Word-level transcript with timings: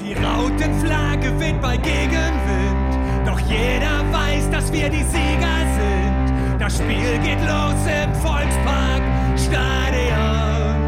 Die 0.00 0.14
Rautenflagge 0.14 1.38
weht 1.38 1.60
bei 1.60 1.76
Gegenwind, 1.76 2.96
doch 3.26 3.38
jeder 3.40 4.10
weiß, 4.10 4.48
dass 4.50 4.72
wir 4.72 4.88
die 4.88 5.04
Sieger 5.04 5.60
sind. 5.76 6.32
Das 6.58 6.78
Spiel 6.78 7.18
geht 7.22 7.38
los 7.40 7.86
im 7.86 8.14
Volkspark 8.14 9.02
Stadion, 9.36 10.80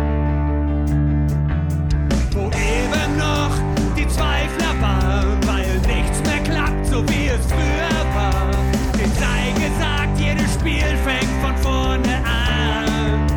wo 2.30 2.48
eben 2.48 3.19
noch 3.19 3.54
die 3.96 4.09
Zweifler 4.09 4.80
waren, 4.80 5.46
weil 5.46 5.79
nichts 5.94 6.22
mehr 6.22 6.42
klappt, 6.42 6.86
so 6.86 7.06
wie 7.10 7.26
es 7.29 7.44
früher 7.46 8.14
war. 8.14 8.50
Den 8.98 9.12
sei 9.12 9.52
gesagt, 9.52 10.18
jedes 10.18 10.54
Spiel 10.54 10.96
fängt 11.04 11.30
von 11.42 11.54
vorne 11.58 12.24
an. 12.24 13.29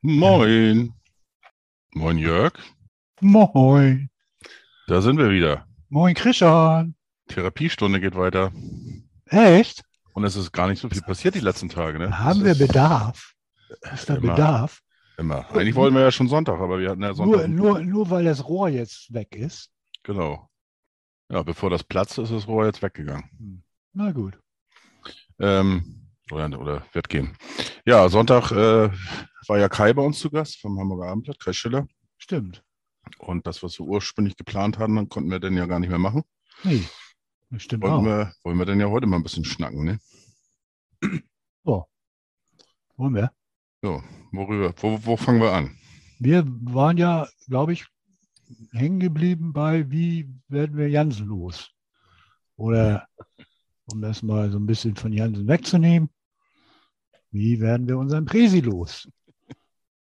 Moin. 0.00 0.94
Moin 1.92 2.18
Jörg. 2.18 2.52
Moin. 3.20 4.10
Da 4.86 5.02
sind 5.02 5.18
wir 5.18 5.30
wieder. 5.30 5.66
Moin, 5.90 6.14
Christian. 6.14 6.94
Therapiestunde 7.28 8.00
geht 8.00 8.16
weiter. 8.16 8.50
Echt? 9.26 9.82
Und 10.14 10.24
es 10.24 10.36
ist 10.36 10.52
gar 10.52 10.68
nicht 10.68 10.80
so 10.80 10.88
viel 10.88 11.02
passiert 11.02 11.34
die 11.34 11.40
letzten 11.40 11.68
Tage. 11.68 11.98
Ne? 11.98 12.18
Haben 12.18 12.44
wir 12.44 12.54
Bedarf? 12.54 13.34
Ist 13.92 14.08
da 14.08 14.14
immer. 14.14 14.34
Bedarf? 14.34 14.80
Immer. 15.18 15.50
Eigentlich 15.50 15.74
wollten 15.74 15.94
wir 15.94 16.02
ja 16.02 16.10
schon 16.10 16.28
Sonntag, 16.28 16.60
aber 16.60 16.78
wir 16.78 16.90
hatten 16.90 17.02
ja 17.02 17.12
Sonntag. 17.12 17.46
Nur, 17.48 17.78
nur, 17.78 17.80
nur 17.80 18.10
weil 18.10 18.24
das 18.24 18.48
Rohr 18.48 18.70
jetzt 18.70 19.12
weg 19.12 19.36
ist. 19.36 19.70
Genau. 20.02 20.48
Ja, 21.30 21.42
bevor 21.42 21.68
das 21.68 21.84
platzt, 21.84 22.18
ist 22.18 22.32
das 22.32 22.48
Rohr 22.48 22.64
jetzt 22.64 22.82
weggegangen. 22.82 23.62
Na 23.92 24.12
gut. 24.12 24.38
Ähm, 25.38 26.08
oder, 26.32 26.58
oder 26.58 26.86
wird 26.92 27.08
gehen. 27.10 27.36
Ja, 27.84 28.08
Sonntag 28.08 28.50
äh, 28.50 28.90
war 29.46 29.58
ja 29.58 29.68
Kai 29.68 29.92
bei 29.92 30.02
uns 30.02 30.18
zu 30.18 30.30
Gast 30.30 30.58
vom 30.58 30.78
Hamburger 30.80 31.10
Abendblatt, 31.10 31.38
Kai 31.38 31.52
Schiller. 31.52 31.86
Stimmt. 32.16 32.64
Und 33.18 33.46
das, 33.46 33.62
was 33.62 33.78
wir 33.78 33.86
ursprünglich 33.86 34.36
geplant 34.36 34.78
hatten, 34.78 34.96
dann 34.96 35.08
konnten 35.08 35.30
wir 35.30 35.40
dann 35.40 35.56
ja 35.56 35.66
gar 35.66 35.80
nicht 35.80 35.90
mehr 35.90 35.98
machen. 35.98 36.22
Nee. 36.64 36.84
Das 37.50 37.62
stimmt 37.62 37.82
Wollen 37.82 37.92
auch. 37.94 38.04
wir, 38.04 38.32
wollen 38.44 38.58
wir 38.58 38.66
denn 38.66 38.80
ja 38.80 38.88
heute 38.88 39.06
mal 39.06 39.16
ein 39.16 39.22
bisschen 39.22 39.44
schnacken, 39.44 39.84
ne? 39.84 39.98
Wollen 43.00 43.14
wir? 43.14 43.32
So, 43.80 44.02
worüber, 44.30 44.74
wo, 44.76 45.02
wo 45.02 45.16
fangen 45.16 45.40
wir 45.40 45.54
an? 45.54 45.74
Wir 46.18 46.44
waren 46.46 46.98
ja, 46.98 47.26
glaube 47.48 47.72
ich, 47.72 47.86
hängen 48.72 49.00
geblieben 49.00 49.54
bei, 49.54 49.90
wie 49.90 50.28
werden 50.48 50.76
wir 50.76 50.90
Jansen 50.90 51.28
los? 51.28 51.70
Oder, 52.56 53.08
um 53.90 54.02
das 54.02 54.22
mal 54.22 54.50
so 54.50 54.58
ein 54.58 54.66
bisschen 54.66 54.96
von 54.96 55.14
Jansen 55.14 55.48
wegzunehmen, 55.48 56.10
wie 57.30 57.58
werden 57.58 57.88
wir 57.88 57.96
unseren 57.96 58.26
Presi 58.26 58.60
los? 58.60 59.08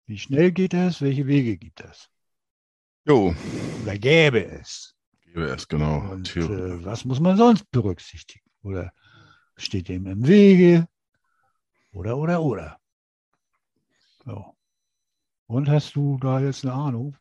Wie 0.05 0.19
schnell 0.19 0.51
geht 0.51 0.73
das? 0.73 1.01
Welche 1.01 1.25
Wege 1.25 1.57
gibt 1.57 1.81
es? 1.81 2.11
Jo, 3.05 3.35
Oder 3.83 3.97
gäbe 3.97 4.45
es? 4.45 4.95
GWS, 5.33 5.67
genau. 5.67 5.99
Und 6.11 6.35
äh, 6.37 6.85
was 6.85 7.03
muss 7.03 7.19
man 7.19 7.35
sonst 7.35 7.69
berücksichtigen? 7.71 8.45
Oder 8.61 8.93
steht 9.57 9.89
dem 9.89 10.07
im 10.07 10.25
Wege? 10.25 10.87
Oder, 11.91 12.17
oder, 12.17 12.41
oder. 12.41 12.77
So. 14.25 14.55
Und 15.47 15.69
hast 15.69 15.95
du 15.95 16.17
da 16.21 16.39
jetzt 16.39 16.63
eine 16.63 16.73
Ahnung? 16.73 17.17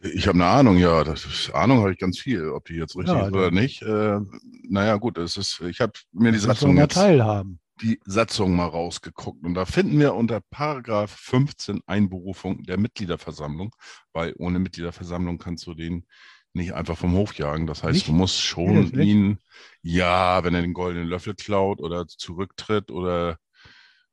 Ich 0.00 0.26
habe 0.26 0.36
eine 0.36 0.46
Ahnung, 0.46 0.76
ja. 0.76 1.02
Das 1.02 1.24
ist, 1.24 1.50
Ahnung 1.54 1.78
habe 1.78 1.92
ich 1.92 1.98
ganz 1.98 2.18
viel, 2.18 2.50
ob 2.50 2.66
die 2.66 2.74
jetzt 2.74 2.94
richtig 2.96 3.14
Ja, 3.14 3.26
ist 3.26 3.32
oder 3.32 3.50
nicht. 3.50 3.82
Äh, 3.82 4.20
naja, 4.68 4.96
gut, 4.96 5.16
es 5.16 5.36
ist, 5.36 5.60
ich 5.62 5.80
habe 5.80 5.92
mir 6.12 6.32
die 6.32 6.38
Satzung 6.38 6.76
jetzt, 6.76 6.94
teilhaben. 6.94 7.58
Die 7.82 8.00
Satzung 8.04 8.54
mal 8.54 8.66
rausgeguckt 8.66 9.44
und 9.44 9.54
da 9.54 9.64
finden 9.64 9.98
wir 9.98 10.14
unter 10.14 10.40
Paragraph 10.40 11.10
15 11.10 11.80
Einberufung 11.86 12.62
der 12.62 12.78
Mitgliederversammlung, 12.78 13.74
weil 14.12 14.34
ohne 14.38 14.58
Mitgliederversammlung 14.58 15.38
kannst 15.38 15.66
du 15.66 15.74
den 15.74 16.06
nicht 16.54 16.74
einfach 16.74 16.96
vom 16.96 17.14
Hof 17.14 17.34
jagen. 17.34 17.66
Das 17.66 17.82
heißt, 17.82 17.94
Nicht? 17.94 18.08
du 18.08 18.12
musst 18.12 18.40
schon 18.40 18.92
ihn, 19.00 19.38
ja, 19.82 20.44
wenn 20.44 20.54
er 20.54 20.62
den 20.62 20.74
goldenen 20.74 21.08
Löffel 21.08 21.34
klaut 21.34 21.80
oder 21.80 22.06
zurücktritt 22.06 22.90
oder 22.90 23.38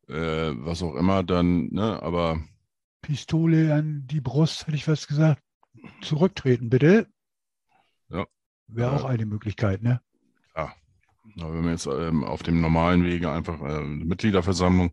äh, 0.08 0.52
was 0.56 0.82
auch 0.82 0.96
immer, 0.96 1.24
dann, 1.24 1.68
ne, 1.68 2.02
aber 2.02 2.42
Pistole 3.02 3.74
an 3.74 4.06
die 4.08 4.22
Brust, 4.22 4.68
hätte 4.68 4.76
ich 4.76 4.88
was 4.88 5.08
gesagt. 5.08 5.42
Zurücktreten, 6.02 6.70
bitte. 6.70 7.08
Ja. 8.10 8.26
Wäre 8.68 8.92
auch 8.92 9.06
eine 9.06 9.26
Möglichkeit, 9.26 9.82
ne? 9.82 10.02
Wenn 11.36 11.64
wir 11.64 11.72
jetzt 11.72 11.88
ähm, 11.88 12.24
auf 12.24 12.44
dem 12.44 12.62
normalen 12.62 13.04
Wege 13.04 13.32
einfach 13.32 13.60
ähm, 13.62 14.08
Mitgliederversammlung, 14.08 14.92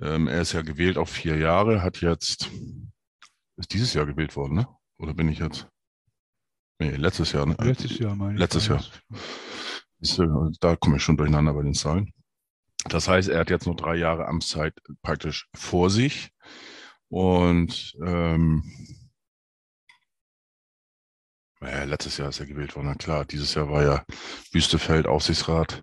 ähm, 0.00 0.28
er 0.28 0.42
ist 0.42 0.52
ja 0.52 0.62
gewählt 0.62 0.98
auf 0.98 1.10
vier 1.10 1.36
Jahre, 1.36 1.82
hat 1.82 2.00
jetzt, 2.00 2.50
ist 3.56 3.72
dieses 3.72 3.94
Jahr 3.94 4.06
gewählt 4.06 4.36
worden, 4.36 4.54
ne? 4.54 4.68
Oder 4.98 5.14
bin 5.14 5.28
ich 5.28 5.38
jetzt? 5.38 5.68
Nee, 6.78 6.96
letztes 6.96 7.32
Jahr, 7.32 7.46
ne? 7.46 7.56
Letztes 7.60 7.98
Jahr, 7.98 8.14
meine 8.14 8.34
ich. 8.34 8.38
letztes 8.38 8.68
Jahr. 8.68 8.84
Ist, 10.00 10.18
äh, 10.18 10.26
da 10.60 10.76
komme 10.76 10.96
ich 10.96 11.02
schon 11.02 11.16
durcheinander 11.16 11.54
bei 11.54 11.62
den 11.62 11.74
Zahlen. 11.74 12.12
Das 12.88 13.08
heißt, 13.08 13.28
er 13.28 13.40
hat 13.40 13.50
jetzt 13.50 13.66
noch 13.66 13.76
drei 13.76 13.96
Jahre 13.96 14.26
Amtszeit 14.26 14.74
praktisch 15.02 15.48
vor 15.54 15.90
sich. 15.90 16.30
Und 17.08 17.96
ähm, 18.04 18.62
naja, 21.66 21.82
letztes 21.82 22.16
Jahr 22.16 22.28
ist 22.28 22.38
er 22.38 22.46
gewählt 22.46 22.76
worden, 22.76 22.86
na 22.86 22.94
klar. 22.94 23.24
Dieses 23.24 23.54
Jahr 23.54 23.68
war 23.68 23.82
ja 23.82 24.04
Wüstefeld 24.52 25.06
Aufsichtsrat 25.06 25.82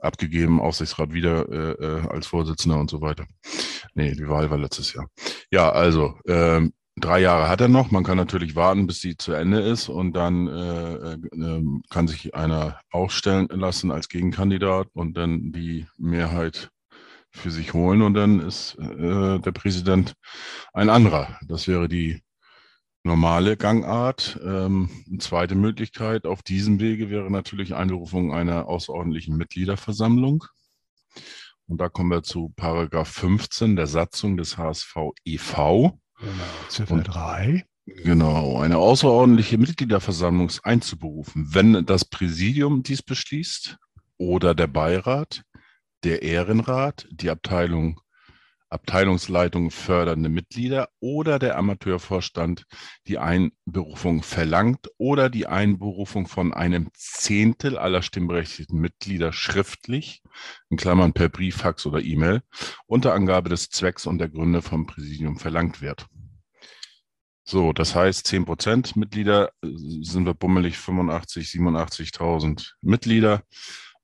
abgegeben, 0.00 0.58
Aufsichtsrat 0.58 1.12
wieder 1.12 1.48
äh, 1.50 1.72
äh, 1.72 2.08
als 2.08 2.26
Vorsitzender 2.26 2.78
und 2.80 2.88
so 2.88 3.02
weiter. 3.02 3.26
Nee, 3.94 4.12
die 4.12 4.28
Wahl 4.28 4.50
war 4.50 4.56
letztes 4.56 4.94
Jahr. 4.94 5.06
Ja, 5.50 5.70
also 5.70 6.14
ähm, 6.26 6.72
drei 6.96 7.20
Jahre 7.20 7.50
hat 7.50 7.60
er 7.60 7.68
noch. 7.68 7.90
Man 7.90 8.04
kann 8.04 8.16
natürlich 8.16 8.56
warten, 8.56 8.86
bis 8.86 9.02
sie 9.02 9.18
zu 9.18 9.32
Ende 9.32 9.60
ist 9.60 9.90
und 9.90 10.14
dann 10.14 10.48
äh, 10.48 10.94
äh, 10.94 11.18
ähm, 11.34 11.82
kann 11.90 12.08
sich 12.08 12.34
einer 12.34 12.80
aufstellen 12.90 13.48
lassen 13.48 13.90
als 13.90 14.08
Gegenkandidat 14.08 14.88
und 14.94 15.14
dann 15.18 15.52
die 15.52 15.86
Mehrheit 15.98 16.70
für 17.30 17.50
sich 17.50 17.74
holen 17.74 18.00
und 18.00 18.14
dann 18.14 18.40
ist 18.40 18.78
äh, 18.78 19.38
der 19.38 19.52
Präsident 19.52 20.14
ein 20.72 20.88
anderer. 20.88 21.38
Das 21.46 21.68
wäre 21.68 21.86
die 21.86 22.22
normale 23.04 23.56
Gangart. 23.56 24.38
Ähm, 24.42 24.88
eine 25.08 25.18
zweite 25.18 25.54
Möglichkeit 25.54 26.26
auf 26.26 26.42
diesem 26.42 26.80
Wege 26.80 27.10
wäre 27.10 27.30
natürlich 27.30 27.74
Einberufung 27.74 28.32
einer 28.32 28.66
außerordentlichen 28.68 29.36
Mitgliederversammlung. 29.36 30.44
Und 31.66 31.80
da 31.80 31.88
kommen 31.88 32.10
wir 32.10 32.22
zu 32.22 32.52
Paragraph 32.56 33.08
15 33.08 33.76
der 33.76 33.86
Satzung 33.86 34.36
des 34.36 34.58
HSV 34.58 34.96
e.V. 35.24 35.98
Genau, 36.18 36.32
Ziffer 36.68 36.94
Und- 36.94 37.04
3. 37.04 37.64
Genau, 37.84 38.60
eine 38.60 38.78
außerordentliche 38.78 39.58
Mitgliederversammlung 39.58 40.52
einzuberufen, 40.62 41.48
wenn 41.52 41.84
das 41.84 42.04
Präsidium 42.04 42.84
dies 42.84 43.02
beschließt 43.02 43.76
oder 44.18 44.54
der 44.54 44.68
Beirat, 44.68 45.42
der 46.04 46.22
Ehrenrat, 46.22 47.08
die 47.10 47.28
Abteilung, 47.28 48.00
Abteilungsleitung 48.72 49.70
fördernde 49.70 50.28
Mitglieder 50.28 50.88
oder 51.00 51.38
der 51.38 51.56
Amateurvorstand 51.58 52.64
die 53.06 53.18
Einberufung 53.18 54.22
verlangt 54.22 54.88
oder 54.98 55.30
die 55.30 55.46
Einberufung 55.46 56.26
von 56.26 56.52
einem 56.52 56.88
Zehntel 56.94 57.78
aller 57.78 58.02
stimmberechtigten 58.02 58.80
Mitglieder 58.80 59.32
schriftlich, 59.32 60.22
in 60.70 60.76
Klammern 60.76 61.12
per 61.12 61.28
Brief, 61.28 61.56
Fax 61.56 61.86
oder 61.86 62.02
E-Mail, 62.02 62.42
unter 62.86 63.14
Angabe 63.14 63.48
des 63.48 63.68
Zwecks 63.68 64.06
und 64.06 64.18
der 64.18 64.28
Gründe 64.28 64.62
vom 64.62 64.86
Präsidium 64.86 65.38
verlangt 65.38 65.80
wird. 65.80 66.06
So, 67.44 67.72
das 67.72 67.94
heißt, 67.94 68.26
10 68.26 68.44
Prozent 68.44 68.96
Mitglieder 68.96 69.50
äh, 69.62 69.68
sind 70.00 70.24
wir 70.26 70.34
bummelig 70.34 70.78
85, 70.78 71.48
87.000 71.48 72.72
Mitglieder. 72.80 73.42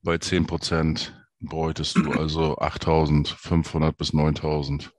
Bei 0.01 0.17
10 0.17 0.45
Prozent 0.45 1.18
bräuchtest 1.41 1.95
du 1.97 2.11
also 2.11 2.57
8.500 2.57 3.91
bis 3.93 4.13
9.000, 4.13 4.91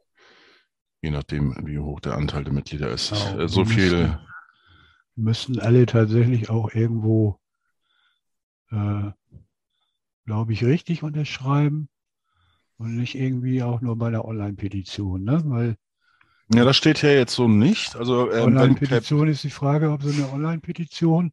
je 1.03 1.11
nachdem, 1.11 1.56
wie 1.67 1.78
hoch 1.78 2.01
der 2.01 2.17
Anteil 2.17 2.45
der 2.45 2.53
Mitglieder 2.53 2.89
ist. 2.89 3.11
Genau, 3.11 3.43
Äh, 3.43 3.49
so 3.49 3.65
die 3.65 3.71
viel, 3.71 4.19
Müssten 5.16 5.59
alle 5.59 5.87
tatsächlich 5.87 6.48
auch 6.48 6.72
irgendwo, 6.72 7.39
äh, 8.71 9.10
glaube 10.25 10.53
ich, 10.53 10.65
richtig 10.65 11.03
unterschreiben 11.03 11.89
und 12.78 12.97
nicht 12.97 13.16
irgendwie 13.16 13.63
auch 13.63 13.81
nur 13.81 13.97
bei 13.97 14.10
der 14.10 14.25
Online-Petition, 14.25 15.25
ne? 15.25 15.43
Weil 15.45 15.77
ja, 16.53 16.65
das 16.65 16.77
steht 16.77 16.98
hier 16.98 17.15
jetzt 17.15 17.34
so 17.34 17.47
nicht. 17.48 17.95
Also, 17.97 18.31
ähm, 18.33 18.57
Online-Petition 18.57 19.28
ist 19.28 19.45
die 19.45 19.51
Frage, 19.51 19.91
ob 19.93 20.03
so 20.03 20.10
eine 20.10 20.33
Online-Petition 20.33 21.33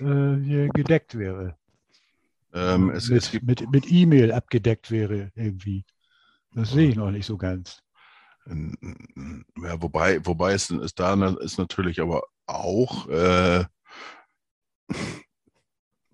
äh, 0.00 0.36
hier 0.42 0.68
gedeckt 0.68 1.16
wäre. 1.16 1.56
Ähm, 2.52 2.90
es, 2.90 3.08
mit, 3.08 3.22
es 3.22 3.30
gibt 3.30 3.46
mit, 3.46 3.70
mit 3.70 3.90
E-Mail 3.90 4.32
abgedeckt 4.32 4.90
wäre 4.90 5.30
irgendwie. 5.34 5.84
Das 6.54 6.70
sehe 6.70 6.90
ich 6.90 6.96
noch 6.96 7.10
nicht 7.10 7.26
so 7.26 7.36
ganz. 7.36 7.82
Ja, 8.46 9.80
wobei, 9.80 10.24
wobei 10.26 10.52
es 10.52 10.70
ist 10.70 10.98
da 10.98 11.14
ist 11.36 11.58
natürlich 11.58 12.00
aber 12.00 12.24
auch. 12.46 13.08
Äh, 13.08 13.64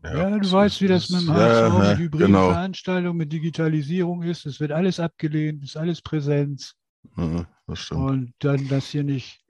Ja, 0.05 0.31
du 0.31 0.39
es 0.39 0.53
weißt, 0.53 0.81
wie 0.81 0.89
das 0.89 1.11
mit 1.11 1.23
dem 1.23 1.29
ja, 1.29 1.35
HSV, 1.35 1.75
ja, 1.75 1.91
mit 1.91 1.99
hybriden 1.99 2.27
genau. 2.29 2.51
Veranstaltungen, 2.51 3.17
mit 3.17 3.33
Digitalisierung 3.33 4.23
ist. 4.23 4.47
Es 4.47 4.61
wird 4.61 4.73
alles 4.73 5.01
abgelehnt, 5.01 5.65
ist 5.65 5.77
alles 5.77 6.03
Präsenz. 6.03 6.75
Ja, 7.17 7.47
das 7.67 7.79
stimmt. 7.81 8.01
Und 8.01 8.35
dann 8.39 8.69
das 8.69 8.89
hier 8.91 9.05
nicht 9.05 9.43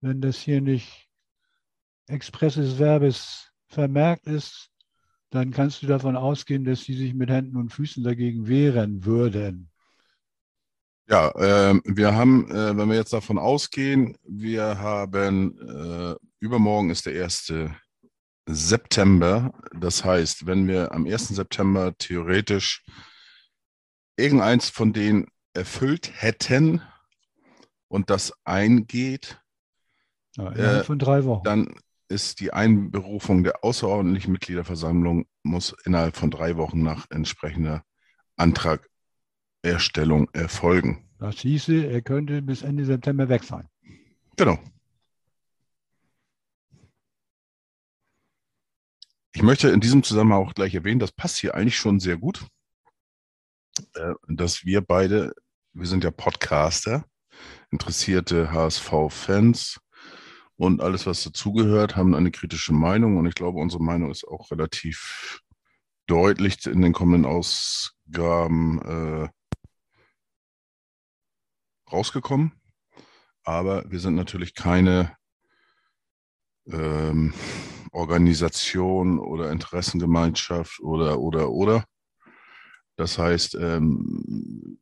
wenn 0.00 0.20
das 0.20 0.38
hier 0.38 0.60
nicht 0.60 1.08
expresses 2.08 2.78
Verbes 2.78 3.52
vermerkt 3.68 4.26
ist, 4.26 4.69
dann 5.30 5.50
kannst 5.52 5.82
du 5.82 5.86
davon 5.86 6.16
ausgehen, 6.16 6.64
dass 6.64 6.82
sie 6.82 6.94
sich 6.94 7.14
mit 7.14 7.30
Händen 7.30 7.56
und 7.56 7.70
Füßen 7.72 8.02
dagegen 8.02 8.46
wehren 8.48 9.04
würden. 9.04 9.70
Ja, 11.08 11.32
ähm, 11.38 11.82
wir 11.84 12.14
haben, 12.14 12.48
äh, 12.50 12.76
wenn 12.76 12.88
wir 12.88 12.96
jetzt 12.96 13.12
davon 13.12 13.38
ausgehen, 13.38 14.16
wir 14.22 14.78
haben, 14.78 15.58
äh, 15.58 16.14
übermorgen 16.38 16.90
ist 16.90 17.06
der 17.06 17.14
1. 17.14 17.70
September. 18.46 19.52
Das 19.74 20.04
heißt, 20.04 20.46
wenn 20.46 20.68
wir 20.68 20.92
am 20.92 21.06
1. 21.06 21.28
September 21.34 21.96
theoretisch 21.98 22.84
irgendeins 24.16 24.68
von 24.68 24.92
denen 24.92 25.26
erfüllt 25.52 26.12
hätten 26.14 26.80
und 27.88 28.10
das 28.10 28.32
eingeht, 28.44 29.40
Ja, 30.36 30.52
Äh, 30.52 30.84
von 30.84 30.98
drei 31.00 31.24
Wochen. 31.24 31.42
dann 31.42 31.74
ist 32.10 32.40
die 32.40 32.52
Einberufung 32.52 33.44
der 33.44 33.64
außerordentlichen 33.64 34.32
Mitgliederversammlung 34.32 35.26
muss 35.42 35.74
innerhalb 35.84 36.16
von 36.16 36.30
drei 36.30 36.56
Wochen 36.56 36.82
nach 36.82 37.06
entsprechender 37.10 37.84
Antragerstellung 38.36 40.28
erfolgen. 40.32 41.08
Das 41.18 41.36
hieße, 41.36 41.86
er 41.86 42.02
könnte 42.02 42.42
bis 42.42 42.62
Ende 42.62 42.84
September 42.84 43.28
weg 43.28 43.44
sein. 43.44 43.68
Genau. 44.36 44.58
Ich 49.32 49.42
möchte 49.42 49.68
in 49.68 49.80
diesem 49.80 50.02
Zusammenhang 50.02 50.42
auch 50.44 50.54
gleich 50.54 50.74
erwähnen, 50.74 50.98
das 50.98 51.12
passt 51.12 51.36
hier 51.36 51.54
eigentlich 51.54 51.76
schon 51.76 52.00
sehr 52.00 52.16
gut, 52.16 52.44
äh, 53.94 54.14
dass 54.26 54.64
wir 54.64 54.80
beide, 54.80 55.32
wir 55.72 55.86
sind 55.86 56.02
ja 56.02 56.10
Podcaster, 56.10 57.04
interessierte 57.70 58.50
HSV-Fans 58.50 59.78
und 60.60 60.82
alles, 60.82 61.06
was 61.06 61.24
dazugehört, 61.24 61.96
haben 61.96 62.14
eine 62.14 62.30
kritische 62.30 62.74
Meinung 62.74 63.16
und 63.16 63.24
ich 63.24 63.34
glaube, 63.34 63.58
unsere 63.58 63.82
Meinung 63.82 64.10
ist 64.10 64.28
auch 64.28 64.50
relativ 64.50 65.40
deutlich 66.06 66.66
in 66.66 66.82
den 66.82 66.92
kommenden 66.92 67.24
Ausgaben 67.24 68.82
äh, 68.82 69.28
rausgekommen. 71.90 72.52
Aber 73.42 73.90
wir 73.90 74.00
sind 74.00 74.16
natürlich 74.16 74.54
keine 74.54 75.16
ähm, 76.66 77.32
Organisation 77.92 79.18
oder 79.18 79.50
Interessengemeinschaft 79.50 80.78
oder, 80.80 81.20
oder, 81.20 81.52
oder. 81.52 81.84
Das 82.96 83.16
heißt, 83.16 83.54
ähm, 83.54 84.78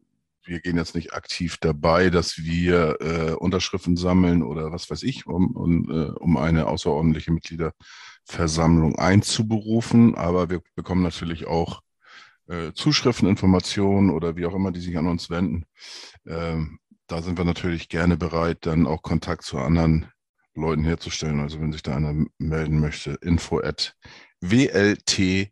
wir 0.49 0.61
gehen 0.61 0.77
jetzt 0.77 0.95
nicht 0.95 1.13
aktiv 1.13 1.59
dabei, 1.59 2.11
dass 2.11 2.39
wir 2.39 2.97
äh, 3.01 3.33
Unterschriften 3.33 3.97
sammeln 3.97 4.43
oder 4.43 4.73
was 4.73 4.91
weiß 4.91 5.03
ich, 5.03 5.27
um, 5.27 5.55
um, 5.55 5.91
äh, 5.91 6.11
um 6.19 6.37
eine 6.37 6.67
außerordentliche 6.67 7.31
Mitgliederversammlung 7.33 8.97
einzuberufen. 8.97 10.15
Aber 10.15 10.51
wir 10.51 10.63
bekommen 10.75 11.03
natürlich 11.03 11.47
auch 11.47 11.83
äh, 12.49 12.73
Zuschriften, 12.73 13.29
Informationen 13.29 14.11
oder 14.11 14.37
wie 14.37 14.47
auch 14.47 14.55
immer, 14.55 14.73
die 14.73 14.81
sich 14.81 14.97
an 14.97 15.07
uns 15.07 15.29
wenden. 15.29 15.67
Ähm, 16.27 16.79
da 17.07 17.23
sind 17.23 17.39
wir 17.39 17.45
natürlich 17.45 17.89
gerne 17.89 18.17
bereit, 18.17 18.67
dann 18.67 18.87
auch 18.87 19.03
Kontakt 19.03 19.45
zu 19.45 19.59
anderen 19.59 20.07
Leuten 20.55 20.85
herzustellen. 20.85 21.41
Also 21.41 21.61
wenn 21.61 21.73
sich 21.73 21.83
da 21.83 21.95
einer 21.97 22.27
melden 22.39 22.81
möchte, 22.81 23.19
info 23.21 23.61
at 23.61 23.95
wltvrn.de. 24.41 25.51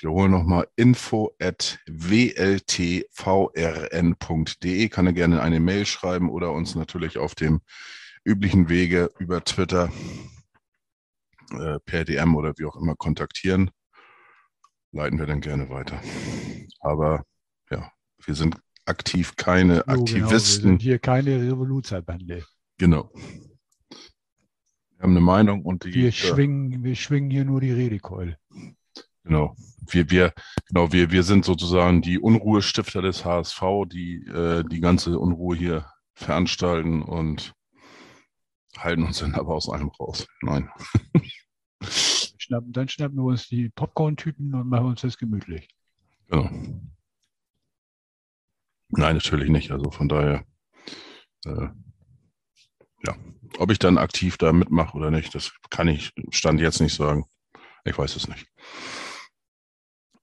Ich 0.00 0.04
wiederhole 0.04 0.30
nochmal, 0.30 0.66
info 0.76 1.36
at 1.38 1.78
wltvrn.de. 1.86 3.04
Kann 4.88 5.06
er 5.06 5.12
gerne 5.12 5.42
eine 5.42 5.60
Mail 5.60 5.84
schreiben 5.84 6.30
oder 6.30 6.52
uns 6.52 6.74
natürlich 6.74 7.18
auf 7.18 7.34
dem 7.34 7.60
üblichen 8.24 8.70
Wege 8.70 9.10
über 9.18 9.44
Twitter, 9.44 9.92
äh, 11.52 11.78
per 11.84 12.06
DM 12.06 12.34
oder 12.34 12.54
wie 12.56 12.64
auch 12.64 12.76
immer 12.76 12.96
kontaktieren. 12.96 13.70
Leiten 14.92 15.18
wir 15.18 15.26
dann 15.26 15.42
gerne 15.42 15.68
weiter. 15.68 16.00
Aber 16.80 17.26
ja, 17.70 17.92
wir 18.24 18.34
sind 18.34 18.56
aktiv 18.86 19.36
keine 19.36 19.80
So, 19.80 19.82
genau, 19.82 20.06
wir 20.06 20.22
Aktivisten. 20.22 20.62
sind 20.62 20.80
hier 20.80 20.98
keine 20.98 21.42
Revoluzzerbande. 21.42 22.46
Genau. 22.78 23.12
Wir 24.96 25.02
haben 25.02 25.10
eine 25.10 25.20
Meinung 25.20 25.62
und 25.62 25.84
die. 25.84 25.92
Wir 25.92 26.04
ja, 26.04 26.12
schwingen, 26.12 26.84
wir 26.84 26.96
schwingen 26.96 27.30
hier 27.30 27.44
nur 27.44 27.60
die 27.60 27.72
Redekeule. 27.72 28.38
Genau. 29.24 29.56
Wir, 29.88 30.10
wir, 30.10 30.32
genau, 30.68 30.92
wir, 30.92 31.10
wir 31.10 31.22
sind 31.22 31.44
sozusagen 31.44 32.02
die 32.02 32.18
Unruhestifter 32.18 33.02
des 33.02 33.24
HSV, 33.24 33.60
die 33.86 34.26
äh, 34.26 34.64
die 34.64 34.80
ganze 34.80 35.18
Unruhe 35.18 35.56
hier 35.56 35.86
veranstalten 36.14 37.02
und 37.02 37.54
halten 38.76 39.04
uns 39.04 39.18
dann 39.18 39.34
aber 39.34 39.54
aus 39.54 39.68
allem 39.68 39.88
raus. 39.88 40.26
Nein. 40.42 40.70
Schnappen, 42.50 42.72
dann 42.72 42.88
schnappen 42.88 43.16
wir 43.16 43.24
uns 43.24 43.48
die 43.48 43.68
Popcorn-Tüten 43.70 44.54
und 44.54 44.68
machen 44.68 44.86
uns 44.86 45.00
das 45.02 45.16
gemütlich. 45.16 45.68
Genau. 46.28 46.50
Nein, 48.88 49.14
natürlich 49.14 49.50
nicht. 49.50 49.70
Also 49.70 49.90
von 49.90 50.08
daher, 50.08 50.44
äh, 51.46 51.68
ja, 53.06 53.16
ob 53.58 53.70
ich 53.70 53.78
dann 53.78 53.98
aktiv 53.98 54.36
da 54.36 54.52
mitmache 54.52 54.96
oder 54.96 55.10
nicht, 55.10 55.34
das 55.34 55.52
kann 55.70 55.88
ich 55.88 56.12
Stand 56.30 56.60
jetzt 56.60 56.80
nicht 56.80 56.94
sagen. 56.94 57.24
Ich 57.84 57.96
weiß 57.96 58.16
es 58.16 58.28
nicht. 58.28 58.46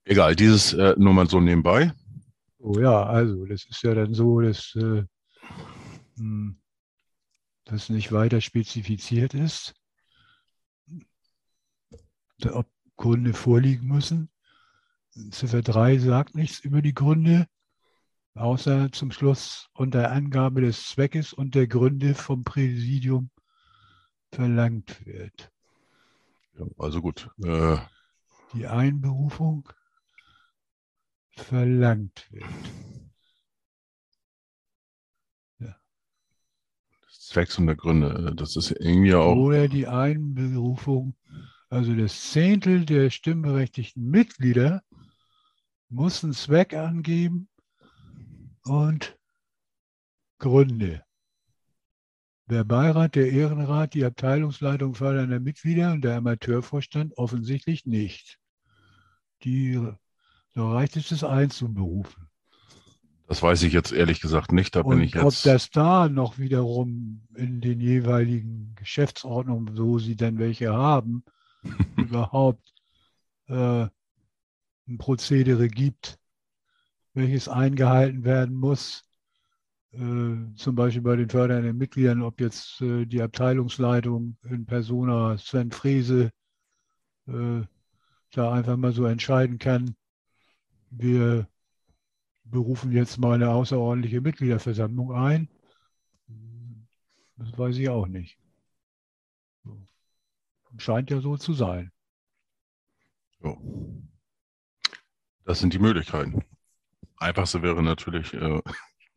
Egal, 0.08 0.34
dieses 0.34 0.72
äh, 0.72 0.94
nur 0.96 1.12
mal 1.12 1.28
so 1.28 1.38
nebenbei. 1.38 1.92
Oh 2.56 2.78
ja, 2.80 3.04
also 3.04 3.44
das 3.44 3.66
ist 3.66 3.82
ja 3.82 3.94
dann 3.94 4.14
so, 4.14 4.40
dass 4.40 4.74
äh, 4.74 5.04
hm, 6.16 6.58
das 7.66 7.90
nicht 7.90 8.10
weiter 8.10 8.40
spezifiziert 8.40 9.34
ist, 9.34 9.74
ob 12.50 12.66
Gründe 12.96 13.34
vorliegen 13.34 13.86
müssen. 13.86 14.30
Ziffer 15.30 15.60
3 15.60 15.98
sagt 15.98 16.34
nichts 16.34 16.60
über 16.60 16.80
die 16.80 16.94
Gründe, 16.94 17.46
außer 18.34 18.90
zum 18.92 19.10
Schluss 19.10 19.68
unter 19.74 20.10
Angabe 20.10 20.62
des 20.62 20.86
Zweckes 20.86 21.34
und 21.34 21.54
der 21.54 21.66
Gründe 21.66 22.14
vom 22.14 22.44
Präsidium 22.44 23.28
verlangt 24.32 25.04
wird. 25.04 25.52
Ja, 26.58 26.64
also 26.78 27.02
gut. 27.02 27.28
Äh, 27.44 27.76
Die 28.54 28.66
Einberufung 28.66 29.68
verlangt 31.38 32.26
wird. 32.30 32.44
Zwecks 37.28 37.58
und 37.58 37.66
der 37.66 37.76
Gründe, 37.76 38.30
äh, 38.30 38.34
das 38.34 38.56
ist 38.56 38.70
irgendwie 38.70 39.14
auch. 39.14 39.36
Oder 39.36 39.68
die 39.68 39.86
Einberufung, 39.86 41.14
also 41.68 41.94
das 41.94 42.30
Zehntel 42.30 42.86
der 42.86 43.10
stimmberechtigten 43.10 44.08
Mitglieder 44.08 44.82
muss 45.90 46.24
einen 46.24 46.32
Zweck 46.32 46.74
angeben 46.74 47.48
und 48.64 49.18
Gründe. 50.38 51.04
Der 52.46 52.64
Beirat, 52.64 53.14
der 53.14 53.30
Ehrenrat, 53.30 53.92
die 53.92 54.06
Abteilungsleitung 54.06 54.94
fördernder 54.94 55.38
Mitglieder 55.38 55.92
und 55.92 56.02
der 56.02 56.16
Amateurvorstand 56.16 57.18
offensichtlich 57.18 57.84
nicht. 57.84 58.38
Die, 59.42 59.78
da 60.58 60.72
reicht 60.72 60.96
es, 60.96 61.10
das 61.10 61.22
einzuberufen. 61.22 62.28
Das 63.28 63.42
weiß 63.42 63.62
ich 63.62 63.72
jetzt 63.72 63.92
ehrlich 63.92 64.20
gesagt 64.20 64.50
nicht. 64.50 64.74
Da 64.74 64.82
bin 64.82 64.98
Und 64.98 65.04
ich 65.04 65.16
ob 65.16 65.26
jetzt. 65.26 65.46
das 65.46 65.70
da 65.70 66.08
noch 66.08 66.38
wiederum 66.38 67.22
in 67.36 67.60
den 67.60 67.80
jeweiligen 67.80 68.74
Geschäftsordnungen, 68.74 69.76
so 69.76 70.00
sie 70.00 70.16
denn 70.16 70.38
welche 70.38 70.72
haben, 70.72 71.22
überhaupt 71.96 72.74
äh, 73.46 73.86
ein 74.88 74.98
Prozedere 74.98 75.68
gibt, 75.68 76.18
welches 77.14 77.48
eingehalten 77.48 78.24
werden 78.24 78.56
muss, 78.56 79.04
äh, 79.92 80.34
zum 80.56 80.74
Beispiel 80.74 81.02
bei 81.02 81.14
den 81.14 81.28
fördernden 81.28 81.78
Mitgliedern, 81.78 82.22
ob 82.22 82.40
jetzt 82.40 82.80
äh, 82.80 83.06
die 83.06 83.22
Abteilungsleitung 83.22 84.36
in 84.50 84.66
Persona 84.66 85.38
Sven 85.38 85.70
Frese 85.70 86.32
äh, 87.28 87.60
da 88.32 88.52
einfach 88.52 88.76
mal 88.76 88.92
so 88.92 89.04
entscheiden 89.04 89.58
kann, 89.58 89.94
wir 90.90 91.48
berufen 92.44 92.92
jetzt 92.92 93.18
mal 93.18 93.34
eine 93.34 93.50
außerordentliche 93.50 94.20
Mitgliederversammlung 94.20 95.12
ein. 95.12 95.48
Das 97.36 97.56
weiß 97.56 97.76
ich 97.76 97.88
auch 97.88 98.06
nicht. 98.06 98.38
Scheint 100.76 101.10
ja 101.10 101.20
so 101.20 101.36
zu 101.36 101.54
sein. 101.54 101.92
So. 103.40 103.56
Das 105.44 105.60
sind 105.60 105.72
die 105.72 105.78
Möglichkeiten. 105.78 106.44
Einfachste 107.16 107.62
wäre 107.62 107.82
natürlich 107.82 108.34
äh, 108.34 108.38
ein 108.38 108.62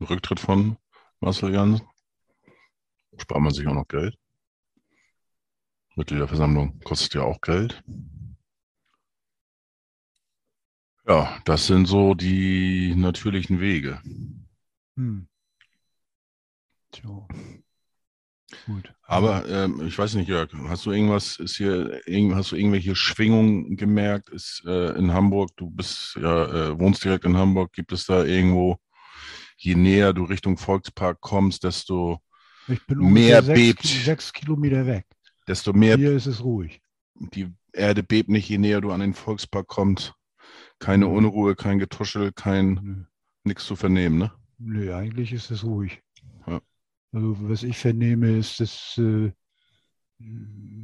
Rücktritt 0.00 0.40
von 0.40 0.76
Marcel 1.20 1.52
Jansen. 1.52 1.86
Spart 3.18 3.42
man 3.42 3.52
sich 3.52 3.66
auch 3.66 3.74
noch 3.74 3.86
Geld. 3.86 4.16
Mitgliederversammlung 5.94 6.80
kostet 6.80 7.14
ja 7.14 7.22
auch 7.22 7.40
Geld. 7.40 7.84
Ja, 11.06 11.40
das 11.44 11.66
sind 11.66 11.86
so 11.86 12.14
die 12.14 12.94
natürlichen 12.96 13.60
Wege. 13.60 14.00
Hm. 14.96 15.26
So. 16.94 17.26
Gut. 18.66 18.94
Aber 19.04 19.48
ähm, 19.48 19.86
ich 19.86 19.98
weiß 19.98 20.14
nicht, 20.14 20.28
Jörg, 20.28 20.52
hast 20.68 20.84
du 20.86 20.92
irgendwas, 20.92 21.36
ist 21.38 21.56
hier, 21.56 22.00
hast 22.34 22.52
du 22.52 22.56
irgendwelche 22.56 22.94
Schwingungen 22.94 23.76
gemerkt? 23.76 24.28
Ist 24.28 24.62
äh, 24.66 24.90
in 24.96 25.12
Hamburg, 25.12 25.50
du 25.56 25.70
bist 25.70 26.16
ja, 26.20 26.44
äh, 26.70 26.78
wohnst 26.78 27.02
direkt 27.02 27.24
in 27.24 27.36
Hamburg, 27.36 27.72
gibt 27.72 27.92
es 27.92 28.06
da 28.06 28.24
irgendwo, 28.24 28.76
je 29.56 29.74
näher 29.74 30.12
du 30.12 30.24
Richtung 30.24 30.58
Volkspark 30.58 31.20
kommst, 31.20 31.64
desto 31.64 32.20
mehr 32.88 33.42
sechs, 33.42 33.58
bebt. 33.58 33.86
Sechs 33.86 34.32
Kilometer 34.32 34.86
weg. 34.86 35.06
desto 35.48 35.72
mehr 35.72 35.96
Hier 35.96 36.12
ist 36.12 36.26
es 36.26 36.44
ruhig. 36.44 36.80
die 37.14 37.48
Erde 37.72 38.02
bebt 38.02 38.28
nicht, 38.28 38.48
je 38.50 38.58
näher 38.58 38.82
du 38.82 38.92
an 38.92 39.00
den 39.00 39.14
Volkspark 39.14 39.66
kommst. 39.66 40.14
Keine. 40.82 41.06
Unruhe, 41.06 41.54
kein 41.54 41.78
Getuschel, 41.78 42.32
kein 42.32 43.06
nichts 43.44 43.64
zu 43.64 43.76
vernehmen, 43.76 44.18
ne? 44.18 44.32
Nö, 44.58 44.92
eigentlich 44.92 45.32
ist 45.32 45.52
es 45.52 45.62
ruhig. 45.62 46.02
Ja. 46.46 46.60
Also 47.12 47.36
was 47.48 47.62
ich 47.62 47.78
vernehme, 47.78 48.36
ist, 48.36 48.58
dass 48.58 48.98
äh, 48.98 49.32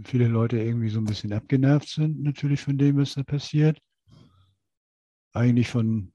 viele 0.04 0.28
Leute 0.28 0.58
irgendwie 0.60 0.88
so 0.88 1.00
ein 1.00 1.04
bisschen 1.04 1.32
abgenervt 1.32 1.88
sind, 1.88 2.22
natürlich 2.22 2.60
von 2.60 2.78
dem, 2.78 2.96
was 2.96 3.14
da 3.14 3.24
passiert. 3.24 3.80
Eigentlich 5.32 5.68
von, 5.68 6.12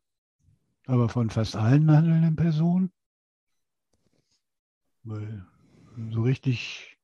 aber 0.88 1.10
von 1.10 1.30
fast 1.30 1.58
allen 1.58 1.92
handelnden 1.92 2.38
Personen. 2.38 2.90
Weil 5.04 5.46
so 6.10 6.22
richtig, 6.22 6.98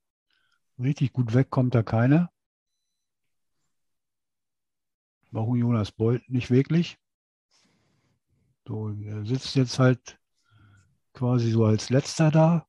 richtig 0.78 1.12
gut 1.12 1.34
weg 1.34 1.50
kommt 1.50 1.76
da 1.76 1.84
keiner. 1.84 2.32
Auch 5.34 5.56
Jonas 5.56 5.92
Bolt 5.92 6.28
nicht 6.30 6.50
wirklich. 6.50 6.98
So, 8.68 8.90
er 8.90 9.26
sitzt 9.26 9.56
jetzt 9.56 9.80
halt 9.80 10.20
quasi 11.14 11.52
so 11.52 11.66
als 11.66 11.90
letzter 11.90 12.32
da. 12.32 12.68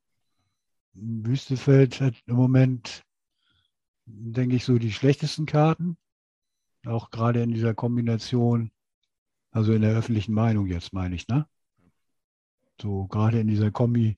Wüstefeld 0.93 2.01
hat 2.01 2.15
im 2.27 2.37
Moment, 2.37 3.05
denke 4.07 4.57
ich, 4.57 4.65
so 4.65 4.79
die 4.79 4.93
schlechtesten 4.93 5.47
Karten. 5.47 5.97
Auch 6.87 7.11
gerade 7.11 7.43
in 7.43 7.53
dieser 7.53 7.75
Kombination, 7.75 8.71
also 9.51 9.73
in 9.73 9.83
der 9.83 9.95
öffentlichen 9.97 10.33
Meinung 10.33 10.67
jetzt 10.67 10.93
meine 10.93 11.15
ich, 11.15 11.29
ne? 11.29 11.47
So 12.81 13.07
gerade 13.07 13.41
in 13.41 13.49
dieser 13.49 13.71
Kombi, 13.71 14.17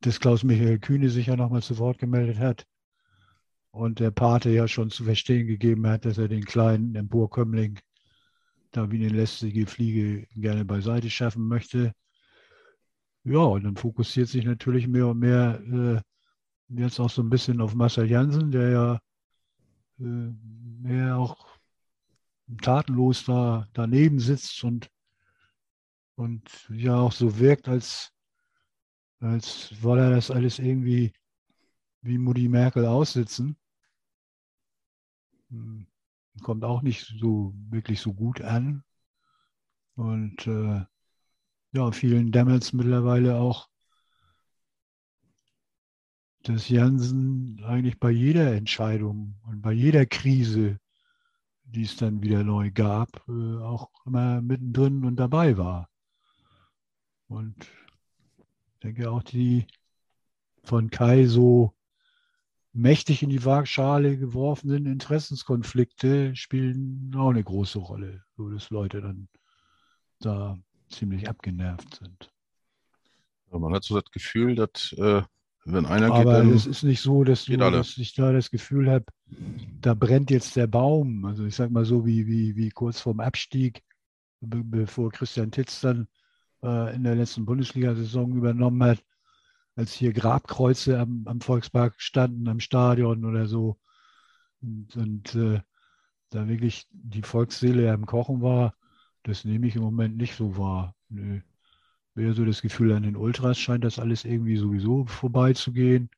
dass 0.00 0.20
Klaus-Michael 0.20 0.78
Kühne 0.78 1.10
sich 1.10 1.26
ja 1.26 1.36
nochmal 1.36 1.62
zu 1.62 1.76
Wort 1.78 1.98
gemeldet 1.98 2.38
hat 2.38 2.66
und 3.70 4.00
der 4.00 4.10
Pate 4.10 4.50
ja 4.50 4.66
schon 4.68 4.90
zu 4.90 5.04
verstehen 5.04 5.46
gegeben 5.46 5.86
hat, 5.86 6.04
dass 6.04 6.18
er 6.18 6.28
den 6.28 6.44
kleinen 6.44 6.94
Emporkömmling 6.94 7.78
da 8.70 8.90
wie 8.90 8.96
eine 8.96 9.08
lästige 9.08 9.66
Fliege 9.66 10.26
gerne 10.34 10.64
beiseite 10.64 11.10
schaffen 11.10 11.46
möchte. 11.46 11.92
Ja, 13.24 13.40
und 13.40 13.64
dann 13.64 13.76
fokussiert 13.76 14.28
sich 14.28 14.44
natürlich 14.44 14.88
mehr 14.88 15.08
und 15.08 15.18
mehr 15.18 15.60
äh, 15.60 16.00
jetzt 16.80 17.00
auch 17.00 17.10
so 17.10 17.22
ein 17.22 17.30
bisschen 17.30 17.60
auf 17.60 17.74
Marcel 17.74 18.10
Janssen, 18.10 18.50
der 18.50 18.70
ja 18.70 19.00
äh, 20.00 20.32
mehr 20.80 21.16
auch 21.18 21.58
tatenlos 22.62 23.24
da 23.24 23.68
daneben 23.72 24.18
sitzt 24.20 24.64
und, 24.64 24.88
und 26.16 26.68
ja 26.70 26.96
auch 26.96 27.12
so 27.12 27.38
wirkt, 27.38 27.68
als, 27.68 28.10
als 29.20 29.72
wolle 29.82 30.04
er 30.04 30.10
das 30.10 30.30
alles 30.30 30.58
irgendwie 30.58 31.12
wie 32.02 32.18
Mutti 32.18 32.48
Merkel 32.48 32.86
aussitzen. 32.86 33.56
Hm, 35.50 35.86
Kommt 36.42 36.64
auch 36.64 36.82
nicht 36.82 37.04
so 37.18 37.52
wirklich 37.70 38.00
so 38.00 38.14
gut 38.14 38.40
an. 38.40 38.84
Und 39.96 40.46
äh, 40.46 40.84
ja, 41.72 41.92
vielen 41.92 42.32
es 42.32 42.72
mittlerweile 42.72 43.36
auch, 43.36 43.68
dass 46.44 46.68
Jansen 46.68 47.62
eigentlich 47.64 47.98
bei 47.98 48.10
jeder 48.10 48.54
Entscheidung 48.54 49.36
und 49.46 49.60
bei 49.60 49.72
jeder 49.72 50.06
Krise, 50.06 50.78
die 51.64 51.82
es 51.82 51.96
dann 51.96 52.22
wieder 52.22 52.44
neu 52.44 52.70
gab, 52.70 53.22
äh, 53.28 53.58
auch 53.58 53.90
immer 54.06 54.40
mittendrin 54.40 55.04
und 55.04 55.16
dabei 55.16 55.56
war. 55.58 55.88
Und 57.28 57.56
ich 57.64 58.78
denke 58.82 59.10
auch 59.10 59.22
die 59.22 59.66
von 60.62 60.90
Kai 60.90 61.26
so 61.26 61.74
mächtig 62.78 63.22
in 63.22 63.30
die 63.30 63.44
Waagschale 63.44 64.16
geworfenen 64.16 64.86
Interessenskonflikte 64.86 66.34
spielen 66.36 67.12
auch 67.16 67.30
eine 67.30 67.42
große 67.42 67.78
Rolle, 67.78 68.22
so 68.36 68.48
dass 68.48 68.70
Leute 68.70 69.00
dann 69.00 69.28
da 70.20 70.56
ziemlich 70.88 71.28
abgenervt 71.28 71.96
sind. 71.96 72.32
Man 73.50 73.74
hat 73.74 73.82
so 73.82 73.98
das 73.98 74.10
Gefühl, 74.10 74.54
dass 74.54 74.92
äh, 74.92 75.22
wenn 75.64 75.86
einer 75.86 76.12
Aber 76.12 76.42
geht, 76.42 76.54
es 76.54 76.64
dann 76.64 76.70
ist 76.70 76.82
nicht 76.82 77.00
so, 77.00 77.24
dass, 77.24 77.46
du, 77.46 77.56
dass 77.56 77.98
ich 77.98 78.14
da 78.14 78.32
das 78.32 78.50
Gefühl 78.50 78.90
habe, 78.90 79.06
da 79.80 79.94
brennt 79.94 80.30
jetzt 80.30 80.56
der 80.56 80.66
Baum. 80.66 81.24
Also 81.24 81.44
ich 81.44 81.56
sage 81.56 81.72
mal 81.72 81.84
so 81.84 82.06
wie, 82.06 82.26
wie, 82.26 82.56
wie 82.56 82.70
kurz 82.70 83.00
vorm 83.00 83.20
Abstieg, 83.20 83.82
be 84.40 84.62
bevor 84.62 85.10
Christian 85.10 85.50
Titz 85.50 85.80
dann 85.80 86.08
äh, 86.62 86.94
in 86.94 87.02
der 87.02 87.16
letzten 87.16 87.44
Bundesliga-Saison 87.44 88.36
übernommen 88.36 88.82
hat, 88.84 89.02
als 89.78 89.92
hier 89.92 90.12
Grabkreuze 90.12 90.98
am, 90.98 91.22
am 91.26 91.40
Volkspark 91.40 91.94
standen, 91.98 92.48
am 92.48 92.58
Stadion 92.58 93.24
oder 93.24 93.46
so. 93.46 93.78
Und, 94.60 94.96
und 94.96 95.34
äh, 95.36 95.60
da 96.30 96.48
wirklich 96.48 96.88
die 96.90 97.22
Volksseele 97.22 97.92
am 97.92 98.04
Kochen 98.04 98.42
war, 98.42 98.74
das 99.22 99.44
nehme 99.44 99.68
ich 99.68 99.76
im 99.76 99.82
Moment 99.82 100.16
nicht 100.16 100.34
so 100.34 100.58
wahr. 100.58 100.96
Nö. 101.08 101.40
Mehr 102.16 102.34
so 102.34 102.44
das 102.44 102.60
Gefühl, 102.60 102.92
an 102.92 103.04
den 103.04 103.14
Ultras 103.14 103.56
scheint 103.56 103.84
das 103.84 104.00
alles 104.00 104.24
irgendwie 104.24 104.56
sowieso 104.56 105.06
vorbeizugehen. 105.06 106.10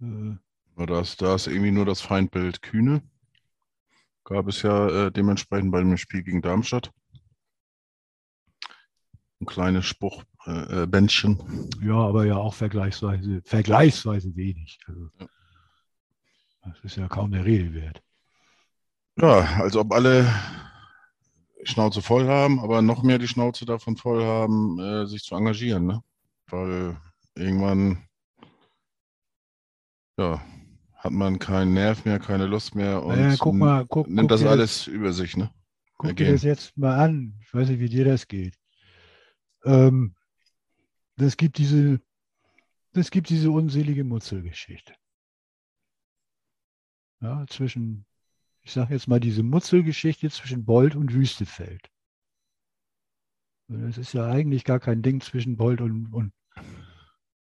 Äh, 0.00 0.36
da 0.76 1.00
ist, 1.00 1.20
da 1.20 1.34
ist 1.34 1.48
irgendwie 1.48 1.72
nur 1.72 1.84
das 1.84 2.00
Feindbild 2.00 2.62
Kühne. 2.62 3.02
Gab 4.22 4.46
es 4.46 4.62
ja 4.62 5.06
äh, 5.06 5.10
dementsprechend 5.10 5.72
bei 5.72 5.80
dem 5.80 5.96
Spiel 5.96 6.22
gegen 6.22 6.42
Darmstadt. 6.42 6.92
Ein 9.40 9.46
kleines 9.46 9.84
Spruchbändchen. 9.84 10.35
Äh, 10.46 10.86
Bändchen. 10.86 11.38
ja, 11.82 11.94
aber 11.96 12.24
ja 12.24 12.36
auch 12.36 12.54
vergleichsweise, 12.54 13.42
vergleichsweise 13.44 14.36
wenig. 14.36 14.78
Also, 14.86 15.10
das 16.64 16.74
ist 16.84 16.96
ja 16.96 17.08
kaum 17.08 17.32
der 17.32 17.44
Rede 17.44 17.74
wert. 17.74 18.00
Ja, 19.20 19.40
als 19.60 19.76
ob 19.76 19.92
alle 19.92 20.32
Schnauze 21.64 22.00
voll 22.00 22.28
haben, 22.28 22.60
aber 22.60 22.80
noch 22.80 23.02
mehr 23.02 23.18
die 23.18 23.26
Schnauze 23.26 23.64
davon 23.64 23.96
voll 23.96 24.22
haben, 24.22 24.78
äh, 24.78 25.06
sich 25.06 25.24
zu 25.24 25.34
engagieren, 25.34 25.86
ne? 25.86 26.02
Weil 26.48 26.96
irgendwann, 27.34 28.04
ja, 30.16 30.40
hat 30.94 31.12
man 31.12 31.40
keinen 31.40 31.74
Nerv 31.74 32.04
mehr, 32.04 32.20
keine 32.20 32.46
Lust 32.46 32.76
mehr 32.76 33.02
und 33.02 33.18
Naja, 33.18 33.34
guck 33.36 33.54
mal, 33.54 33.84
guck, 33.86 34.06
nimmt 34.06 34.20
guck 34.20 34.28
das 34.28 34.40
dir 34.42 34.50
alles 34.50 34.86
über 34.86 35.12
sich, 35.12 35.36
ne? 35.36 35.50
Guck 35.96 36.06
dir 36.16 36.26
ergehen. 36.26 36.32
das 36.34 36.42
jetzt 36.44 36.76
mal 36.76 36.96
an. 36.98 37.34
Ich 37.40 37.52
weiß 37.52 37.68
nicht, 37.68 37.80
wie 37.80 37.88
dir 37.88 38.04
das 38.04 38.28
geht. 38.28 38.54
Ähm, 39.64 40.14
das 41.16 41.36
gibt 41.36 41.58
diese, 41.58 42.00
das 42.92 43.10
gibt 43.10 43.28
diese 43.28 43.50
unselige 43.50 44.04
Mutzelgeschichte. 44.04 44.94
Ja, 47.20 47.46
zwischen, 47.48 48.04
ich 48.62 48.72
sage 48.72 48.94
jetzt 48.94 49.08
mal 49.08 49.20
diese 49.20 49.42
Mutzelgeschichte 49.42 50.30
zwischen 50.30 50.64
Bold 50.64 50.94
und 50.94 51.12
Wüstefeld. 51.12 51.90
Das 53.68 53.98
ist 53.98 54.12
ja 54.12 54.26
eigentlich 54.30 54.64
gar 54.64 54.78
kein 54.78 55.02
Ding 55.02 55.20
zwischen 55.20 55.56
Bold 55.56 55.80
und, 55.80 56.12
und, 56.12 56.32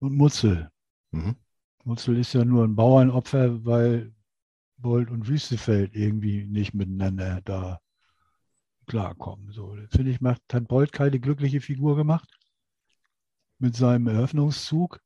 und 0.00 0.16
Mutzel. 0.16 0.70
Mhm. 1.12 1.36
Mutzel 1.84 2.18
ist 2.18 2.32
ja 2.32 2.44
nur 2.44 2.64
ein 2.64 2.74
Bauernopfer, 2.74 3.64
weil 3.64 4.12
Bold 4.78 5.10
und 5.10 5.28
Wüstefeld 5.28 5.94
irgendwie 5.94 6.44
nicht 6.44 6.74
miteinander 6.74 7.40
da 7.42 7.80
klarkommen. 8.86 9.52
So, 9.52 9.76
finde 9.90 10.10
ich, 10.10 10.20
macht, 10.20 10.42
hat 10.52 10.66
Bold 10.66 10.92
keine 10.92 11.20
glückliche 11.20 11.60
Figur 11.60 11.96
gemacht. 11.96 12.37
Mit 13.58 13.76
seinem 13.76 14.06
Eröffnungszug 14.06 15.00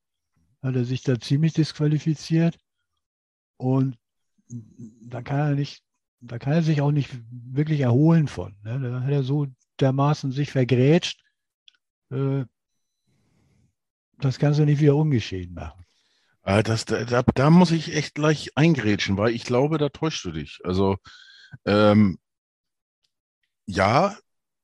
hat 0.63 0.77
er 0.77 0.85
sich 0.85 1.03
da 1.03 1.19
ziemlich 1.19 1.55
disqualifiziert. 1.55 2.59
Und 3.57 3.99
da 4.49 5.23
kann 5.23 5.39
er 5.39 5.55
nicht, 5.55 5.83
da 6.21 6.39
kann 6.39 6.53
er 6.53 6.63
sich 6.63 6.81
auch 6.81 6.91
nicht 6.91 7.11
wirklich 7.31 7.81
erholen 7.81 8.29
von. 8.29 8.57
Ne? 8.63 8.81
Da 8.81 9.01
hat 9.01 9.11
er 9.11 9.23
so 9.23 9.47
dermaßen 9.81 10.33
sich 10.33 10.53
vergrätscht, 10.53 11.23
äh, 12.11 12.45
das 14.19 14.39
kannst 14.39 14.61
du 14.61 14.65
nicht 14.65 14.81
wieder 14.81 14.97
ungeschehen 14.97 15.53
machen. 15.55 15.85
Ah, 16.43 16.63
Das, 16.63 16.85
da, 16.85 17.23
da, 17.23 17.51
muss 17.51 17.71
ich 17.71 17.95
echt 17.95 18.15
gleich 18.15 18.57
eingrätschen, 18.57 19.17
weil 19.17 19.35
ich 19.35 19.45
glaube, 19.45 19.79
da 19.79 19.89
täuschst 19.89 20.25
du 20.25 20.33
dich. 20.33 20.61
Also, 20.65 20.97
ähm, 21.65 22.19
ja, 23.67 24.17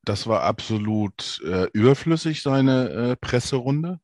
das 0.08 0.26
war 0.26 0.42
absolut 0.42 1.40
äh, 1.44 1.68
überflüssig, 1.72 2.42
seine 2.42 2.88
äh, 2.88 3.16
Presserunde. 3.16 4.00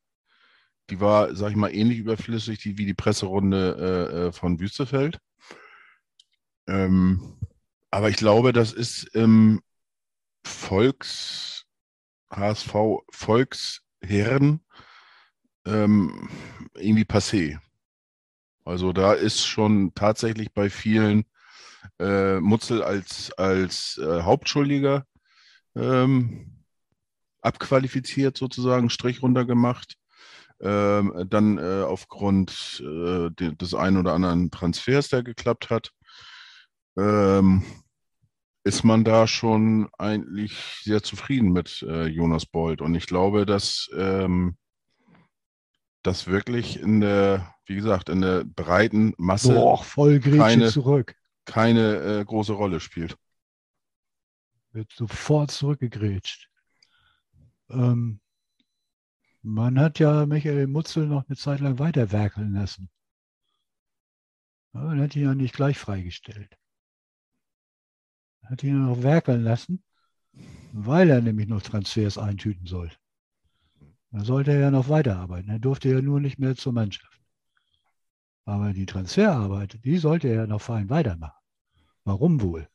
Die 0.91 0.99
war, 0.99 1.35
sag 1.35 1.49
ich 1.49 1.55
mal, 1.55 1.73
ähnlich 1.73 1.97
überflüssig 1.97 2.59
die, 2.59 2.77
wie 2.77 2.85
die 2.85 2.93
Presserunde 2.93 4.11
äh, 4.13 4.27
äh, 4.27 4.31
von 4.31 4.59
Wüstefeld. 4.59 5.19
Ähm, 6.67 7.37
aber 7.89 8.09
ich 8.09 8.17
glaube, 8.17 8.53
das 8.53 8.71
ist 8.71 9.03
im 9.15 9.61
Volks, 10.43 11.65
HSV 12.29 12.75
Volksherren 13.09 14.61
ähm, 15.65 16.29
irgendwie 16.75 17.05
passé. 17.05 17.57
Also 18.63 18.93
da 18.93 19.13
ist 19.13 19.45
schon 19.45 19.93
tatsächlich 19.95 20.53
bei 20.53 20.69
vielen 20.69 21.25
äh, 21.99 22.39
Mutzel 22.39 22.83
als, 22.83 23.31
als 23.33 23.97
äh, 23.97 24.21
Hauptschuldiger 24.21 25.05
ähm, 25.75 26.63
abqualifiziert 27.41 28.37
sozusagen, 28.37 28.89
Strich 28.89 29.21
runtergemacht. 29.21 29.95
Ähm, 30.61 31.25
dann 31.29 31.57
äh, 31.57 31.83
aufgrund 31.83 32.81
äh, 32.81 33.29
de, 33.31 33.55
des 33.55 33.73
einen 33.73 33.97
oder 33.97 34.13
anderen 34.13 34.51
Transfers, 34.51 35.09
der 35.09 35.21
geklappt 35.21 35.69
hat, 35.69 35.91
ähm, 36.97 37.63
ist 38.63 38.83
man 38.83 39.03
da 39.03 39.27
schon 39.27 39.89
eigentlich 39.97 40.57
sehr 40.81 41.03
zufrieden 41.03 41.51
mit 41.51 41.83
äh, 41.87 42.05
Jonas 42.07 42.45
Bold. 42.45 42.81
Und 42.81 42.95
ich 42.95 43.05
glaube, 43.05 43.45
dass 43.45 43.89
ähm, 43.95 44.57
das 46.03 46.25
wirklich 46.27 46.79
in 46.79 47.01
der, 47.01 47.53
wie 47.65 47.75
gesagt, 47.75 48.09
in 48.09 48.21
der 48.21 48.43
breiten 48.43 49.13
Masse 49.17 49.53
Grätsche 50.19 50.37
keine- 50.37 50.69
zurück. 50.71 51.15
keine 51.45 51.95
äh, 51.97 52.25
große 52.25 52.53
Rolle 52.53 52.79
spielt. 52.79 53.17
Wird 54.75 54.91
sofort 54.91 55.51
zurückgegrätscht. 55.51 56.49
Ähm, 57.69 58.19
man 59.41 59.79
hat 59.79 59.99
ja 59.99 60.25
Michael 60.25 60.67
Mutzel 60.67 61.07
noch 61.07 61.25
eine 61.29 61.37
Zeit 61.37 61.61
lang 61.61 61.79
weiter 61.79 62.11
werkeln 62.11 62.51
lassen. 62.51 62.89
Ja, 64.73 64.81
man 64.81 64.99
hat 64.99 65.15
ihn 65.15 65.23
ja 65.23 65.33
nicht 65.33 65.55
gleich 65.55 65.77
freigestellt. 65.77 66.57
Hat 68.43 68.63
ihn 68.63 68.85
noch 68.85 69.01
werkeln 69.01 69.43
lassen, 69.43 69.81
weil 70.73 71.09
er 71.09 71.21
nämlich 71.21 71.47
noch 71.47 71.61
Transfers 71.61 72.17
eintüten 72.17 72.67
sollte. 72.67 72.97
Da 74.11 74.25
sollte 74.25 74.51
er 74.51 74.59
ja 74.59 74.71
noch 74.71 74.89
weiterarbeiten. 74.89 75.51
Er 75.51 75.59
durfte 75.59 75.87
ja 75.87 76.01
nur 76.01 76.19
nicht 76.19 76.37
mehr 76.37 76.57
zur 76.57 76.73
Mannschaft. 76.73 77.21
Aber 78.43 78.73
die 78.73 78.85
Transferarbeit, 78.85 79.79
die 79.85 79.97
sollte 79.99 80.27
er 80.27 80.47
noch 80.47 80.61
fein 80.61 80.89
weitermachen. 80.89 81.39
Warum 82.03 82.41
wohl? 82.41 82.67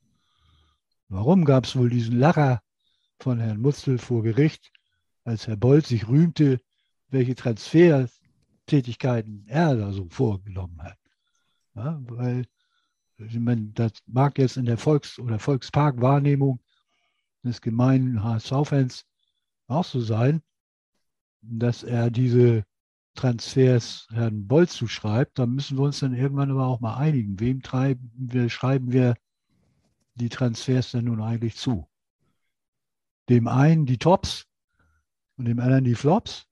Warum 1.10 1.44
gab 1.44 1.64
es 1.64 1.74
wohl 1.74 1.90
diesen 1.90 2.20
Lacher 2.20 2.62
von 3.18 3.40
Herrn 3.40 3.60
Mutzel 3.60 3.98
vor 3.98 4.22
Gericht, 4.22 4.70
als 5.24 5.48
Herr 5.48 5.56
Bolt 5.56 5.84
sich 5.84 6.06
rühmte, 6.06 6.60
welche 7.08 7.34
Transfertätigkeiten 7.34 9.44
er 9.48 9.74
da 9.74 9.92
so 9.92 10.06
vorgenommen 10.08 10.80
hat? 10.80 10.96
Ja, 11.74 12.00
weil 12.04 12.46
meine, 13.34 13.72
das 13.72 13.94
mag 14.06 14.38
jetzt 14.38 14.56
in 14.56 14.66
der 14.66 14.78
Volks- 14.78 15.18
oder 15.18 15.40
Volkspark-Wahrnehmung 15.40 16.60
des 17.42 17.60
gemeinen 17.60 18.22
HSV-Fans 18.22 19.04
auch 19.66 19.84
so 19.84 20.00
sein, 20.00 20.42
dass 21.42 21.82
er 21.82 22.12
diese 22.12 22.64
Transfers 23.16 24.06
Herrn 24.12 24.46
Bolt 24.46 24.70
zuschreibt. 24.70 25.40
Da 25.40 25.46
müssen 25.46 25.76
wir 25.76 25.82
uns 25.82 25.98
dann 25.98 26.14
irgendwann 26.14 26.52
aber 26.52 26.68
auch 26.68 26.78
mal 26.78 26.96
einigen. 26.96 27.40
Wem 27.40 27.62
treiben 27.62 28.12
wir, 28.14 28.48
schreiben 28.48 28.92
wir 28.92 29.16
die 30.14 30.28
Transfers 30.28 30.90
denn 30.92 31.04
nun 31.04 31.22
eigentlich 31.22 31.56
zu? 31.56 31.88
Dem 33.28 33.48
einen 33.48 33.86
die 33.86 33.98
Tops 33.98 34.46
und 35.36 35.44
dem 35.44 35.60
anderen 35.60 35.84
die 35.84 35.94
Flops? 35.94 36.46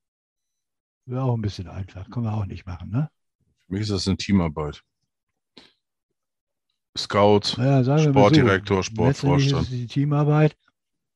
Wäre 1.07 1.23
auch 1.23 1.35
ein 1.35 1.43
bisschen 1.43 1.69
einfach. 1.69 2.09
Können 2.11 2.27
wir 2.27 2.35
auch 2.35 2.47
nicht 2.47 2.67
machen, 2.67 2.91
ne? 2.91 3.11
Für 3.67 3.73
mich 3.73 3.83
ist 3.83 3.91
das 3.91 4.07
eine 4.07 4.17
Teamarbeit. 4.17 4.83
Scout, 6.97 7.57
mal 7.57 7.99
Sportdirektor, 7.99 8.79
so. 8.79 8.83
Sportvorstand. 8.83 9.63
ist 9.63 9.73
die 9.73 9.87
Teamarbeit. 9.87 10.57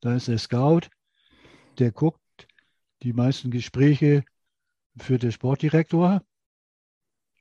Da 0.01 0.15
ist 0.15 0.29
der 0.29 0.39
Scout, 0.39 0.89
der 1.79 1.93
guckt, 1.93 2.21
die 3.03 3.13
meisten 3.13 3.51
Gespräche 3.51 4.25
führt 4.97 5.23
der 5.23 5.31
Sportdirektor. 5.31 6.23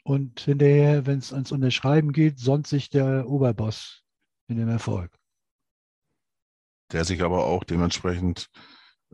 Und 0.04 0.40
hinterher, 0.40 1.06
wenn 1.06 1.20
es 1.20 1.34
ans 1.34 1.52
Unterschreiben 1.52 2.12
geht, 2.12 2.40
sonnt 2.40 2.68
sich 2.68 2.90
der 2.90 3.30
Oberboss 3.30 4.04
in 4.52 4.58
dem 4.58 4.70
Erfolg. 4.70 5.12
der 6.92 7.06
sich 7.06 7.24
aber 7.24 7.46
auch 7.46 7.64
dementsprechend 7.64 8.50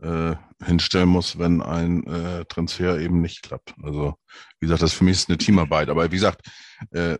äh, 0.02 0.34
hinstellen 0.64 1.08
muss, 1.08 1.38
wenn 1.38 1.62
ein 1.62 2.04
äh, 2.06 2.44
Transfer 2.46 2.98
eben 2.98 3.20
nicht 3.20 3.42
klappt. 3.42 3.74
Also 3.82 4.16
wie 4.58 4.66
gesagt, 4.66 4.82
das 4.82 4.92
für 4.92 5.04
mich 5.04 5.14
ist 5.14 5.28
eine 5.28 5.38
Teamarbeit. 5.38 5.88
Aber 5.88 6.04
wie 6.04 6.16
gesagt, 6.16 6.46
äh, 6.90 7.18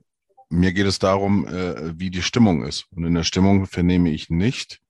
mir 0.48 0.72
geht 0.72 0.86
es 0.86 0.98
darum, 0.98 1.46
äh, 1.46 1.98
wie 1.98 2.10
die 2.10 2.22
Stimmung 2.22 2.64
ist. 2.64 2.86
Und 2.90 3.04
in 3.04 3.14
der 3.14 3.24
Stimmung 3.24 3.66
vernehme 3.66 4.10
ich 4.10 4.30
nicht, 4.30 4.80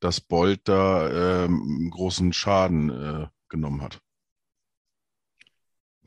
dass 0.00 0.20
Bolt 0.20 0.60
da 0.64 1.44
ähm, 1.44 1.90
großen 1.90 2.32
Schaden 2.32 2.90
äh, 2.90 3.26
genommen 3.48 3.82
hat. 3.82 4.00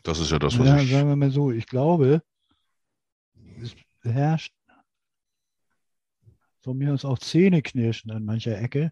Das 0.04 0.20
ist 0.20 0.32
ja 0.32 0.40
das, 0.40 0.58
was 0.58 0.68
ja, 0.68 0.78
ich. 0.80 0.92
sagen 0.92 1.10
wir 1.10 1.16
mal 1.16 1.32
so, 1.32 1.52
ich 1.52 1.68
glaube, 1.68 2.24
es 3.62 3.76
herrscht 4.02 4.54
von 6.62 6.78
mir 6.78 6.94
aus 6.94 7.06
auch 7.06 7.20
Zähneknirschen 7.20 8.12
an 8.12 8.26
mancher 8.26 8.58
Ecke. 8.58 8.92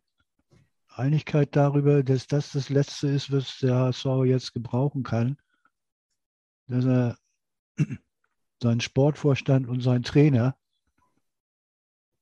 Einigkeit 0.88 1.56
darüber, 1.56 2.04
dass 2.04 2.28
das 2.28 2.52
das 2.52 2.70
Letzte 2.70 3.08
ist, 3.08 3.32
was 3.32 3.60
der 3.60 3.76
HSV 3.76 4.06
jetzt 4.26 4.54
gebrauchen 4.54 5.04
kann, 5.04 5.38
dass 6.68 6.86
er 6.86 7.18
seinen 8.62 8.82
Sportvorstand 8.82 9.68
und 9.68 9.82
seinen 9.82 10.04
Trainer 10.04 10.58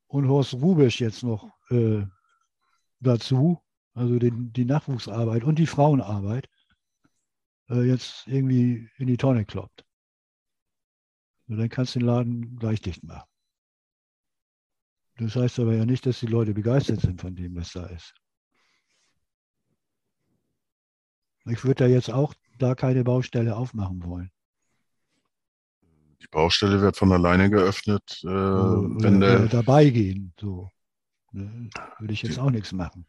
und 0.08 0.28
Horst 0.28 0.54
Rubisch 0.54 1.02
jetzt 1.02 1.24
noch 1.24 1.50
äh, 1.70 2.06
dazu, 3.00 3.62
also 3.94 4.20
den, 4.20 4.54
die 4.54 4.66
Nachwuchsarbeit 4.66 5.44
und 5.44 5.58
die 5.60 5.66
Frauenarbeit, 5.66 6.50
äh, 7.70 7.82
jetzt 7.84 8.28
irgendwie 8.28 8.90
in 8.98 9.08
die 9.08 9.18
Tonne 9.18 9.46
kloppt. 9.46 9.86
Und 11.48 11.58
dann 11.58 11.70
kannst 11.70 11.96
du 11.96 12.00
den 12.00 12.08
Laden 12.08 12.58
gleich 12.58 12.82
dicht 12.82 13.04
machen. 13.04 13.28
Das 15.18 15.36
heißt 15.36 15.60
aber 15.60 15.74
ja 15.74 15.86
nicht, 15.86 16.06
dass 16.06 16.20
die 16.20 16.28
Leute 16.28 16.54
begeistert 16.54 17.02
sind 17.02 17.20
von 17.20 17.36
dem, 17.36 17.56
was 17.56 17.72
da 17.72 17.86
ist. 17.88 18.14
Ich 21.46 21.64
würde 21.64 21.86
da 21.86 21.88
jetzt 21.88 22.12
auch 22.12 22.34
da 22.58 22.76
keine 22.76 23.04
Baustelle 23.04 23.56
aufmachen 23.56 24.04
wollen. 24.04 24.32
Die 26.22 26.28
Baustelle 26.28 26.82
wird 26.82 26.98
von 26.98 27.12
alleine 27.12 27.50
geöffnet, 27.50 28.20
äh, 28.24 28.28
oder, 28.28 29.04
wenn 29.04 29.18
oder 29.18 29.40
der, 29.40 29.48
dabei 29.48 29.90
gehen. 29.90 30.34
So. 30.40 30.70
Ne, 31.32 31.70
Würde 32.00 32.14
ich 32.14 32.24
jetzt 32.24 32.40
auch 32.40 32.50
nichts 32.50 32.72
machen. 32.72 33.06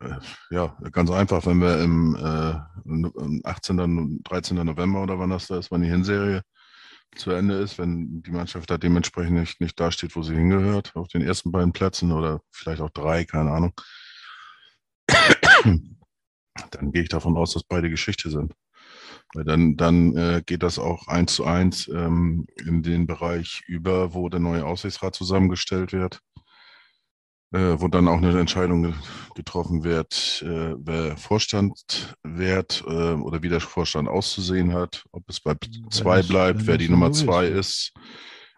Äh, 0.00 0.18
Ja, 0.50 0.76
ganz 0.92 1.10
einfach, 1.10 1.46
wenn 1.46 1.60
wir 1.60 1.80
im, 1.82 2.14
äh, 2.16 2.54
im 2.84 3.40
18., 3.44 3.80
und 3.80 4.22
13. 4.24 4.56
November 4.56 5.02
oder 5.02 5.18
wann 5.18 5.30
das 5.30 5.46
da 5.46 5.58
ist, 5.58 5.70
wann 5.70 5.82
die 5.82 5.88
Hinserie 5.88 6.42
zu 7.16 7.30
Ende 7.30 7.54
ist, 7.56 7.78
wenn 7.78 8.22
die 8.22 8.30
Mannschaft 8.30 8.70
da 8.70 8.78
dementsprechend 8.78 9.34
nicht, 9.34 9.60
nicht 9.60 9.78
da 9.80 9.90
steht, 9.90 10.14
wo 10.16 10.22
sie 10.22 10.34
hingehört, 10.34 10.94
auf 10.94 11.08
den 11.08 11.22
ersten 11.22 11.52
beiden 11.52 11.72
Plätzen 11.72 12.12
oder 12.12 12.40
vielleicht 12.50 12.80
auch 12.80 12.90
drei, 12.90 13.24
keine 13.24 13.50
Ahnung, 13.50 13.72
dann 16.70 16.92
gehe 16.92 17.02
ich 17.02 17.08
davon 17.08 17.36
aus, 17.36 17.54
dass 17.54 17.64
beide 17.64 17.90
Geschichte 17.90 18.30
sind. 18.30 18.54
Weil 19.34 19.44
dann, 19.44 19.76
dann 19.76 20.16
äh, 20.16 20.42
geht 20.44 20.62
das 20.62 20.78
auch 20.78 21.06
eins 21.08 21.34
zu 21.34 21.44
eins 21.44 21.88
ähm, 21.88 22.46
in 22.64 22.82
den 22.82 23.06
Bereich 23.06 23.62
über, 23.66 24.14
wo 24.14 24.28
der 24.28 24.40
neue 24.40 24.64
Aussichtsrat 24.64 25.14
zusammengestellt 25.14 25.92
wird 25.92 26.20
äh, 27.52 27.80
wo 27.80 27.88
dann 27.88 28.08
auch 28.08 28.18
eine 28.18 28.38
Entscheidung 28.38 28.82
ge- 28.82 28.94
getroffen 29.34 29.84
wird, 29.84 30.42
äh, 30.46 30.74
wer 30.78 31.16
Vorstand 31.16 32.16
wird 32.22 32.84
äh, 32.86 33.12
oder 33.14 33.42
wie 33.42 33.48
der 33.48 33.60
Vorstand 33.60 34.08
auszusehen 34.08 34.72
hat, 34.72 35.04
ob 35.12 35.28
es 35.28 35.40
bei 35.40 35.54
zwei 35.90 36.22
bleibt, 36.22 36.66
wer 36.66 36.76
die 36.78 36.88
Nummer 36.88 37.12
zwei 37.12 37.46
ist, 37.46 37.92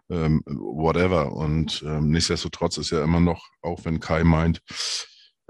ähm, 0.09 0.43
whatever. 0.45 1.31
Und 1.33 1.83
ähm, 1.85 2.09
nichtsdestotrotz 2.09 2.77
ist 2.77 2.89
ja 2.91 3.03
immer 3.03 3.19
noch, 3.19 3.47
auch 3.61 3.85
wenn 3.85 3.99
Kai 3.99 4.23
meint, 4.23 4.61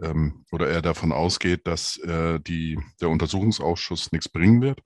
ähm, 0.01 0.45
oder 0.51 0.67
er 0.69 0.81
davon 0.81 1.11
ausgeht, 1.11 1.65
dass 1.65 1.97
äh, 1.97 2.39
die, 2.39 2.79
der 2.99 3.09
Untersuchungsausschuss 3.09 4.11
nichts 4.11 4.29
bringen 4.29 4.61
wird. 4.61 4.79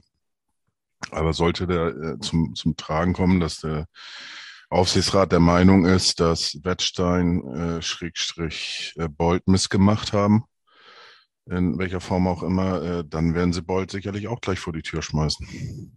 Aber 1.12 1.34
sollte 1.34 1.68
der 1.68 1.88
äh, 1.88 2.20
zum, 2.20 2.56
zum 2.56 2.76
Tragen 2.78 3.14
kommen, 3.14 3.40
dass 3.40 3.60
der 3.60 3.86
Aufsichtsrat 4.70 5.32
der 5.32 5.40
Meinung 5.40 5.86
ist, 5.86 6.20
dass 6.20 6.58
Wettstein 6.64 7.44
äh, 7.54 7.82
Schrägstrich 7.82 8.94
äh, 8.98 9.08
Bolt 9.08 9.48
missgemacht 9.48 10.12
haben, 10.14 10.44
in 11.46 11.78
welcher 11.78 12.02
Form 12.02 12.28
auch 12.28 12.42
immer, 12.44 12.82
äh, 12.82 13.04
dann 13.08 13.36
werden 13.36 13.54
sie 13.54 13.62
Bolt 13.62 13.92
sicherlich 13.92 14.28
auch 14.28 14.42
gleich 14.42 14.60
vor 14.60 14.74
die 14.74 14.82
Tür 14.82 15.02
schmeißen. 15.02 15.92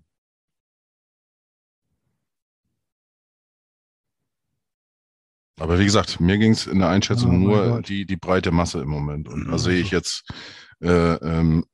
Aber 5.60 5.78
wie 5.78 5.84
gesagt, 5.84 6.20
mir 6.20 6.38
ging 6.38 6.52
es 6.52 6.66
in 6.66 6.78
der 6.78 6.88
Einschätzung 6.88 7.30
Oh 7.30 7.48
nur 7.48 7.82
die, 7.82 8.06
die 8.06 8.16
breite 8.16 8.52
Masse 8.52 8.80
im 8.80 8.88
Moment. 8.88 9.28
Und 9.28 9.46
da 9.46 9.52
Also- 9.52 9.70
sehe 9.70 9.80
ich 9.80 9.90
jetzt, 9.90 10.22
äh, 10.80 10.88
ähm, 11.14 11.64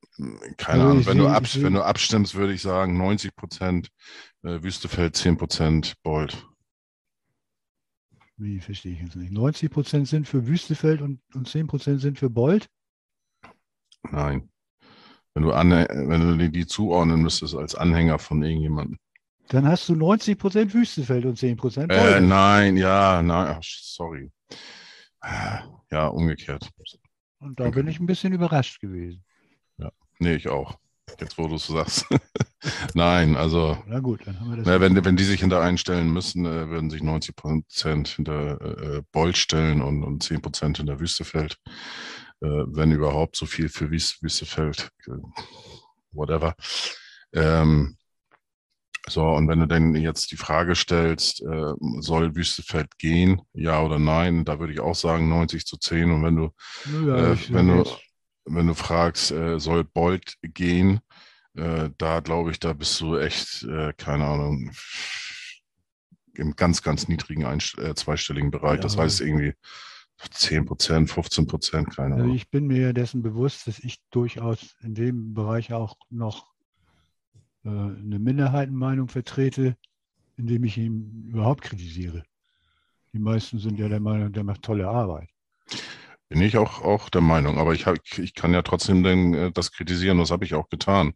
keine 0.57 0.81
Also 0.83 0.91
Ahnung, 0.91 1.05
wenn 1.05 1.17
du, 1.19 1.23
sehe- 1.25 1.33
ab, 1.33 1.43
wenn 1.55 1.73
du 1.73 1.83
abstimmst, 1.83 2.35
würde 2.35 2.53
ich 2.53 2.61
sagen 2.61 2.97
90 2.97 3.35
Prozent 3.35 3.89
äh, 4.43 4.63
Wüstefeld, 4.63 5.15
10 5.15 5.37
Prozent 5.37 5.93
Bolt. 6.03 6.47
Wie 8.37 8.59
verstehe 8.59 8.93
ich 8.93 9.01
jetzt 9.01 9.15
nicht. 9.15 9.31
90 9.31 9.71
Prozent 9.71 10.07
sind 10.07 10.27
für 10.27 10.45
Wüstefeld 10.47 11.01
und, 11.01 11.21
und 11.33 11.47
10 11.47 11.67
Prozent 11.67 12.01
sind 12.01 12.19
für 12.19 12.29
Bold. 12.29 12.67
Nein. 14.11 14.49
Wenn 15.33 15.43
du, 15.43 15.49
wenn 15.49 16.37
du 16.37 16.49
die, 16.49 16.65
zuordnen 16.65 17.21
müsstest 17.21 17.55
als 17.55 17.75
Anhänger 17.75 18.19
von 18.19 18.41
irgendjemandem. 18.41 18.97
Dann 19.49 19.67
hast 19.67 19.87
du 19.89 19.95
90 19.95 20.37
Prozent 20.37 20.73
Wüstefeld 20.73 21.25
und 21.25 21.37
10 21.37 21.57
Prozent 21.57 21.91
Äh, 21.91 22.21
nein, 22.21 22.77
ja, 22.77 23.21
nein, 23.21 23.59
sorry. 23.61 24.31
Äh, 25.21 25.59
Ja, 25.91 26.07
umgekehrt. 26.07 26.69
Und 27.39 27.59
da 27.59 27.69
bin 27.69 27.87
ich 27.87 27.99
ein 27.99 28.05
bisschen 28.05 28.33
überrascht 28.33 28.79
gewesen. 28.79 29.23
Nee, 30.19 30.35
ich 30.35 30.47
auch. 30.47 30.79
Jetzt, 31.19 31.37
wo 31.37 31.47
du 31.47 31.55
es 31.55 31.67
sagst. 31.67 32.05
nein, 32.93 33.35
also 33.35 33.77
Na 33.87 33.99
gut, 33.99 34.21
dann 34.25 34.39
haben 34.39 34.49
wir 34.49 34.57
das. 34.57 34.65
Na, 34.65 34.81
wenn, 34.81 35.03
wenn 35.03 35.15
die 35.15 35.23
sich 35.23 35.41
hinter 35.41 35.61
einstellen 35.61 36.11
müssen, 36.11 36.45
äh, 36.45 36.69
würden 36.69 36.89
sich 36.89 37.03
90 37.03 37.35
Prozent 37.35 38.07
hinter 38.09 38.61
äh, 38.61 39.01
Bolt 39.11 39.37
stellen 39.37 39.81
und, 39.81 40.03
und 40.03 40.23
10 40.23 40.41
Prozent 40.41 40.77
hinter 40.77 40.99
Wüstefeld. 40.99 41.57
Äh, 42.41 42.47
wenn 42.47 42.91
überhaupt 42.91 43.35
so 43.35 43.45
viel 43.45 43.69
für 43.69 43.91
Wüs 43.91 44.21
Wüstefeld. 44.21 44.89
Äh, 45.07 45.11
whatever. 46.11 46.55
Ähm, 47.33 47.97
so, 49.07 49.23
und 49.23 49.47
wenn 49.47 49.59
du 49.59 49.67
dann 49.67 49.93
jetzt 49.95 50.31
die 50.31 50.37
Frage 50.37 50.75
stellst, 50.75 51.41
äh, 51.43 51.73
soll 51.99 52.35
Wüstefeld 52.35 52.97
gehen, 52.97 53.41
ja 53.53 53.81
oder 53.81 53.99
nein, 53.99 54.45
da 54.45 54.59
würde 54.59 54.73
ich 54.73 54.79
auch 54.79 54.95
sagen 54.95 55.29
90 55.29 55.65
zu 55.65 55.77
10. 55.77 56.11
Und 56.11 56.23
wenn 56.23 56.35
du, 56.35 56.49
Nö, 56.85 57.15
äh, 57.15 57.37
wenn 57.49 57.67
du, 57.67 57.83
wenn 58.45 58.67
du 58.67 58.73
fragst, 58.75 59.31
äh, 59.31 59.59
soll 59.59 59.83
Bolt 59.83 60.37
gehen, 60.41 60.99
äh, 61.55 61.89
da 61.97 62.19
glaube 62.19 62.51
ich, 62.51 62.59
da 62.59 62.73
bist 62.73 62.99
du 63.01 63.17
echt, 63.17 63.63
äh, 63.63 63.93
keine 63.97 64.25
Ahnung, 64.25 64.71
im 66.33 66.55
ganz, 66.55 66.81
ganz 66.81 67.07
niedrigen 67.07 67.45
Einst 67.45 67.77
äh, 67.77 67.95
zweistelligen 67.95 68.51
Bereich. 68.51 68.81
Das 68.81 68.95
Ja. 68.95 69.03
heißt 69.03 69.21
irgendwie 69.21 69.53
10 70.31 70.65
Prozent, 70.65 71.09
15 71.09 71.47
Prozent, 71.47 71.95
keine 71.95 72.15
Also 72.15 72.23
Ahnung. 72.25 72.35
ich 72.35 72.49
bin 72.49 72.67
mir 72.67 72.93
dessen 72.93 73.21
bewusst, 73.21 73.67
dass 73.67 73.79
ich 73.79 74.01
durchaus 74.11 74.75
in 74.81 74.95
dem 74.95 75.33
Bereich 75.33 75.73
auch 75.73 75.95
noch 76.09 76.51
äh, 77.63 77.69
eine 77.69 78.19
Minderheitenmeinung 78.19 79.07
vertrete, 79.07 79.77
indem 80.37 80.63
ich 80.65 80.77
ihn 80.77 81.29
überhaupt 81.29 81.61
kritisiere. 81.61 82.23
Die 83.13 83.19
meisten 83.19 83.59
sind 83.59 83.79
ja 83.79 83.87
der 83.87 84.01
Meinung, 84.01 84.31
der 84.33 84.43
macht 84.43 84.61
tolle 84.61 84.87
Arbeit. 84.89 85.29
Bin 86.29 86.41
ich 86.41 86.57
auch, 86.57 86.81
auch 86.81 87.09
der 87.09 87.21
Meinung, 87.21 87.59
aber 87.59 87.73
ich, 87.73 87.85
hab, 87.85 87.97
ich 88.17 88.33
kann 88.33 88.51
ja 88.53 88.63
trotzdem 88.63 89.03
denn, 89.03 89.33
äh, 89.35 89.51
das 89.51 89.71
kritisieren, 89.71 90.17
das 90.17 90.31
habe 90.31 90.43
ich 90.43 90.55
auch 90.55 90.69
getan. 90.69 91.13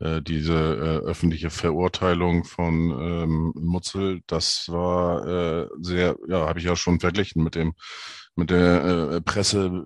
Äh, 0.00 0.20
diese 0.20 0.54
äh, 0.54 1.06
öffentliche 1.06 1.50
Verurteilung 1.50 2.44
von 2.44 2.90
ähm, 2.90 3.52
Mutzel, 3.54 4.20
das 4.26 4.64
war 4.68 5.26
äh, 5.26 5.68
sehr, 5.80 6.16
ja, 6.28 6.48
habe 6.48 6.58
ich 6.58 6.64
ja 6.64 6.74
schon 6.74 6.98
verglichen 6.98 7.44
mit 7.44 7.54
dem, 7.54 7.74
mit 8.34 8.50
der 8.50 9.10
äh, 9.12 9.20
Presse, 9.20 9.84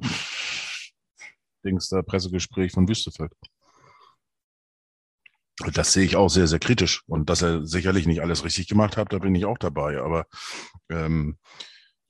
Dings, 1.65 1.89
da 1.89 2.03
Pressegespräch 2.03 2.73
von 2.73 2.89
Wüstefeld. 2.89 3.33
Das 5.75 5.93
sehe 5.93 6.05
ich 6.05 6.17
auch 6.17 6.29
sehr, 6.29 6.47
sehr 6.47 6.59
kritisch. 6.59 7.03
Und 7.07 7.29
dass 7.31 7.43
er 7.43 7.67
sicherlich 7.67 8.07
nicht 8.07 8.23
alles 8.23 8.45
richtig 8.45 8.69
gemacht 8.69 8.97
hat, 8.97 9.13
da 9.13 9.19
bin 9.19 9.35
ich 9.35 9.45
auch 9.45 9.59
dabei. 9.59 10.01
Aber 10.01 10.27
ähm, 10.89 11.37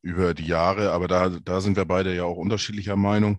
über 0.03 0.35
die 0.35 0.47
Jahre, 0.47 0.93
aber 0.93 1.09
da, 1.09 1.29
da 1.31 1.61
sind 1.61 1.77
wir 1.77 1.85
beide 1.85 2.15
ja 2.15 2.25
auch 2.25 2.37
unterschiedlicher 2.37 2.97
Meinung. 2.97 3.39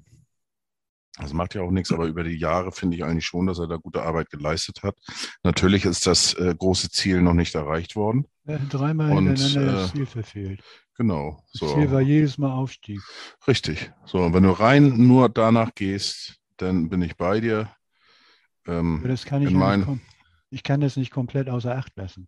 Das 1.19 1.31
macht 1.31 1.53
ja 1.53 1.61
auch 1.61 1.69
nichts, 1.69 1.91
aber 1.91 2.07
über 2.07 2.23
die 2.23 2.37
Jahre 2.37 2.71
finde 2.71 2.97
ich 2.97 3.03
eigentlich 3.03 3.25
schon, 3.25 3.45
dass 3.45 3.59
er 3.59 3.67
da 3.67 3.75
gute 3.77 4.01
Arbeit 4.01 4.31
geleistet 4.31 4.81
hat. 4.81 4.97
Natürlich 5.43 5.85
ist 5.85 6.07
das 6.07 6.33
äh, 6.33 6.55
große 6.57 6.89
Ziel 6.89 7.21
noch 7.21 7.35
nicht 7.35 7.53
erreicht 7.53 7.95
worden. 7.95 8.25
Er 8.45 8.59
hat 8.59 8.73
dreimal 8.73 9.11
Und, 9.11 9.27
hintereinander 9.27 9.73
äh, 9.73 9.75
das 9.83 9.91
Ziel 9.91 10.05
verfehlt. 10.07 10.63
Genau. 10.97 11.43
Das 11.51 11.59
So. 11.59 11.73
Ziel 11.75 11.91
war 11.91 12.01
jedes 12.01 12.39
Mal 12.39 12.51
Aufstieg. 12.51 12.99
Richtig. 13.47 13.91
So, 14.05 14.19
und 14.23 14.33
wenn 14.33 14.43
du 14.43 14.51
rein 14.51 15.05
nur 15.07 15.29
danach 15.29 15.75
gehst, 15.75 16.39
dann 16.57 16.89
bin 16.89 17.03
ich 17.03 17.15
bei 17.15 17.39
dir. 17.39 17.69
Ähm, 18.65 19.03
das 19.05 19.25
kann 19.25 19.43
ich, 19.43 19.51
in 19.51 19.57
mein- 19.57 20.01
ich 20.49 20.63
kann 20.63 20.81
das 20.81 20.97
nicht 20.97 21.11
komplett 21.11 21.47
außer 21.47 21.75
Acht 21.75 21.95
lassen. 21.95 22.27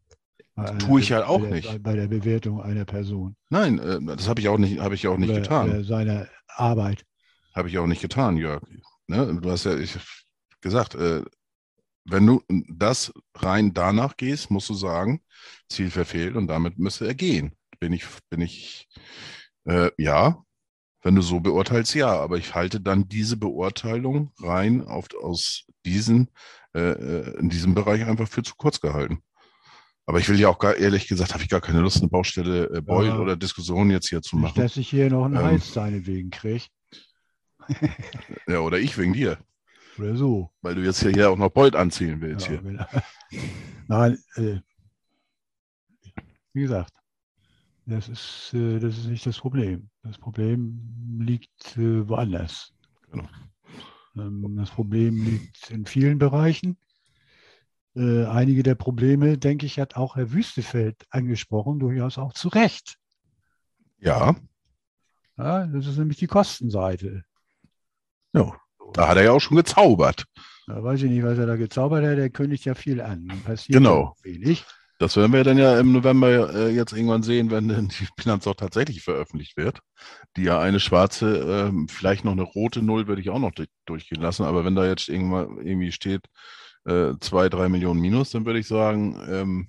Einer 0.55 0.77
Tue 0.77 1.01
ich 1.01 1.09
ja 1.09 1.27
auch 1.27 1.39
bei 1.39 1.47
der, 1.47 1.55
nicht. 1.55 1.83
Bei, 1.83 1.95
der 1.95 2.07
Bewertung 2.07 2.61
einer 2.61 2.85
Person. 2.85 3.35
nein, 3.49 3.79
äh, 3.79 3.99
das 4.15 4.29
habe 4.29 4.39
ich 4.39 4.47
auch 4.47 4.57
nicht, 4.57 4.79
habe 4.79 4.95
ich 4.95 5.07
auch 5.07 5.17
nicht 5.17 5.29
oder, 5.29 5.41
getan. 5.41 5.69
Oder 5.69 5.83
seiner 5.83 6.27
Arbeit. 6.47 7.05
Habe 7.53 7.67
ich 7.69 7.77
auch 7.77 7.87
nicht 7.87 8.01
getan, 8.01 8.37
Jörg. 8.37 8.63
Ne? 9.07 9.37
Du 9.41 9.51
hast 9.51 9.65
ja 9.65 9.77
ich, 9.77 9.97
gesagt, 10.61 10.95
äh, 10.95 11.23
wenn 12.05 12.25
du 12.25 12.41
das 12.69 13.11
rein 13.35 13.73
danach 13.73 14.15
gehst, 14.15 14.51
musst 14.51 14.69
du 14.69 14.75
sagen, 14.75 15.21
Ziel 15.69 15.89
verfehlt 15.89 16.35
und 16.35 16.47
damit 16.47 16.77
müsste 16.77 17.05
er 17.05 17.15
gehen. 17.15 17.53
Bin 17.79 17.91
ich, 17.93 18.05
bin 18.29 18.41
ich, 18.41 18.87
äh, 19.65 19.91
ja, 19.97 20.43
wenn 21.01 21.15
du 21.15 21.21
so 21.21 21.39
beurteilst, 21.39 21.93
ja, 21.95 22.19
aber 22.19 22.37
ich 22.37 22.55
halte 22.55 22.79
dann 22.79 23.07
diese 23.07 23.37
Beurteilung 23.37 24.31
rein 24.39 24.85
auf, 24.85 25.07
aus 25.21 25.65
diesen, 25.85 26.29
äh, 26.73 26.79
äh, 26.79 27.39
in 27.39 27.49
diesem 27.49 27.75
Bereich 27.75 28.05
einfach 28.05 28.27
für 28.27 28.43
zu 28.43 28.55
kurz 28.55 28.79
gehalten. 28.79 29.19
Aber 30.07 30.19
ich 30.19 30.29
will 30.29 30.39
ja 30.39 30.49
auch 30.49 30.59
gar, 30.59 30.75
ehrlich 30.75 31.07
gesagt, 31.07 31.33
habe 31.33 31.43
ich 31.43 31.49
gar 31.49 31.61
keine 31.61 31.79
Lust, 31.79 31.97
eine 31.97 32.09
Baustelle 32.09 32.69
äh, 32.69 32.81
Beul 32.81 33.07
Ja. 33.07 33.19
oder 33.19 33.35
Diskussion 33.35 33.89
jetzt 33.89 34.07
hier 34.09 34.21
zu 34.21 34.35
Nicht, 34.35 34.43
machen. 34.43 34.61
dass 34.61 34.77
ich 34.77 34.89
hier 34.89 35.09
noch 35.09 35.25
einen 35.25 35.35
Ähm. 35.35 35.43
Hals 35.43 35.73
seinetwegen 35.73 36.29
kriege. 36.29 36.65
Ja, 38.47 38.59
oder 38.59 38.77
ich 38.77 38.95
wegen 38.97 39.13
dir, 39.13 39.39
Oder 39.97 40.15
so. 40.15 40.51
weil 40.61 40.75
du 40.75 40.83
jetzt 40.83 41.01
hier, 41.01 41.09
hier 41.11 41.31
auch 41.31 41.37
noch 41.37 41.49
Bolt 41.49 41.75
anziehen 41.75 42.21
willst 42.21 42.47
Ja, 42.47 42.59
hier. 42.61 42.87
Nein, 43.87 44.19
äh, 44.35 44.59
wie 46.53 46.61
gesagt, 46.61 46.93
das 47.87 48.07
ist, 48.09 48.51
äh, 48.53 48.79
das 48.79 48.97
ist 48.99 49.07
nicht 49.07 49.25
das 49.25 49.39
Problem. 49.39 49.89
Das 50.03 50.17
Problem 50.19 51.17
liegt 51.19 51.75
äh, 51.77 52.07
woanders. 52.07 52.73
Genau. 53.11 53.27
Ähm, 54.15 54.55
das 54.57 54.69
Problem 54.69 55.23
liegt 55.23 55.71
in 55.71 55.85
vielen 55.87 56.19
Bereichen. 56.19 56.77
Äh, 57.95 58.25
einige 58.25 58.63
der 58.63 58.75
Probleme, 58.75 59.37
denke 59.37 59.65
ich, 59.65 59.79
hat 59.79 59.95
auch 59.95 60.15
Herr 60.15 60.31
Wüstefeld 60.33 61.05
angesprochen, 61.09 61.79
durchaus 61.79 62.17
auch 62.17 62.33
zu 62.33 62.49
Recht. 62.49 62.97
Ja, 63.99 64.35
Ja, 65.37 65.65
das 65.67 65.87
ist 65.87 65.97
nämlich 65.97 66.17
die 66.17 66.27
Kostenseite. 66.27 67.23
ja. 68.33 68.53
Da 68.93 69.07
hat 69.09 69.17
er 69.17 69.23
ja 69.23 69.31
auch 69.31 69.39
schon 69.41 69.57
gezaubert. 69.57 70.25
Da 70.67 70.81
weiß 70.81 71.01
ich 71.01 71.09
nicht, 71.09 71.23
was 71.23 71.37
er 71.39 71.47
da 71.47 71.55
gezaubert 71.57 72.05
hat. 72.05 72.17
Der 72.17 72.29
kündigt 72.29 72.65
ja 72.65 72.75
viel 72.75 73.01
an. 73.01 73.27
Passiert 73.43 73.77
Genau. 73.77 74.15
wenig. 74.21 74.63
Das 74.99 75.17
werden 75.17 75.33
wir 75.33 75.43
dann 75.43 75.57
ja 75.57 75.77
im 75.79 75.91
November 75.91 76.53
äh, 76.53 76.69
jetzt 76.73 76.93
irgendwann 76.93 77.23
sehen, 77.23 77.49
wenn 77.51 77.67
dann 77.67 77.87
die 77.89 78.07
Bilanz 78.15 78.45
auch 78.47 78.55
tatsächlich 78.55 79.01
veröffentlicht 79.03 79.57
wird. 79.57 79.79
Die 80.37 80.43
ja 80.43 80.59
eine 80.61 80.79
schwarze, 80.79 81.67
ähm, 81.67 81.87
vielleicht 81.89 82.23
noch 82.23 82.31
eine 82.33 82.43
rote 82.43 82.81
Null 82.83 83.07
würde 83.07 83.21
ich 83.21 83.29
auch 83.31 83.39
noch 83.39 83.51
durch, 83.51 83.67
durchgehen 83.85 84.21
lassen. 84.21 84.43
Aber 84.45 84.63
wenn 84.63 84.75
da 84.75 84.85
jetzt 84.85 85.09
irgendwann 85.09 85.57
irgendwie 85.65 85.91
steht, 85.91 86.27
äh, 86.85 87.13
zwei, 87.19 87.49
drei 87.49 87.69
Millionen 87.69 87.99
Minus, 87.99 88.31
dann 88.31 88.45
würde 88.45 88.59
ich 88.59 88.67
sagen, 88.67 89.19
ähm, 89.27 89.67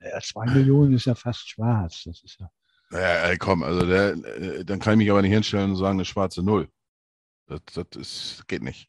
Ja, 0.00 0.20
zwei 0.20 0.46
Millionen 0.46 0.94
ist 0.94 1.04
ja 1.04 1.14
fast 1.14 1.48
schwarz. 1.48 2.02
Das 2.04 2.22
ist 2.22 2.38
ja. 2.40 2.50
naja, 2.90 3.36
komm, 3.36 3.62
also 3.62 3.86
der, 3.86 4.12
äh, 4.12 4.64
dann 4.64 4.80
kann 4.80 4.94
ich 4.94 4.98
mich 4.98 5.10
aber 5.10 5.22
nicht 5.22 5.32
hinstellen 5.32 5.70
und 5.70 5.76
sagen, 5.76 5.98
eine 5.98 6.04
schwarze 6.04 6.42
Null. 6.42 6.68
Das, 7.46 7.60
das 7.74 7.86
ist, 7.96 8.48
geht 8.48 8.62
nicht. 8.62 8.88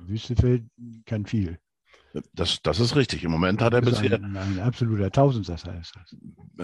Wüstefeld 0.00 0.64
kann 1.06 1.26
viel. 1.26 1.58
Das, 2.34 2.60
das 2.62 2.78
ist 2.78 2.94
richtig. 2.94 3.24
Im 3.24 3.30
Moment 3.30 3.62
hat 3.62 3.72
er 3.72 3.80
bisher, 3.80 4.14
ein, 4.14 4.36
ein 4.36 4.60
absoluter 4.60 5.10
Tausendsasser 5.10 5.78
ist 5.80 5.94
das. 5.96 6.14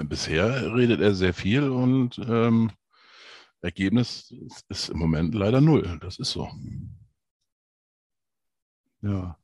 bisher 0.06 0.74
redet 0.74 1.00
er 1.00 1.14
sehr 1.14 1.32
viel 1.32 1.70
und 1.70 2.18
ähm, 2.18 2.70
Ergebnis 3.62 4.30
ist, 4.30 4.66
ist 4.68 4.88
im 4.90 4.98
Moment 4.98 5.34
leider 5.34 5.60
null. 5.60 5.98
Das 6.00 6.18
ist 6.18 6.30
so. 6.30 6.48
Ja. 9.02 9.38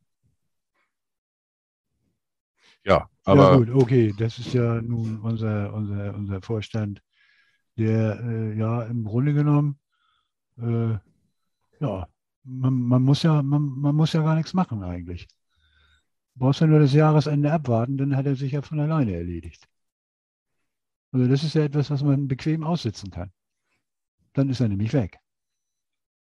Ja, 2.85 3.09
aber 3.25 3.53
ja, 3.53 3.57
gut, 3.57 3.71
okay, 3.71 4.13
das 4.19 4.39
ist 4.39 4.53
ja 4.53 4.81
nun 4.83 5.21
unser, 5.21 5.73
unser, 5.73 6.15
unser 6.15 6.43
Vorstand, 6.43 7.03
der 7.79 8.21
äh, 8.21 8.59
ja 8.59 8.83
im 8.83 9.05
Grunde 9.05 9.33
genommen, 9.33 9.79
äh, 10.59 10.99
ja, 11.81 12.09
man, 12.45 12.75
man, 12.75 13.03
muss 13.03 13.23
ja, 13.23 13.43
man, 13.43 13.63
man 13.63 13.95
muss 13.97 14.13
ja 14.13 14.23
gar 14.23 14.35
nichts 14.37 14.55
machen 14.55 14.83
eigentlich. 14.83 15.27
Du 16.35 16.41
brauchst 16.41 16.61
ja 16.61 16.67
nur 16.67 16.81
das 16.81 16.93
Jahresende 16.93 17.53
abwarten, 17.53 17.97
dann 17.97 18.17
hat 18.17 18.27
er 18.27 18.37
sich 18.37 18.53
ja 18.53 18.63
von 18.63 18.81
alleine 18.81 19.15
erledigt. 19.15 19.67
Also 21.13 21.29
das 21.29 21.45
ist 21.45 21.55
ja 21.55 21.63
etwas, 21.65 21.91
was 21.91 22.03
man 22.03 22.29
bequem 22.29 22.65
aussitzen 22.65 23.11
kann. 23.11 23.33
Dann 24.33 24.49
ist 24.49 24.61
er 24.61 24.69
nämlich 24.69 24.93
weg. 24.93 25.19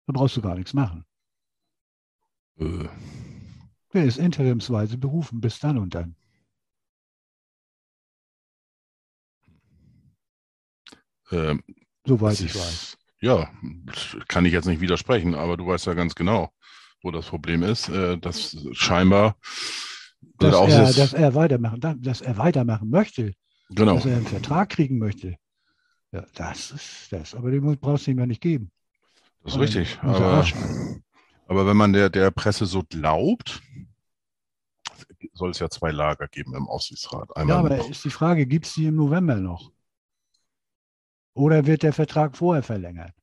Da 0.06 0.14
brauchst 0.14 0.36
du 0.38 0.42
gar 0.42 0.56
nichts 0.56 0.74
machen. 0.74 1.06
Äh, 2.60 2.88
Der 3.94 4.06
ist 4.06 4.18
interimsweise 4.18 4.98
berufen 4.98 5.40
bis 5.42 5.60
dann 5.60 5.78
und 5.78 5.94
dann. 5.96 6.16
ähm, 11.32 11.64
Soweit 12.06 12.40
ich 12.40 12.48
ist- 12.48 12.56
weiß. 12.56 12.98
Ja, 13.22 13.50
das 13.86 14.18
kann 14.28 14.46
ich 14.46 14.52
jetzt 14.52 14.66
nicht 14.66 14.82
widersprechen, 14.82 15.34
aber 15.34 15.56
du 15.56 15.66
weißt 15.66 15.86
ja 15.86 15.94
ganz 15.94 16.14
genau, 16.14 16.52
wo 17.02 17.12
das 17.12 17.26
Problem 17.28 17.64
ist, 17.64 17.88
äh, 17.88 18.18
dass 18.18 18.58
scheinbar 18.74 19.38
Dass 20.40 20.54
er, 20.56 20.60
Aussitz- 20.60 20.96
dass 20.98 21.14
er 21.14 21.34
weitermachen, 21.34 21.80
dass 22.02 22.20
er 22.22 22.38
weitermachen 22.38 22.90
möchte, 22.90 23.34
genau, 23.70 23.96
dass 23.96 24.06
er 24.06 24.18
einen 24.18 24.28
Vertrag 24.28 24.70
kriegen 24.70 24.98
möchte. 24.98 25.38
Ja, 26.12 26.26
das 26.36 26.72
ist 26.72 27.08
das. 27.12 27.34
Aber 27.34 27.50
den 27.50 27.62
brauchst 27.80 28.08
du 28.08 28.12
ihm 28.12 28.20
ja 28.20 28.26
nicht 28.26 28.42
geben. 28.42 28.72
das 29.44 29.54
ist 29.54 29.60
richtig. 29.60 29.98
Er 30.02 30.10
Aber. 30.10 30.46
Aber 31.48 31.68
wenn 31.68 31.78
man 31.78 31.94
der, 31.94 32.10
der 32.10 32.32
Presse 32.32 32.66
so 32.66 32.84
glaubt, 32.84 33.62
soll 35.34 35.52
es 35.52 35.60
ja 35.60 35.70
zwei 35.70 35.92
Lager 35.92 36.28
geben 36.28 36.56
im 36.56 36.68
Aufsichtsrat. 36.68 37.36
Einmal 37.36 37.56
Ja, 37.56 37.60
aber 37.66 37.78
noch- 37.78 37.90
ist 37.90 38.04
die 38.06 38.10
Frage, 38.10 38.46
gibt 38.46 38.66
es 38.66 38.74
die 38.74 38.86
im 38.86 38.96
November 38.96 39.36
noch? 39.36 39.72
Oder 41.34 41.66
wird 41.66 41.84
der 41.84 41.94
Vertrag 41.94 42.38
vorher 42.38 42.64
verlängert? 42.64 43.14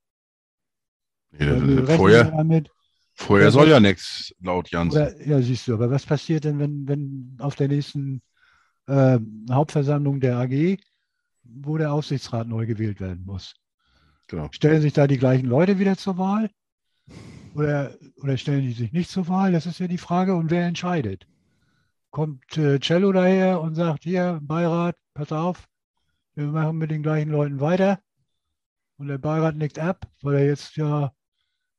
nee, 1.33 1.38
wir 1.46 1.78
rechnen 1.78 1.96
vorher, 1.96 2.24
damit, 2.24 2.70
vorher 3.14 3.50
soll 3.52 3.68
ja 3.68 3.78
nichts 3.78 4.35
laut 4.40 4.68
Janssen. 4.70 4.96
oder, 5.00 5.24
ja, 5.26 5.40
siehst 5.40 5.68
du, 5.68 5.74
aber 5.74 5.90
was 5.90 6.04
passiert 6.04 6.44
denn, 6.44 6.59
wenn, 6.59 6.88
wenn 6.88 7.37
auf 7.38 7.54
der 7.54 7.68
nächsten 7.68 8.20
äh, 8.87 9.18
Hauptversammlung 9.50 10.18
der 10.18 10.38
AG, 10.38 10.78
wo 11.44 11.78
der 11.78 11.92
Aufsichtsrat 11.92 12.48
neu 12.48 12.66
gewählt 12.66 13.00
werden 13.00 13.24
muss? 13.24 13.54
Genau. 14.26 14.48
Stellen 14.50 14.83
sich 14.83 14.92
da 14.92 15.06
die 15.06 15.18
gleichen 15.18 15.46
Leute 15.46 15.78
wieder 15.78 15.96
zur 15.96 16.18
Wahl? 16.18 16.50
Oder, 17.54 17.96
oder 18.22 18.36
stellen 18.36 18.62
die 18.62 18.72
sich 18.72 18.92
nicht 18.92 19.10
zur 19.10 19.28
Wahl? 19.28 19.52
Das 19.52 19.66
ist 19.66 19.80
ja 19.80 19.88
die 19.88 19.98
Frage. 19.98 20.34
Und 20.34 20.50
wer 20.50 20.66
entscheidet? 20.66 21.26
Kommt 22.10 22.56
äh, 22.56 22.78
Cello 22.80 23.12
daher 23.12 23.60
und 23.60 23.74
sagt, 23.74 24.04
hier, 24.04 24.40
Beirat, 24.42 24.96
pass 25.14 25.32
auf, 25.32 25.68
wir 26.34 26.46
machen 26.46 26.78
mit 26.78 26.90
den 26.90 27.02
gleichen 27.02 27.30
Leuten 27.30 27.60
weiter. 27.60 28.00
Und 28.96 29.08
der 29.08 29.18
Beirat 29.18 29.56
nickt 29.56 29.78
ab, 29.78 30.06
weil 30.22 30.36
er 30.36 30.46
jetzt 30.46 30.76
ja 30.76 31.12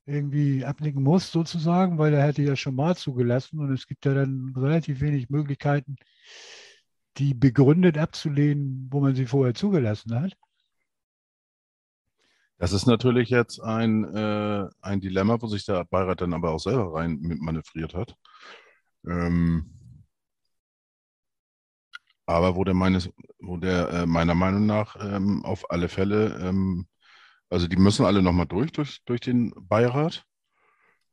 irgendwie 0.05 0.65
abnicken 0.65 1.03
muss, 1.03 1.31
sozusagen, 1.31 1.97
weil 1.97 2.13
er 2.13 2.23
hätte 2.23 2.41
ja 2.41 2.55
schon 2.55 2.75
mal 2.75 2.95
zugelassen. 2.95 3.59
Und 3.59 3.71
es 3.71 3.87
gibt 3.87 4.05
ja 4.05 4.13
dann 4.13 4.53
relativ 4.55 5.01
wenig 5.01 5.29
Möglichkeiten, 5.29 5.95
die 7.17 7.33
begründet 7.33 7.97
abzulehnen, 7.97 8.87
wo 8.91 8.99
man 8.99 9.15
sie 9.15 9.25
vorher 9.25 9.53
zugelassen 9.53 10.13
hat. 10.19 10.37
Das 12.61 12.73
ist 12.73 12.85
natürlich 12.85 13.29
jetzt 13.29 13.59
ein, 13.59 14.03
äh, 14.15 14.69
ein 14.81 15.01
Dilemma, 15.01 15.41
wo 15.41 15.47
sich 15.47 15.65
der 15.65 15.83
Beirat 15.83 16.21
dann 16.21 16.35
aber 16.35 16.51
auch 16.51 16.59
selber 16.59 16.93
rein 16.93 17.17
manövriert 17.41 17.95
hat. 17.95 18.15
Ähm, 19.03 19.65
aber 22.27 22.55
wo 22.55 22.63
der, 22.63 22.75
meines, 22.75 23.09
wo 23.39 23.57
der 23.57 23.89
äh, 23.89 24.05
meiner 24.05 24.35
Meinung 24.35 24.67
nach 24.67 24.95
ähm, 25.01 25.43
auf 25.43 25.71
alle 25.71 25.89
Fälle, 25.89 26.37
ähm, 26.39 26.85
also 27.49 27.67
die 27.67 27.77
müssen 27.77 28.05
alle 28.05 28.21
nochmal 28.21 28.45
durch, 28.45 28.71
durch, 28.71 29.03
durch 29.05 29.21
den 29.21 29.51
Beirat, 29.57 30.23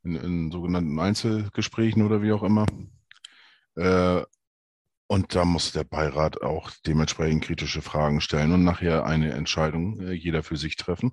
in, 0.03 0.17
in 0.17 0.51
sogenannten 0.51 0.99
Einzelgesprächen 0.99 2.03
oder 2.03 2.21
wie 2.21 2.31
auch 2.31 2.43
immer. 2.43 2.67
Äh, 3.75 4.21
und 5.07 5.33
da 5.33 5.45
muss 5.45 5.71
der 5.71 5.83
Beirat 5.83 6.43
auch 6.43 6.69
dementsprechend 6.85 7.43
kritische 7.43 7.81
Fragen 7.81 8.21
stellen 8.21 8.53
und 8.53 8.63
nachher 8.63 9.05
eine 9.07 9.31
Entscheidung 9.31 9.99
äh, 9.99 10.13
jeder 10.13 10.43
für 10.43 10.55
sich 10.55 10.75
treffen 10.75 11.11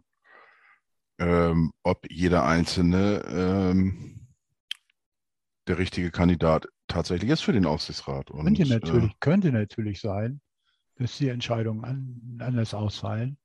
ähm, 1.18 1.72
ob 1.83 2.11
jeder 2.11 2.44
Einzelne 2.44 3.22
ähm, 3.26 4.29
der 5.66 5.79
richtige 5.79 6.11
Kandidat 6.11 6.68
tatsächlich 6.87 7.31
ist 7.31 7.42
für 7.42 7.52
den 7.52 7.66
Aufsichtsrat. 7.66 8.31
Und, 8.31 8.44
Könnte 8.44 8.62
äh, 8.62 8.66
natürlich, 8.66 9.20
könnte 9.20 9.52
natürlich 9.52 10.00
sein, 10.00 10.40
dass 10.96 11.18
die 11.18 11.29
Entscheidungen 11.29 11.85
an, 11.85 12.38
anders 12.40 12.74
ausfallen, 12.74 13.38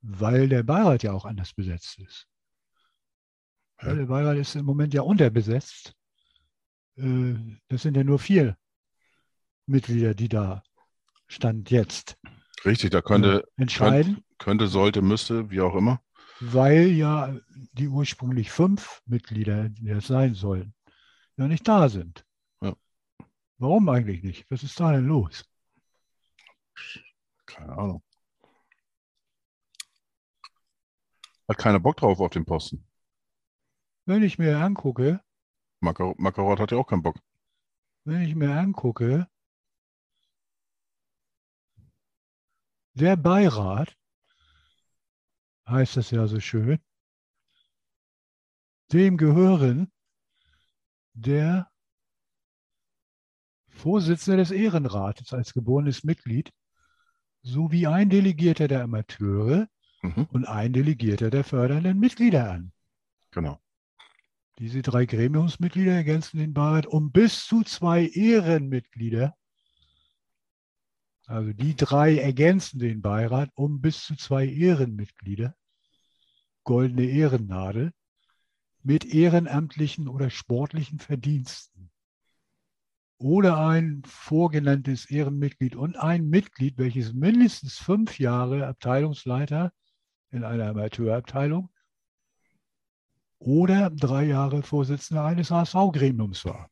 weil 0.00 0.48
der 0.48 0.62
Beirat 0.62 1.02
ja 1.02 1.12
auch 1.12 1.24
anders 1.24 1.52
besetzt 1.52 1.98
ist. 1.98 2.26
Ja. 3.82 3.94
Der 3.94 4.06
Beirat 4.06 4.36
ist 4.36 4.54
im 4.54 4.66
Moment 4.66 4.94
ja 4.94 5.02
unterbesetzt. 5.02 5.94
Äh, 6.96 7.34
Das 7.68 7.82
sind 7.82 7.96
ja 7.96 8.04
nur 8.04 8.18
vier 8.18 8.56
Mitglieder, 9.66 10.14
die 10.14 10.28
da 10.28 10.62
Stand 11.26 11.70
jetzt 11.70 12.18
äh, 12.22 12.68
richtig, 12.68 12.90
da 12.90 13.00
könnte, 13.00 13.44
äh, 13.56 13.62
entscheiden, 13.62 14.24
könnte, 14.38 14.68
sollte, 14.68 15.00
müsste, 15.00 15.50
wie 15.50 15.60
auch 15.60 15.74
immer. 15.74 16.00
Weil 16.52 16.88
ja 16.88 17.34
die 17.72 17.88
ursprünglich 17.88 18.50
fünf 18.50 19.02
Mitglieder, 19.06 19.68
die 19.68 19.86
das 19.86 20.06
sein 20.06 20.34
sollen, 20.34 20.74
ja 21.36 21.46
nicht 21.46 21.66
da 21.66 21.88
sind. 21.88 22.24
Ja. 22.60 22.74
Warum 23.58 23.88
eigentlich 23.88 24.22
nicht? 24.22 24.50
Was 24.50 24.62
ist 24.62 24.78
da 24.78 24.92
denn 24.92 25.06
los? 25.06 25.44
Keine 27.46 27.72
Ahnung. 27.72 28.02
Hat 31.48 31.58
keiner 31.58 31.80
Bock 31.80 31.96
drauf 31.98 32.20
auf 32.20 32.30
den 32.30 32.44
Posten. 32.44 32.86
Wenn 34.06 34.22
ich 34.22 34.38
mir 34.38 34.58
angucke, 34.58 35.20
Makar- 35.80 36.14
Makarot 36.18 36.58
hat 36.60 36.72
ja 36.72 36.78
auch 36.78 36.86
keinen 36.86 37.02
Bock. 37.02 37.16
wenn 38.04 38.22
ich 38.22 38.34
mir 38.34 38.54
angucke, 38.58 39.28
der 42.94 43.16
Beirat, 43.16 43.96
heißt 45.68 45.96
das 45.96 46.10
ja 46.10 46.26
so 46.26 46.40
schön, 46.40 46.78
dem 48.92 49.16
gehören 49.16 49.90
der 51.14 51.70
Vorsitzende 53.68 54.38
des 54.38 54.50
Ehrenrates 54.50 55.32
als 55.32 55.52
geborenes 55.52 56.04
Mitglied 56.04 56.52
sowie 57.42 57.86
ein 57.86 58.08
Delegierter 58.08 58.68
der 58.68 58.82
Amateure 58.82 59.68
Mhm, 60.04 60.28
und 60.32 60.44
ein 60.44 60.74
Delegierter 60.74 61.30
der 61.30 61.44
fördernden 61.44 61.98
Mitglieder 61.98 62.50
an. 62.50 62.72
genau. 63.30 63.58
Diese 64.58 64.82
drei 64.82 65.06
Gremiumsmitglieder 65.06 65.92
ergänzen 65.92 66.38
den 66.38 66.52
Beirat 66.52 66.86
um 66.86 67.10
bis 67.10 67.44
zu 67.46 67.62
zwei 67.64 68.06
Ehrenmitglieder. 68.06 69.34
Also 71.26 71.52
die 71.52 71.74
drei 71.74 72.18
ergänzen 72.18 72.78
den 72.78 73.00
Beirat 73.00 73.50
um 73.54 73.80
bis 73.80 74.04
zu 74.04 74.16
zwei 74.16 74.46
Ehrenmitglieder. 74.46 75.54
Goldene 76.64 77.04
Ehrennadel 77.04 77.92
mit 78.82 79.06
ehrenamtlichen 79.06 80.08
oder 80.08 80.28
sportlichen 80.28 80.98
Verdiensten. 80.98 81.90
Oder 83.16 83.58
ein 83.58 84.02
vorgenanntes 84.06 85.10
Ehrenmitglied 85.10 85.76
und 85.76 85.96
ein 85.96 86.28
Mitglied, 86.28 86.76
welches 86.76 87.14
mindestens 87.14 87.78
fünf 87.78 88.18
Jahre 88.18 88.66
Abteilungsleiter 88.66 89.72
in 90.30 90.44
einer 90.44 90.68
Amateurabteilung 90.68 91.70
oder 93.38 93.90
drei 93.90 94.24
Jahre 94.24 94.62
Vorsitzender 94.62 95.24
eines 95.24 95.50
HSV-Gremiums 95.50 96.44
war. 96.44 96.70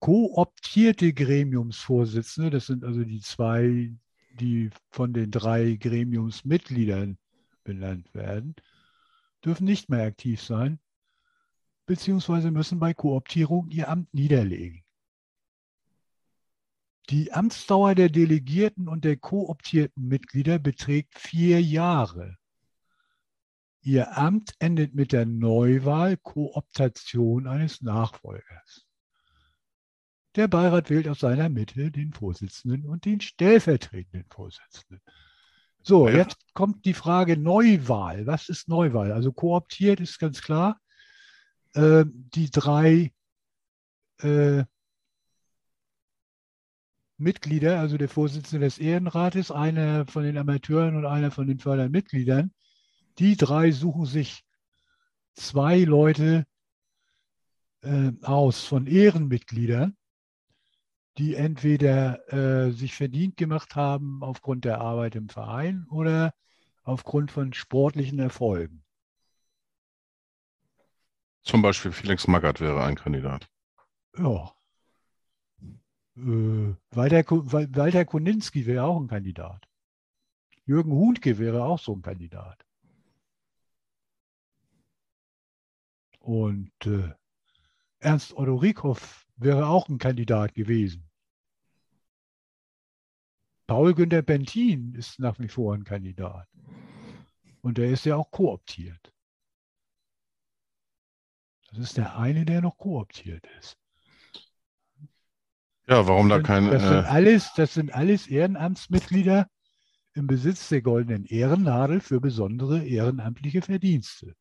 Kooptierte 0.00 1.12
Gremiumsvorsitzende, 1.12 2.48
das 2.50 2.66
sind 2.66 2.84
also 2.84 3.04
die 3.04 3.20
zwei, 3.20 3.94
die 4.32 4.70
von 4.90 5.12
den 5.12 5.30
drei 5.30 5.76
Gremiumsmitgliedern 5.76 7.18
benannt 7.64 8.12
werden, 8.14 8.56
dürfen 9.44 9.64
nicht 9.64 9.90
mehr 9.90 10.06
aktiv 10.06 10.42
sein, 10.42 10.78
beziehungsweise 11.84 12.50
müssen 12.50 12.78
bei 12.78 12.94
Kooptierung 12.94 13.68
ihr 13.68 13.90
Amt 13.90 14.12
niederlegen. 14.14 14.84
Die 17.10 17.32
Amtsdauer 17.32 17.94
der 17.94 18.08
Delegierten 18.08 18.88
und 18.88 19.04
der 19.04 19.16
kooptierten 19.16 20.06
Mitglieder 20.06 20.58
beträgt 20.58 21.18
vier 21.18 21.60
Jahre. 21.60 22.38
Ihr 23.82 24.16
Amt 24.16 24.54
endet 24.60 24.94
mit 24.94 25.12
der 25.12 25.26
Neuwahl, 25.26 26.16
Kooptation 26.16 27.46
eines 27.46 27.82
Nachfolgers. 27.82 28.86
Der 30.36 30.46
Beirat 30.48 30.90
wählt 30.90 31.08
aus 31.08 31.20
seiner 31.20 31.48
Mitte 31.48 31.90
den 31.90 32.12
Vorsitzenden 32.12 32.86
und 32.86 33.04
den 33.04 33.20
stellvertretenden 33.20 34.26
Vorsitzenden. 34.30 35.00
So, 35.82 36.08
Ja. 36.08 36.18
jetzt 36.18 36.38
kommt 36.54 36.84
die 36.84 36.94
Frage 36.94 37.36
Neuwahl. 37.36 38.26
Was 38.26 38.48
ist 38.48 38.68
Neuwahl? 38.68 39.12
Also 39.12 39.32
kooptiert 39.32 40.00
ist 40.00 40.18
ganz 40.18 40.42
klar. 40.42 40.80
Äh, 41.74 42.04
die 42.06 42.50
drei 42.50 43.12
äh, 44.18 44.64
Mitglieder, 47.16 47.80
also 47.80 47.98
der 47.98 48.08
Vorsitzende 48.08 48.66
des 48.66 48.78
Ehrenrates, 48.78 49.50
einer 49.50 50.06
von 50.06 50.22
den 50.22 50.38
Amateuren 50.38 50.96
und 50.96 51.06
einer 51.06 51.30
von 51.30 51.46
den 51.46 51.58
Fördermitgliedern, 51.58 52.52
die 53.18 53.36
drei 53.36 53.72
suchen 53.72 54.06
sich 54.06 54.44
zwei 55.34 55.80
Leute 55.80 56.46
äh, 57.82 58.12
aus 58.22 58.64
von 58.64 58.86
Ehrenmitgliedern, 58.86 59.96
die 61.20 61.34
entweder 61.34 62.32
äh, 62.32 62.72
sich 62.72 62.94
verdient 62.94 63.36
gemacht 63.36 63.76
haben 63.76 64.22
aufgrund 64.22 64.64
der 64.64 64.80
Arbeit 64.80 65.14
im 65.16 65.28
Verein 65.28 65.86
oder 65.90 66.32
aufgrund 66.82 67.30
von 67.30 67.52
sportlichen 67.52 68.18
Erfolgen. 68.18 68.82
Zum 71.42 71.60
Beispiel 71.60 71.92
Felix 71.92 72.26
Magath 72.26 72.62
wäre 72.62 72.82
ein 72.82 72.94
Kandidat. 72.94 73.50
Ja. 74.16 74.54
Äh, 76.16 76.74
Walter, 76.90 77.22
Walter 77.28 78.04
Koninski 78.06 78.64
wäre 78.64 78.84
auch 78.84 78.98
ein 78.98 79.08
Kandidat. 79.08 79.68
Jürgen 80.64 80.92
Huntke 80.92 81.38
wäre 81.38 81.64
auch 81.64 81.78
so 81.78 81.92
ein 81.94 82.00
Kandidat. 82.00 82.64
Und 86.20 86.72
äh, 86.86 87.12
Ernst 87.98 88.34
Otto 88.34 88.56
Rieckhoff 88.56 89.26
wäre 89.36 89.66
auch 89.66 89.86
ein 89.90 89.98
Kandidat 89.98 90.54
gewesen. 90.54 91.09
Paul 93.70 93.94
Günther 93.94 94.22
Bentin 94.22 94.96
ist 94.96 95.20
nach 95.20 95.38
wie 95.38 95.46
vor 95.46 95.74
ein 95.74 95.84
Kandidat. 95.84 96.48
Und 97.60 97.78
der 97.78 97.90
ist 97.90 98.04
ja 98.04 98.16
auch 98.16 98.28
kooptiert. 98.32 99.14
Das 101.68 101.78
ist 101.78 101.96
der 101.96 102.18
eine, 102.18 102.44
der 102.44 102.62
noch 102.62 102.76
kooptiert 102.78 103.46
ist. 103.60 103.78
Ja, 105.86 106.04
warum 106.08 106.28
da 106.28 106.38
sind- 106.38 106.46
kein. 106.46 106.68
das, 106.68 106.82
sind 106.82 106.92
Äh, 107.04 107.08
alles, 107.08 107.52
das 107.54 107.74
sind 107.74 107.94
alles 107.94 108.26
Ehrenamtsmitglieder 108.26 109.48
im 110.14 110.26
Besitz 110.26 110.68
der 110.68 110.82
goldenen 110.82 111.24
Ehrennadel 111.26 112.00
für 112.00 112.20
besondere 112.20 112.84
ehrenamtliche 112.84 113.62
Verdienste. 113.62 114.34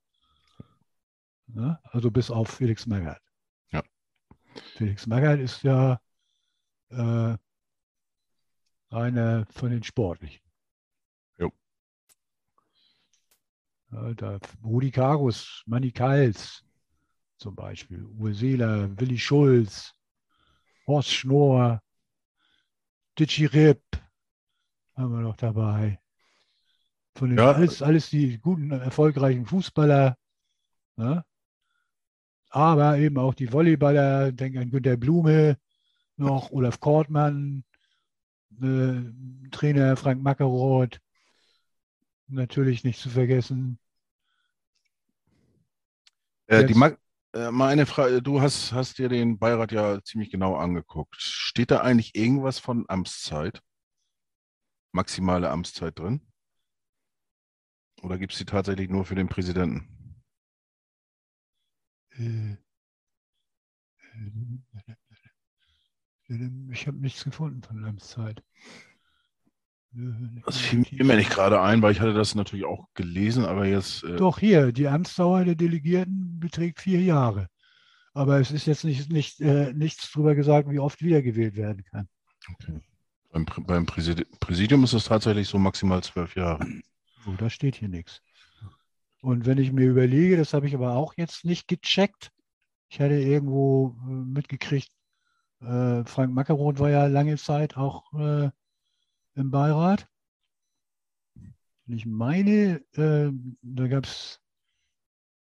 Ja, 1.54 1.80
also 1.84 2.10
bis 2.10 2.32
auf 2.32 2.50
Felix 2.50 2.88
Magath. 2.88 3.22
Ja. 3.70 3.84
Felix 4.74 5.06
Magath 5.06 5.40
ist 5.40 5.62
ja 5.62 6.02
äh, 6.90 7.38
einer 8.90 9.46
von 9.52 9.72
den 9.72 9.84
Sportlichen. 9.84 10.42
Jo. 11.38 11.52
Ja, 13.92 14.14
da, 14.14 14.40
Rudi 14.64 14.92
Kargus, 14.92 15.64
Manny 15.66 15.92
Kals 15.92 16.64
zum 17.38 17.56
Beispiel, 17.56 18.04
Uwe 18.04 18.34
Seeler, 18.34 18.90
Willi 19.00 19.18
Schulz, 19.18 19.94
Horst 20.88 21.12
Schnorr, 21.12 21.82
Ditschi 23.18 23.46
Ripp 23.46 23.84
haben 24.96 25.14
wir 25.14 25.22
noch 25.22 25.38
dabei. 25.38 26.00
Von 27.16 27.30
den, 27.30 27.40
Ja. 27.40 27.54
alles, 27.54 27.82
alles 27.82 28.10
die 28.10 28.40
guten, 28.40 28.72
erfolgreichen 28.72 29.46
Fußballer. 29.46 30.18
Ne? 30.98 31.26
Aber 32.50 32.98
eben 32.98 33.18
auch 33.18 33.34
die 33.34 33.52
Volleyballer, 33.52 34.32
denk 34.32 34.58
an 34.58 34.72
Günter 34.72 34.98
Blume, 34.98 35.58
noch 36.18 36.52
Olaf 36.52 36.80
Kortmann, 36.80 37.64
äh, 38.62 39.50
Trainer 39.52 39.96
Frank 39.96 40.22
Mackeroth, 40.22 41.00
natürlich 42.28 42.84
nicht 42.84 43.00
zu 43.00 43.10
vergessen. 43.10 43.80
äh, 46.48 46.66
die 46.66 46.74
Mag 46.74 47.00
äh, 47.34 47.52
meine 47.52 47.86
Frage, 47.86 48.22
du 48.22 48.42
hast, 48.42 48.74
hast 48.74 48.98
dir 48.98 49.10
den 49.10 49.38
Beirat 49.38 49.72
ja 49.72 50.02
ziemlich 50.04 50.32
genau 50.32 50.56
angeguckt. 50.56 51.16
Steht 51.18 51.72
da 51.72 51.82
eigentlich 51.82 52.16
irgendwas 52.16 52.60
von 52.60 52.86
Amtszeit? 52.88 53.62
Maximale 54.92 55.50
Amtszeit 55.50 55.98
drin? 56.00 56.22
Oder 58.02 58.18
gibt 58.18 58.34
es 58.34 58.40
die 58.40 58.46
tatsächlich 58.46 58.90
nur 58.90 59.06
für 59.06 59.16
den 59.16 59.28
Präsidenten? 59.28 60.24
Ich 66.72 66.86
habe 66.88 66.98
nichts 66.98 67.24
gefunden 67.24 67.64
von 67.64 67.84
Amtszeit. 67.86 68.44
Äh, 69.96 70.42
Das 70.46 70.58
fiel 70.58 70.86
mir 71.04 71.16
nicht 71.16 71.32
gerade 71.32 71.60
ein, 71.62 71.82
weil 71.82 71.92
ich 71.92 72.00
hatte 72.00 72.14
das 72.14 72.36
natürlich 72.36 72.66
auch 72.66 72.88
gelesen, 72.94 73.46
aber 73.46 73.66
jetzt. 73.66 74.04
Äh, 74.04 74.18
Doch, 74.18 74.40
hier, 74.40 74.72
die 74.72 74.88
Amtsdauer 74.88 75.44
der 75.46 75.56
Delegierten 75.56 76.40
beträgt 76.40 76.82
vier 76.82 77.02
Jahre. 77.02 77.48
Aber 78.14 78.40
es 78.40 78.52
ist 78.52 78.68
jetzt 78.68 78.84
nicht, 78.84 79.12
nicht, 79.12 79.40
äh, 79.42 79.74
nichts 79.74 80.12
darüber 80.12 80.36
gesagt, 80.36 80.70
wie 80.70 80.80
oft 80.80 81.02
wiedergewählt 81.02 81.56
werden 81.56 81.84
kann. 81.86 82.08
okay. 82.54 82.80
Beim, 83.32 83.46
beim 83.68 83.86
Präsidi- 83.86 84.26
Präsidium 84.40 84.84
ist 84.84 84.94
es 84.94 85.06
tatsächlich 85.06 85.48
so 85.48 85.60
maximal 85.60 86.02
zwölf 86.04 86.36
Jahre. 86.36 86.66
So, 87.24 87.34
da 87.34 87.48
steht 87.50 87.76
hier 87.76 87.88
nichts. 87.90 88.22
Und 89.22 89.46
wenn 89.46 89.60
ich 89.60 89.72
mir 89.72 89.86
überlege, 89.88 90.36
das 90.38 90.54
habe 90.54 90.68
ich 90.68 90.74
aber 90.74 90.94
auch 90.96 91.14
jetzt 91.16 91.46
nicht 91.46 91.68
gecheckt. 91.68 92.32
Ich 92.90 93.00
hatte 93.00 93.14
irgendwo 93.14 93.96
äh, 94.08 94.12
mitgekriegt, 94.12 94.90
äh, 95.62 96.04
Frank 96.06 96.34
Mackeroth 96.34 96.80
war 96.80 96.90
ja 96.90 97.06
lange 97.08 97.38
Zeit 97.38 97.78
auch 97.78 98.12
äh, 98.14 98.50
im 99.36 99.52
Beirat. 99.52 100.08
Und 101.88 101.96
ich 101.96 102.06
meine, 102.06 102.82
äh, 102.94 103.32
da 103.62 103.88
gab 103.88 104.06
es 104.06 104.40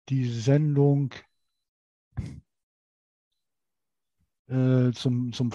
die 0.08 0.28
Sendung 0.28 1.12
äh, 4.48 4.92
zum, 4.92 5.32
zum 5.32 5.50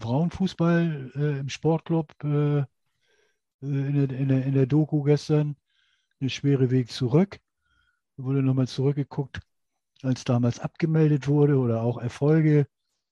Frauenfußball 0.00 1.12
äh, 1.14 1.38
im 1.40 1.48
Sportclub 1.48 2.12
äh, 2.24 2.64
in, 3.60 3.94
der, 3.94 4.18
in, 4.18 4.28
der, 4.28 4.44
in 4.44 4.52
der 4.52 4.66
Doku 4.66 5.02
gestern, 5.02 5.56
der 6.20 6.28
schwere 6.28 6.70
Weg 6.70 6.90
zurück. 6.90 7.40
Da 8.16 8.24
wurde 8.24 8.42
nochmal 8.42 8.68
zurückgeguckt, 8.68 9.40
als 10.02 10.24
damals 10.24 10.60
abgemeldet 10.60 11.28
wurde 11.28 11.58
oder 11.58 11.82
auch 11.82 11.98
Erfolge, 11.98 12.66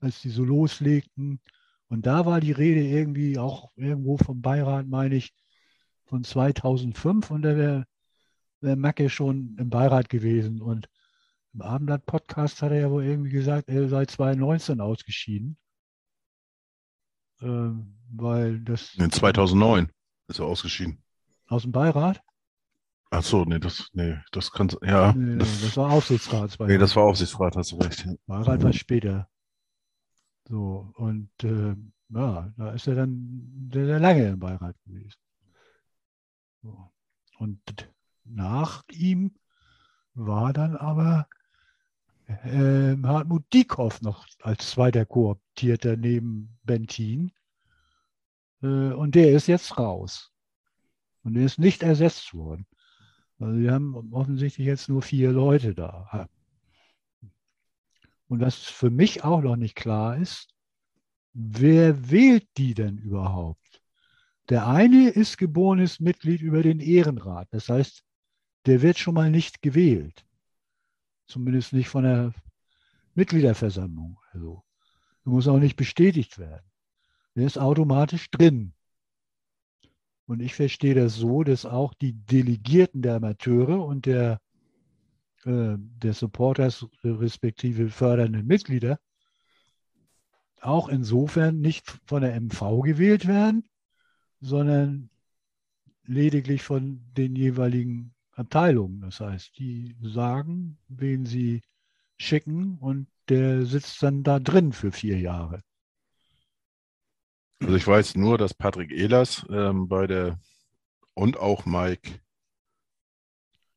als 0.05 0.21
die 0.21 0.31
so 0.31 0.45
loslegten. 0.45 1.41
Und 1.89 2.07
da 2.07 2.27
war 2.27 2.41
die 2.41 2.53
Rede 2.53 2.83
irgendwie 2.83 3.39
auch 3.39 3.71
irgendwo 3.77 4.17
vom 4.17 4.41
Beirat, 4.43 4.87
meine 4.87 5.17
ich, 5.17 5.35
von 6.05 6.23
2005 6.25 7.31
und 7.31 7.43
da 7.43 7.57
wäre 7.57 7.87
wär 8.61 8.77
Macke 8.77 9.11
schon 9.11 9.57
im 9.59 9.71
Beirat 9.71 10.09
gewesen. 10.09 10.61
Und 10.63 10.89
im 11.53 11.63
Abendblatt-Podcast 11.63 12.63
hat 12.63 12.73
er 12.73 12.81
ja 12.81 12.91
wohl 12.91 13.05
irgendwie 13.05 13.31
gesagt, 13.31 13.69
er 13.69 13.89
sei 13.89 14.07
2019 14.07 14.81
ausgeschieden. 14.81 15.57
Ähm, 17.41 17.97
weil 18.11 18.61
das 18.61 18.95
In 18.95 19.11
2009 19.11 19.91
ist 20.29 20.39
er 20.39 20.47
ausgeschieden. 20.47 21.03
aus 21.49 21.63
dem 21.63 21.73
Beirat? 21.73 22.21
Ach 23.11 23.23
so, 23.23 23.45
nee, 23.45 23.59
das, 23.61 23.91
nee, 23.93 24.17
das 24.33 24.51
kann, 24.51 24.71
ja. 24.83 25.13
Nee, 25.13 25.39
das, 25.39 25.61
das 25.61 25.77
war 25.77 25.91
Aufsichtsrat. 25.91 26.57
nee, 26.61 26.79
das 26.79 26.97
war 26.97 27.05
Aufsichtsrat, 27.05 27.55
hast 27.57 27.73
du 27.73 27.77
recht. 27.77 28.07
Beirat 28.27 28.63
war 28.63 28.73
später. 28.73 29.29
So, 30.49 30.93
und 30.95 31.31
äh, 31.43 31.75
ja, 32.11 32.53
da 32.57 32.73
ist 32.73 32.87
er 32.87 32.95
dann 32.95 33.71
sehr, 33.73 33.87
sehr 33.87 34.01
lange 34.01 34.29
im 34.29 34.39
Beirat 34.39 34.77
gewesen. 34.85 35.19
So. 36.63 36.91
Und 37.39 37.61
nach 38.25 38.83
ihm 38.91 39.35
war 40.15 40.53
dann 40.53 40.77
aber 40.77 41.29
äh, 42.27 42.97
Hartmut 43.03 43.45
Dieckhoff 43.53 44.01
noch 44.03 44.27
als 44.43 44.71
zweiter 44.71 45.05
Kooptierter 45.05 45.97
neben 45.97 46.57
Bentin. 46.63 47.33
Äh, 48.63 48.93
und 48.93 49.15
der 49.15 49.33
ist 49.33 49.47
jetzt 49.47 49.79
raus. 49.79 50.31
Und 51.23 51.35
der 51.35 51.45
ist 51.45 51.59
nicht 51.59 51.83
ersetzt 51.83 52.35
worden. 52.35 52.67
Also 53.39 53.59
wir 53.59 53.73
haben 53.73 54.13
offensichtlich 54.13 54.67
jetzt 54.67 54.89
nur 54.89 55.03
vier 55.03 55.33
Leute 55.33 55.75
da. 55.75 56.29
Und 58.29 58.41
was 58.41 58.57
für 58.57 58.91
mich 58.91 59.25
auch 59.25 59.43
noch 59.43 59.57
nicht 59.57 59.75
klar 59.75 60.17
ist, 60.17 60.55
wer 61.33 62.11
wählt 62.11 62.49
die 62.57 62.75
denn 62.75 62.99
überhaupt? 62.99 63.83
Der 64.49 64.67
eine 64.67 65.09
ist 65.09 65.39
geborenes 65.39 66.01
Mitglied 66.01 66.43
über 66.43 66.63
den 66.63 66.81
Ehrenrat. 66.81 67.49
Das 67.51 67.69
heißt, 67.69 68.05
der 68.67 68.83
wird 68.83 68.99
schon 68.99 69.15
mal 69.15 69.31
nicht 69.31 69.63
gewählt. 69.63 70.25
Zumindest 71.27 71.73
nicht 71.73 71.89
von 71.89 72.05
der 72.05 72.35
Mitgliederversammlung. 73.15 74.19
Also, 74.33 74.63
der 75.25 75.33
muss 75.33 75.49
auch 75.49 75.59
nicht 75.59 75.77
bestätigt 75.77 76.39
werden. 76.39 76.67
Der 77.35 77.47
ist 77.47 77.59
automatisch 77.59 78.31
drin. 78.31 78.75
Und 80.27 80.41
ich 80.41 80.55
verstehe 80.55 80.95
das 80.95 81.17
so, 81.17 81.43
dass 81.43 81.67
auch 81.67 81.95
die 81.95 82.13
Delegierten 82.13 83.03
der 83.03 83.17
Amateure 83.17 83.85
und 83.85 84.07
der, 84.07 84.41
äh, 85.45 85.77
der 85.79 86.15
Supporters 86.15 86.87
respektive 87.03 87.89
fördernden 87.89 88.47
Mitglieder 88.47 88.99
auch 90.65 90.89
insofern 90.89 91.61
nicht 91.61 92.01
von 92.07 92.23
der 92.23 92.41
MV 92.41 92.81
gewählt 92.83 93.27
werden, 93.27 93.69
sondern 94.41 95.11
lediglich 96.05 96.63
von 96.63 97.05
den 97.17 97.37
jeweiligen 97.37 98.15
Abteilungen. 98.33 99.01
Das 99.01 99.21
heißt, 99.21 99.59
die 99.59 99.97
sagen, 100.01 100.79
wen 100.89 101.27
sie 101.27 101.63
schicken 102.17 102.79
und 102.79 103.09
der 103.29 103.65
sitzt 103.67 104.03
dann 104.03 104.23
da 104.23 104.39
drin 104.39 104.73
für 104.73 104.93
vier 104.93 105.19
Jahre. 105.19 105.63
Also 107.61 107.77
ich 107.77 107.87
weiß 107.87 108.17
nur, 108.17 108.37
dass 108.37 108.55
Patrick 108.55 108.91
Ehlers 108.91 109.47
ähm, 109.51 109.89
bei 109.89 110.07
der 110.07 110.39
und 111.15 111.39
auch 111.39 111.65
Mike 111.65 112.21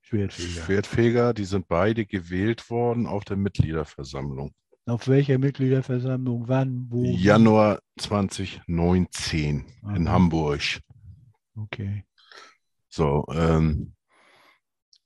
Schwertfeger. 0.07 0.61
Schwertfeger, 0.63 1.33
die 1.33 1.43
sind 1.43 1.67
beide 1.67 2.05
gewählt 2.05 2.69
worden 2.69 3.07
auf 3.07 3.25
der 3.25 3.35
Mitgliederversammlung. 3.35 4.53
Auf 4.85 5.09
welcher 5.09 5.37
Mitgliederversammlung, 5.37 6.47
wann, 6.47 6.87
wo? 6.89 7.03
Januar 7.03 7.79
2019 7.99 9.65
in 9.95 10.07
Aha. 10.07 10.13
Hamburg. 10.13 10.79
Okay. 11.57 12.05
So, 12.87 13.25
ähm, 13.33 13.95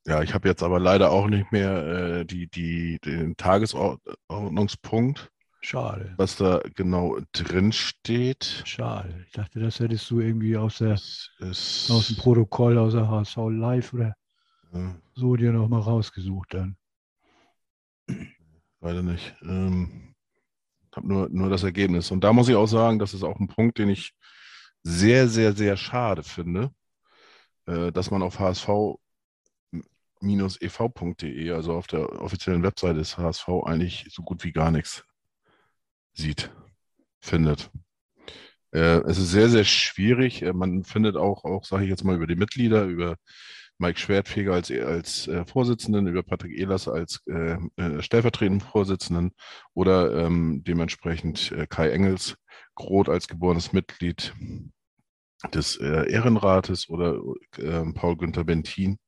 ja, 0.06 0.22
ich 0.22 0.36
habe 0.36 0.48
jetzt 0.48 0.62
aber 0.62 0.80
leider 0.80 1.10
auch 1.10 1.28
nicht 1.28 1.52
mehr 1.52 2.20
äh, 2.20 2.26
die, 2.26 2.48
die, 2.48 3.00
den 3.04 3.36
Tagesordnungspunkt, 3.38 5.32
Schade. 5.62 6.14
was 6.18 6.36
da 6.36 6.62
genau 6.76 7.18
drin 7.32 7.72
steht. 7.72 8.62
Schade. 8.66 9.24
Ich 9.26 9.32
dachte, 9.32 9.60
das 9.60 9.80
hättest 9.80 10.12
du 10.12 10.20
irgendwie 10.20 10.58
aus, 10.58 10.78
der, 10.78 10.94
ist, 10.94 11.32
aus 11.90 12.08
dem 12.08 12.18
Protokoll, 12.18 12.78
aus 12.78 12.94
der 12.94 13.10
HSV 13.10 13.38
Live 13.50 13.94
oder 13.94 14.16
so 15.14 15.36
dir 15.36 15.52
nochmal 15.52 15.82
rausgesucht 15.82 16.54
dann. 16.54 16.78
leider 18.82 19.04
nicht. 19.04 19.36
Ähm, 19.44 20.16
habe 20.96 21.08
nur, 21.08 21.30
nur 21.30 21.50
das 21.50 21.64
Ergebnis. 21.64 22.12
Und 22.12 22.24
da 22.24 22.34
muss 22.34 22.50
ich 22.50 22.56
auch 22.56 22.68
sagen, 22.68 23.00
das 23.00 23.14
ist 23.14 23.24
auch 23.24 23.40
ein 23.40 23.48
Punkt, 23.48 23.78
den 23.78 23.90
ich 23.90 24.14
sehr, 24.84 25.28
sehr, 25.28 25.54
sehr 25.54 25.78
schade 25.78 26.24
finde, 26.24 26.72
äh, 27.66 27.92
dass 27.92 28.12
man 28.12 28.24
auf 28.24 28.40
HSV 28.40 28.98
ev.de, 30.22 31.52
also 31.52 31.74
auf 31.74 31.88
der 31.88 32.22
offiziellen 32.22 32.64
Webseite 32.64 33.00
des 33.00 33.18
HSV, 33.18 33.48
eigentlich 33.66 34.08
so 34.10 34.22
gut 34.24 34.44
wie 34.44 34.52
gar 34.52 34.72
nichts 34.72 35.04
sieht, 36.14 36.52
findet. 37.20 37.72
Äh, 38.72 39.02
es 39.08 39.18
ist 39.18 39.32
sehr, 39.32 39.50
sehr 39.50 39.64
schwierig. 39.64 40.42
Äh, 40.42 40.54
man 40.54 40.84
findet 40.84 41.16
auch, 41.16 41.44
auch 41.44 41.66
sage 41.66 41.84
ich 41.84 41.90
jetzt 41.90 42.04
mal, 42.04 42.16
über 42.16 42.28
die 42.28 42.36
Mitglieder, 42.36 42.84
über 42.84 43.18
Mike 43.82 44.00
Schwertfeger 44.00 44.54
als, 44.54 44.72
als 44.72 45.28
äh, 45.28 45.44
Vorsitzenden, 45.44 46.08
über 46.08 46.22
Patrick 46.22 46.58
Ehlers 46.58 46.88
als 46.88 47.22
äh, 47.26 47.58
äh, 47.78 48.02
stellvertretenden 48.02 48.62
Vorsitzenden 48.62 49.32
oder 49.74 50.16
ähm, 50.24 50.64
dementsprechend 50.64 51.52
äh, 51.52 51.66
Kai 51.68 51.90
Engels, 51.90 52.36
Groth 52.76 53.10
als 53.10 53.28
geborenes 53.28 53.74
Mitglied 53.74 54.34
des 55.52 55.78
äh, 55.78 56.12
Ehrenrates 56.12 56.90
oder 56.90 57.20
äh, 57.58 57.84
Paul 57.94 58.18
Günther 58.18 58.44
Bentin 58.44 59.00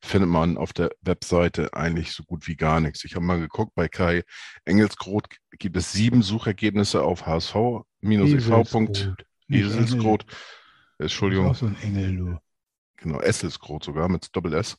findet 0.00 0.30
man 0.30 0.56
auf 0.56 0.72
der 0.72 0.90
Webseite 1.02 1.74
eigentlich 1.74 2.12
so 2.12 2.24
gut 2.24 2.48
wie 2.48 2.56
gar 2.56 2.80
nichts. 2.80 3.04
Ich 3.04 3.14
habe 3.14 3.26
mal 3.26 3.38
geguckt, 3.38 3.74
bei 3.74 3.88
Kai 3.88 4.22
Engelsgroth 4.64 5.26
gibt 5.58 5.76
es 5.76 5.92
sieben 5.92 6.22
Suchergebnisse 6.22 7.02
auf 7.02 7.26
hsv-ev. 7.26 7.84
Eselsgroth. 9.48 10.24
Entschuldigung. 10.98 11.48
Auch 11.48 11.54
so 11.54 11.66
ein 11.66 11.76
Engel, 11.82 12.16
du. 12.16 12.38
Genau, 13.02 13.20
Esselsgroth 13.20 13.84
sogar 13.84 14.08
mit 14.08 14.34
Doppel 14.34 14.54
S. 14.54 14.76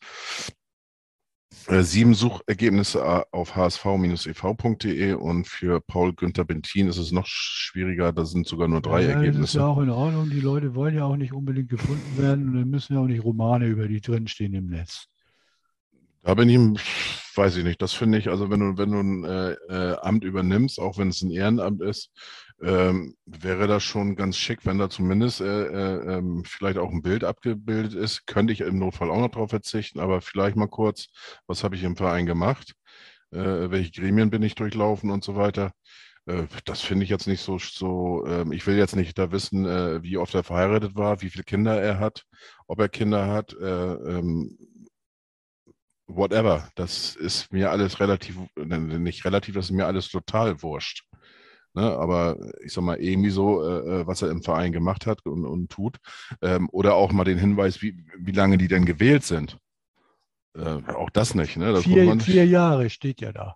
Äh, 1.68 1.84
sieben 1.84 2.14
Suchergebnisse 2.14 3.26
auf 3.32 3.56
hsv-ev.de 3.56 5.14
und 5.14 5.48
für 5.48 5.82
Paul 5.82 6.14
Günther 6.14 6.46
Bentin 6.46 6.88
ist 6.88 6.98
es 6.98 7.12
noch 7.12 7.26
schwieriger, 7.26 8.12
da 8.12 8.26
sind 8.26 8.48
sogar 8.48 8.68
nur 8.68 8.82
drei 8.82 9.04
ja, 9.04 9.10
Ergebnisse. 9.10 9.40
Das 9.40 9.50
ist 9.50 9.56
ja 9.56 9.68
auch 9.68 9.80
in 9.80 9.90
Ordnung. 9.90 10.30
Die 10.30 10.42
Leute 10.42 10.76
wollen 10.76 10.96
ja 10.96 11.06
auch 11.06 11.16
nicht 11.16 11.32
unbedingt 11.32 11.70
gefunden 11.70 12.18
werden 12.18 12.50
und 12.50 12.56
dann 12.56 12.70
müssen 12.70 12.94
ja 12.96 13.00
auch 13.00 13.08
nicht 13.08 13.24
Romane 13.24 13.68
über 13.68 13.88
die 13.88 14.02
drinstehen 14.02 14.54
im 14.54 14.68
Netz. 14.68 15.08
Da 16.24 16.36
bin 16.36 16.48
ich, 16.48 16.58
weiß 17.36 17.58
ich 17.58 17.66
nicht, 17.66 17.82
das 17.82 17.92
finde 17.94 18.18
ich, 18.18 18.30
also 18.30 18.50
wenn 18.50 18.62
du, 18.62 18.78
wenn 18.78 18.92
du 18.92 19.00
ein 19.00 19.24
äh, 19.26 19.52
äh, 19.70 19.98
Amt 20.02 20.24
übernimmst, 20.24 20.80
auch 20.80 20.98
wenn 20.98 21.10
es 21.10 21.22
ein 21.22 21.32
Ehrenamt 21.32 21.82
ist, 21.82 22.12
ähm, 22.62 23.16
wäre 23.26 23.68
das 23.68 23.84
schon 23.84 24.16
ganz 24.16 24.38
schick, 24.38 24.66
wenn 24.66 24.78
da 24.78 24.90
zumindest 24.90 25.42
äh, 25.42 25.66
äh, 25.66 26.18
ähm, 26.18 26.44
vielleicht 26.46 26.78
auch 26.78 26.92
ein 26.92 27.02
Bild 27.02 27.26
abgebildet 27.26 27.94
ist. 27.94 28.26
Könnte 28.26 28.54
ich 28.54 28.62
im 28.62 28.80
Notfall 28.80 29.12
auch 29.12 29.20
noch 29.20 29.32
darauf 29.32 29.50
verzichten, 29.50 30.00
aber 30.00 30.22
vielleicht 30.22 30.56
mal 30.56 30.68
kurz, 30.68 31.08
was 31.46 31.64
habe 31.66 31.76
ich 31.76 31.84
im 31.84 31.98
Verein 31.98 32.26
gemacht? 32.26 32.74
Äh, 33.32 33.70
welche 33.72 33.92
Gremien 33.92 34.30
bin 34.30 34.44
ich 34.44 34.56
durchlaufen 34.56 35.12
und 35.12 35.26
so 35.26 35.36
weiter? 35.36 35.74
Äh, 36.26 36.44
das 36.66 36.82
finde 36.82 37.04
ich 37.04 37.10
jetzt 37.10 37.28
nicht 37.28 37.42
so, 37.42 37.58
so 37.60 38.26
ähm, 38.28 38.52
ich 38.54 38.66
will 38.66 38.78
jetzt 38.78 38.96
nicht 38.96 39.18
da 39.18 39.32
wissen, 39.32 39.66
äh, 39.66 40.02
wie 40.04 40.18
oft 40.18 40.34
er 40.36 40.44
verheiratet 40.44 40.96
war, 40.96 41.22
wie 41.22 41.30
viele 41.30 41.44
Kinder 41.44 41.82
er 41.82 42.00
hat, 42.00 42.24
ob 42.68 42.80
er 42.80 42.90
Kinder 42.90 43.28
hat, 43.28 43.54
äh, 43.60 43.66
ähm, 43.66 44.58
whatever. 46.16 46.70
Das 46.76 47.16
ist 47.16 47.52
mir 47.52 47.72
alles 47.72 48.00
relativ, 48.00 48.38
nicht 48.56 49.26
relativ, 49.26 49.56
das 49.56 49.66
ist 49.66 49.72
mir 49.72 49.86
alles 49.86 50.10
total 50.10 50.62
wurscht. 50.62 51.06
Ne, 51.76 51.82
aber 51.82 52.38
ich 52.64 52.72
sag 52.72 52.84
mal, 52.84 53.00
irgendwie 53.00 53.32
so, 53.32 53.64
äh, 53.68 54.02
äh, 54.02 54.08
was 54.08 54.22
er 54.22 54.30
im 54.30 54.44
Verein 54.44 54.72
gemacht 54.72 55.08
hat 55.08 55.26
und, 55.26 55.44
und 55.44 55.72
tut. 55.72 55.98
Ähm, 56.44 56.70
oder 56.72 56.94
auch 56.94 57.12
mal 57.12 57.24
den 57.24 57.40
Hinweis, 57.40 57.82
wie, 57.82 58.06
wie 58.16 58.32
lange 58.32 58.60
die 58.60 58.68
denn 58.68 58.86
gewählt 58.86 59.24
sind. 59.24 59.58
Äh, 60.56 60.82
auch 60.94 61.10
das 61.10 61.34
nicht. 61.34 61.58
Ne? 61.58 61.74
Das 61.74 61.84
vier, 61.84 62.20
vier 62.20 62.46
Jahre 62.46 62.92
steht 62.92 63.22
ja 63.22 63.32
da. 63.32 63.56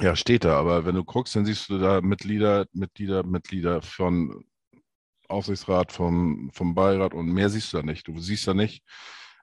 Ja, 0.00 0.14
steht 0.14 0.44
da, 0.44 0.58
aber 0.58 0.84
wenn 0.84 0.94
du 0.94 1.04
guckst, 1.04 1.34
dann 1.34 1.46
siehst 1.46 1.70
du 1.70 1.78
da 1.78 2.00
Mitglieder, 2.02 2.66
Mitglieder, 2.72 3.22
Mitglieder 3.24 3.82
von 3.82 4.44
Aufsichtsrat, 5.28 5.92
vom, 5.92 6.50
vom 6.52 6.74
Beirat 6.74 7.14
und 7.14 7.26
mehr 7.26 7.48
siehst 7.48 7.72
du 7.72 7.78
da 7.78 7.82
nicht. 7.82 8.08
Du 8.08 8.18
siehst 8.18 8.46
da 8.46 8.52
nicht, 8.52 8.82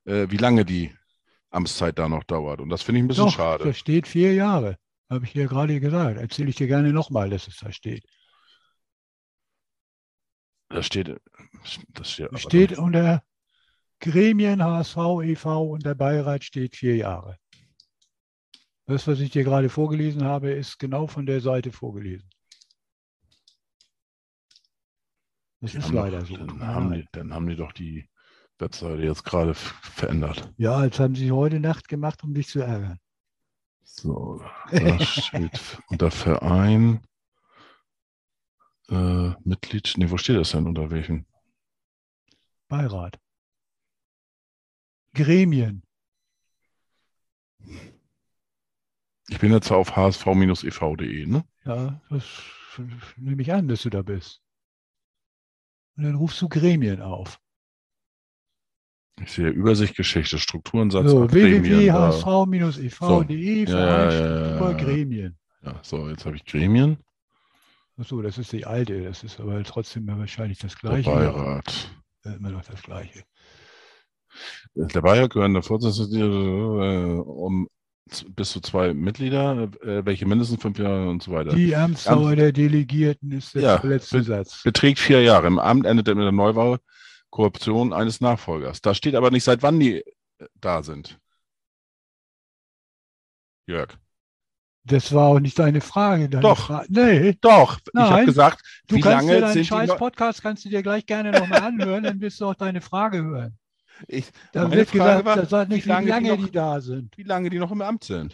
äh, 0.06 0.28
wie 0.30 0.38
lange 0.38 0.66
die 0.66 0.94
Amtszeit 1.50 1.98
da 1.98 2.08
noch 2.08 2.24
dauert. 2.24 2.62
Und 2.62 2.70
das 2.70 2.84
finde 2.84 3.00
ich 3.00 3.06
ein 3.06 3.08
bisschen 3.08 3.26
Doch, 3.26 3.34
schade. 3.34 3.64
Da 3.64 3.74
steht 3.74 4.08
vier 4.08 4.34
Jahre. 4.34 4.78
Habe 5.10 5.26
ich 5.26 5.34
dir 5.34 5.48
gerade 5.48 5.80
gesagt. 5.80 6.18
Erzähle 6.18 6.50
ich 6.50 6.56
dir 6.56 6.68
gerne 6.68 6.94
nochmal, 6.94 7.30
dass 7.30 7.48
es 7.48 7.58
da 7.58 7.72
steht. 7.72 8.06
Da 10.70 10.84
steht, 10.84 11.20
das 11.90 12.12
steht, 12.12 12.40
steht 12.40 12.78
unter 12.78 13.24
Gremien, 14.00 14.64
HSV, 14.64 14.98
e.V. 15.24 15.64
und 15.64 15.86
der 15.86 15.96
Beirat 15.96 16.44
steht 16.44 16.76
vier 16.76 16.96
Jahre. 16.96 17.38
Das, 18.86 19.08
was 19.08 19.20
ich 19.20 19.32
dir 19.32 19.44
gerade 19.44 19.70
vorgelesen 19.70 20.24
habe, 20.24 20.52
ist 20.52 20.78
genau 20.78 21.08
von 21.08 21.26
der 21.26 21.42
Seite 21.42 21.72
vorgelesen. 21.72 22.30
Das 25.62 25.72
Die 25.72 25.78
ist 25.78 25.92
leider 25.92 26.20
doch, 26.20 26.28
so. 26.28 26.38
Dann 26.38 26.66
haben, 26.66 26.94
die, 26.94 27.06
dann 27.12 27.34
haben 27.34 27.48
die 27.48 27.56
doch 27.56 27.74
die 27.74 28.10
Webseite 28.60 29.02
jetzt 29.02 29.24
gerade 29.24 29.54
verändert. 29.54 30.52
Ja, 30.58 30.88
das 30.88 31.00
haben 31.00 31.16
sie 31.16 31.32
heute 31.32 31.60
Nacht 31.60 31.88
gemacht, 31.88 32.24
um 32.24 32.34
dich 32.34 32.48
zu 32.48 32.60
ärgern. 32.60 33.00
So, 33.84 34.42
da 34.72 35.00
steht 35.00 35.60
unter 35.88 36.12
Verein, 36.12 37.02
äh, 38.90 39.32
Mitglied, 39.44 39.94
nee, 39.98 40.10
wo 40.10 40.18
steht 40.18 40.38
das 40.38 40.52
denn 40.52 40.68
unter 40.68 40.92
welchen? 40.92 41.26
Beirat. 42.68 43.20
Gremien. 45.14 45.84
Ich 49.28 49.40
bin 49.40 49.52
jetzt 49.52 49.72
auf 49.72 49.96
hsv-ev.de, 49.96 51.26
ne? 51.26 51.44
Ja, 51.66 52.02
das 52.10 52.26
nehme 53.18 53.42
ich 53.42 53.54
an, 53.54 53.68
dass 53.68 53.84
du 53.84 53.90
da 53.90 54.02
bist. 54.02 54.42
Und 55.98 56.04
dann 56.04 56.16
rufst 56.16 56.42
du 56.42 56.50
Gremien 56.50 57.02
auf. 57.02 57.40
Ich 59.24 59.32
sehe 59.32 59.50
Übersicht, 59.50 59.96
Geschichte, 59.96 60.38
Strukturensatz, 60.38 61.10
So, 61.10 61.32
www.hsv-ev.de, 61.32 63.66
So. 63.66 63.78
Ja, 63.78 64.12
ja. 64.12 64.72
Gremien. 64.74 65.36
Ja, 65.64 65.76
so, 65.82 66.08
jetzt 66.10 66.26
habe 66.26 66.36
ich 66.38 66.46
Gremien, 66.46 66.98
Achso, 68.00 68.22
das 68.22 68.38
ist 68.38 68.54
die 68.54 68.66
alte, 68.66 69.04
das 69.04 69.24
ist 69.24 69.40
aber 69.42 69.62
trotzdem 69.64 70.08
wahrscheinlich 70.08 70.60
das 70.60 70.74
der 70.76 70.90
gleiche. 70.90 71.10
Beirat. 71.12 71.92
Ja, 72.24 72.34
Immer 72.34 72.52
noch 72.52 72.64
das 72.64 72.82
gleiche. 72.82 73.24
Der 74.76 75.02
Beirat 75.02 75.32
gehören 75.34 75.54
der 75.54 75.64
Vorsitzende 75.64 76.26
äh, 76.26 77.20
um 77.20 77.68
bis 78.36 78.52
zu 78.52 78.62
zwei 78.62 78.94
Mitglieder, 78.94 79.70
äh, 79.84 80.06
welche 80.06 80.26
mindestens 80.26 80.62
fünf 80.62 80.80
Jahre 80.80 81.10
und 81.10 81.22
so 81.22 81.32
weiter. 81.32 81.54
Die 81.54 81.76
Amtsdauer 81.76 82.36
der 82.38 82.54
Delegierten 82.54 83.34
ist 83.34 83.54
der 83.54 83.62
Ja, 83.62 83.82
letzte 83.84 84.24
Satz. 84.24 84.64
Beträgt 84.64 85.00
vier 85.00 85.22
Jahre. 85.22 85.48
Im 85.48 85.60
Amt 85.60 85.86
endet 85.86 86.08
er 86.08 86.16
mit 86.16 86.24
der 86.24 86.32
Neuwahl 86.32 86.80
Korruption 87.30 87.94
eines 87.94 88.22
Nachfolgers. 88.22 88.82
Da 88.82 88.94
steht 88.94 89.16
aber 89.16 89.32
nicht, 89.32 89.44
seit 89.44 89.62
wann 89.64 89.80
die 89.80 89.98
äh, 89.98 90.04
da 90.56 90.84
sind. 90.84 91.20
Jörg. 93.68 93.98
Das 94.86 95.14
war 95.14 95.28
auch 95.28 95.40
nicht 95.40 95.60
deine 95.60 95.82
Frage. 95.82 96.30
Deine 96.30 96.42
Doch. 96.42 96.68
Fra 96.68 96.86
nee, 96.88 97.34
Doch, 97.42 97.80
ich 97.80 98.00
habe 98.00 98.16
Nein, 98.16 98.26
gesagt, 98.26 98.64
du 98.88 98.96
wie 98.96 99.02
kannst 99.02 99.28
dir 99.28 99.34
lange 99.34 99.42
deinen 99.42 99.54
sind 99.54 99.62
die 99.62 99.68
scheiß 99.68 99.96
Podcast 99.98 100.42
kannst 100.42 100.66
du 100.66 100.70
dir 100.70 100.82
gleich 100.82 101.06
gerne 101.06 101.32
nochmal 101.32 101.62
anhören, 101.62 102.04
dann 102.04 102.20
wirst 102.22 102.42
du 102.42 102.46
auch 102.48 102.56
deine 102.56 102.82
Frage 102.82 103.22
hören. 103.24 103.58
ich, 104.08 104.32
Da 104.54 104.72
wird 104.72 104.90
Frage 104.90 105.24
gesagt, 105.24 105.26
war, 105.26 105.36
das 105.36 105.50
sagt 105.50 105.70
nicht, 105.70 105.86
wie 105.86 105.90
wie 105.90 105.90
lange 105.90 106.08
lange, 106.08 106.30
die 106.32 106.38
die, 106.38 106.44
noch- 106.46 106.52
da 106.52 106.82
sind. 106.82 107.16
wie 107.18 107.24
lange 107.24 107.50
die 107.52 107.60
noch 107.60 107.72
im 107.72 107.82
Amt 107.82 108.04
sind. 108.06 108.34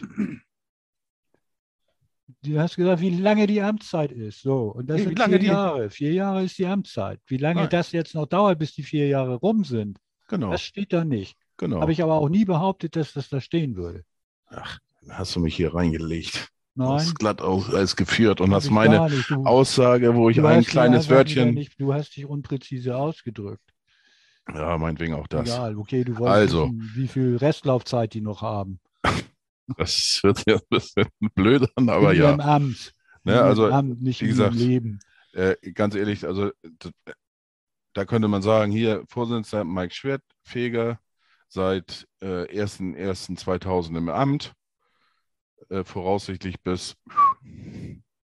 Du 2.46 2.58
hast 2.60 2.76
gesagt, 2.76 3.00
wie 3.00 3.10
lange 3.10 3.46
die 3.46 3.60
Amtszeit 3.62 4.12
ist. 4.12 4.42
So, 4.42 4.64
und 4.72 4.88
das 4.88 4.98
wie 5.00 5.04
sind 5.04 5.18
lange 5.18 5.32
vier 5.32 5.38
die- 5.40 5.46
Jahre. 5.46 5.90
Vier 5.90 6.12
Jahre 6.12 6.44
ist 6.44 6.58
die 6.58 6.66
Amtszeit. 6.66 7.20
Wie 7.26 7.36
lange 7.38 7.60
Nein. 7.62 7.70
das 7.70 7.92
jetzt 7.92 8.14
noch 8.14 8.26
dauert, 8.26 8.58
bis 8.58 8.74
die 8.74 8.82
vier 8.82 9.08
Jahre 9.08 9.34
rum 9.34 9.64
sind, 9.64 9.98
Genau, 10.28 10.50
das 10.50 10.62
steht 10.62 10.92
da 10.92 11.04
nicht. 11.04 11.36
genau. 11.56 11.80
Habe 11.80 11.92
ich 11.92 12.02
aber 12.02 12.14
auch 12.14 12.28
nie 12.28 12.44
behauptet, 12.44 12.96
dass 12.96 13.12
das 13.12 13.28
da 13.28 13.40
stehen 13.40 13.76
würde. 13.76 14.04
Ach, 14.48 14.78
hast 15.08 15.34
du 15.36 15.40
mich 15.40 15.56
hier 15.56 15.74
reingelegt. 15.74 16.48
Du 16.74 16.82
Nein. 16.82 16.92
hast 16.94 17.14
glatt 17.18 17.40
aus, 17.40 17.72
alles 17.72 17.96
geführt 17.96 18.40
und 18.40 18.52
hast 18.52 18.70
meine. 18.70 19.08
Du, 19.28 19.44
Aussage, 19.44 20.14
wo 20.14 20.28
ich 20.28 20.42
ein 20.44 20.62
kleines 20.64 21.08
Wörtchen. 21.08 21.54
Nicht, 21.54 21.80
du 21.80 21.94
hast 21.94 22.16
dich 22.16 22.26
unpräzise 22.26 22.96
ausgedrückt. 22.96 23.62
Ja, 24.54 24.76
meinetwegen 24.78 25.14
auch 25.14 25.26
das. 25.26 25.48
Egal, 25.48 25.76
okay, 25.76 26.04
du 26.04 26.18
wolltest 26.18 26.36
Also. 26.54 26.64
wissen, 26.66 26.90
wie 26.94 27.08
viel 27.08 27.36
Restlaufzeit 27.36 28.12
die 28.14 28.20
noch 28.20 28.42
haben. 28.42 28.78
Das 29.76 30.20
wird 30.22 30.44
jetzt 30.46 30.62
ein 30.70 30.78
bisschen 30.78 31.06
blöd 31.34 31.68
an, 31.74 31.88
aber 31.88 32.12
in 32.12 32.20
ja. 32.20 32.30
ihrem 32.30 32.40
Amt. 32.40 32.92
In 33.24 33.32
Ne, 33.32 33.42
also, 33.42 33.66
Amt, 33.66 34.02
nicht 34.02 34.22
wie 34.22 34.28
gesagt, 34.28 34.54
Leben. 34.54 35.00
Äh, 35.32 35.56
ganz 35.72 35.96
ehrlich, 35.96 36.24
also 36.26 36.52
da 37.92 38.04
könnte 38.04 38.28
man 38.28 38.42
sagen, 38.42 38.70
hier 38.70 39.02
Vorsitzender 39.08 39.64
Mike 39.64 39.92
Schwertfeger 39.92 41.00
seit 41.48 42.06
äh, 42.20 42.44
1.1.2000 42.44 43.98
im 43.98 44.08
Amt, 44.08 44.52
äh, 45.70 45.82
voraussichtlich 45.82 46.60
bis 46.62 46.94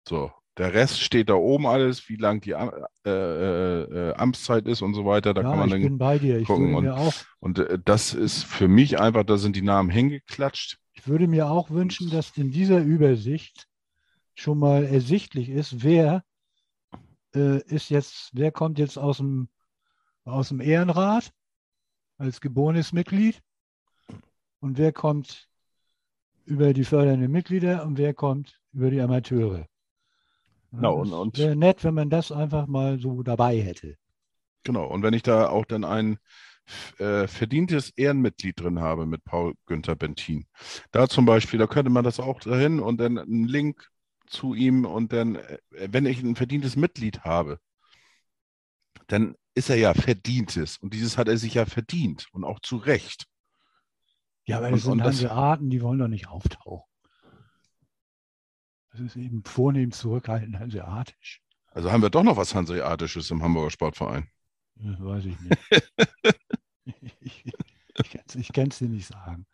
so. 0.07 0.31
Der 0.57 0.73
Rest 0.73 0.99
steht 0.99 1.29
da 1.29 1.35
oben 1.35 1.67
alles, 1.67 2.09
wie 2.09 2.17
lang 2.17 2.41
die 2.41 2.53
Am 2.55 2.71
äh, 3.05 3.09
äh, 3.09 3.83
äh, 3.83 4.13
Amtszeit 4.15 4.67
ist 4.67 4.81
und 4.81 4.93
so 4.93 5.05
weiter. 5.05 5.33
Da 5.33 5.41
ja, 5.41 5.49
kann 5.49 5.59
man 5.59 5.67
ich 5.69 5.73
dann 5.73 5.81
bin 5.83 5.97
bei 5.97 6.19
dir. 6.19 6.37
Ich 6.37 6.47
gucken 6.47 6.71
mir 6.81 6.95
auch, 6.95 7.13
Und 7.39 7.59
äh, 7.59 7.79
das 7.83 8.13
ist 8.13 8.43
für 8.43 8.67
mich 8.67 8.99
einfach, 8.99 9.23
da 9.23 9.37
sind 9.37 9.55
die 9.55 9.61
Namen 9.61 9.89
hingeklatscht. 9.89 10.77
Ich 10.99 11.07
würde 11.07 11.27
mir 11.27 11.49
auch 11.49 11.69
wünschen, 11.69 12.09
dass 12.09 12.35
in 12.35 12.51
dieser 12.51 12.79
Übersicht 12.81 13.69
schon 14.35 14.59
mal 14.59 14.83
ersichtlich 14.83 15.47
ist, 15.49 15.81
wer 15.81 16.25
äh, 17.33 17.61
ist 17.63 17.89
jetzt, 17.89 18.31
wer 18.33 18.51
kommt 18.51 18.79
jetzt 18.79 18.97
aus 18.97 19.17
dem, 19.17 19.47
aus 20.25 20.49
dem 20.49 20.59
Ehrenrat 20.59 21.31
als 22.17 22.41
geborenes 22.41 22.91
Mitglied 22.91 23.41
und 24.59 24.77
wer 24.77 24.91
kommt 24.91 25.47
über 26.43 26.73
die 26.73 26.83
fördernden 26.83 27.31
Mitglieder 27.31 27.85
und 27.85 27.97
wer 27.97 28.13
kommt 28.13 28.59
über 28.73 28.91
die 28.91 28.99
Amateure. 28.99 29.67
Genau, 30.71 31.05
das 31.05 31.13
und- 31.13 31.37
wäre 31.37 31.55
nett, 31.55 31.81
wenn 31.85 31.93
man 31.93 32.09
das 32.09 32.29
einfach 32.33 32.67
mal 32.67 32.99
so 32.99 33.23
dabei 33.23 33.57
hätte. 33.61 33.95
Genau, 34.63 34.85
und 34.85 35.01
wenn 35.01 35.13
ich 35.13 35.23
da 35.23 35.47
auch 35.47 35.63
dann 35.63 35.85
ein 35.85 36.19
äh, 36.97 37.27
verdientes 37.27 37.89
Ehrenmitglied 37.95 38.59
drin 38.59 38.79
habe 38.79 39.05
mit 39.05 39.23
Paul 39.23 39.53
Günther 39.65 39.95
Bentin, 39.95 40.45
da 40.91 41.07
zum 41.07 41.25
Beispiel, 41.25 41.59
da 41.59 41.67
könnte 41.67 41.89
man 41.91 42.03
das 42.03 42.19
auch 42.19 42.39
dahin 42.39 42.79
und 42.79 42.97
dann 42.99 43.17
einen 43.17 43.45
Link 43.45 43.89
zu 44.27 44.53
ihm 44.53 44.85
und 44.85 45.11
dann, 45.13 45.35
äh, 45.35 45.57
wenn 45.71 46.05
ich 46.05 46.21
ein 46.21 46.35
verdientes 46.35 46.75
Mitglied 46.75 47.21
habe, 47.21 47.59
dann 49.07 49.35
ist 49.55 49.69
er 49.69 49.77
ja 49.77 49.93
verdientes 49.93 50.77
und 50.77 50.93
dieses 50.93 51.17
hat 51.17 51.27
er 51.27 51.37
sich 51.37 51.55
ja 51.55 51.65
verdient 51.65 52.27
und 52.31 52.43
auch 52.43 52.59
zu 52.59 52.77
Recht. 52.77 53.25
Ja, 54.45 54.57
aber 54.57 54.71
das 54.71 54.83
sind 54.83 54.91
und 54.93 54.97
das- 54.99 55.07
Hanseaten, 55.23 55.69
die 55.69 55.81
wollen 55.81 55.99
doch 55.99 56.07
nicht 56.07 56.27
auftauchen. 56.27 56.85
Das 58.91 59.01
ist 59.01 59.15
eben 59.15 59.43
vornehm 59.43 59.91
zurückhaltend 59.91 60.57
hanseatisch. 60.57 61.41
Also 61.67 61.91
haben 61.91 62.01
wir 62.01 62.09
doch 62.09 62.23
noch 62.23 62.37
was 62.37 62.55
Hanseatisches 62.55 63.29
im 63.29 63.43
Hamburger 63.43 63.69
Sportverein. 63.69 64.27
Das 64.75 64.99
weiß 64.99 65.25
ich 65.25 65.39
nicht. 65.39 65.57
ich 67.45 68.35
ich 68.35 68.53
kann 68.53 68.67
es 68.69 68.81
ich 68.81 68.87
dir 68.87 68.93
nicht 68.93 69.07
sagen. 69.07 69.45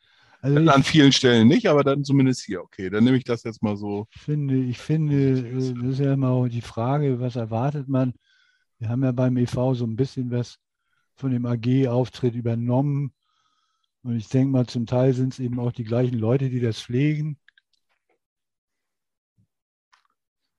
Also 0.42 0.58
An 0.58 0.82
ich 0.82 0.88
vielen 0.88 1.12
Stellen 1.12 1.48
nicht, 1.48 1.68
aber 1.68 1.84
dann 1.84 2.04
zumindest 2.04 2.44
hier. 2.44 2.62
Okay, 2.62 2.90
dann 2.90 3.04
nehme 3.04 3.18
ich 3.18 3.24
das 3.24 3.44
jetzt 3.44 3.64
mal 3.64 3.76
so. 3.76 4.08
finde, 4.12 4.56
ich 4.56 4.78
finde, 4.78 5.40
äh, 5.40 5.74
das 5.74 5.94
ist 5.94 6.00
ja 6.00 6.14
immer 6.14 6.30
auch 6.30 6.48
die 6.48 6.62
Frage, 6.62 7.20
was 7.20 7.36
erwartet 7.36 7.88
man? 7.88 8.14
Wir 8.78 8.90
haben 8.90 9.04
ja 9.04 9.12
beim 9.12 9.38
EV 9.38 9.74
so 9.74 9.86
ein 9.86 9.96
bisschen 9.96 10.30
was 10.32 10.60
von 11.16 11.32
dem 11.32 11.46
AG-Auftritt 11.46 12.36
übernommen. 12.36 13.14
Und 14.04 14.18
ich 14.18 14.28
denke 14.30 14.52
mal, 14.52 14.68
zum 14.68 14.86
Teil 14.86 15.14
sind 15.14 15.34
es 15.34 15.40
eben 15.40 15.60
auch 15.60 15.72
die 15.72 15.84
gleichen 15.84 16.20
Leute, 16.20 16.50
die 16.50 16.60
das 16.60 16.80
pflegen. 16.80 17.40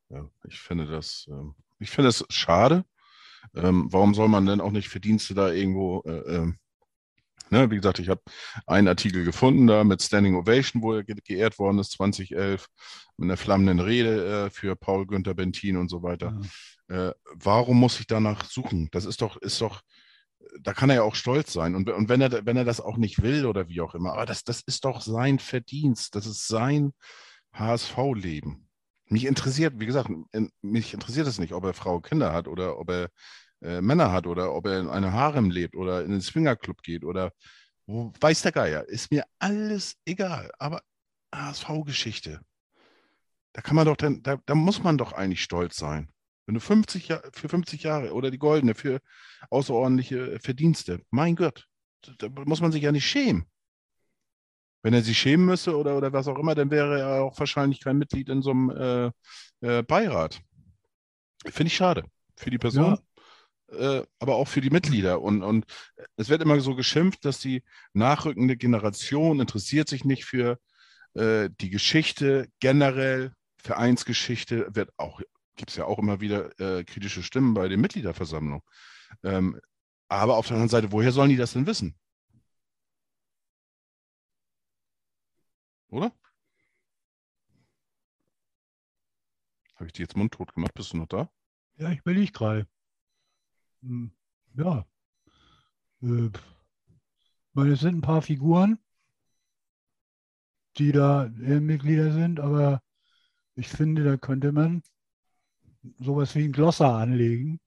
Ja, 0.08 0.28
ich 0.48 0.58
finde 0.58 0.86
das, 0.86 1.28
ähm, 1.30 1.54
ich 1.78 1.90
finde 1.90 2.08
es 2.08 2.24
schade. 2.28 2.84
Ähm, 3.54 3.86
warum 3.92 4.14
soll 4.14 4.28
man 4.28 4.46
denn 4.46 4.60
auch 4.60 4.72
nicht 4.72 4.88
Verdienste 4.88 5.34
da 5.34 5.52
irgendwo, 5.52 6.02
äh, 6.06 6.36
ähm, 6.36 6.58
ne, 7.50 7.70
wie 7.70 7.76
gesagt, 7.76 7.98
ich 7.98 8.08
habe 8.08 8.22
einen 8.66 8.88
Artikel 8.88 9.24
gefunden 9.24 9.66
da 9.66 9.84
mit 9.84 10.02
Standing 10.02 10.36
Ovation, 10.36 10.82
wo 10.82 10.94
er 10.94 11.04
ge 11.04 11.16
geehrt 11.24 11.58
worden 11.58 11.78
ist 11.78 11.92
2011, 11.92 12.66
mit 13.16 13.26
einer 13.26 13.36
flammenden 13.36 13.80
Rede 13.80 14.46
äh, 14.46 14.50
für 14.50 14.76
Paul 14.76 15.06
Günther 15.06 15.34
Bentin 15.34 15.76
und 15.76 15.88
so 15.88 16.02
weiter. 16.02 16.38
Ja. 16.88 17.08
Äh, 17.08 17.14
warum 17.34 17.78
muss 17.78 17.98
ich 18.00 18.06
danach 18.06 18.44
suchen? 18.44 18.88
Das 18.92 19.04
ist 19.04 19.20
doch, 19.22 19.36
ist 19.38 19.60
doch, 19.60 19.80
da 20.60 20.72
kann 20.72 20.90
er 20.90 20.96
ja 20.96 21.02
auch 21.02 21.14
stolz 21.14 21.52
sein. 21.52 21.74
Und, 21.74 21.90
und 21.90 22.08
wenn, 22.08 22.20
er, 22.20 22.46
wenn 22.46 22.56
er 22.56 22.64
das 22.64 22.80
auch 22.80 22.96
nicht 22.96 23.22
will 23.22 23.46
oder 23.46 23.68
wie 23.68 23.80
auch 23.80 23.94
immer, 23.94 24.12
aber 24.12 24.26
das, 24.26 24.44
das 24.44 24.60
ist 24.62 24.84
doch 24.84 25.00
sein 25.00 25.38
Verdienst, 25.38 26.14
das 26.14 26.26
ist 26.26 26.46
sein 26.46 26.92
HSV-Leben. 27.52 28.68
Mich 29.08 29.24
interessiert, 29.24 29.74
wie 29.78 29.86
gesagt, 29.86 30.10
in- 30.32 30.50
mich 30.62 30.92
interessiert 30.94 31.26
es 31.26 31.38
nicht, 31.38 31.52
ob 31.52 31.64
er 31.64 31.74
Frau 31.74 32.00
Kinder 32.00 32.32
hat 32.32 32.48
oder 32.48 32.78
ob 32.78 32.90
er 32.90 33.08
äh, 33.66 33.80
Männer 33.80 34.12
hat 34.12 34.26
oder 34.26 34.54
ob 34.54 34.66
er 34.66 34.80
in 34.80 34.88
einem 34.88 35.12
Harem 35.12 35.50
lebt 35.50 35.74
oder 35.74 36.04
in 36.04 36.12
einen 36.12 36.20
Swingerclub 36.20 36.82
geht 36.82 37.04
oder 37.04 37.32
wo 37.86 38.12
weiß 38.20 38.42
der 38.42 38.52
Geier. 38.52 38.84
Ist 38.88 39.10
mir 39.10 39.24
alles 39.38 39.96
egal. 40.04 40.50
Aber 40.58 40.82
HSV-Geschichte, 41.34 42.40
da 43.52 43.62
kann 43.62 43.76
man 43.76 43.86
doch, 43.86 43.96
dann, 43.96 44.22
da, 44.22 44.38
da 44.46 44.54
muss 44.54 44.82
man 44.82 44.98
doch 44.98 45.12
eigentlich 45.12 45.42
stolz 45.42 45.76
sein. 45.76 46.10
Wenn 46.46 46.54
du 46.54 46.60
50 46.60 47.08
Jahre, 47.08 47.30
für 47.32 47.48
50 47.48 47.82
Jahre 47.82 48.12
oder 48.12 48.30
die 48.30 48.38
Goldene 48.38 48.74
für 48.74 49.00
außerordentliche 49.50 50.38
Verdienste, 50.40 51.02
mein 51.10 51.34
Gott, 51.34 51.66
da 52.18 52.28
muss 52.28 52.60
man 52.60 52.70
sich 52.70 52.82
ja 52.82 52.92
nicht 52.92 53.06
schämen. 53.06 53.46
Wenn 54.82 54.94
er 54.94 55.02
sich 55.02 55.18
schämen 55.18 55.46
müsste 55.46 55.76
oder, 55.76 55.96
oder 55.96 56.12
was 56.12 56.28
auch 56.28 56.38
immer, 56.38 56.54
dann 56.54 56.70
wäre 56.70 57.00
er 57.00 57.22
auch 57.22 57.38
wahrscheinlich 57.40 57.80
kein 57.80 57.98
Mitglied 57.98 58.28
in 58.28 58.42
so 58.42 58.50
einem 58.50 58.70
äh, 58.70 59.10
äh, 59.60 59.82
Beirat. 59.82 60.40
Finde 61.44 61.68
ich 61.68 61.76
schade. 61.76 62.04
Für 62.36 62.50
die 62.50 62.58
Person, 62.58 62.98
äh, 63.68 64.02
aber 64.18 64.36
auch 64.36 64.48
für 64.48 64.60
die 64.60 64.70
Mitglieder. 64.70 65.20
Und, 65.20 65.42
und 65.42 65.64
es 66.16 66.28
wird 66.28 66.42
immer 66.42 66.60
so 66.60 66.74
geschimpft, 66.74 67.24
dass 67.24 67.38
die 67.38 67.62
nachrückende 67.92 68.56
Generation 68.56 69.40
interessiert 69.40 69.88
sich 69.88 70.04
nicht 70.04 70.24
für 70.24 70.58
äh, 71.14 71.50
die 71.60 71.70
Geschichte 71.70 72.48
generell, 72.60 73.32
Vereinsgeschichte, 73.58 74.74
wird 74.74 74.90
auch, 74.96 75.20
gibt 75.56 75.70
es 75.70 75.76
ja 75.76 75.84
auch 75.86 75.98
immer 75.98 76.20
wieder 76.20 76.58
äh, 76.60 76.84
kritische 76.84 77.22
Stimmen 77.22 77.54
bei 77.54 77.68
den 77.68 77.80
Mitgliederversammlungen. 77.80 78.62
Ähm, 79.24 79.60
aber 80.08 80.36
auf 80.36 80.46
der 80.46 80.54
anderen 80.54 80.68
Seite, 80.68 80.92
woher 80.92 81.12
sollen 81.12 81.30
die 81.30 81.36
das 81.36 81.52
denn 81.52 81.66
wissen? 81.66 81.96
Oder? 85.88 86.12
Habe 89.74 89.86
ich 89.86 89.92
dir 89.92 90.02
jetzt 90.02 90.16
mundtot 90.16 90.54
gemacht? 90.54 90.74
Bist 90.74 90.92
du 90.92 90.98
noch 90.98 91.06
da? 91.06 91.30
Ja, 91.76 91.90
ich 91.90 91.98
überlege 91.98 92.32
gerade. 92.32 92.66
Hm, 93.82 94.10
Ja. 94.54 94.86
Äh, 96.02 96.30
meine, 97.54 97.72
es 97.72 97.80
sind 97.80 97.96
ein 97.96 98.00
paar 98.02 98.22
Figuren, 98.22 98.78
die 100.78 100.92
da 100.92 101.28
Mitglieder 101.34 102.12
sind, 102.12 102.38
aber 102.38 102.82
ich 103.56 103.68
finde, 103.68 104.04
da 104.04 104.16
könnte 104.16 104.52
man 104.52 104.82
sowas 105.98 106.34
wie 106.34 106.44
ein 106.44 106.52
Glossar 106.52 106.98
anlegen 106.98 107.60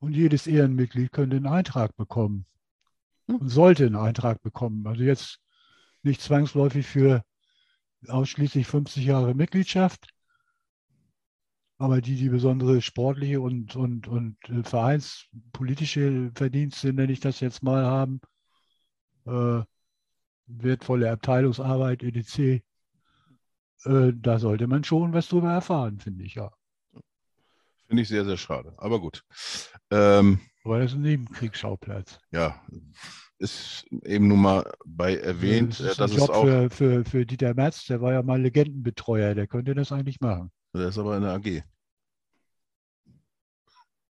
und 0.00 0.14
jedes 0.14 0.46
Ehrenmitglied 0.46 1.12
könnte 1.12 1.36
einen 1.36 1.46
Eintrag 1.46 1.96
bekommen 1.96 2.46
Hm. 3.28 3.36
und 3.36 3.48
sollte 3.48 3.86
einen 3.86 3.96
Eintrag 3.96 4.42
bekommen. 4.42 4.86
Also 4.86 5.02
jetzt 5.04 5.40
nicht 6.02 6.20
zwangsläufig 6.20 6.86
für 6.86 7.24
ausschließlich 8.08 8.66
50 8.66 9.04
Jahre 9.04 9.34
Mitgliedschaft, 9.34 10.08
aber 11.82 12.00
die, 12.00 12.14
die 12.14 12.28
besondere 12.28 12.80
sportliche 12.80 13.40
und, 13.40 13.74
und, 13.74 14.06
und 14.06 14.36
äh, 14.48 14.62
vereinspolitische 14.62 16.30
Verdienste, 16.32 16.92
nenne 16.92 17.12
ich 17.12 17.18
das 17.18 17.40
jetzt 17.40 17.64
mal, 17.64 17.84
haben, 17.84 18.20
äh, 19.26 19.64
wertvolle 20.46 21.10
Abteilungsarbeit, 21.10 22.04
etc., 22.04 22.62
äh, 23.84 24.12
da 24.14 24.38
sollte 24.38 24.68
man 24.68 24.84
schon 24.84 25.12
was 25.12 25.26
drüber 25.26 25.50
erfahren, 25.50 25.98
finde 25.98 26.22
ich, 26.22 26.36
ja. 26.36 26.52
Finde 27.88 28.02
ich 28.02 28.08
sehr, 28.08 28.24
sehr 28.24 28.36
schade. 28.36 28.74
Aber 28.76 29.00
gut. 29.00 29.24
Ähm, 29.90 30.38
Aber 30.62 30.78
das 30.78 30.92
ist 30.92 30.98
ein 30.98 31.02
Nebenkriegsschauplatz. 31.02 32.20
ja, 32.30 32.62
ist 33.38 33.86
eben 34.04 34.28
nun 34.28 34.40
mal 34.40 34.72
bei 34.86 35.16
erwähnt, 35.16 35.80
das 35.80 35.80
äh, 35.80 35.90
ist 35.90 36.00
dass 36.00 36.12
ein 36.12 36.16
es 36.16 36.26
Job 36.28 36.30
auch, 36.30 36.42
für, 36.44 36.70
für, 36.70 37.04
für 37.04 37.26
Dieter 37.26 37.54
Merz, 37.54 37.86
der 37.86 38.00
war 38.00 38.12
ja 38.12 38.22
mal 38.22 38.40
Legendenbetreuer, 38.40 39.34
der 39.34 39.48
könnte 39.48 39.74
das 39.74 39.90
eigentlich 39.90 40.20
machen. 40.20 40.52
Der 40.74 40.88
ist 40.88 40.98
aber 40.98 41.16
in 41.16 41.22
der 41.22 41.32
AG. 41.32 41.62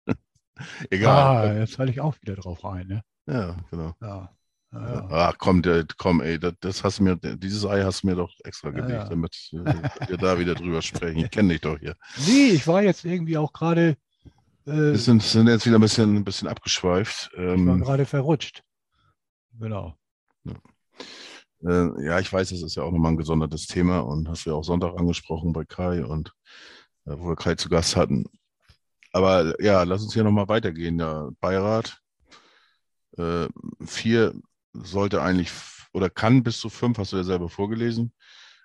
Egal. 0.90 1.48
Ah, 1.48 1.58
jetzt 1.58 1.76
falle 1.76 1.90
ich 1.90 2.00
auch 2.00 2.20
wieder 2.20 2.34
drauf 2.36 2.64
rein, 2.64 2.86
ne? 2.86 3.02
Ja, 3.26 3.56
genau. 3.70 3.94
Ja. 4.00 4.30
Ja, 4.72 4.80
ja. 4.94 5.08
Ach 5.10 5.34
komm, 5.38 5.62
der, 5.62 5.84
komm, 5.96 6.20
ey, 6.20 6.38
das, 6.38 6.52
das 6.60 6.84
hast 6.84 7.00
du 7.00 7.02
mir, 7.02 7.16
dieses 7.16 7.64
Ei 7.66 7.82
hast 7.82 8.02
du 8.02 8.06
mir 8.06 8.14
doch 8.14 8.32
extra 8.44 8.68
Ja, 8.68 8.74
gelegt, 8.74 8.90
ja. 8.92 9.08
damit 9.08 9.50
äh, 9.52 10.08
wir 10.08 10.16
da 10.16 10.38
wieder 10.38 10.54
drüber 10.54 10.80
sprechen. 10.80 11.24
Ich 11.24 11.30
kenne 11.30 11.48
dich 11.54 11.60
doch 11.62 11.76
hier. 11.78 11.96
Nee, 12.28 12.50
ich 12.50 12.66
war 12.68 12.80
jetzt 12.82 13.04
irgendwie 13.04 13.36
auch 13.36 13.52
gerade 13.52 13.96
äh, 14.66 14.70
Wir 14.72 14.98
sind, 14.98 15.22
sind 15.24 15.48
jetzt 15.48 15.66
wieder 15.66 15.76
ein 15.78 15.80
bisschen, 15.80 16.14
ein 16.14 16.24
bisschen 16.24 16.46
abgeschweift. 16.46 17.30
ich 17.32 17.38
war 17.38 17.44
Ähm, 17.54 17.80
gerade 17.80 18.06
verrutscht. 18.06 18.62
Genau. 19.58 19.96
Äh, 21.64 22.04
ja, 22.04 22.18
ich 22.18 22.32
weiß, 22.32 22.52
es 22.52 22.62
ist 22.62 22.76
ja 22.76 22.82
auch 22.82 22.92
nochmal 22.92 23.12
ein 23.12 23.18
gesondertes 23.18 23.66
Thema 23.66 24.00
und 24.00 24.28
hast 24.28 24.46
du 24.46 24.50
ja 24.50 24.56
auch 24.56 24.64
Sonntag 24.64 24.98
angesprochen 24.98 25.52
bei 25.52 25.64
Kai 25.64 26.04
und 26.04 26.32
äh, 27.06 27.12
wo 27.16 27.28
wir 27.28 27.36
Kai 27.36 27.54
zu 27.54 27.68
Gast 27.68 27.96
hatten. 27.96 28.24
Aber 29.12 29.60
ja, 29.62 29.82
lass 29.82 30.02
uns 30.02 30.14
hier 30.14 30.24
nochmal 30.24 30.48
weitergehen. 30.48 30.98
Der 30.98 31.30
Beirat, 31.40 32.00
äh, 33.18 33.48
vier 33.84 34.34
sollte 34.72 35.20
eigentlich 35.20 35.50
oder 35.92 36.08
kann 36.08 36.42
bis 36.42 36.58
zu 36.60 36.68
fünf, 36.70 36.98
hast 36.98 37.12
du 37.12 37.16
ja 37.16 37.24
selber 37.24 37.48
vorgelesen. 37.48 38.12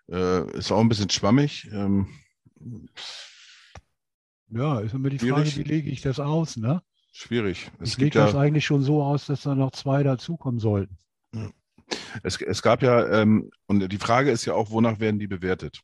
Äh, 0.09 0.57
ist 0.57 0.71
auch 0.71 0.79
ein 0.79 0.89
bisschen 0.89 1.09
schwammig. 1.09 1.67
Ähm, 1.71 2.07
Ja, 4.49 4.79
ist 4.79 4.93
immer 4.93 5.09
die 5.09 5.17
Frage, 5.19 5.45
Schwierig. 5.47 5.57
wie 5.57 5.73
lege 5.73 5.89
ich 5.89 6.01
das 6.01 6.19
aus, 6.19 6.55
ne? 6.57 6.83
schwierig. 7.11 7.71
Es 7.79 7.93
Ich 7.93 7.97
lege 7.97 8.19
das 8.19 8.33
ja, 8.33 8.39
eigentlich 8.39 8.65
schon 8.65 8.83
so 8.83 9.01
aus, 9.01 9.25
dass 9.25 9.41
da 9.41 9.55
noch 9.55 9.71
zwei 9.71 10.03
dazukommen 10.03 10.59
sollten. 10.59 10.97
Es, 12.23 12.41
es 12.41 12.61
gab 12.61 12.81
ja, 12.81 13.21
ähm, 13.21 13.49
und 13.67 13.91
die 13.91 13.97
Frage 13.97 14.31
ist 14.31 14.45
ja 14.45 14.53
auch, 14.53 14.71
wonach 14.71 14.99
werden 14.99 15.19
die 15.19 15.27
bewertet? 15.27 15.81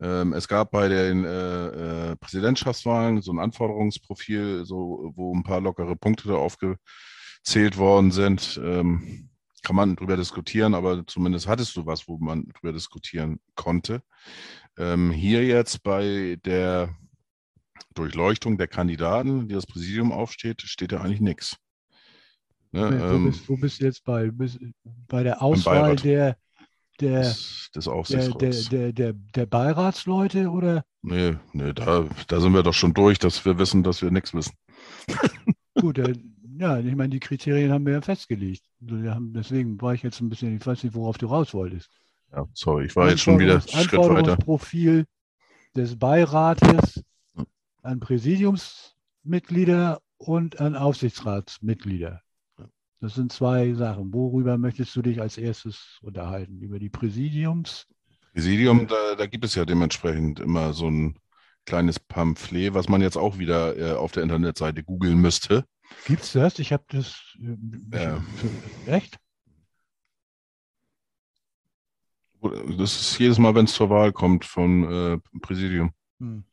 Ähm, 0.00 0.32
es 0.32 0.48
gab 0.48 0.70
bei 0.70 0.88
den 0.88 1.24
äh, 1.24 2.10
äh, 2.10 2.16
Präsidentschaftswahlen 2.16 3.22
so 3.22 3.32
ein 3.32 3.38
Anforderungsprofil, 3.38 4.64
so, 4.64 5.12
wo 5.14 5.34
ein 5.34 5.42
paar 5.42 5.60
lockere 5.60 5.96
Punkte 5.96 6.28
da 6.28 6.34
aufgezählt 6.34 7.78
worden 7.78 8.10
sind. 8.10 8.60
Ähm, 8.62 9.30
kann 9.62 9.76
man 9.76 9.96
drüber 9.96 10.16
diskutieren, 10.16 10.74
aber 10.74 11.04
zumindest 11.06 11.48
hattest 11.48 11.76
du 11.76 11.86
was, 11.86 12.06
wo 12.06 12.18
man 12.18 12.46
drüber 12.54 12.72
diskutieren 12.72 13.40
konnte. 13.56 14.02
Ähm, 14.78 15.10
hier 15.10 15.44
jetzt 15.44 15.82
bei 15.82 16.38
der 16.44 16.94
Durchleuchtung 17.94 18.58
der 18.58 18.68
Kandidaten, 18.68 19.48
die 19.48 19.54
das 19.54 19.66
Präsidium 19.66 20.12
aufsteht, 20.12 20.62
steht 20.62 20.92
da 20.92 21.00
eigentlich 21.00 21.20
nichts. 21.20 21.56
Ne, 22.76 23.00
wo, 23.00 23.14
ähm, 23.14 23.24
bist, 23.24 23.48
wo 23.48 23.56
bist 23.56 23.80
du 23.80 23.86
jetzt 23.86 24.04
bei? 24.04 24.30
Bist, 24.30 24.58
bei 25.08 25.22
der 25.22 25.40
Auswahl 25.40 25.96
der, 25.96 26.36
der, 27.00 27.22
des, 27.22 27.70
des 27.74 27.86
der, 28.08 28.28
der, 28.28 28.92
der, 28.92 29.12
der, 29.14 29.46
Beiratsleute 29.46 30.50
oder? 30.50 30.84
Nee, 31.00 31.36
nee, 31.54 31.72
da, 31.72 32.06
da 32.28 32.40
sind 32.40 32.52
wir 32.52 32.62
doch 32.62 32.74
schon 32.74 32.92
durch, 32.92 33.18
dass 33.18 33.46
wir 33.46 33.58
wissen, 33.58 33.82
dass 33.82 34.02
wir 34.02 34.10
nichts 34.10 34.34
wissen. 34.34 34.52
Gut, 35.80 35.96
der, 35.96 36.12
ja, 36.58 36.78
ich 36.78 36.94
meine, 36.94 37.08
die 37.08 37.20
Kriterien 37.20 37.72
haben 37.72 37.86
wir 37.86 37.94
ja 37.94 38.02
festgelegt. 38.02 38.66
Also 38.82 38.96
deswegen 39.32 39.80
war 39.80 39.94
ich 39.94 40.02
jetzt 40.02 40.20
ein 40.20 40.28
bisschen, 40.28 40.54
ich 40.54 40.66
weiß 40.66 40.84
nicht, 40.84 40.94
worauf 40.94 41.16
du 41.16 41.28
raus 41.28 41.54
wolltest. 41.54 41.88
Ja, 42.32 42.46
sorry, 42.52 42.84
ich 42.86 42.96
war 42.96 43.08
jetzt 43.08 43.22
schon 43.22 43.38
wieder 43.38 43.62
Schritt 43.62 43.92
weiter. 43.92 44.02
Anforderungsprofil 44.02 45.06
des 45.74 45.98
Beirates 45.98 47.02
an 47.82 48.00
Präsidiumsmitglieder 48.00 50.02
und 50.18 50.60
an 50.60 50.76
Aufsichtsratsmitglieder. 50.76 52.20
Das 53.00 53.14
sind 53.14 53.32
zwei 53.32 53.72
Sachen. 53.74 54.12
Worüber 54.12 54.56
möchtest 54.58 54.96
du 54.96 55.02
dich 55.02 55.20
als 55.20 55.36
erstes 55.38 55.98
unterhalten? 56.02 56.60
Über 56.60 56.78
die 56.78 56.88
Präsidiums? 56.88 57.86
Präsidium, 58.32 58.86
da, 58.86 59.14
da 59.16 59.26
gibt 59.26 59.44
es 59.44 59.54
ja 59.54 59.64
dementsprechend 59.64 60.40
immer 60.40 60.72
so 60.72 60.90
ein 60.90 61.18
kleines 61.66 61.98
Pamphlet, 62.00 62.74
was 62.74 62.88
man 62.88 63.02
jetzt 63.02 63.16
auch 63.16 63.38
wieder 63.38 63.76
äh, 63.76 63.92
auf 63.96 64.12
der 64.12 64.22
Internetseite 64.22 64.82
googeln 64.82 65.18
müsste. 65.20 65.64
Gibt 66.06 66.22
es 66.22 66.32
das? 66.32 66.58
Ich 66.58 66.72
habe 66.72 66.84
das. 66.88 67.36
äh, 67.92 68.04
Ja. 68.04 68.24
Echt? 68.86 69.18
Das 72.78 73.00
ist 73.00 73.18
jedes 73.18 73.38
Mal, 73.38 73.54
wenn 73.54 73.64
es 73.64 73.74
zur 73.74 73.90
Wahl 73.90 74.12
kommt 74.12 74.44
vom 74.44 74.84
äh, 75.14 75.18
Präsidium. 75.40 75.90
Hm. 76.20 76.44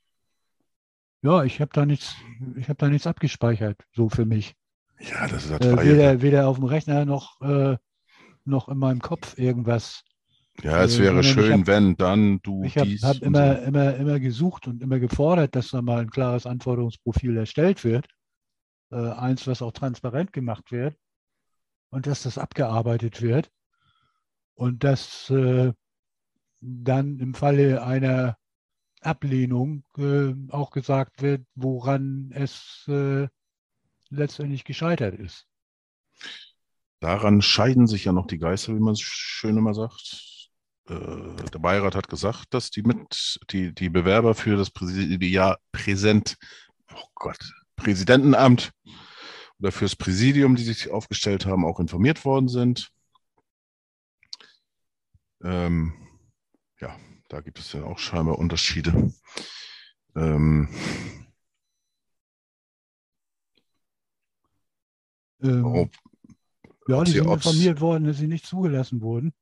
Ja, 1.22 1.44
ich 1.44 1.62
habe 1.62 1.72
da 1.74 1.86
nichts, 1.86 2.16
ich 2.56 2.68
habe 2.68 2.78
da 2.78 2.90
nichts 2.90 3.08
abgespeichert, 3.08 3.82
so 3.94 4.10
für 4.10 4.26
mich. 4.26 4.56
Ja, 5.04 5.28
das 5.28 5.46
ist 5.46 5.52
das 5.52 5.68
Äh, 5.68 5.84
weder, 5.84 6.22
weder 6.22 6.48
auf 6.48 6.58
dem 6.58 6.66
Rechner 6.66 7.06
noch, 7.06 7.40
äh, 7.42 7.78
noch 8.46 8.70
in 8.70 8.78
meinem 8.78 9.00
Kopf 9.00 9.38
irgendwas. 9.38 10.04
Ja, 10.62 10.84
es 10.84 11.00
äh, 11.00 11.04
wäre 11.04 11.24
schön, 11.24 11.60
hab- 11.60 11.68
wenn, 11.68 11.96
dann, 11.98 12.40
du, 12.44 12.64
Ich 12.66 12.78
habe 12.78 12.90
hab 13.02 13.22
immer, 13.22 13.58
so. 13.58 13.64
immer, 13.64 13.96
immer 13.96 14.20
gesucht 14.20 14.68
und 14.68 14.82
immer 14.82 15.00
gefordert, 15.00 15.56
dass 15.56 15.70
da 15.70 15.82
mal 15.82 16.02
ein 16.02 16.12
klares 16.12 16.46
Anforderungsprofil 16.46 17.38
erstellt 17.38 17.84
wird. 17.84 18.08
Äh, 18.92 19.10
eins, 19.12 19.48
was 19.48 19.62
auch 19.62 19.72
transparent 19.72 20.34
gemacht 20.34 20.72
wird 20.72 20.96
und 21.90 22.08
dass 22.08 22.24
das 22.24 22.38
abgearbeitet 22.38 23.22
wird. 23.22 23.52
Und 24.56 24.84
dass 24.84 25.30
äh, 25.32 25.74
dann 26.62 27.20
im 27.20 27.34
Falle 27.34 27.84
einer 27.84 28.38
Ablehnung 29.02 29.84
äh, 29.98 30.34
auch 30.50 30.72
gesagt 30.72 31.22
wird, 31.22 31.46
woran 31.56 32.32
es 32.34 32.86
äh, 32.88 33.28
letztendlich 34.16 34.64
gescheitert 34.64 35.20
ist. 35.20 35.48
Daran 37.00 37.42
scheiden 37.42 37.88
sich 37.88 38.06
ja 38.06 38.14
noch 38.14 38.28
die 38.28 38.38
Geister, 38.38 38.74
wie 38.76 38.80
man 38.80 38.94
es 38.94 39.02
schön 39.02 39.58
immer 39.58 39.74
sagt. 39.74 40.50
Äh, 40.88 41.50
der 41.52 41.60
Beirat 41.60 41.96
hat 41.96 42.08
gesagt, 42.08 42.54
dass 42.54 42.70
die 42.70 42.84
mit 42.84 43.40
die, 43.50 43.74
die 43.74 43.90
Bewerber 43.90 44.36
für 44.36 44.56
das 44.56 44.72
Präsent, 44.72 46.38
oh 46.94 47.08
Gott, 47.16 47.40
Präsidentenamt 47.76 48.72
oder 49.60 49.72
fürs 49.72 49.96
Präsidium, 49.96 50.56
die 50.56 50.64
sich 50.64 50.92
aufgestellt 50.92 51.46
haben, 51.46 51.66
auch 51.66 51.80
informiert 51.80 52.24
worden 52.26 52.48
sind. 52.48 52.90
Ähm, 55.44 55.94
ja, 56.80 56.98
da 57.30 57.42
gibt 57.42 57.60
es 57.60 57.74
ja 57.74 57.84
auch 57.84 58.00
scheinbar 58.00 58.40
Unterschiede. 58.40 59.14
Ähm, 60.16 60.70
Ähm, 65.44 65.66
ob, 65.66 65.90
Ja, 66.88 67.04
die 67.04 67.12
sind 67.12 67.26
informiert 67.30 67.82
worden, 67.82 68.06
dass 68.06 68.18
sie 68.18 68.28
nicht 68.28 68.46
zugelassen 68.46 69.02
wurden, 69.02 69.34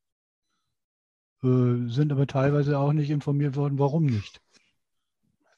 äh, 1.43 1.89
sind 1.89 2.11
aber 2.11 2.27
teilweise 2.27 2.77
auch 2.79 2.93
nicht 2.93 3.09
informiert 3.09 3.55
worden, 3.55 3.79
warum 3.79 4.05
nicht. 4.05 4.41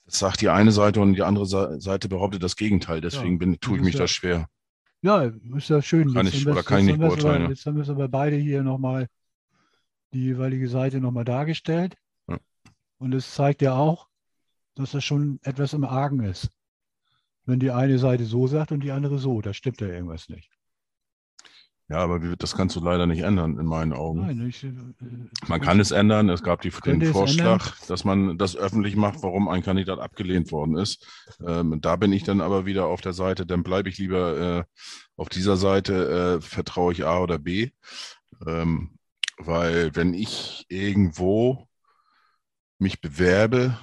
das 0.05 0.19
sagt 0.19 0.41
die 0.41 0.49
eine 0.49 0.71
Seite 0.71 0.99
und 1.01 1.13
die 1.13 1.23
andere 1.23 1.45
Seite 1.79 2.09
behauptet 2.09 2.43
das 2.43 2.55
Gegenteil. 2.55 3.01
Deswegen 3.01 3.33
Ja, 3.33 3.37
bin, 3.39 3.59
tue 3.59 3.77
ich 3.77 3.83
mich 3.83 3.93
ist 3.95 3.99
da 3.99 4.03
ja- 4.03 4.07
schwer. 4.07 4.49
Ja, 5.01 5.23
ist 5.57 5.69
ja 5.69 5.81
schön. 5.81 6.13
Kann 6.13 6.25
Jetzt 6.25 6.35
ich- 6.35 6.47
oder 6.47 6.63
kann 6.63 6.79
ich 6.79 6.85
nicht 6.85 6.99
beurteilen, 6.99 7.43
ja. 7.43 7.49
Jetzt 7.49 7.65
haben 7.65 7.75
wir 7.75 7.83
es 7.83 7.89
aber 7.89 8.07
beide 8.07 8.35
hier 8.37 8.63
nochmal, 8.63 9.07
die 10.13 10.23
jeweilige 10.23 10.69
Seite 10.69 10.99
nochmal 11.01 11.25
dargestellt. 11.25 11.95
Ja. 12.29 12.37
Und 12.99 13.13
es 13.13 13.33
zeigt 13.33 13.61
ja 13.61 13.75
auch, 13.75 14.07
dass 14.75 14.91
das 14.91 15.03
schon 15.03 15.39
etwas 15.43 15.73
im 15.73 15.83
Argen 15.83 16.21
ist. 16.23 16.49
Wenn 17.45 17.59
die 17.59 17.71
eine 17.71 17.99
Seite 17.99 18.25
so 18.25 18.47
sagt 18.47 18.71
und 18.71 18.81
die 18.81 18.91
andere 18.91 19.17
so, 19.17 19.41
da 19.41 19.53
stimmt 19.53 19.81
ja 19.81 19.87
irgendwas 19.87 20.29
nicht. 20.29 20.49
Ja, 21.89 21.97
aber 21.97 22.19
das 22.37 22.55
kannst 22.55 22.75
du 22.77 22.79
leider 22.79 23.05
nicht 23.05 23.21
ändern, 23.21 23.59
in 23.59 23.65
meinen 23.65 23.91
Augen. 23.91 24.21
Nein, 24.21 24.47
ich, 24.47 24.63
äh, 24.63 24.71
Man 25.47 25.59
kann 25.59 25.79
es 25.81 25.91
ändern. 25.91 26.29
Es 26.29 26.41
gab 26.41 26.61
die, 26.61 26.69
den 26.69 27.01
Vorschlag, 27.03 27.77
dass 27.87 28.05
man 28.05 28.37
das 28.37 28.55
öffentlich 28.55 28.95
macht, 28.95 29.21
warum 29.21 29.49
ein 29.49 29.61
Kandidat 29.61 29.99
abgelehnt 29.99 30.51
worden 30.51 30.77
ist. 30.77 31.05
Ähm, 31.45 31.81
da 31.81 31.97
bin 31.97 32.13
ich 32.13 32.23
dann 32.23 32.39
aber 32.39 32.65
wieder 32.65 32.87
auf 32.87 33.01
der 33.01 33.13
Seite, 33.13 33.45
dann 33.45 33.63
bleibe 33.63 33.89
ich 33.89 33.97
lieber 33.97 34.37
äh, 34.59 34.63
auf 35.17 35.27
dieser 35.27 35.57
Seite, 35.57 36.39
äh, 36.39 36.41
vertraue 36.41 36.93
ich 36.93 37.05
A 37.05 37.19
oder 37.19 37.37
B. 37.37 37.71
Ähm, 38.47 38.97
weil 39.37 39.93
wenn 39.95 40.13
ich 40.13 40.65
irgendwo 40.69 41.67
mich 42.79 43.01
bewerbe 43.01 43.77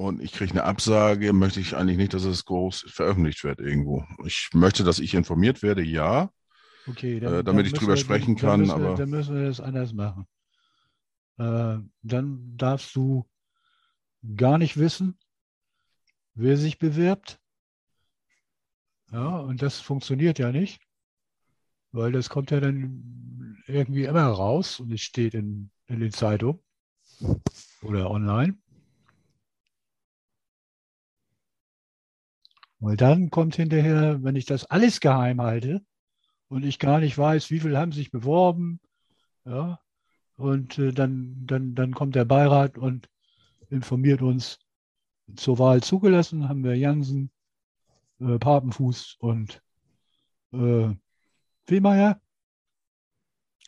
und 0.00 0.22
ich 0.22 0.32
kriege 0.32 0.52
eine 0.52 0.64
Absage, 0.64 1.32
möchte 1.34 1.60
ich 1.60 1.76
eigentlich 1.76 1.98
nicht, 1.98 2.14
dass 2.14 2.24
es 2.24 2.46
groß 2.46 2.86
veröffentlicht 2.88 3.44
wird 3.44 3.60
irgendwo. 3.60 4.04
Ich 4.24 4.48
möchte, 4.54 4.82
dass 4.82 4.98
ich 4.98 5.12
informiert 5.14 5.62
werde, 5.62 5.82
ja. 5.82 6.30
Okay, 6.86 7.18
Äh, 7.18 7.44
damit 7.44 7.66
ich 7.66 7.72
müssen 7.72 7.80
drüber 7.84 7.92
wir- 7.92 7.96
sprechen 7.98 8.34
dann 8.36 8.40
kann, 8.42 8.60
müssen 8.60 8.80
wir, 8.80 8.86
aber- 8.88 8.96
dann 8.96 9.10
müssen 9.10 9.34
wir 9.36 9.44
das 9.46 9.60
anders 9.60 9.92
machen. 9.92 10.26
Äh, 11.38 11.78
dann 12.02 12.56
darfst 12.56 12.96
du 12.96 13.28
gar 14.36 14.56
nicht 14.56 14.78
wissen, 14.78 15.18
wer 16.34 16.56
sich 16.56 16.78
bewirbt. 16.78 17.38
Ja, 19.12 19.38
und 19.40 19.60
das 19.60 19.80
funktioniert 19.80 20.38
ja 20.38 20.50
nicht, 20.50 20.80
weil 21.92 22.12
das 22.12 22.30
kommt 22.30 22.50
ja 22.52 22.60
dann 22.60 23.62
irgendwie 23.66 24.04
immer 24.04 24.24
raus 24.26 24.80
und 24.80 24.92
es 24.92 25.02
steht 25.02 25.34
in, 25.34 25.70
in 25.88 26.00
den 26.00 26.12
Zeitungen 26.12 26.60
oder 27.82 28.10
online. 28.10 28.56
Weil 32.80 32.96
dann 32.96 33.30
kommt 33.30 33.56
hinterher, 33.56 34.22
wenn 34.22 34.36
ich 34.36 34.46
das 34.46 34.64
alles 34.66 35.00
geheim 35.00 35.40
halte, 35.40 35.82
und 36.50 36.64
ich 36.64 36.78
gar 36.78 36.98
nicht 36.98 37.16
weiß, 37.16 37.50
wie 37.50 37.60
viele 37.60 37.78
haben 37.78 37.92
sich 37.92 38.10
beworben. 38.10 38.80
Ja, 39.44 39.80
und 40.36 40.78
äh, 40.78 40.92
dann, 40.92 41.46
dann, 41.46 41.74
dann 41.74 41.94
kommt 41.94 42.16
der 42.16 42.24
Beirat 42.24 42.76
und 42.76 43.08
informiert 43.70 44.20
uns, 44.20 44.58
zur 45.36 45.60
Wahl 45.60 45.80
zugelassen 45.80 46.48
haben 46.48 46.64
wir 46.64 46.76
Jansen, 46.76 47.30
äh, 48.18 48.36
Papenfuß 48.36 49.16
und 49.20 49.62
äh, 50.52 50.92
Wehmeier. 51.66 52.20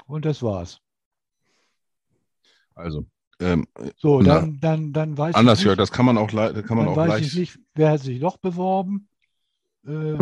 Und 0.07 0.25
das 0.25 0.43
war's. 0.43 0.81
Also, 2.75 3.07
ähm, 3.41 3.67
So, 3.97 4.21
Na, 4.21 4.41
dann, 4.41 4.61
dann, 4.61 4.93
dann 4.93 5.19
weiß 5.19 5.35
anders, 5.35 5.61
ich 5.61 5.67
nicht, 5.67 5.79
das 5.79 5.91
kann 5.91 6.07
man 6.07 6.19
auch, 6.19 6.29
kann 6.29 6.77
man 6.77 6.89
auch 6.89 6.97
weiß 6.97 7.09
leicht. 7.09 7.29
ich 7.29 7.39
nicht, 7.39 7.59
wer 7.75 7.91
hat 7.91 8.01
sich 8.01 8.21
noch 8.21 8.37
beworben. 8.37 9.09
Äh, 9.87 10.17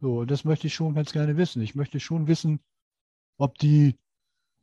so, 0.00 0.24
das 0.24 0.44
möchte 0.44 0.66
ich 0.66 0.74
schon 0.74 0.94
ganz 0.94 1.12
gerne 1.12 1.36
wissen. 1.36 1.62
Ich 1.62 1.74
möchte 1.74 2.00
schon 2.00 2.26
wissen, 2.26 2.60
ob 3.38 3.58
die 3.58 3.98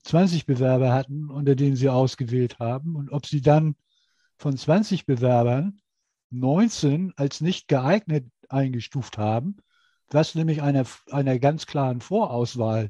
20 0.04 0.46
Bewerber 0.46 0.94
hatten, 0.94 1.30
unter 1.30 1.56
denen 1.56 1.76
sie 1.76 1.90
ausgewählt 1.90 2.60
haben 2.60 2.96
und 2.96 3.12
ob 3.12 3.26
sie 3.26 3.42
dann 3.42 3.76
von 4.38 4.56
20 4.58 5.06
Bewerbern 5.06 5.82
19 6.30 7.14
als 7.18 7.42
nicht 7.42 7.68
geeignet 7.68 8.26
eingestuft 8.50 9.18
haben, 9.18 9.58
was 10.10 10.36
nämlich 10.36 10.62
einer, 10.62 10.86
einer 11.12 11.40
ganz 11.40 11.66
klaren 11.66 12.02
Vorauswahl 12.02 12.90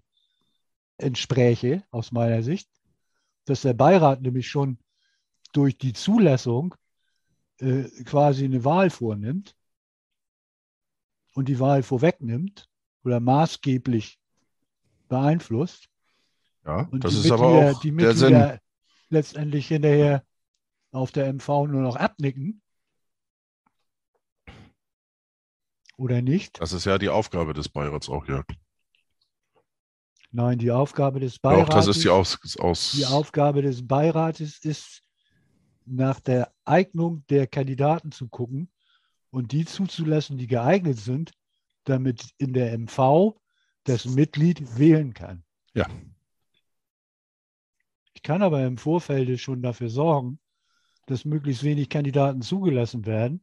entspräche, 0.97 1.83
aus 1.91 2.11
meiner 2.11 2.43
Sicht, 2.43 2.69
dass 3.47 3.61
der 3.61 3.73
Beirat 3.73 4.21
nämlich 4.21 4.47
schon 4.47 4.77
durch 5.53 5.77
die 5.77 5.93
Zulassung 5.93 6.75
äh, 7.59 7.83
quasi 8.03 8.45
eine 8.45 8.63
Wahl 8.63 8.89
vornimmt 8.89 9.55
und 11.33 11.47
die 11.47 11.59
Wahl 11.59 11.81
vorwegnimmt 11.81 12.69
oder 13.03 13.19
maßgeblich 13.19 14.19
beeinflusst. 15.07 15.87
Ja, 16.65 16.81
Und 16.91 17.03
das 17.03 17.13
die 17.13 17.19
ist 17.19 17.31
aber 17.31 17.49
Mitglieder, 17.49 17.71
auch 17.71 17.81
die 17.81 17.95
der 17.95 18.15
Sinn. 18.15 18.33
Mitglieder 18.33 18.59
letztendlich 19.09 19.67
hinterher 19.69 20.25
auf 20.91 21.11
der 21.11 21.27
MV 21.33 21.47
nur 21.47 21.81
noch 21.81 21.95
abnicken. 21.95 22.61
Oder 25.95 26.21
nicht? 26.21 26.61
Das 26.61 26.73
ist 26.73 26.85
ja 26.85 26.97
die 26.97 27.09
Aufgabe 27.09 27.53
des 27.53 27.69
Beirats 27.69 28.09
auch, 28.09 28.27
Jörg. 28.27 28.45
Nein, 30.31 30.59
die 30.59 30.71
Aufgabe 30.71 31.19
des 31.19 31.39
Beirates, 31.39 31.73
das 31.73 31.87
ist 31.87 32.03
die 32.03 32.09
Aus. 32.09 32.37
aus 32.59 32.91
die 32.91 33.05
Aufgabe 33.05 33.61
des 33.61 33.87
Beirates 33.87 34.59
ist, 34.59 35.01
nach 35.85 36.19
der 36.19 36.51
Eignung 36.65 37.23
der 37.29 37.47
Kandidaten 37.47 38.11
zu 38.11 38.27
gucken 38.27 38.69
und 39.29 39.51
die 39.51 39.65
zuzulassen, 39.65 40.37
die 40.37 40.47
geeignet 40.47 40.99
sind, 40.99 41.31
damit 41.85 42.29
in 42.37 42.53
der 42.53 42.77
MV 42.77 43.35
das 43.85 44.05
Mitglied 44.05 44.77
wählen 44.77 45.13
kann. 45.13 45.43
Ja. 45.73 45.87
Ich 48.13 48.21
kann 48.21 48.41
aber 48.41 48.65
im 48.65 48.77
Vorfeld 48.77 49.39
schon 49.39 49.61
dafür 49.61 49.89
sorgen, 49.89 50.39
dass 51.05 51.23
möglichst 51.23 51.63
wenig 51.63 51.87
Kandidaten 51.87 52.41
zugelassen 52.41 53.05
werden 53.05 53.41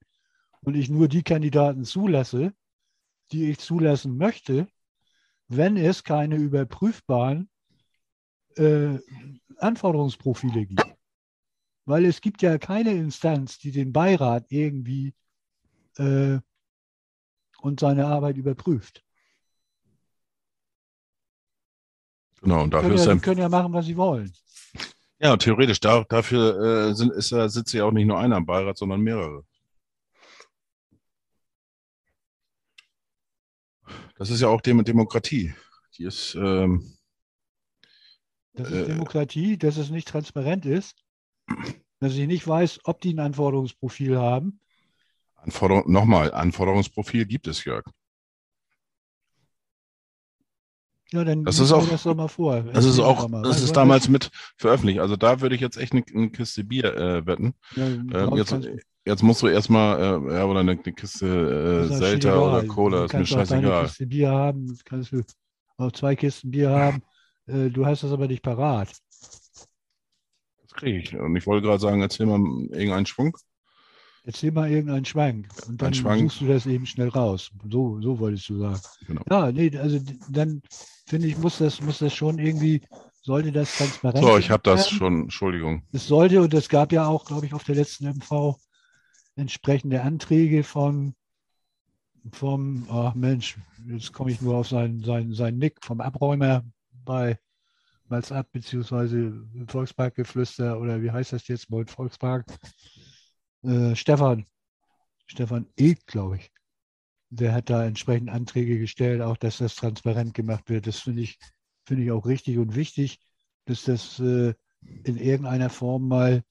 und 0.60 0.74
ich 0.74 0.90
nur 0.90 1.08
die 1.08 1.22
Kandidaten 1.22 1.84
zulasse, 1.84 2.52
die 3.32 3.50
ich 3.50 3.58
zulassen 3.58 4.18
möchte, 4.18 4.66
wenn 5.56 5.76
es 5.76 6.04
keine 6.04 6.36
überprüfbaren 6.36 7.48
äh, 8.56 8.98
Anforderungsprofile 9.58 10.66
gibt. 10.66 10.84
Weil 11.86 12.06
es 12.06 12.20
gibt 12.20 12.40
ja 12.42 12.58
keine 12.58 12.92
Instanz, 12.92 13.58
die 13.58 13.70
den 13.70 13.92
Beirat 13.92 14.46
irgendwie 14.50 15.14
äh, 15.98 16.38
und 17.60 17.80
seine 17.80 18.06
Arbeit 18.06 18.36
überprüft. 18.36 19.02
Genau, 22.40 22.62
und 22.62 22.66
Die 22.66 22.70
dafür 22.70 22.88
können, 22.90 23.00
ist 23.00 23.06
ja, 23.06 23.16
können 23.16 23.40
ja 23.40 23.48
machen, 23.48 23.72
was 23.72 23.86
sie 23.86 23.96
wollen. 23.96 24.32
ja, 25.18 25.36
theoretisch, 25.36 25.80
da, 25.80 26.04
dafür 26.04 26.90
äh, 26.90 26.94
sind, 26.94 27.12
ist 27.12 27.28
sitzt 27.28 27.72
ja 27.72 27.84
auch 27.84 27.92
nicht 27.92 28.06
nur 28.06 28.18
einer 28.18 28.36
im 28.36 28.46
Beirat, 28.46 28.76
sondern 28.76 29.00
mehrere. 29.00 29.44
Das 34.16 34.30
ist 34.30 34.40
ja 34.40 34.48
auch 34.48 34.60
Dem 34.60 34.84
Demokratie. 34.84 35.54
Die 35.98 36.04
ist, 36.04 36.34
ähm, 36.34 36.96
Das 38.54 38.70
Äh, 38.70 38.82
ist 38.82 38.88
Demokratie, 38.88 39.58
dass 39.58 39.76
es 39.76 39.90
nicht 39.90 40.08
transparent 40.08 40.66
ist, 40.66 40.96
dass 42.00 42.14
ich 42.14 42.26
nicht 42.26 42.46
weiß, 42.46 42.80
ob 42.84 43.00
die 43.00 43.12
ein 43.12 43.18
Anforderungsprofil 43.18 44.16
haben. 44.18 44.60
Anforderung, 45.34 45.90
nochmal, 45.90 46.32
Anforderungsprofil 46.32 47.26
gibt 47.26 47.46
es, 47.48 47.64
Jörg. 47.64 47.84
Ja, 51.14 51.22
dann 51.24 51.44
Das 51.44 51.60
ist 51.60 51.70
auch- 51.70 51.88
das 51.88 52.02
doch 52.02 52.16
mal 52.16 52.26
vor. 52.28 52.60
Das 52.62 52.84
ist 52.84 52.98
auch, 52.98 53.28
mal. 53.28 53.42
das 53.42 53.62
ist 53.62 53.76
damals 53.76 54.08
mit 54.08 54.30
veröffentlicht. 54.56 54.98
Also 54.98 55.14
da 55.16 55.40
würde 55.40 55.54
ich 55.54 55.60
jetzt 55.60 55.76
echt 55.76 55.92
eine, 55.92 56.02
eine 56.12 56.30
Kiste 56.30 56.64
Bier 56.64 56.92
äh, 56.96 57.24
wetten. 57.26 57.54
Ja, 57.76 57.86
Ähm, 57.86 58.36
jetzt, 58.36 58.56
jetzt 59.04 59.22
musst 59.22 59.42
du 59.42 59.46
erstmal, 59.46 59.98
äh, 60.00 60.34
ja, 60.34 60.44
oder 60.44 60.60
eine, 60.60 60.72
eine 60.72 60.92
Kiste 60.92 61.26
ist 61.88 62.00
äh, 62.00 62.14
egal. 62.14 62.38
oder 62.38 62.64
Cola, 62.66 63.04
ist 63.04 63.14
mir 63.14 63.24
scheißegal. 63.24 63.84
Kiste 63.86 64.06
Bier 64.06 64.30
haben, 64.30 64.76
kannst 64.84 65.12
du 65.12 65.22
auch 65.76 65.92
zwei 65.92 66.16
Kisten 66.16 66.50
Bier 66.50 66.70
haben. 66.70 67.02
Äh, 67.46 67.70
Du 67.70 67.86
hast 67.86 68.02
das 68.02 68.10
aber 68.10 68.26
nicht 68.26 68.42
parat. 68.42 68.88
Das 70.62 70.72
kriege 70.72 70.98
ich. 70.98 71.14
Und 71.14 71.36
ich 71.36 71.46
wollte 71.46 71.64
gerade 71.66 71.80
sagen, 71.80 72.00
erzähl 72.02 72.26
mal 72.26 72.40
irgendeinen 72.72 73.06
Schwung. 73.06 73.36
Erzähl 74.26 74.52
mal 74.52 74.70
irgendeinen 74.70 75.04
Schwank 75.04 75.48
und 75.68 75.82
dann 75.82 75.92
Schwank. 75.92 76.20
suchst 76.20 76.40
du 76.40 76.46
das 76.46 76.64
eben 76.64 76.86
schnell 76.86 77.08
raus. 77.08 77.50
So, 77.70 78.00
so 78.00 78.18
wolltest 78.18 78.48
du 78.48 78.58
sagen. 78.58 78.80
Genau. 79.06 79.22
Ja, 79.30 79.52
nee, 79.52 79.76
also 79.76 80.00
dann 80.30 80.62
finde 81.06 81.28
ich, 81.28 81.36
muss 81.36 81.58
das, 81.58 81.82
muss 81.82 81.98
das 81.98 82.14
schon 82.14 82.38
irgendwie, 82.38 82.80
sollte 83.20 83.52
das 83.52 83.76
transparent 83.76 84.24
So, 84.24 84.38
ich 84.38 84.50
habe 84.50 84.62
das 84.62 84.88
schon, 84.88 85.24
Entschuldigung. 85.24 85.82
Es 85.92 86.06
sollte, 86.06 86.40
und 86.40 86.54
es 86.54 86.70
gab 86.70 86.92
ja 86.92 87.06
auch, 87.06 87.26
glaube 87.26 87.44
ich, 87.44 87.52
auf 87.52 87.64
der 87.64 87.74
letzten 87.74 88.06
MV 88.06 88.56
entsprechende 89.36 90.00
Anträge 90.00 90.62
von 90.64 91.14
vom, 92.32 92.86
ach 92.88 93.14
Mensch, 93.14 93.58
jetzt 93.86 94.12
komme 94.12 94.30
ich 94.30 94.40
nur 94.40 94.56
auf 94.56 94.68
seinen, 94.68 95.04
seinen, 95.04 95.34
seinen 95.34 95.58
Nick, 95.58 95.84
vom 95.84 96.00
Abräumer 96.00 96.64
bei 97.04 97.38
Malzab 98.08 98.50
beziehungsweise 98.52 99.46
Volksparkgeflüster 99.68 100.80
oder 100.80 101.02
wie 101.02 101.10
heißt 101.10 101.32
das 101.32 101.46
jetzt, 101.48 101.70
Volt 101.70 101.90
Volkspark? 101.90 102.46
Äh, 103.64 103.96
Stefan, 103.96 104.46
Stefan 105.26 105.66
Ed, 105.76 106.06
glaube 106.06 106.36
ich. 106.36 106.50
Der 107.30 107.52
hat 107.52 107.70
da 107.70 107.84
entsprechend 107.84 108.30
Anträge 108.30 108.78
gestellt, 108.78 109.20
auch 109.20 109.36
dass 109.36 109.58
das 109.58 109.74
transparent 109.74 110.34
gemacht 110.34 110.68
wird. 110.68 110.86
Das 110.86 111.00
finde 111.00 111.22
ich, 111.22 111.38
finde 111.84 112.04
ich 112.04 112.10
auch 112.10 112.26
richtig 112.26 112.58
und 112.58 112.76
wichtig, 112.76 113.18
dass 113.64 113.84
das 113.84 114.20
äh, 114.20 114.54
in 114.82 115.16
irgendeiner 115.16 115.70
Form 115.70 116.06
mal, 116.06 116.44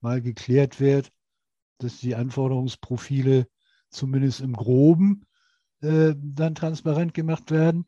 mal 0.00 0.20
geklärt 0.20 0.80
wird, 0.80 1.10
dass 1.78 1.98
die 1.98 2.14
Anforderungsprofile 2.14 3.46
zumindest 3.90 4.40
im 4.40 4.52
Groben 4.52 5.24
äh, 5.80 6.14
dann 6.16 6.54
transparent 6.54 7.14
gemacht 7.14 7.50
werden. 7.50 7.86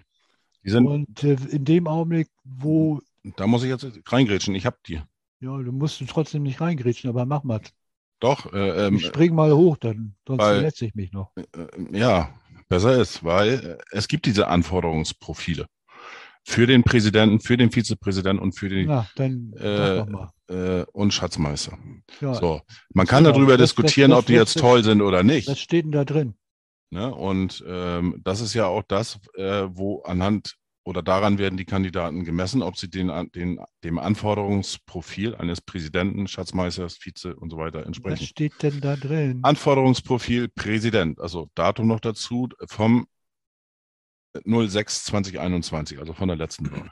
Und 0.64 1.24
äh, 1.24 1.36
in 1.50 1.64
dem 1.64 1.86
Augenblick, 1.86 2.28
wo, 2.44 3.00
da 3.36 3.46
muss 3.46 3.62
ich 3.64 3.68
jetzt 3.68 3.86
reingrätschen. 4.06 4.54
Ich 4.54 4.66
habe 4.66 4.78
die. 4.86 5.02
ja, 5.40 5.56
du 5.58 5.72
musst 5.72 6.00
du 6.00 6.04
trotzdem 6.06 6.42
nicht 6.42 6.60
reingrätschen, 6.60 7.10
aber 7.10 7.26
mach 7.26 7.42
mal. 7.42 7.60
Doch, 8.20 8.52
äh, 8.52 8.86
ähm, 8.86 8.96
Ich 8.96 9.06
spring 9.06 9.34
mal 9.34 9.52
hoch, 9.54 9.76
dann, 9.78 10.14
sonst 10.26 10.40
weil- 10.42 10.54
verletze 10.56 10.86
ich 10.86 10.94
mich 10.94 11.12
noch. 11.12 11.32
äh, 11.36 11.98
ja, 11.98 12.32
besser 12.68 13.00
ist, 13.00 13.24
weil 13.24 13.78
äh, 13.80 13.96
es 13.96 14.08
gibt 14.08 14.26
diese 14.26 14.48
Anforderungsprofile 14.48 15.66
für 16.46 16.66
den 16.66 16.82
Präsidenten, 16.82 17.40
für 17.40 17.56
den 17.56 17.70
Vizepräsidenten 17.70 18.42
und 18.42 18.52
für 18.58 18.68
den 18.68 18.86
Na, 18.88 19.08
dann 19.16 19.52
äh, 19.58 20.04
äh, 20.48 20.84
und 20.92 21.12
Schatzmeister. 21.14 21.78
Ja, 22.20 22.34
So, 22.34 22.60
man 22.94 23.06
kann 23.06 23.24
Genau, 23.24 23.34
darüber 23.36 23.56
das- 23.56 23.70
das- 23.70 23.76
diskutieren, 23.76 24.10
das- 24.10 24.20
ob 24.20 24.26
die 24.26 24.34
das- 24.34 24.54
jetzt 24.54 24.60
toll 24.62 24.84
sind 24.84 25.00
oder 25.02 25.22
nicht. 25.22 25.48
was 25.48 25.58
steht 25.60 25.84
denn 25.84 25.92
da 25.92 26.04
drin? 26.04 26.34
Ne? 26.92 27.14
Und 27.14 27.62
ähm, 27.66 28.20
das 28.24 28.40
ist 28.40 28.52
ja 28.54 28.66
auch 28.66 28.82
das, 28.88 29.18
äh, 29.36 29.62
wo 29.70 30.02
anhand 30.02 30.56
oder 30.90 31.02
daran 31.02 31.38
werden 31.38 31.56
die 31.56 31.64
Kandidaten 31.64 32.24
gemessen, 32.24 32.62
ob 32.62 32.76
sie 32.76 32.90
den, 32.90 33.30
den, 33.30 33.60
dem 33.84 33.98
Anforderungsprofil 34.00 35.36
eines 35.36 35.60
Präsidenten, 35.60 36.26
Schatzmeisters, 36.26 36.98
Vize 36.98 37.36
und 37.36 37.50
so 37.50 37.58
weiter 37.58 37.78
Was 37.78 37.86
entsprechen. 37.86 38.26
steht 38.26 38.60
denn 38.60 38.80
da 38.80 38.96
drin? 38.96 39.38
Anforderungsprofil 39.42 40.48
Präsident, 40.48 41.20
also 41.20 41.48
Datum 41.54 41.86
noch 41.86 42.00
dazu 42.00 42.48
vom 42.66 43.06
06 44.44 45.04
2021, 45.04 46.00
also 46.00 46.12
von 46.12 46.26
der 46.26 46.36
letzten 46.36 46.68
Woche. 46.72 46.90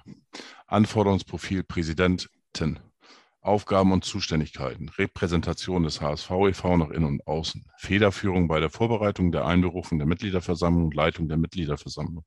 Anforderungsprofil 0.68 1.64
Präsidentin. 1.64 2.78
Aufgaben 3.40 3.92
und 3.92 4.04
Zuständigkeiten, 4.04 4.88
Repräsentation 4.88 5.84
des 5.84 6.00
HSV 6.00 6.30
e.V. 6.48 6.76
nach 6.76 6.90
innen 6.90 7.06
und 7.06 7.26
außen, 7.26 7.64
Federführung 7.76 8.48
bei 8.48 8.58
der 8.60 8.68
Vorbereitung 8.68 9.30
der 9.30 9.46
Einberufung 9.46 9.98
der 9.98 10.08
Mitgliederversammlung, 10.08 10.90
Leitung 10.90 11.28
der 11.28 11.36
Mitgliederversammlung, 11.36 12.24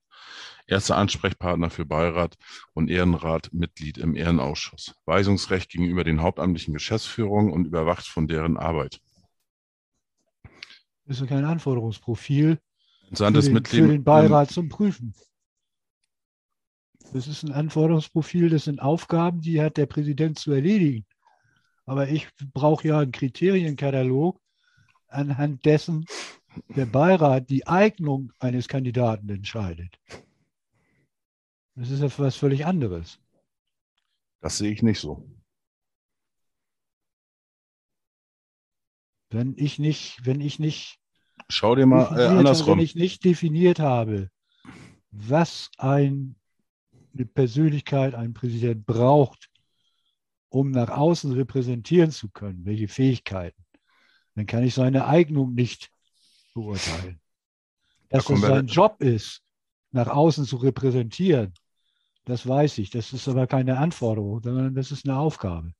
erster 0.67 0.97
Ansprechpartner 0.97 1.69
für 1.69 1.85
Beirat 1.85 2.37
und 2.73 2.89
Ehrenrat, 2.89 3.51
Mitglied 3.51 3.97
im 3.97 4.15
Ehrenausschuss, 4.15 4.95
Weisungsrecht 5.05 5.69
gegenüber 5.69 6.03
den 6.03 6.21
hauptamtlichen 6.21 6.73
Geschäftsführungen 6.73 7.51
und 7.51 7.65
überwacht 7.65 8.07
von 8.07 8.27
deren 8.27 8.57
Arbeit. 8.57 9.01
Das 11.05 11.17
ist 11.17 11.21
ja 11.21 11.27
kein 11.27 11.45
Anforderungsprofil 11.45 12.55
für 12.55 13.07
Entsandtes 13.09 13.45
den, 13.45 13.53
Mitglied 13.53 13.81
für 13.81 13.87
den 13.89 14.03
Beirat 14.03 14.51
zum 14.51 14.69
Prüfen. 14.69 15.13
Das 17.13 17.27
ist 17.27 17.43
ein 17.43 17.51
Anforderungsprofil, 17.51 18.49
das 18.49 18.65
sind 18.65 18.81
Aufgaben, 18.81 19.41
die 19.41 19.61
hat 19.61 19.77
der 19.77 19.85
Präsident 19.85 20.39
zu 20.39 20.51
erledigen. 20.51 21.05
Aber 21.85 22.07
ich 22.07 22.29
brauche 22.53 22.87
ja 22.87 22.99
einen 22.99 23.11
Kriterienkatalog, 23.11 24.39
anhand 25.07 25.65
dessen 25.65 26.05
der 26.69 26.85
Beirat 26.85 27.49
die 27.49 27.67
Eignung 27.67 28.31
eines 28.39 28.67
Kandidaten 28.67 29.29
entscheidet. 29.29 29.97
Das 31.75 31.89
ist 31.89 32.01
ja 32.01 32.09
was 32.17 32.35
völlig 32.35 32.65
anderes. 32.65 33.19
Das 34.41 34.57
sehe 34.57 34.71
ich 34.71 34.81
nicht 34.81 34.99
so. 34.99 35.25
Wenn 39.29 39.55
ich 39.57 39.79
nicht, 39.79 40.25
wenn 40.25 40.41
ich 40.41 40.59
nicht 40.59 40.99
Schau 41.49 41.75
dir 41.75 41.85
mal 41.85 42.17
äh, 42.17 42.27
andersrum. 42.27 42.77
wenn 42.77 42.83
ich 42.83 42.95
nicht 42.95 43.23
definiert 43.23 43.79
habe, 43.79 44.29
was 45.11 45.69
ein, 45.77 46.35
eine 47.13 47.25
Persönlichkeit, 47.25 48.15
ein 48.15 48.33
Präsident 48.33 48.85
braucht, 48.85 49.49
um 50.49 50.71
nach 50.71 50.89
außen 50.89 51.31
repräsentieren 51.31 52.11
zu 52.11 52.29
können, 52.29 52.65
welche 52.65 52.87
Fähigkeiten, 52.87 53.63
dann 54.35 54.45
kann 54.45 54.63
ich 54.63 54.73
seine 54.73 55.07
Eignung 55.07 55.53
nicht 55.53 55.91
beurteilen. 56.53 57.19
Dass 58.09 58.29
es 58.29 58.41
sein 58.41 58.67
Job 58.67 59.01
ist, 59.01 59.41
nach 59.91 60.07
außen 60.07 60.45
zu 60.45 60.57
repräsentieren, 60.57 61.53
das 62.25 62.47
weiß 62.47 62.77
ich. 62.77 62.89
Das 62.89 63.13
ist 63.13 63.27
aber 63.27 63.47
keine 63.47 63.77
Anforderung, 63.77 64.41
sondern 64.43 64.75
das 64.75 64.91
ist 64.91 65.07
eine 65.07 65.17
Aufgabe. 65.17 65.73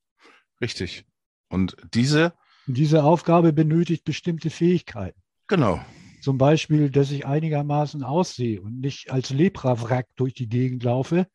Richtig. 0.59 1.05
Und 1.49 1.75
diese, 1.93 2.33
Und 2.67 2.77
diese 2.77 3.03
Aufgabe 3.03 3.53
benötigt 3.53 4.05
bestimmte 4.05 4.49
Fähigkeiten. 4.49 5.21
genau, 5.47 5.83
Zum 6.21 6.37
Beispiel, 6.37 6.89
dass 6.89 7.11
ich 7.11 7.25
einigermaßen 7.25 8.03
aussehe 8.03 8.61
und 8.61 8.79
nicht 8.79 9.11
als 9.11 9.31
Lepra-Wrack 9.31 10.07
durch 10.15 10.33
die 10.33 10.47
Gegend 10.47 10.83
laufe. 10.83 11.27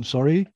Sorry. 0.00 0.48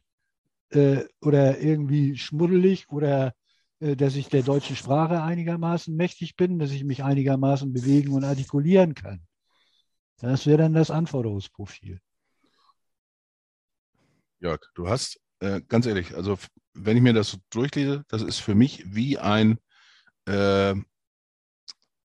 Äh, 0.71 1.05
oder 1.21 1.59
irgendwie 1.59 2.17
schmuddelig 2.17 2.89
oder 2.91 3.35
äh, 3.81 3.97
dass 3.97 4.15
ich 4.15 4.29
der 4.29 4.43
deutschen 4.43 4.77
Sprache 4.77 5.23
einigermaßen 5.23 5.97
mächtig 5.97 6.37
bin, 6.37 6.59
dass 6.59 6.71
ich 6.71 6.85
mich 6.85 7.03
einigermaßen 7.03 7.73
bewegen 7.73 8.13
und 8.13 8.25
artikulieren 8.25 8.95
kann. 8.95 9.23
Das 10.19 10.47
wäre 10.47 10.59
dann 10.59 10.75
das 10.75 10.91
Anforderungsprofil. 10.91 11.99
Jörg, 14.39 14.61
du 14.75 14.89
hast, 14.89 15.19
äh, 15.41 15.63
ganz 15.67 15.87
ehrlich, 15.87 16.15
also 16.15 16.39
wenn 16.75 16.97
ich 16.97 17.03
mir 17.03 17.15
das 17.15 17.31
so 17.31 17.39
durchlese, 17.51 18.05
das 18.09 18.23
ist 18.23 18.39
für 18.39 18.55
mich 18.55 18.85
wie 18.87 19.19
ein, 19.19 19.59
äh, 20.27 20.75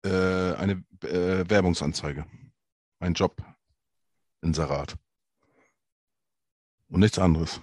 äh, 0.05 0.55
eine 0.55 0.83
äh, 1.03 1.49
Werbungsanzeige, 1.49 2.25
ein 2.99 3.13
Job, 3.13 3.41
Inserat. 4.41 4.95
Und 6.89 6.99
nichts 6.99 7.17
anderes. 7.19 7.61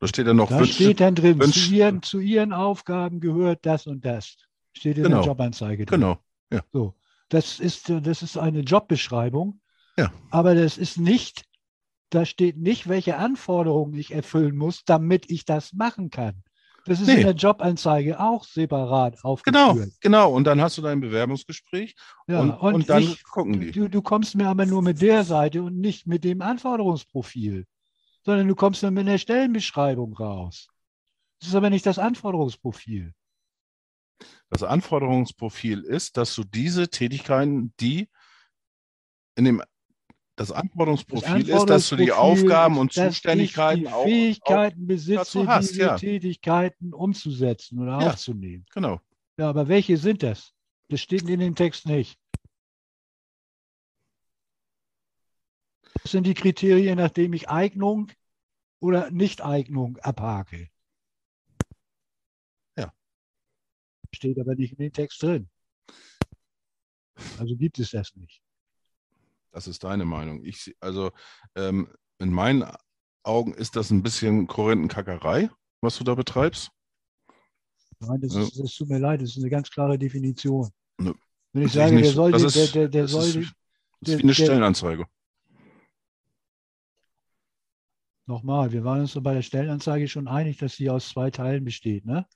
Da 0.00 0.06
steht 0.06 0.28
dann 0.28 0.36
noch. 0.36 0.48
Da 0.48 0.60
Wünsch, 0.60 0.74
steht 0.74 1.00
dann 1.00 1.14
drin, 1.14 1.40
Wünsch, 1.40 1.68
zu, 1.68 1.74
ihren, 1.74 2.02
zu, 2.02 2.20
ihren, 2.20 2.52
Aufgaben 2.52 3.20
gehört 3.20 3.66
das 3.66 3.86
und 3.86 4.04
das. 4.04 4.36
Steht 4.72 4.96
in 4.98 5.04
genau, 5.04 5.18
der 5.18 5.26
Jobanzeige 5.26 5.86
drin. 5.86 6.00
Genau. 6.00 6.18
Ja. 6.52 6.62
So. 6.72 6.94
Das 7.28 7.58
ist, 7.58 7.90
das 7.90 8.22
ist 8.22 8.38
eine 8.38 8.60
Jobbeschreibung. 8.60 9.60
Ja. 9.96 10.12
Aber 10.30 10.54
das 10.54 10.78
ist 10.78 10.98
nicht 10.98 11.47
da 12.10 12.24
steht 12.24 12.56
nicht, 12.56 12.88
welche 12.88 13.16
Anforderungen 13.16 13.94
ich 13.94 14.12
erfüllen 14.14 14.56
muss, 14.56 14.84
damit 14.84 15.30
ich 15.30 15.44
das 15.44 15.72
machen 15.72 16.10
kann. 16.10 16.42
Das 16.84 17.00
ist 17.00 17.08
Nee. 17.08 17.16
in 17.16 17.22
der 17.22 17.34
Jobanzeige 17.34 18.18
auch 18.18 18.44
separat 18.44 19.14
Genau, 19.14 19.28
aufgeführt. 19.28 19.92
genau. 20.00 20.32
Und 20.32 20.44
dann 20.44 20.60
hast 20.60 20.78
du 20.78 20.82
dein 20.82 21.00
Bewerbungsgespräch 21.00 21.94
Ja, 22.26 22.40
und, 22.40 22.50
und, 22.52 22.88
dann 22.88 23.02
ich, 23.02 23.22
gucken 23.24 23.60
die. 23.60 23.72
du, 23.72 23.88
du 23.88 24.00
kommst 24.00 24.34
mir 24.36 24.48
aber 24.48 24.64
nur 24.64 24.80
mit 24.80 25.02
der 25.02 25.24
Seite 25.24 25.62
und 25.62 25.78
nicht 25.78 26.06
mit 26.06 26.24
dem 26.24 26.40
Anforderungsprofil, 26.40 27.66
sondern 28.24 28.48
du 28.48 28.54
kommst 28.54 28.82
dann 28.82 28.94
mit 28.94 29.06
der 29.06 29.18
Stellenbeschreibung 29.18 30.14
raus. 30.14 30.68
Das 31.40 31.50
ist 31.50 31.54
aber 31.54 31.68
nicht 31.68 31.84
das 31.84 31.98
Anforderungsprofil. 31.98 33.12
Das 34.50 34.62
Anforderungsprofil 34.62 35.82
ist, 35.82 36.16
dass 36.16 36.34
du 36.34 36.42
diese 36.42 36.88
Tätigkeiten, 36.88 37.74
die 37.80 38.08
in 39.36 39.44
dem 39.44 39.62
das 40.38 40.52
Anforderungsprofil 40.52 41.48
ist, 41.48 41.64
dass 41.68 41.88
du 41.88 41.96
die 41.96 42.12
Anforderungsprofil 42.12 42.12
Aufgaben 42.12 42.78
und 42.78 42.92
Zuständigkeiten 42.92 43.80
die 43.80 43.88
auch, 43.88 43.92
auch 43.92 44.04
Fähigkeiten 44.04 44.86
besitze, 44.86 45.16
dazu 45.16 45.46
hast, 45.48 45.70
diese 45.70 45.80
ja. 45.80 45.96
Tätigkeiten 45.96 46.94
umzusetzen 46.94 47.80
oder 47.80 48.00
Ja. 48.00 48.10
aufzunehmen. 48.12 48.64
genau. 48.72 49.00
Ja, 49.36 49.48
aber 49.50 49.68
welche 49.68 49.96
sind 49.96 50.22
das? 50.22 50.52
Das 50.88 51.00
steht 51.00 51.28
in 51.28 51.40
dem 51.40 51.54
Text 51.54 51.86
nicht. 51.86 52.18
Das 56.02 56.12
sind 56.12 56.26
die 56.26 56.34
Kriterien, 56.34 56.96
nachdem 56.96 57.32
ich 57.34 57.48
Eignung 57.48 58.10
oder 58.80 59.10
Nicht-Eignung 59.10 59.98
abhake. 59.98 60.70
Ja. 62.76 62.92
Steht 64.14 64.38
aber 64.40 64.54
nicht 64.54 64.72
in 64.72 64.78
dem 64.78 64.92
Text 64.92 65.22
drin. 65.22 65.50
Also 67.38 67.56
gibt 67.56 67.78
es 67.78 67.90
das 67.90 68.14
nicht. 68.14 68.40
Das 69.58 69.66
ist 69.66 69.82
deine 69.82 70.04
Meinung. 70.04 70.44
Ich, 70.44 70.76
also 70.78 71.10
ähm, 71.56 71.88
in 72.20 72.30
meinen 72.32 72.64
Augen 73.24 73.52
ist 73.54 73.74
das 73.74 73.90
ein 73.90 74.04
bisschen 74.04 74.46
Korinthenkackerei, 74.46 75.50
was 75.80 75.98
du 75.98 76.04
da 76.04 76.14
betreibst. 76.14 76.70
Nein, 77.98 78.20
das, 78.20 78.36
ist, 78.36 78.56
das 78.56 78.72
tut 78.72 78.88
mir 78.88 79.00
leid, 79.00 79.20
das 79.20 79.30
ist 79.30 79.38
eine 79.42 79.50
ganz 79.50 79.68
klare 79.68 79.98
Definition. 79.98 80.70
Nö. 80.98 81.12
Wenn 81.52 81.64
ich 81.66 81.72
sage, 81.72 81.92
nicht 81.92 82.04
der 82.04 82.10
so. 82.12 82.16
soll, 82.22 82.30
Das 82.30 82.40
die- 82.42 82.46
ist- 82.60 82.74
der, 82.76 82.82
der, 82.82 82.88
der 82.88 83.02
das 83.02 83.10
soll, 83.10 83.24
ist, 83.24 83.34
die- 83.34 83.40
das 84.02 84.10
ist 84.14 84.18
wie 84.18 84.22
eine 84.22 84.34
Stellenanzeige. 84.34 85.06
nochmal, 88.26 88.70
wir 88.70 88.84
waren 88.84 89.00
uns 89.00 89.18
bei 89.20 89.34
der 89.34 89.42
Stellenanzeige 89.42 90.06
schon 90.06 90.28
einig, 90.28 90.58
dass 90.58 90.76
sie 90.76 90.88
aus 90.88 91.08
zwei 91.08 91.32
Teilen 91.32 91.64
besteht, 91.64 92.04
ne? 92.06 92.26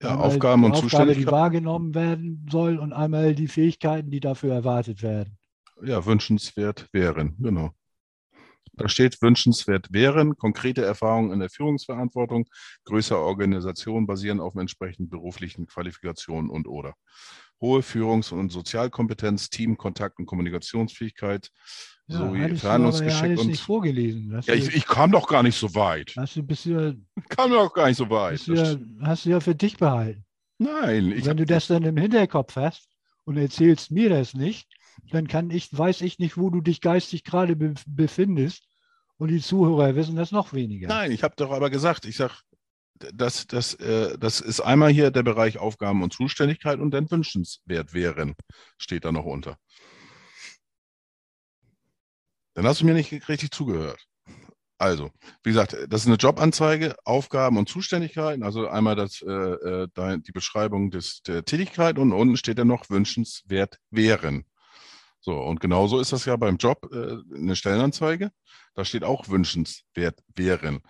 Ja, 0.00 0.10
Einmal 0.12 0.26
Aufgaben 0.28 0.62
die 0.62 0.66
und 0.66 0.72
Aufgabe, 0.74 0.82
die 0.82 0.90
Zuständigkeiten. 0.90 1.32
wahrgenommen 1.32 1.94
werden 1.96 2.46
soll 2.48 2.78
und 2.78 2.92
einmal 2.92 3.34
die 3.34 3.48
Fähigkeiten, 3.48 4.12
die 4.12 4.20
dafür 4.20 4.54
erwartet 4.54 5.02
werden. 5.02 5.36
Ja, 5.82 6.04
wünschenswert 6.04 6.88
wären, 6.92 7.36
genau. 7.40 7.70
Da 8.74 8.88
steht 8.88 9.20
wünschenswert 9.20 9.92
wären, 9.92 10.36
konkrete 10.36 10.84
Erfahrungen 10.84 11.32
in 11.32 11.40
der 11.40 11.50
Führungsverantwortung, 11.50 12.48
größere 12.84 13.18
Organisation 13.18 14.06
basieren 14.06 14.40
auf 14.40 14.54
entsprechenden 14.56 15.10
beruflichen 15.10 15.66
Qualifikationen 15.66 16.50
und 16.50 16.66
oder. 16.66 16.94
Hohe 17.60 17.82
Führungs- 17.82 18.32
und 18.32 18.50
Sozialkompetenz, 18.50 19.50
Team, 19.50 19.76
Kontakt 19.76 20.18
und 20.18 20.24
Kommunikationsfähigkeit 20.26 21.50
Ja, 22.06 22.18
sowie 22.18 22.42
aber 22.44 22.48
ja 22.52 22.56
Verhandlungsgeschick 22.56 23.22
alles 23.22 23.44
nicht 23.44 23.60
und. 23.60 23.66
vorgelesen. 23.66 24.40
Ja, 24.46 24.54
ich, 24.54 24.74
ich 24.74 24.86
kam 24.86 25.12
doch 25.12 25.28
gar 25.28 25.42
nicht 25.42 25.56
so 25.58 25.74
weit. 25.74 26.14
hast 26.16 26.36
du, 26.36 26.42
bist 26.42 26.64
du, 26.64 26.96
Kam 27.28 27.50
doch 27.50 27.74
gar 27.74 27.88
nicht 27.88 27.98
so 27.98 28.08
weit. 28.08 28.46
ja, 28.46 28.76
hast 29.02 29.26
du 29.26 29.30
ja 29.30 29.40
für 29.40 29.54
dich 29.54 29.76
behalten. 29.76 30.24
Nein, 30.58 31.12
ich 31.12 31.26
Wenn 31.26 31.36
du 31.36 31.44
das 31.44 31.66
dann 31.66 31.82
im 31.84 31.96
Hinterkopf 31.96 32.56
hast 32.56 32.88
und 33.24 33.36
erzählst 33.36 33.90
mir 33.90 34.08
das 34.08 34.32
nicht, 34.34 34.68
dann 35.10 35.28
kann 35.28 35.50
ich, 35.50 35.76
weiß 35.76 36.00
ich 36.02 36.18
nicht, 36.18 36.36
wo 36.36 36.50
du 36.50 36.60
dich 36.60 36.80
geistig 36.80 37.24
gerade 37.24 37.56
be 37.56 37.74
befindest. 37.86 38.64
Und 39.16 39.28
die 39.28 39.40
Zuhörer 39.40 39.94
wissen 39.96 40.16
das 40.16 40.32
noch 40.32 40.54
weniger. 40.54 40.88
Nein, 40.88 41.12
ich 41.12 41.22
habe 41.22 41.34
doch 41.36 41.50
aber 41.50 41.68
gesagt, 41.68 42.06
ich 42.06 42.16
sage, 42.16 42.34
das, 43.12 43.46
das, 43.46 43.74
äh, 43.74 44.16
das 44.18 44.40
ist 44.40 44.60
einmal 44.60 44.90
hier 44.90 45.10
der 45.10 45.22
Bereich 45.22 45.58
Aufgaben 45.58 46.02
und 46.02 46.12
Zuständigkeit 46.12 46.78
und 46.78 46.90
dann 46.90 47.10
wünschenswert 47.10 47.92
wären, 47.92 48.34
steht 48.78 49.04
da 49.04 49.12
noch 49.12 49.24
unter. 49.24 49.58
Dann 52.54 52.66
hast 52.66 52.80
du 52.80 52.86
mir 52.86 52.94
nicht 52.94 53.28
richtig 53.28 53.50
zugehört. 53.50 54.06
Also, 54.78 55.10
wie 55.42 55.50
gesagt, 55.50 55.76
das 55.90 56.02
ist 56.02 56.06
eine 56.06 56.16
Jobanzeige, 56.16 56.96
Aufgaben 57.04 57.58
und 57.58 57.68
Zuständigkeiten, 57.68 58.42
also 58.42 58.66
einmal 58.66 58.96
das, 58.96 59.20
äh, 59.20 59.30
äh, 59.30 60.18
die 60.20 60.32
Beschreibung 60.32 60.90
des, 60.90 61.20
der 61.20 61.44
Tätigkeit 61.44 61.98
und 61.98 62.12
unten 62.12 62.38
steht 62.38 62.58
dann 62.58 62.68
noch 62.68 62.88
wünschenswert 62.88 63.76
wären. 63.90 64.46
So, 65.20 65.38
und 65.38 65.60
genauso 65.60 66.00
ist 66.00 66.12
das 66.12 66.24
ja 66.24 66.36
beim 66.36 66.56
Job 66.56 66.88
äh, 66.92 67.18
eine 67.36 67.54
Stellenanzeige. 67.54 68.32
Da 68.74 68.84
steht 68.84 69.04
auch 69.04 69.28
wünschenswert 69.28 70.18
wären. 70.34 70.80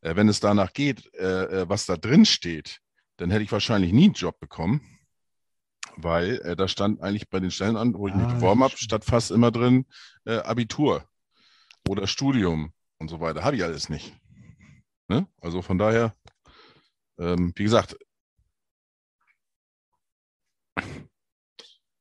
Äh, 0.00 0.16
wenn 0.16 0.28
es 0.28 0.40
danach 0.40 0.72
geht, 0.72 1.12
äh, 1.14 1.62
äh, 1.62 1.68
was 1.68 1.86
da 1.86 1.96
drin 1.96 2.24
steht, 2.24 2.80
dann 3.18 3.30
hätte 3.30 3.44
ich 3.44 3.52
wahrscheinlich 3.52 3.92
nie 3.92 4.04
einen 4.04 4.14
Job 4.14 4.40
bekommen, 4.40 4.80
weil 5.96 6.40
äh, 6.40 6.56
da 6.56 6.66
stand 6.66 7.02
eigentlich 7.02 7.28
bei 7.28 7.40
den 7.40 7.50
Stellen 7.50 7.76
an, 7.76 7.94
wo 7.94 8.08
ich 8.08 8.14
mich 8.14 8.26
Ah, 8.30 8.34
beworben 8.34 8.60
das 8.60 8.72
habe, 8.72 8.78
statt 8.78 9.04
fast 9.04 9.30
immer 9.30 9.50
drin 9.50 9.86
äh, 10.24 10.36
Abitur 10.38 11.06
oder 11.86 12.06
Studium 12.06 12.72
und 12.98 13.08
so 13.08 13.20
weiter. 13.20 13.44
Habe 13.44 13.56
ich 13.56 13.64
alles 13.64 13.90
nicht. 13.90 14.16
Ne? 15.08 15.28
Also 15.42 15.60
von 15.60 15.76
daher, 15.76 16.16
ähm, 17.18 17.52
wie 17.54 17.64
gesagt, 17.64 17.96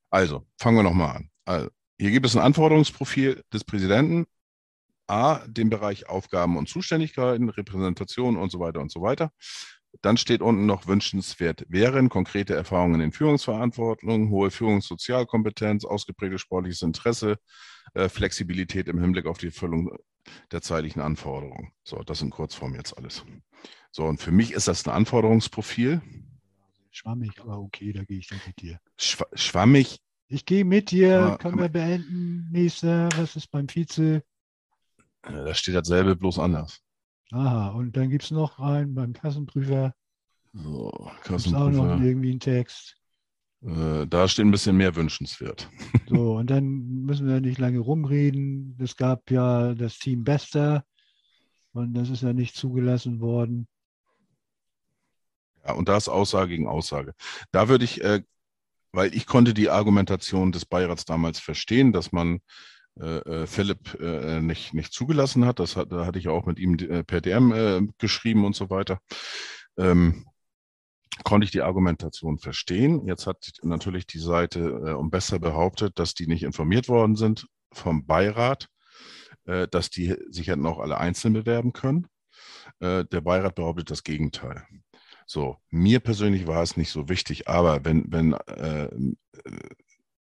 also 0.10 0.48
fangen 0.58 0.78
wir 0.78 0.84
nochmal 0.84 1.18
an. 1.18 1.33
Also, 1.46 1.70
hier 2.00 2.12
gibt 2.12 2.26
es 2.26 2.36
ein 2.36 2.42
Anforderungsprofil 2.42 3.44
des 3.54 3.64
Präsidenten. 3.64 4.26
A, 5.08 5.46
den 5.48 5.70
Bereich 5.70 6.08
Aufgaben 6.08 6.58
und 6.58 6.70
Zuständigkeiten, 6.70 7.50
Repräsentation 7.50 8.38
und 8.38 8.52
so 8.52 8.60
weiter 8.60 8.80
und 8.80 8.92
so 8.92 9.02
weiter. 9.02 9.32
Dann 10.02 10.18
steht 10.18 10.42
unten 10.42 10.66
noch 10.66 10.88
wünschenswert 10.88 11.66
wären 11.70 12.10
konkrete 12.10 12.56
Erfahrungen 12.56 13.02
in 13.02 13.12
Führungsverantwortung, 13.12 14.30
hohe 14.30 14.50
Führungssozialkompetenz, 14.50 15.86
ausgeprägtes 15.86 16.42
sportliches 16.42 16.82
Interesse, 16.82 17.38
äh, 17.94 18.10
Flexibilität 18.10 18.88
im 18.88 19.00
Hinblick 19.00 19.28
auf 19.28 19.38
die 19.38 19.48
Erfüllung 19.48 19.96
der 20.52 20.62
zeitlichen 20.62 21.02
Anforderungen. 21.02 21.74
So, 21.84 22.02
das 22.04 22.22
in 22.22 22.32
Kurzform 22.32 22.76
jetzt 22.76 22.98
alles. 22.98 23.24
So, 23.92 24.06
und 24.06 24.20
für 24.20 24.32
mich 24.32 24.54
ist 24.54 24.68
das 24.68 24.88
ein 24.88 24.92
Anforderungsprofil. 24.92 26.02
Schwammig, 26.90 27.40
aber 27.42 27.60
okay, 27.60 27.92
da 27.92 28.04
gehe 28.04 28.20
ich 28.20 28.28
dann 28.28 28.42
mit 28.48 28.62
dir. 28.62 28.80
Schw 28.98 29.24
schwammig, 29.34 30.00
Ich 30.28 30.46
gehe 30.46 30.66
mit 30.66 30.92
dir, 30.92 31.22
Aber- 31.22 31.38
können 31.38 31.60
wir 31.60 31.70
beenden. 31.70 32.48
Nächster, 32.52 33.10
was 33.18 33.36
ist 33.36 33.48
beim 33.52 33.68
Vize? 33.68 34.24
da 35.22 35.54
steht 35.54 35.76
dasselbe, 35.76 36.16
bloß 36.16 36.40
anders. 36.40 36.82
Aha, 37.32 37.70
und 37.70 37.96
dann 37.96 38.10
gibt 38.10 38.24
es 38.26 38.32
noch 38.32 38.60
einen 38.60 38.94
beim 38.94 39.14
Kassenprüfer. 39.14 39.94
So, 40.54 40.92
Gibt 41.26 41.40
es 41.40 41.48
auch 41.54 41.70
noch 41.70 41.72
Kassenprüfer. 41.72 42.04
irgendwie 42.04 42.32
einen 42.32 42.40
Text. 42.40 42.96
Äh, 43.62 44.06
da 44.08 44.28
steht 44.28 44.46
ein 44.46 44.52
bisschen 44.52 44.76
mehr 44.78 44.96
wünschenswert. 44.96 45.70
So, 46.10 46.36
und 46.38 46.50
dann 46.50 46.66
müssen 47.06 47.28
wir 47.28 47.40
nicht 47.40 47.58
lange 47.60 47.80
rumreden. 47.80 48.78
Es 48.80 48.98
gab 48.98 49.32
ja 49.32 49.74
das 49.74 49.98
Team 49.98 50.24
Bester 50.26 50.86
und 51.72 51.94
das 51.96 52.10
ist 52.10 52.22
ja 52.22 52.34
nicht 52.34 52.56
zugelassen 52.56 53.20
worden. 53.22 53.68
Ja, 55.66 55.74
und 55.74 55.88
da 55.88 55.96
ist 55.98 56.10
Aussage 56.10 56.50
gegen 56.50 56.68
Aussage. 56.68 57.16
Da 57.52 57.70
würde 57.70 57.86
ich, 57.86 58.04
äh, 58.04 58.22
weil 58.94 59.14
ich 59.14 59.26
konnte 59.26 59.54
die 59.54 59.70
Argumentation 59.70 60.52
des 60.52 60.66
Beirats 60.66 61.04
damals 61.04 61.40
verstehen, 61.40 61.92
dass 61.92 62.12
man 62.12 62.40
äh, 63.00 63.18
äh, 63.18 63.48
Philipp 63.48 64.00
äh, 64.00 64.40
nicht, 64.40 64.74
nicht 64.74 64.94
zugelassen 64.94 65.46
hat. 65.46 65.60
Das 65.60 65.76
hat, 65.76 65.92
da 65.92 66.06
hatte 66.06 66.20
ich 66.20 66.28
auch 66.28 66.46
mit 66.46 66.60
ihm 66.60 66.78
äh, 66.78 67.04
per 67.04 67.22
DM 67.22 67.52
äh, 67.52 67.82
geschrieben 67.98 68.46
und 68.46 68.56
so 68.56 68.70
weiter. 68.70 69.00
Ähm, 69.78 70.26
konnte 71.24 71.46
ich 71.46 71.52
die 71.52 71.62
Argumentation 71.62 72.38
verstehen. 72.38 73.08
Jetzt 73.08 73.26
hat 73.26 73.52
natürlich 73.64 74.06
die 74.06 74.20
Seite 74.20 74.60
äh, 74.60 74.92
um 74.92 75.10
besser 75.10 75.40
behauptet, 75.40 75.98
dass 75.98 76.14
die 76.14 76.28
nicht 76.28 76.44
informiert 76.44 76.88
worden 76.88 77.16
sind 77.16 77.48
vom 77.72 78.06
Beirat, 78.06 78.68
äh, 79.46 79.68
dass 79.68 79.90
die 79.90 80.16
sich 80.30 80.48
hätten 80.48 80.66
auch 80.68 80.80
alle 80.80 81.00
einzeln 81.00 81.34
bewerben 81.34 81.74
können. 81.74 82.08
Äh, 82.80 83.06
der 83.06 83.22
Beirat 83.22 83.56
behauptet 83.56 83.90
das 83.90 84.04
Gegenteil. 84.04 84.66
So, 85.26 85.58
mir 85.70 86.00
persönlich 86.00 86.48
war 86.48 86.64
es 86.64 86.78
nicht 86.78 86.92
so 86.92 87.10
wichtig, 87.10 87.48
aber 87.48 87.84
wenn, 87.86 88.12
wenn 88.12 88.34
äh, 88.34 88.86
äh, 88.86 89.70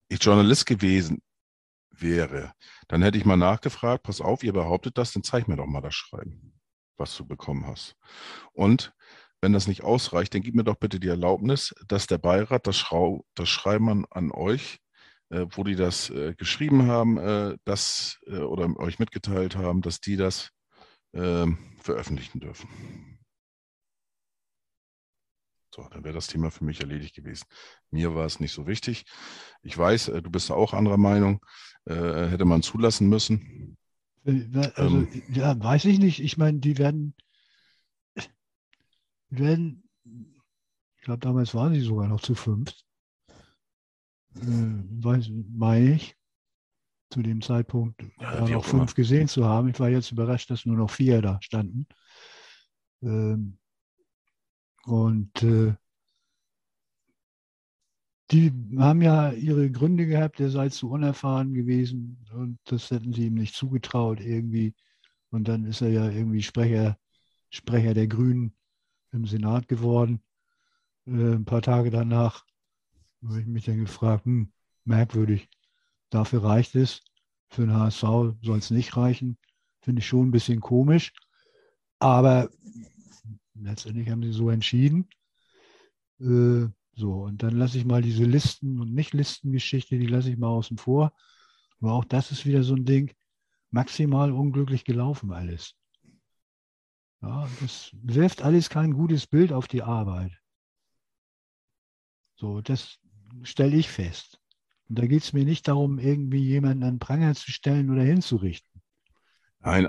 ich 0.09 0.22
Journalist 0.22 0.66
gewesen 0.66 1.22
wäre, 1.91 2.53
dann 2.89 3.03
hätte 3.03 3.18
ich 3.18 3.24
mal 3.24 3.37
nachgefragt, 3.37 4.03
pass 4.03 4.20
auf, 4.20 4.43
ihr 4.43 4.53
behauptet 4.53 4.99
das, 4.99 5.12
dann 5.12 5.22
zeig 5.22 5.49
mir 5.49 5.57
doch 5.57 5.66
mal 5.66 5.80
das 5.80 5.95
Schreiben, 5.95 6.55
was 6.97 7.16
du 7.16 7.26
bekommen 7.26 7.66
hast. 7.66 7.97
Und 8.53 8.93
wenn 9.41 9.53
das 9.53 9.68
nicht 9.68 9.85
ausreicht, 9.85 10.35
dann 10.35 10.43
gib 10.43 10.55
mir 10.55 10.64
doch 10.64 10.76
bitte 10.76 10.99
die 10.99 11.09
Erlaubnis, 11.09 11.74
dass 11.87 12.07
der 12.07 12.18
Beirat 12.18 12.66
das, 12.66 12.78
Schrau 12.78 13.24
das 13.35 13.49
Schreiben 13.49 14.07
an, 14.11 14.30
euch, 14.32 14.78
äh, 15.30 15.47
wo 15.51 15.64
die 15.64 15.76
das 15.76 16.11
äh, 16.11 16.35
geschrieben 16.35 16.87
haben, 16.87 17.18
äh, 17.18 17.57
das 17.64 18.18
äh, 18.26 18.39
oder 18.39 18.74
euch 18.78 18.99
mitgeteilt 18.99 19.57
haben, 19.57 19.82
dass 19.82 20.01
die 20.01 20.16
das 20.16 20.51
ähm, 21.12 21.59
veröffentlichen 21.78 22.41
dürfen. 22.41 23.13
So, 25.75 25.89
dann 25.91 26.05
wäre 26.05 26.14
das 26.14 26.29
Thema 26.29 26.53
für 26.53 26.64
mich 26.64 26.79
erledigt 26.79 27.16
gewesen. 27.16 27.47
Mir 27.91 28.14
war 28.14 28.27
es 28.27 28.39
nicht 28.39 28.53
so 28.53 28.68
wichtig. 28.68 29.07
Ich 29.62 29.77
weiß, 29.77 30.07
äh, 30.07 30.22
du 30.22 30.31
bist 30.31 30.53
auch 30.53 30.72
anderer 30.72 30.99
Meinung. 30.99 31.45
Äh, 31.85 32.29
hätte 32.29 32.45
man 32.45 32.62
zulassen 32.62 33.09
müssen. 33.09 33.77
Äh, 34.25 34.47
also, 34.77 34.99
ähm, 34.99 35.22
ja, 35.31 35.61
weiß 35.61 35.87
ich 35.87 35.99
nicht. 35.99 36.20
Ich 36.20 36.39
meine, 36.39 36.61
die 36.61 36.79
werden, 36.79 37.16
werden, 39.31 39.83
ich 40.05 41.03
glaube, 41.03 41.18
damals 41.18 41.57
waren 41.57 41.75
sie 41.75 41.81
sogar 41.81 42.07
noch 42.07 42.20
zu 42.20 42.37
fünft. 42.37 42.87
Äh, 44.37 44.43
weiß, 44.43 45.29
meine 45.57 45.95
ich, 45.97 46.16
zu 47.11 47.20
dem 47.20 47.43
Zeitpunkt 47.43 48.01
ja, 48.20 48.47
noch 48.47 48.64
fünf 48.64 48.83
immer. 48.83 48.95
gesehen 48.95 49.27
zu 49.27 49.45
haben. 49.45 49.70
Ich 49.70 49.81
war 49.81 49.89
jetzt 49.89 50.12
überrascht, 50.12 50.51
dass 50.51 50.66
nur 50.66 50.77
noch 50.77 50.91
vier 50.93 51.20
da 51.20 51.43
standen. 51.43 51.89
Ähm, 53.03 53.59
und 54.87 55.43
äh, 55.43 55.74
die 58.30 58.53
haben 58.78 59.03
ja 59.03 59.32
ihre 59.32 59.70
Gründe 59.70 60.07
gehabt, 60.07 60.39
der 60.39 60.51
sei 60.51 60.68
zu 60.68 60.91
unerfahren 60.91 61.55
gewesen 61.55 62.24
und 62.32 62.59
das 62.64 62.91
hätten 62.91 63.12
sie 63.12 63.26
ihm 63.26 63.35
nicht 63.35 63.55
zugetraut 63.55 64.20
irgendwie. 64.20 64.74
Und 65.30 65.49
dann 65.49 65.64
ist 65.64 65.80
er 65.82 65.91
ja 65.91 66.09
irgendwie 66.11 66.43
Sprecher, 66.43 66.99
Sprecher 67.51 67.95
der 67.95 68.07
Grünen 68.07 68.55
im 69.12 69.26
Senat 69.26 69.68
geworden. 69.68 70.22
Äh, 71.07 71.35
ein 71.35 71.45
paar 71.45 71.62
Tage 71.62 71.91
danach 71.91 72.45
habe 73.24 73.41
ich 73.41 73.47
mich 73.47 73.64
dann 73.64 73.78
gefragt, 73.78 74.24
hm, 74.26 74.53
merkwürdig, 74.85 75.49
dafür 76.11 76.45
reicht 76.45 76.74
es. 76.74 77.03
Für 77.49 77.62
den 77.62 77.74
HSV 77.74 78.37
soll 78.43 78.59
es 78.59 78.70
nicht 78.70 78.97
reichen. 78.97 79.39
Finde 79.80 80.01
ich 80.01 80.07
schon 80.07 80.28
ein 80.28 80.32
bisschen 80.32 80.61
komisch. 80.61 81.12
Aber 81.99 82.51
letztendlich 83.55 84.11
haben 84.11 84.22
sie 84.22 84.32
so 84.32 84.50
entschieden. 84.50 85.09
Äh, 86.20 86.66
so, 86.96 87.24
und 87.24 87.42
dann 87.42 87.57
lasse 87.57 87.78
ich 87.78 87.84
mal 87.84 88.02
diese 88.02 88.24
Listen- 88.24 88.80
und 88.80 88.94
Nicht-Listen-Geschichte, 88.94 89.98
die 89.98 90.07
lasse 90.07 90.30
ich 90.30 90.38
mal 90.38 90.48
außen 90.48 90.78
vor. 90.78 91.12
Aber 91.80 91.92
auch 91.92 92.05
das 92.05 92.30
ist 92.30 92.46
wieder 92.46 92.62
so 92.62 92.74
ein 92.74 92.84
Ding, 92.84 93.12
maximal 93.70 94.30
unglücklich 94.32 94.84
gelaufen 94.84 95.32
alles. 95.32 95.74
Ja, 97.20 97.48
das 97.61 97.90
wirft 98.02 98.42
alles 98.42 98.68
kein 98.70 98.92
gutes 98.92 99.26
Bild 99.26 99.52
auf 99.52 99.66
die 99.66 99.82
Arbeit. 99.82 100.32
So, 102.36 102.61
das 102.61 102.98
stelle 103.42 103.76
ich 103.76 103.88
fest. 103.88 104.40
Und 104.88 104.98
da 104.98 105.07
geht 105.07 105.22
es 105.22 105.32
mir 105.32 105.44
nicht 105.44 105.66
darum, 105.66 105.98
irgendwie 105.98 106.44
jemanden 106.44 106.84
an 106.84 106.98
Pranger 106.98 107.34
zu 107.34 107.50
stellen 107.50 107.90
oder 107.90 108.02
hinzurichten. 108.02 108.74
Nein, 109.64 109.88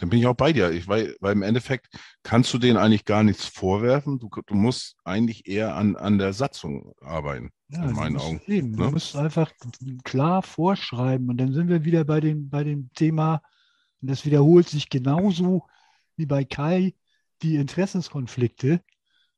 dann 0.00 0.08
bin 0.08 0.18
ich 0.18 0.26
auch 0.26 0.34
bei 0.34 0.52
dir. 0.52 0.72
Ich, 0.72 0.88
weil, 0.88 1.16
weil 1.20 1.32
im 1.32 1.42
Endeffekt 1.42 1.88
kannst 2.24 2.52
du 2.52 2.58
denen 2.58 2.76
eigentlich 2.76 3.04
gar 3.04 3.22
nichts 3.22 3.46
vorwerfen. 3.46 4.18
Du, 4.18 4.28
du 4.28 4.54
musst 4.54 4.96
eigentlich 5.04 5.46
eher 5.46 5.76
an, 5.76 5.94
an 5.94 6.18
der 6.18 6.32
Satzung 6.32 6.92
arbeiten, 7.00 7.50
ja, 7.68 7.84
in 7.84 7.92
meinen 7.92 8.16
Augen. 8.16 8.40
Eben. 8.46 8.70
Ne? 8.72 8.76
Du 8.78 8.90
musst 8.90 9.14
einfach 9.14 9.52
klar 10.02 10.42
vorschreiben. 10.42 11.28
Und 11.28 11.38
dann 11.38 11.52
sind 11.52 11.68
wir 11.68 11.84
wieder 11.84 12.04
bei 12.04 12.20
dem, 12.20 12.50
bei 12.50 12.64
dem 12.64 12.90
Thema, 12.94 13.42
und 14.00 14.10
das 14.10 14.26
wiederholt 14.26 14.68
sich 14.68 14.88
genauso 14.88 15.66
wie 16.16 16.26
bei 16.26 16.44
Kai, 16.44 16.94
die 17.42 17.56
Interessenskonflikte 17.56 18.80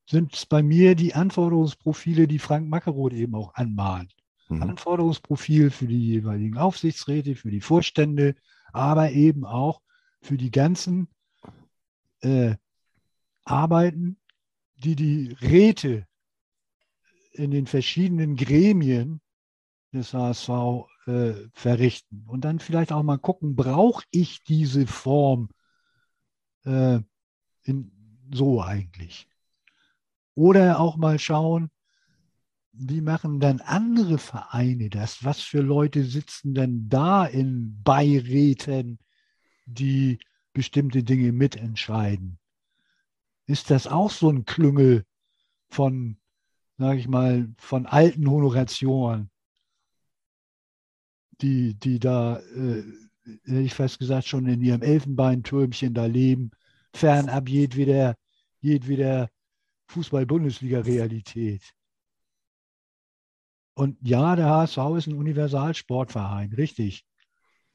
sind 0.06 0.34
es 0.34 0.46
bei 0.46 0.62
mir 0.62 0.94
die 0.94 1.14
Anforderungsprofile, 1.14 2.26
die 2.26 2.38
Frank 2.38 2.68
Mackeroth 2.68 3.12
eben 3.12 3.34
auch 3.34 3.54
anmahnt. 3.54 4.14
Mhm. 4.48 4.62
Anforderungsprofil 4.62 5.70
für 5.70 5.86
die 5.86 6.06
jeweiligen 6.06 6.56
Aufsichtsräte, 6.56 7.36
für 7.36 7.50
die 7.50 7.60
Vorstände, 7.60 8.34
aber 8.74 9.12
eben 9.12 9.44
auch 9.44 9.80
für 10.20 10.36
die 10.36 10.50
ganzen 10.50 11.08
äh, 12.20 12.56
Arbeiten, 13.44 14.18
die 14.76 14.96
die 14.96 15.36
Räte 15.40 16.06
in 17.32 17.52
den 17.52 17.66
verschiedenen 17.66 18.36
Gremien 18.36 19.20
des 19.92 20.12
HSV 20.12 20.48
äh, 21.06 21.34
verrichten. 21.52 22.24
Und 22.26 22.44
dann 22.44 22.58
vielleicht 22.58 22.90
auch 22.90 23.04
mal 23.04 23.18
gucken, 23.18 23.54
brauche 23.54 24.04
ich 24.10 24.42
diese 24.42 24.88
Form 24.88 25.50
äh, 26.64 26.98
in, 27.62 27.92
so 28.32 28.60
eigentlich? 28.60 29.28
Oder 30.34 30.80
auch 30.80 30.96
mal 30.96 31.20
schauen, 31.20 31.70
wie 32.76 33.00
machen 33.00 33.40
dann 33.40 33.60
andere 33.60 34.18
Vereine 34.18 34.90
das? 34.90 35.24
Was 35.24 35.40
für 35.40 35.60
Leute 35.60 36.04
sitzen 36.04 36.54
denn 36.54 36.88
da 36.88 37.24
in 37.24 37.80
Beiräten, 37.82 38.98
die 39.66 40.18
bestimmte 40.52 41.04
Dinge 41.04 41.32
mitentscheiden? 41.32 42.38
Ist 43.46 43.70
das 43.70 43.86
auch 43.86 44.10
so 44.10 44.28
ein 44.30 44.44
Klüngel 44.44 45.04
von, 45.68 46.18
sage 46.76 46.98
ich 46.98 47.08
mal, 47.08 47.48
von 47.58 47.86
alten 47.86 48.28
Honorationen, 48.28 49.30
die, 51.40 51.74
die 51.74 51.98
da, 51.98 52.38
äh, 52.38 52.82
hätte 53.44 53.60
ich 53.60 53.74
fast 53.74 53.98
gesagt, 53.98 54.26
schon 54.26 54.46
in 54.46 54.60
ihrem 54.60 54.82
Elfenbeintürmchen 54.82 55.94
da 55.94 56.06
leben, 56.06 56.50
fernab 56.92 57.48
jedweder, 57.48 58.16
jedweder 58.60 59.28
Fußball-Bundesliga-Realität? 59.88 61.62
Und 63.74 63.98
ja, 64.02 64.36
der 64.36 64.48
HSV 64.48 64.78
ist 64.96 65.06
ein 65.08 65.14
Universalsportverein, 65.14 66.52
richtig. 66.52 67.04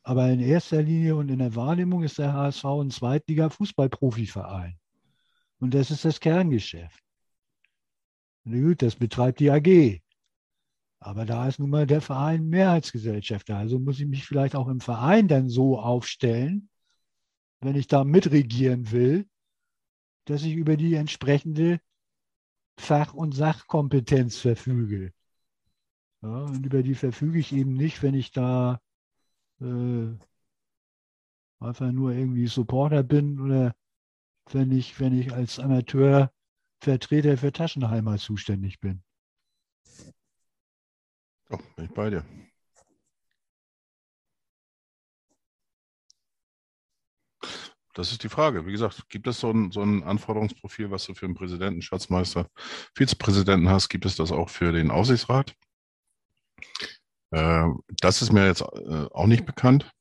Aber 0.03 0.29
in 0.29 0.39
erster 0.39 0.81
Linie 0.81 1.15
und 1.15 1.29
in 1.29 1.39
der 1.39 1.55
Wahrnehmung 1.55 2.03
ist 2.03 2.17
der 2.17 2.33
HSV 2.33 2.65
ein 2.65 2.89
Zweitliga-Fußballprofiverein. 2.89 4.79
Und 5.59 5.73
das 5.73 5.91
ist 5.91 6.05
das 6.05 6.19
Kerngeschäft. 6.19 7.03
Und 8.45 8.61
gut, 8.61 8.81
das 8.81 8.95
betreibt 8.95 9.41
die 9.41 9.51
AG. 9.51 10.01
Aber 11.01 11.25
da 11.25 11.47
ist 11.47 11.59
nun 11.59 11.69
mal 11.69 11.85
der 11.85 12.01
Verein 12.01 12.47
Mehrheitsgesellschafter. 12.47 13.57
Also 13.57 13.79
muss 13.79 13.99
ich 13.99 14.07
mich 14.07 14.25
vielleicht 14.25 14.55
auch 14.55 14.67
im 14.67 14.79
Verein 14.79 15.27
dann 15.27 15.49
so 15.49 15.79
aufstellen, 15.79 16.69
wenn 17.61 17.75
ich 17.75 17.87
da 17.87 18.03
mitregieren 18.03 18.91
will, 18.91 19.27
dass 20.25 20.43
ich 20.43 20.53
über 20.53 20.77
die 20.77 20.95
entsprechende 20.95 21.79
Fach- 22.77 23.13
und 23.13 23.33
Sachkompetenz 23.33 24.37
verfüge. 24.37 25.13
Ja, 26.21 26.43
und 26.43 26.65
über 26.65 26.83
die 26.83 26.95
verfüge 26.95 27.39
ich 27.39 27.53
eben 27.53 27.73
nicht, 27.73 28.03
wenn 28.03 28.13
ich 28.13 28.31
da 28.31 28.81
äh, 29.61 30.07
einfach 31.59 31.91
nur 31.91 32.11
irgendwie 32.13 32.47
Supporter 32.47 33.03
bin 33.03 33.39
oder 33.39 33.75
wenn 34.51 34.71
ich, 34.71 34.99
wenn 34.99 35.17
ich 35.17 35.33
als 35.33 35.59
Amateur 35.59 36.31
Vertreter 36.81 37.37
für 37.37 37.51
Taschenheimer 37.51 38.17
zuständig 38.17 38.79
bin. 38.79 39.03
Oh, 41.49 41.57
bin 41.75 41.85
ich 41.85 41.91
bei 41.93 42.09
dir. 42.09 42.25
Das 47.93 48.11
ist 48.11 48.23
die 48.23 48.29
Frage. 48.29 48.65
Wie 48.65 48.71
gesagt, 48.71 49.09
gibt 49.09 49.27
es 49.27 49.39
so 49.39 49.51
ein, 49.51 49.71
so 49.71 49.81
ein 49.81 50.03
Anforderungsprofil, 50.03 50.91
was 50.91 51.05
du 51.05 51.13
für 51.13 51.25
einen 51.25 51.35
Präsidenten, 51.35 51.81
Schatzmeister, 51.81 52.49
Vizepräsidenten 52.95 53.67
hast? 53.67 53.89
Gibt 53.89 54.05
es 54.05 54.15
das 54.15 54.31
auch 54.31 54.49
für 54.49 54.71
den 54.71 54.91
Aufsichtsrat? 54.91 55.55
Äh, 57.31 57.67
das 58.01 58.21
ist 58.21 58.31
mir 58.31 58.45
jetzt 58.47 58.61
äh, 58.61 59.05
auch 59.11 59.27
nicht 59.27 59.45
bekannt. 59.45 59.91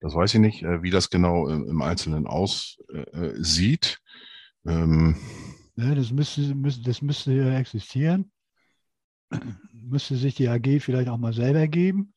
Das 0.00 0.14
weiß 0.14 0.34
ich 0.34 0.40
nicht, 0.40 0.62
äh, 0.62 0.82
wie 0.82 0.90
das 0.90 1.10
genau 1.10 1.48
im 1.48 1.82
Einzelnen 1.82 2.26
aussieht. 2.26 4.00
Ähm, 4.66 5.16
das, 5.76 6.12
müsste, 6.12 6.54
das 6.84 7.02
müsste 7.02 7.32
ja 7.32 7.58
existieren. 7.58 8.30
Müsste 9.72 10.16
sich 10.16 10.34
die 10.34 10.48
AG 10.48 10.80
vielleicht 10.80 11.08
auch 11.08 11.16
mal 11.16 11.32
selber 11.32 11.66
geben. 11.66 12.12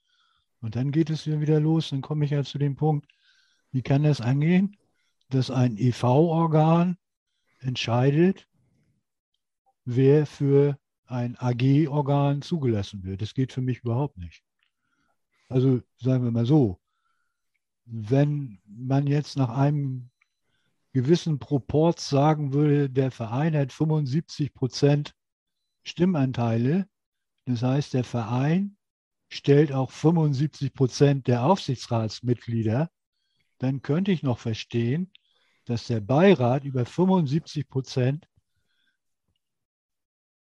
Und 0.61 0.75
dann 0.75 0.91
geht 0.91 1.09
es 1.09 1.25
wieder 1.25 1.59
los. 1.59 1.89
Dann 1.89 2.01
komme 2.01 2.25
ich 2.25 2.31
ja 2.31 2.43
zu 2.43 2.57
dem 2.57 2.75
Punkt, 2.75 3.07
wie 3.71 3.81
kann 3.81 4.03
das 4.03 4.21
angehen, 4.21 4.77
dass 5.29 5.49
ein 5.49 5.77
EV-Organ 5.77 6.97
entscheidet, 7.59 8.47
wer 9.85 10.25
für 10.25 10.77
ein 11.11 11.37
AG-Organ 11.37 12.41
zugelassen 12.41 13.03
wird. 13.03 13.21
Das 13.21 13.33
geht 13.33 13.53
für 13.53 13.61
mich 13.61 13.79
überhaupt 13.79 14.17
nicht. 14.17 14.43
Also 15.49 15.81
sagen 15.99 16.23
wir 16.23 16.31
mal 16.31 16.45
so, 16.45 16.79
wenn 17.85 18.59
man 18.65 19.07
jetzt 19.07 19.37
nach 19.37 19.49
einem 19.49 20.09
gewissen 20.93 21.39
Proports 21.39 22.09
sagen 22.09 22.53
würde, 22.53 22.89
der 22.89 23.11
Verein 23.11 23.55
hat 23.55 23.71
75 23.71 24.53
Prozent 24.53 25.13
Stimmanteile, 25.83 26.87
das 27.45 27.63
heißt, 27.63 27.93
der 27.93 28.03
Verein 28.03 28.77
stellt 29.29 29.71
auch 29.71 29.91
75 29.91 30.73
Prozent 30.73 31.27
der 31.27 31.43
Aufsichtsratsmitglieder, 31.45 32.89
dann 33.57 33.81
könnte 33.81 34.11
ich 34.11 34.23
noch 34.23 34.39
verstehen, 34.39 35.11
dass 35.65 35.87
der 35.87 36.01
Beirat 36.01 36.63
über 36.63 36.85
75 36.85 37.67
Prozent 37.67 38.27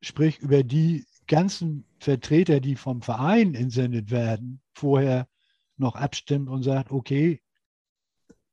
sprich 0.06 0.38
über 0.38 0.62
die 0.62 1.04
ganzen 1.26 1.84
Vertreter, 1.98 2.60
die 2.60 2.76
vom 2.76 3.02
Verein 3.02 3.54
entsendet 3.54 4.10
werden, 4.10 4.60
vorher 4.72 5.28
noch 5.76 5.96
abstimmt 5.96 6.48
und 6.48 6.62
sagt, 6.62 6.92
okay, 6.92 7.42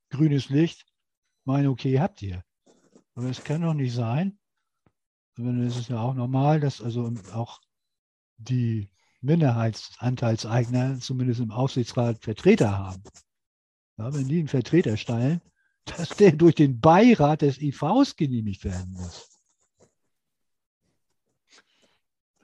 grünes 0.09 0.49
Licht, 0.49 0.85
mein 1.45 1.67
Okay 1.67 1.99
habt 1.99 2.21
ihr. 2.21 2.43
Aber 3.13 3.29
es 3.29 3.43
kann 3.43 3.61
doch 3.61 3.75
nicht 3.75 3.93
sein, 3.93 4.39
sondern 5.35 5.61
es 5.61 5.77
ist 5.77 5.89
ja 5.89 6.01
auch 6.01 6.15
normal, 6.15 6.59
dass 6.59 6.81
also 6.81 7.13
auch 7.33 7.61
die 8.37 8.89
Minderheitsanteilseigner 9.21 10.99
zumindest 10.99 11.39
im 11.39 11.51
Aufsichtsrat 11.51 12.23
Vertreter 12.23 12.77
haben. 12.77 13.03
Ja, 13.97 14.11
wenn 14.13 14.27
die 14.27 14.39
einen 14.39 14.47
Vertreter 14.47 14.97
stellen, 14.97 15.41
dass 15.85 16.09
der 16.09 16.31
durch 16.31 16.55
den 16.55 16.79
Beirat 16.79 17.43
des 17.43 17.61
IVs 17.61 18.15
genehmigt 18.15 18.63
werden 18.63 18.91
muss. 18.93 19.32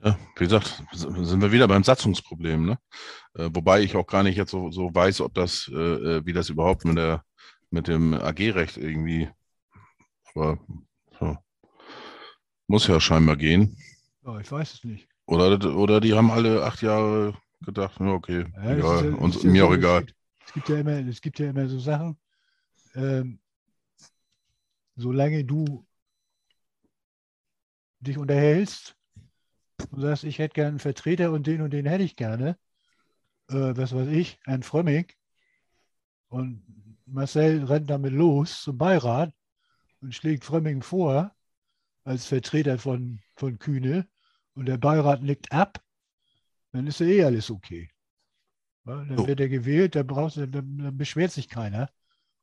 Ja, 0.03 0.17
wie 0.37 0.45
gesagt, 0.45 0.81
sind 0.93 1.41
wir 1.41 1.51
wieder 1.51 1.67
beim 1.67 1.83
Satzungsproblem. 1.83 2.65
Ne? 2.65 2.79
Äh, 3.35 3.49
wobei 3.53 3.81
ich 3.81 3.95
auch 3.95 4.07
gar 4.07 4.23
nicht 4.23 4.37
jetzt 4.37 4.51
so, 4.51 4.71
so 4.71 4.93
weiß, 4.93 5.21
ob 5.21 5.33
das, 5.33 5.69
äh, 5.73 5.75
äh 5.75 6.25
wie 6.25 6.33
das 6.33 6.49
überhaupt 6.49 6.85
mit, 6.85 6.97
der, 6.97 7.25
mit 7.69 7.87
dem 7.87 8.13
AG-Recht 8.13 8.77
irgendwie, 8.77 9.29
aber 10.33 10.59
so. 11.19 11.37
muss 12.67 12.87
ja 12.87 12.99
scheinbar 13.01 13.35
gehen. 13.35 13.77
Ja, 14.23 14.39
ich 14.39 14.49
weiß 14.49 14.75
es 14.75 14.83
nicht. 14.85 15.09
Oder, 15.25 15.75
oder 15.75 15.99
die 15.99 16.13
haben 16.13 16.31
alle 16.31 16.63
acht 16.63 16.81
Jahre 16.81 17.37
gedacht, 17.61 17.99
okay, 17.99 18.45
ja, 18.55 18.77
egal, 18.77 19.05
ja, 19.05 19.17
uns, 19.17 19.43
mir 19.43 19.65
auch 19.65 19.73
egal. 19.73 20.05
Es 20.45 20.53
gibt, 20.53 20.69
ja 20.69 20.77
immer, 20.77 21.07
es 21.07 21.21
gibt 21.21 21.39
ja 21.39 21.49
immer 21.49 21.67
so 21.67 21.77
Sachen, 21.77 22.17
ähm, 22.95 23.39
solange 24.95 25.43
du 25.43 25.85
dich 27.99 28.17
unterhältst 28.17 28.95
und 29.91 30.01
sagst, 30.01 30.23
ich 30.23 30.39
hätte 30.39 30.53
gerne 30.53 30.69
einen 30.69 30.79
Vertreter 30.79 31.31
und 31.31 31.47
den 31.47 31.61
und 31.61 31.71
den 31.71 31.85
hätte 31.85 32.03
ich 32.03 32.15
gerne, 32.15 32.57
äh, 33.49 33.73
was 33.75 33.93
weiß 33.93 34.07
ich, 34.09 34.39
Herrn 34.45 34.63
Frömmig, 34.63 35.17
und 36.29 36.63
Marcel 37.05 37.63
rennt 37.65 37.89
damit 37.89 38.13
los 38.13 38.61
zum 38.61 38.77
Beirat 38.77 39.33
und 40.01 40.13
schlägt 40.13 40.45
Frömming 40.45 40.81
vor 40.81 41.35
als 42.03 42.27
Vertreter 42.27 42.77
von, 42.77 43.19
von 43.35 43.59
Kühne 43.59 44.07
und 44.53 44.67
der 44.67 44.77
Beirat 44.77 45.21
nickt 45.21 45.51
ab, 45.51 45.83
dann 46.71 46.87
ist 46.87 46.99
ja 46.99 47.07
eh 47.07 47.23
alles 47.23 47.49
okay. 47.49 47.89
Ja, 48.85 49.03
dann 49.03 49.17
so. 49.17 49.27
wird 49.27 49.39
er 49.39 49.49
gewählt, 49.49 49.95
dann, 49.95 50.07
brauchst, 50.07 50.37
dann, 50.37 50.51
dann 50.51 50.97
beschwert 50.97 51.31
sich 51.31 51.49
keiner 51.49 51.89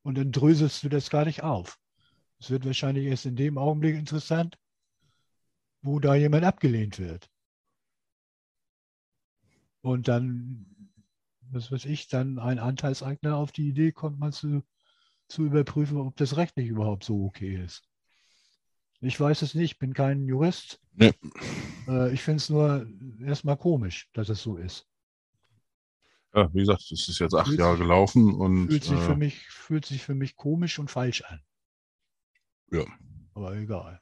und 0.02 0.18
dann 0.18 0.32
dröselst 0.32 0.82
du 0.84 0.88
das 0.88 1.10
gar 1.10 1.24
nicht 1.24 1.42
auf. 1.42 1.78
Es 2.38 2.50
wird 2.50 2.66
wahrscheinlich 2.66 3.06
erst 3.06 3.26
in 3.26 3.36
dem 3.36 3.56
Augenblick 3.56 3.96
interessant, 3.96 4.58
wo 5.86 6.00
da 6.00 6.14
jemand 6.14 6.44
abgelehnt 6.44 6.98
wird. 6.98 7.30
Und 9.80 10.08
dann, 10.08 10.66
was 11.52 11.70
weiß 11.70 11.84
ich, 11.84 12.08
dann 12.08 12.38
ein 12.38 12.58
Anteilseigner 12.58 13.36
auf 13.36 13.52
die 13.52 13.68
Idee 13.68 13.92
kommt, 13.92 14.18
mal 14.18 14.32
zu, 14.32 14.64
zu 15.28 15.44
überprüfen, 15.44 15.96
ob 15.98 16.16
das 16.16 16.36
rechtlich 16.36 16.68
überhaupt 16.68 17.04
so 17.04 17.24
okay 17.24 17.62
ist. 17.64 17.88
Ich 19.00 19.20
weiß 19.20 19.42
es 19.42 19.54
nicht, 19.54 19.78
bin 19.78 19.94
kein 19.94 20.26
Jurist. 20.26 20.80
Nee. 20.92 21.12
Äh, 21.86 22.12
ich 22.12 22.22
finde 22.22 22.38
es 22.38 22.48
nur 22.48 22.86
erstmal 23.24 23.56
komisch, 23.56 24.08
dass 24.12 24.28
es 24.28 24.42
so 24.42 24.56
ist. 24.56 24.88
Ja, 26.34 26.52
wie 26.52 26.60
gesagt, 26.60 26.90
es 26.90 27.08
ist 27.08 27.18
jetzt 27.20 27.34
acht 27.34 27.46
fühlt 27.46 27.60
Jahre 27.60 27.78
gelaufen 27.78 28.34
und. 28.34 28.68
Fühlt 28.68 28.84
sich, 28.84 28.98
äh, 28.98 29.06
für 29.06 29.16
mich, 29.16 29.46
fühlt 29.46 29.86
sich 29.86 30.02
für 30.02 30.14
mich 30.14 30.34
komisch 30.34 30.78
und 30.78 30.90
falsch 30.90 31.22
an. 31.22 31.40
Ja. 32.72 32.84
Aber 33.34 33.54
egal. 33.54 34.00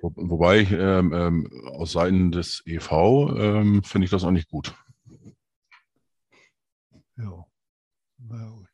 Wo, 0.00 0.12
wobei 0.14 0.60
ähm, 0.62 1.12
ähm, 1.12 1.50
aus 1.66 1.92
Seiten 1.92 2.30
des 2.30 2.62
EV 2.66 3.34
ähm, 3.36 3.82
finde 3.82 4.04
ich 4.04 4.10
das 4.10 4.24
auch 4.24 4.30
nicht 4.30 4.48
gut. 4.48 4.74
Ja. 7.16 7.44
Na 8.18 8.50
gut. 8.50 8.68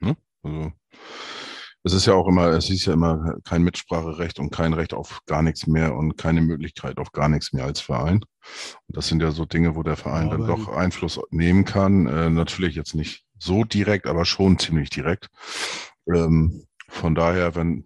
Hm? 0.00 0.16
Also, 0.42 0.72
es 1.82 1.92
ist 1.92 2.06
ja 2.06 2.14
auch 2.14 2.26
immer, 2.26 2.48
es 2.48 2.68
ist 2.68 2.86
ja 2.86 2.94
immer 2.94 3.36
kein 3.44 3.62
Mitspracherecht 3.62 4.40
und 4.40 4.50
kein 4.50 4.72
Recht 4.72 4.92
auf 4.92 5.20
gar 5.26 5.42
nichts 5.42 5.66
mehr 5.66 5.94
und 5.94 6.16
keine 6.16 6.40
Möglichkeit 6.40 6.98
auf 6.98 7.12
gar 7.12 7.28
nichts 7.28 7.52
mehr 7.52 7.64
als 7.64 7.80
Verein. 7.80 8.16
Und 8.16 8.96
das 8.96 9.06
sind 9.06 9.22
ja 9.22 9.30
so 9.30 9.44
Dinge, 9.44 9.76
wo 9.76 9.82
der 9.82 9.96
Verein 9.96 10.28
ja, 10.28 10.36
dann 10.36 10.46
doch 10.46 10.68
Einfluss 10.68 11.20
nehmen 11.30 11.64
kann. 11.64 12.06
Äh, 12.06 12.30
natürlich 12.30 12.74
jetzt 12.74 12.94
nicht 12.94 13.24
so 13.38 13.64
direkt, 13.64 14.06
aber 14.06 14.24
schon 14.24 14.58
ziemlich 14.58 14.90
direkt. 14.90 15.28
Ähm, 16.12 16.65
von 16.88 17.14
daher, 17.14 17.54
wenn, 17.54 17.84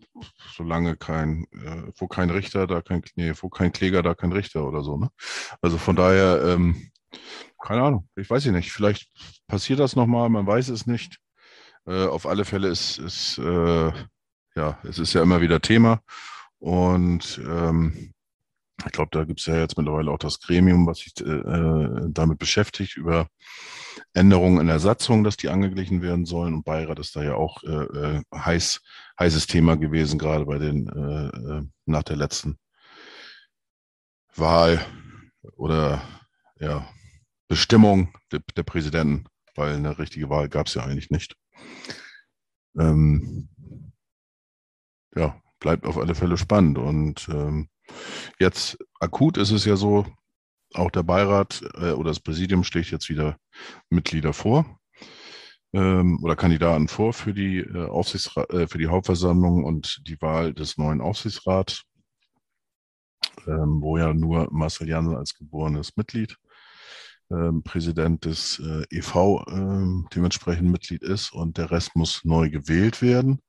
solange 0.55 0.97
kein, 0.97 1.45
äh, 1.53 1.91
wo 1.97 2.07
kein 2.07 2.31
Richter, 2.31 2.67
da 2.67 2.83
kein, 2.83 3.03
nee, 3.17 3.33
wo 3.41 3.49
kein 3.49 3.73
Kläger, 3.73 4.03
da 4.03 4.15
kein 4.15 4.33
Richter 4.33 4.67
oder 4.67 4.83
so, 4.83 4.97
ne? 4.97 5.11
Also 5.61 5.79
von 5.79 5.97
daher, 5.97 6.43
ähm, 6.45 6.91
keine 7.63 7.83
Ahnung, 7.83 8.09
ich 8.17 8.29
weiß 8.29 8.47
nicht, 8.47 8.73
vielleicht 8.73 9.11
passiert 9.47 9.81
das 9.81 9.97
nochmal, 9.97 10.29
man 10.29 10.47
weiß 10.47 10.69
es 10.69 10.87
nicht. 10.87 11.19
Äh, 11.87 12.07
auf 12.07 12.27
alle 12.27 12.45
Fälle 12.45 12.69
ist, 12.69 12.99
ist 12.99 13.39
äh, 13.39 13.93
ja, 14.57 14.79
es 14.85 14.99
ist 14.99 15.13
ja 15.13 15.23
immer 15.23 15.41
wieder 15.41 15.61
Thema 15.61 16.01
und 16.59 17.41
ähm, 17.45 18.13
ich 18.87 18.93
glaube, 18.93 19.11
da 19.13 19.25
gibt 19.25 19.41
es 19.41 19.47
ja 19.47 19.59
jetzt 19.59 19.77
mittlerweile 19.77 20.11
auch 20.11 20.19
das 20.19 20.41
Gremium, 20.41 20.87
was 20.87 20.99
sich 20.99 21.13
äh, 21.21 21.31
äh, 21.31 22.09
damit 22.09 22.39
beschäftigt, 22.39 22.97
über 22.97 23.29
Änderungen 24.15 24.61
in 24.61 24.67
der 24.67 24.81
Satzung, 24.81 25.25
dass 25.25 25.37
die 25.37 25.49
angeglichen 25.49 26.03
werden 26.03 26.25
sollen. 26.25 26.55
Und 26.55 26.65
Beirat 26.65 26.99
ist 26.99 27.15
da 27.17 27.23
ja 27.23 27.35
auch 27.35 27.63
äh, 27.65 27.69
äh 27.69 28.23
heiß, 28.35 28.81
heißes 29.19 29.47
Thema 29.47 29.77
gewesen, 29.77 30.19
gerade 30.19 30.47
bei 30.47 30.59
den 30.59 30.89
äh, 30.89 31.59
äh, 31.59 31.63
nach 31.87 32.03
der 32.03 32.17
letzten 32.17 32.59
Wahl 34.35 34.85
oder 35.57 36.03
ja, 36.59 36.89
Bestimmung 37.49 38.15
der, 38.33 38.41
der 38.57 38.63
Präsidenten, 38.63 39.27
weil 39.55 39.75
eine 39.75 39.99
richtige 39.99 40.31
Wahl 40.31 40.49
gab 40.49 40.67
es 40.67 40.75
ja 40.75 40.85
eigentlich 40.85 41.11
nicht. 41.11 41.37
Ähm, 42.79 43.49
ja, 45.17 45.41
bleibt 45.59 45.87
auf 45.87 45.99
alle 45.99 46.15
Fälle 46.15 46.37
spannend. 46.37 46.79
Und 46.79 47.29
ähm, 47.29 47.69
Jetzt 48.39 48.79
akut 48.99 49.37
ist 49.37 49.51
es 49.51 49.65
ja 49.65 49.77
so, 49.77 50.07
auch 50.75 50.91
der 50.91 51.03
Beirat 51.03 51.63
äh, 51.75 51.93
oder 51.93 52.11
das 52.11 52.21
Präsidium 52.21 52.65
schlägt 52.65 52.91
jetzt 52.91 53.09
wieder 53.09 53.37
Mitglieder 53.89 54.33
vor 54.33 54.79
ähm, 55.73 56.23
oder 56.23 56.37
Kandidaten 56.37 56.89
vor 56.89 57.13
für 57.13 57.35
die, 57.35 57.59
äh, 57.59 57.87
Aufsichtsrat, 57.87 58.51
äh, 58.51 58.67
für 58.67 58.79
die 58.79 58.89
Hauptversammlung 58.89 59.65
und 59.65 60.03
die 60.07 60.21
Wahl 60.21 60.55
des 60.55 60.79
neuen 60.79 61.01
Aufsichtsrats, 61.01 61.85
ähm, 63.47 63.81
wo 63.81 63.99
ja 63.99 64.13
nur 64.15 64.49
Marcel 64.53 64.89
Jansen 64.89 65.17
als 65.17 65.35
geborenes 65.35 65.97
Mitglied 65.97 66.37
Präsident 67.63 68.25
des 68.25 68.59
äh, 68.59 68.85
EV 68.91 69.45
äh, 69.47 70.09
dementsprechend 70.15 70.69
Mitglied 70.71 71.03
ist 71.03 71.33
und 71.33 71.59
der 71.59 71.71
Rest 71.71 71.95
muss 71.95 72.25
neu 72.25 72.51
gewählt 72.51 73.03
werden. 73.03 73.41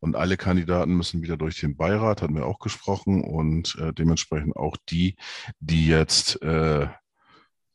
Und 0.00 0.16
alle 0.16 0.36
Kandidaten 0.36 0.94
müssen 0.94 1.22
wieder 1.22 1.36
durch 1.36 1.58
den 1.60 1.76
Beirat, 1.76 2.20
hatten 2.20 2.34
wir 2.34 2.46
auch 2.46 2.58
gesprochen, 2.58 3.24
und 3.24 3.76
äh, 3.80 3.92
dementsprechend 3.92 4.56
auch 4.56 4.76
die, 4.88 5.16
die 5.60 5.86
jetzt 5.86 6.42
äh, 6.42 6.88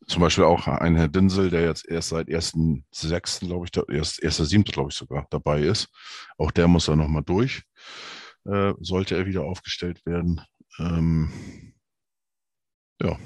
zum 0.05 0.21
Beispiel 0.21 0.43
auch 0.45 0.67
ein 0.67 0.95
Herr 0.95 1.07
Dinsel, 1.07 1.49
der 1.49 1.61
jetzt 1.65 1.87
erst 1.87 2.09
seit 2.09 2.27
1.6., 2.27 3.45
glaube 3.45 3.65
ich, 3.65 3.95
erst 3.95 4.23
1.7., 4.23 4.71
glaube 4.71 4.89
ich 4.91 4.95
sogar, 4.95 5.27
dabei 5.29 5.61
ist. 5.61 5.89
Auch 6.37 6.51
der 6.51 6.67
muss 6.67 6.85
da 6.85 6.95
nochmal 6.95 7.23
durch, 7.23 7.63
äh, 8.45 8.73
sollte 8.79 9.17
er 9.17 9.25
wieder 9.25 9.43
aufgestellt 9.43 10.05
werden. 10.05 10.41
Ähm, 10.79 11.73
ja, 13.01 13.17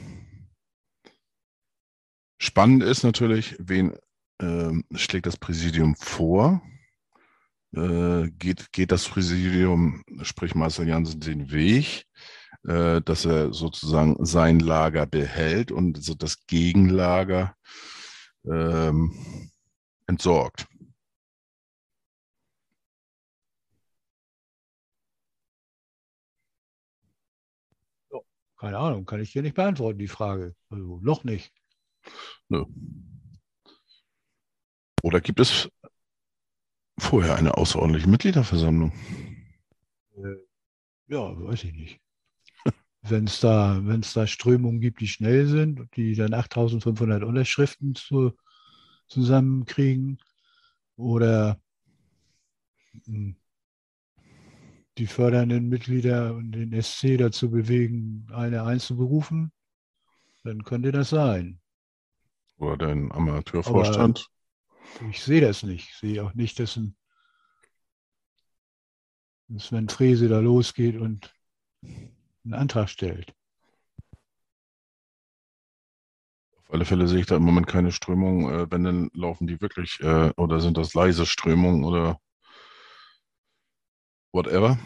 Spannend 2.43 2.81
ist 2.81 3.03
natürlich, 3.03 3.55
wen 3.59 3.93
äh, 4.39 4.71
schlägt 4.95 5.27
das 5.27 5.37
Präsidium 5.37 5.95
vor? 5.95 6.59
Äh, 7.71 8.31
geht, 8.31 8.73
geht 8.73 8.91
das 8.91 9.07
Präsidium, 9.07 10.03
sprich 10.23 10.55
Marcel 10.55 10.87
Janssen, 10.87 11.19
den 11.19 11.51
Weg, 11.51 12.07
äh, 12.63 12.99
dass 13.01 13.25
er 13.25 13.53
sozusagen 13.53 14.25
sein 14.25 14.59
Lager 14.59 15.05
behält 15.05 15.71
und 15.71 16.03
so 16.03 16.15
das 16.15 16.47
Gegenlager 16.47 17.55
ähm, 18.45 19.51
entsorgt? 20.07 20.65
Keine 28.57 28.79
Ahnung, 28.79 29.05
kann 29.05 29.21
ich 29.21 29.31
dir 29.31 29.43
nicht 29.43 29.55
beantworten, 29.55 29.99
die 29.99 30.07
Frage. 30.07 30.55
Also 30.71 30.99
noch 31.03 31.23
nicht. 31.23 31.60
Nö. 32.49 32.65
Oder 35.03 35.21
gibt 35.21 35.39
es 35.39 35.69
vorher 36.97 37.35
eine 37.35 37.57
außerordentliche 37.57 38.09
Mitgliederversammlung? 38.09 38.91
Äh, 40.15 40.35
ja, 41.07 41.39
weiß 41.43 41.63
ich 41.65 41.73
nicht. 41.73 41.99
Wenn 43.01 43.25
es 43.25 43.39
da, 43.39 43.81
da 43.81 44.27
Strömungen 44.27 44.81
gibt, 44.81 45.01
die 45.01 45.07
schnell 45.07 45.47
sind, 45.47 45.87
die 45.95 46.15
dann 46.15 46.33
8500 46.33 47.23
Unterschriften 47.23 47.95
zu, 47.95 48.33
zusammenkriegen 49.07 50.19
oder 50.95 51.59
hm, 53.05 53.35
die 54.97 55.07
fördernden 55.07 55.69
Mitglieder 55.69 56.35
und 56.35 56.51
den 56.51 56.73
SC 56.73 57.17
dazu 57.17 57.49
bewegen, 57.49 58.27
eine 58.31 58.63
einzuberufen, 58.63 59.51
dann 60.43 60.63
könnte 60.63 60.91
das 60.91 61.09
sein. 61.09 61.60
Oder 62.61 62.77
dein 62.77 63.11
Amateurvorstand? 63.11 64.27
Aber 64.99 65.09
ich 65.09 65.23
sehe 65.23 65.41
das 65.41 65.63
nicht. 65.63 65.89
Ich 65.89 65.95
sehe 65.95 66.23
auch 66.23 66.35
nicht, 66.35 66.59
dass 66.59 66.77
ein 66.77 66.95
Sven 69.57 69.89
Frese 69.89 70.29
da 70.29 70.39
losgeht 70.39 70.95
und 70.95 71.33
einen 71.81 72.53
Antrag 72.53 72.87
stellt. 72.89 73.33
Auf 76.57 76.71
alle 76.71 76.85
Fälle 76.85 77.07
sehe 77.07 77.21
ich 77.21 77.25
da 77.25 77.37
im 77.37 77.43
Moment 77.43 77.65
keine 77.65 77.91
Strömung. 77.91 78.49
Äh, 78.51 78.71
wenn, 78.71 78.83
dann 78.83 79.09
laufen 79.13 79.47
die 79.47 79.59
wirklich, 79.59 79.99
äh, 80.01 80.31
oder 80.37 80.59
sind 80.59 80.77
das 80.77 80.93
leise 80.93 81.25
Strömungen 81.25 81.83
oder 81.83 82.19
whatever. 84.31 84.77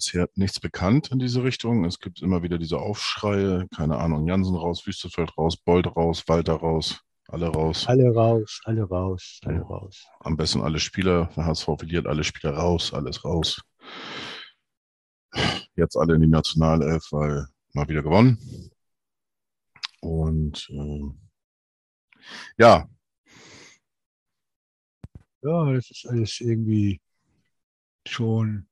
Bisher 0.00 0.30
nichts 0.34 0.58
bekannt 0.58 1.10
in 1.12 1.18
diese 1.18 1.44
Richtung. 1.44 1.84
Es 1.84 1.98
gibt 1.98 2.22
immer 2.22 2.42
wieder 2.42 2.56
diese 2.56 2.78
Aufschreie, 2.78 3.68
keine 3.76 3.98
Ahnung, 3.98 4.26
Jansen 4.26 4.56
raus, 4.56 4.86
Wüstefeld 4.86 5.36
raus, 5.36 5.58
Bold 5.58 5.94
raus, 5.94 6.24
Walter 6.26 6.54
raus, 6.54 7.02
alle 7.28 7.48
raus. 7.48 7.86
Alle 7.86 8.08
raus, 8.08 8.62
alle 8.64 8.84
raus, 8.84 9.40
alle 9.44 9.60
raus. 9.60 10.06
Am 10.20 10.38
besten 10.38 10.62
alle 10.62 10.80
Spieler, 10.80 11.28
der 11.36 11.44
HSV 11.44 11.66
verliert, 11.76 12.06
alle 12.06 12.24
Spieler 12.24 12.54
raus, 12.54 12.94
alles 12.94 13.22
raus. 13.26 13.60
Jetzt 15.76 15.98
alle 15.98 16.14
in 16.14 16.22
die 16.22 16.28
Nationalelf, 16.28 17.06
weil 17.10 17.46
mal 17.74 17.86
wieder 17.86 18.02
gewonnen. 18.02 18.38
Und 20.00 20.66
äh, 20.70 21.10
ja, 22.56 22.88
Ja, 25.42 25.70
das 25.74 25.90
ist 25.90 26.06
alles 26.06 26.40
irgendwie 26.40 27.02
schon, 28.06 28.66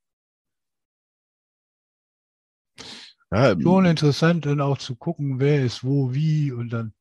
ja 3.33 3.61
schon 3.61 3.85
interessant, 3.85 4.47
dann 4.47 4.61
auch 4.61 4.79
zu 4.79 4.97
gucken, 4.97 5.41
wer 5.41 5.65
ist 5.65 5.85
wo, 5.85 6.15
wie 6.15 6.53
und 6.53 6.71
dann, 6.71 6.95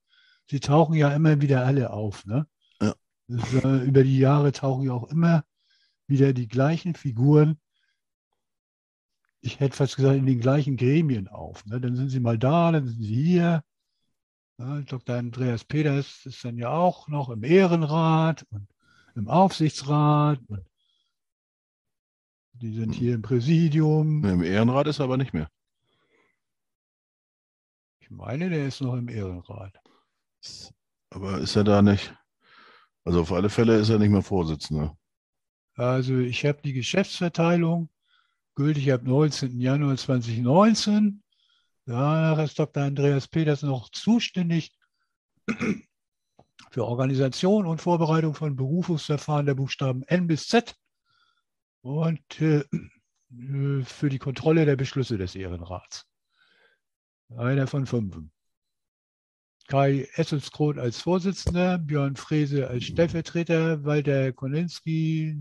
sie 0.49 0.59
tauchen 0.59 0.95
ja 0.95 1.13
immer 1.13 1.41
wieder 1.41 1.65
alle 1.65 1.91
auf, 1.91 2.25
ne? 2.25 2.47
Ja. 2.81 2.93
Ist, 3.27 3.53
äh, 3.53 3.83
über 3.83 4.03
die 4.03 4.19
Jahre 4.19 4.51
tauchen 4.51 4.85
ja 4.85 4.93
auch 4.93 5.09
immer 5.09 5.43
wieder 6.07 6.33
die 6.33 6.47
gleichen 6.47 6.95
Figuren, 6.95 7.59
ich 9.41 9.59
hätte 9.59 9.77
fast 9.77 9.95
gesagt, 9.95 10.17
in 10.17 10.25
den 10.25 10.39
gleichen 10.39 10.77
Gremien 10.77 11.27
auf. 11.27 11.65
Ne? 11.65 11.79
Dann 11.79 11.95
sind 11.95 12.09
sie 12.09 12.19
mal 12.19 12.37
da, 12.37 12.71
dann 12.71 12.87
sind 12.87 13.01
sie 13.01 13.15
hier. 13.15 13.63
Ja, 14.59 14.81
Dr. 14.81 15.15
Andreas 15.15 15.63
Peters 15.63 16.25
ist 16.25 16.43
dann 16.43 16.57
ja 16.57 16.69
auch 16.69 17.07
noch 17.07 17.29
im 17.29 17.43
Ehrenrat 17.43 18.45
und 18.49 18.67
im 19.15 19.27
Aufsichtsrat. 19.27 20.39
Und 20.47 20.65
die 22.53 22.73
sind 22.73 22.93
hier 22.93 23.13
im 23.13 23.21
Präsidium. 23.21 24.25
im 24.25 24.43
Ehrenrat 24.43 24.87
ist 24.87 24.99
er 24.99 25.05
aber 25.05 25.17
nicht 25.17 25.33
mehr. 25.33 25.47
Ich 28.09 28.11
meine, 28.11 28.49
der 28.49 28.67
ist 28.67 28.79
noch 28.79 28.95
im 28.95 29.09
Ehrenrat. 29.09 29.77
Aber 31.09 31.39
ist 31.39 31.57
er 31.57 31.65
da 31.65 31.81
nicht? 31.81 32.15
Also 33.03 33.19
auf 33.19 33.33
alle 33.33 33.49
Fälle 33.49 33.75
ist 33.75 33.89
er 33.89 33.99
nicht 33.99 34.11
mehr 34.11 34.21
Vorsitzender. 34.21 34.97
Also 35.75 36.17
ich 36.17 36.45
habe 36.45 36.61
die 36.63 36.71
Geschäftsverteilung 36.71 37.89
gültig 38.55 38.93
ab 38.93 39.03
19. 39.03 39.59
Januar 39.59 39.97
2019. 39.97 41.21
Danach 41.85 42.39
ist 42.39 42.57
Dr. 42.57 42.83
Andreas 42.83 43.27
Peters 43.27 43.61
noch 43.63 43.89
zuständig 43.89 44.71
für 46.71 46.85
Organisation 46.85 47.67
und 47.67 47.81
Vorbereitung 47.81 48.35
von 48.35 48.55
Berufungsverfahren 48.55 49.45
der 49.45 49.55
Buchstaben 49.55 50.03
N 50.03 50.27
bis 50.27 50.47
Z 50.47 50.77
und 51.81 52.39
äh, 52.39 52.63
für 53.83 54.07
die 54.07 54.19
Kontrolle 54.19 54.65
der 54.65 54.77
Beschlüsse 54.77 55.17
des 55.17 55.35
Ehrenrats. 55.35 56.07
Einer 57.35 57.67
von 57.67 57.85
fünf. 57.85 58.17
Kai 59.67 60.07
Esselskroth 60.15 60.77
als 60.77 61.01
Vorsitzender, 61.01 61.77
Björn 61.77 62.15
Frese 62.15 62.69
als 62.69 62.85
Stellvertreter, 62.85 63.83
Walter 63.83 64.31
Koninski 64.31 65.37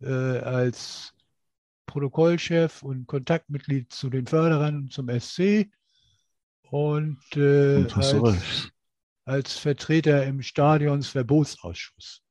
äh, 0.00 0.08
als 0.08 1.12
Protokollchef 1.86 2.82
und 2.82 3.06
Kontaktmitglied 3.06 3.92
zu 3.92 4.08
den 4.08 4.26
Förderern 4.26 4.76
und 4.76 4.92
zum 4.92 5.08
SC 5.08 5.68
und, 6.70 7.20
äh, 7.36 7.84
als, 7.92 8.70
als 9.24 9.58
Vertreter 9.58 10.24
im 10.24 10.40
Stadionsverbotsausschuss. 10.40 12.22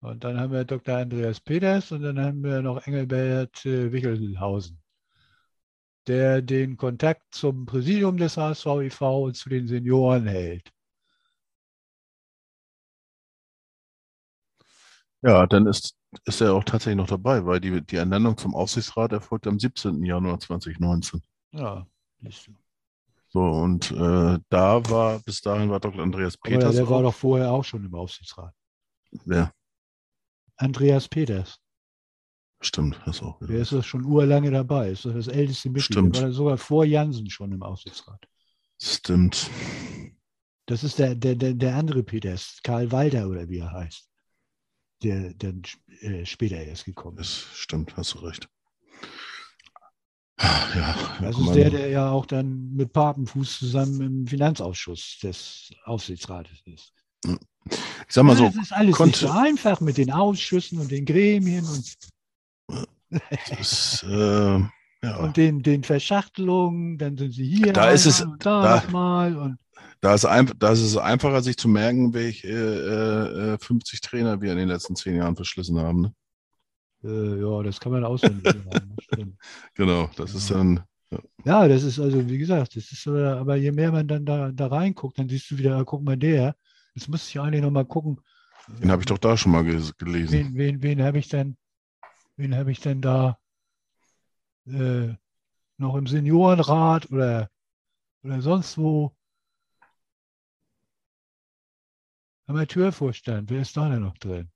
Und 0.00 0.24
dann 0.24 0.38
haben 0.38 0.52
wir 0.52 0.64
Dr. 0.64 0.96
Andreas 0.96 1.40
Peters 1.40 1.92
und 1.92 2.02
dann 2.02 2.18
haben 2.18 2.42
wir 2.42 2.60
noch 2.60 2.84
Engelbert 2.86 3.64
äh, 3.64 3.92
Wichelhausen, 3.92 4.81
der 6.06 6.42
den 6.42 6.76
Kontakt 6.76 7.34
zum 7.34 7.66
Präsidium 7.66 8.16
des 8.16 8.36
HSV 8.36 8.66
e.V. 8.82 9.24
und 9.24 9.36
zu 9.36 9.48
den 9.48 9.66
Senioren 9.68 10.26
hält. 10.26 10.70
Ja, 15.22 15.46
dann 15.46 15.66
ist, 15.66 15.96
ist 16.24 16.40
er 16.40 16.54
auch 16.54 16.64
tatsächlich 16.64 16.96
noch 16.96 17.06
dabei, 17.06 17.46
weil 17.46 17.60
die, 17.60 17.80
die 17.80 17.96
Ernennung 17.96 18.36
zum 18.36 18.54
Aufsichtsrat 18.54 19.12
erfolgt 19.12 19.46
am 19.46 19.58
17. 19.58 20.02
Januar 20.04 20.40
2019. 20.40 21.22
Ja, 21.52 21.86
siehst 22.20 22.48
du. 22.48 22.52
So, 23.28 23.40
und 23.40 23.90
äh, 23.92 24.38
da 24.48 24.90
war, 24.90 25.20
bis 25.20 25.40
dahin 25.40 25.70
war 25.70 25.80
Dr. 25.80 26.02
Andreas 26.02 26.36
Aber 26.40 26.50
Peters. 26.50 26.74
der 26.74 26.88
war 26.88 26.98
auch. 26.98 27.02
doch 27.02 27.14
vorher 27.14 27.50
auch 27.50 27.64
schon 27.64 27.84
im 27.84 27.94
Aufsichtsrat. 27.94 28.52
Ja, 29.24 29.52
Andreas 30.56 31.08
Peters. 31.08 31.58
Stimmt, 32.62 33.04
hast 33.04 33.22
auch 33.22 33.38
Der 33.40 33.60
ist 33.60 33.72
doch 33.72 33.84
schon 33.84 34.04
urlange 34.04 34.50
dabei. 34.50 34.90
Ist 34.90 35.04
doch 35.04 35.14
das 35.14 35.28
älteste 35.28 35.68
Mitglied. 35.68 35.84
Stimmt. 35.84 36.16
Der 36.16 36.24
war 36.24 36.32
sogar 36.32 36.58
vor 36.58 36.84
Jansen 36.84 37.28
schon 37.30 37.52
im 37.52 37.62
Aufsichtsrat. 37.62 38.26
Stimmt. 38.80 39.48
Das 40.66 40.84
ist 40.84 40.98
der, 40.98 41.14
der, 41.14 41.34
der, 41.34 41.54
der 41.54 41.76
andere 41.76 42.02
Peters, 42.02 42.60
Karl 42.62 42.90
Walter 42.92 43.28
oder 43.28 43.48
wie 43.48 43.58
er 43.58 43.72
heißt, 43.72 44.08
der 45.02 45.34
dann 45.34 45.62
äh, 46.00 46.24
später 46.24 46.56
erst 46.56 46.84
gekommen 46.84 47.18
ist. 47.18 47.46
Das 47.50 47.58
stimmt, 47.58 47.96
hast 47.96 48.14
du 48.14 48.18
recht. 48.20 48.48
Ja, 50.40 51.18
Das 51.20 51.38
ist 51.38 51.54
der, 51.54 51.70
der 51.70 51.88
ja 51.88 52.10
auch 52.10 52.26
dann 52.26 52.72
mit 52.72 52.92
Papenfuß 52.92 53.58
zusammen 53.58 54.00
im 54.00 54.26
Finanzausschuss 54.26 55.18
des 55.22 55.70
Aufsichtsrates 55.84 56.62
ist. 56.64 56.92
ich 57.24 57.78
sag 58.08 58.24
mal 58.24 58.32
Ja, 58.32 58.38
so, 58.38 58.44
das 58.46 58.56
ist 58.56 58.72
alles 58.72 58.98
nicht 58.98 59.16
so 59.16 59.30
einfach 59.30 59.80
mit 59.80 59.98
den 59.98 60.10
Ausschüssen 60.10 60.80
und 60.80 60.90
den 60.90 61.04
Gremien 61.04 61.64
und, 61.64 61.94
das, 63.56 64.02
äh, 64.08 64.58
ja, 65.04 65.16
und 65.18 65.36
den, 65.36 65.62
den 65.62 65.82
Verschachtelungen. 65.82 66.98
Dann 66.98 67.16
sind 67.16 67.32
sie 67.32 67.44
hier 67.44 67.72
Da 67.72 67.90
ist 67.90 68.06
es- 68.06 68.24
da, 68.38 68.62
da- 68.62 68.76
nochmal. 68.76 69.36
Und 69.36 69.58
da 70.00 70.14
ist, 70.14 70.24
ein, 70.24 70.50
da 70.58 70.70
ist 70.72 70.80
es 70.80 70.96
einfacher, 70.96 71.42
sich 71.42 71.56
zu 71.56 71.68
merken, 71.68 72.12
welche 72.14 72.48
äh, 72.48 73.52
äh, 73.54 73.58
50 73.58 74.00
Trainer 74.00 74.40
wir 74.40 74.52
in 74.52 74.58
den 74.58 74.68
letzten 74.68 74.96
zehn 74.96 75.16
Jahren 75.16 75.36
verschlissen 75.36 75.78
haben. 75.78 76.00
Ne? 76.02 76.14
äh, 77.04 77.40
ja, 77.40 77.62
das 77.62 77.80
kann 77.80 77.92
man 77.92 78.04
auswendig 78.04 78.52
stimmt. 79.00 79.36
Genau, 79.74 80.08
das 80.16 80.34
ist 80.34 80.50
Ja. 80.50 80.56
dann, 80.56 80.80
Ja, 81.44 81.66
das 81.68 81.82
ist 81.82 81.98
also, 81.98 82.28
wie 82.28 82.38
gesagt, 82.38 82.76
das 82.76 82.90
ist 82.92 83.06
aber, 83.06 83.36
aber 83.38 83.56
je 83.56 83.72
mehr 83.72 83.90
man 83.92 84.06
dann 84.06 84.24
da, 84.24 84.50
da 84.52 84.66
reinguckt, 84.68 85.18
dann 85.18 85.28
siehst 85.28 85.50
du 85.50 85.58
wieder, 85.58 85.76
ah, 85.76 85.84
guck 85.84 86.02
mal, 86.02 86.16
der. 86.16 86.54
Jetzt 86.94 87.08
muss 87.08 87.28
ich 87.28 87.40
eigentlich 87.40 87.62
nochmal 87.62 87.84
gucken. 87.86 88.20
den 88.68 88.90
habe 88.90 89.02
ich 89.02 89.06
doch 89.06 89.18
da 89.18 89.36
schon 89.36 89.52
mal 89.52 89.64
gelesen. 89.64 90.32
Wen, 90.32 90.54
wen, 90.54 90.82
wen 90.82 91.02
habe 91.02 91.18
ich 91.18 91.28
denn, 91.28 91.56
wen 92.36 92.54
habe 92.56 92.72
ich 92.72 92.80
denn 92.80 93.00
da 93.02 93.38
äh, 94.66 95.14
noch 95.78 95.96
im 95.96 96.06
Seniorenrat 96.06 97.10
oder, 97.10 97.50
oder 98.24 98.42
sonst 98.42 98.78
wo? 98.78 99.14
Amateurvorstand, 102.46 103.50
wer 103.50 103.62
ist 103.62 103.76
da 103.76 103.88
denn 103.88 104.02
noch 104.02 104.18
drin? 104.18 104.50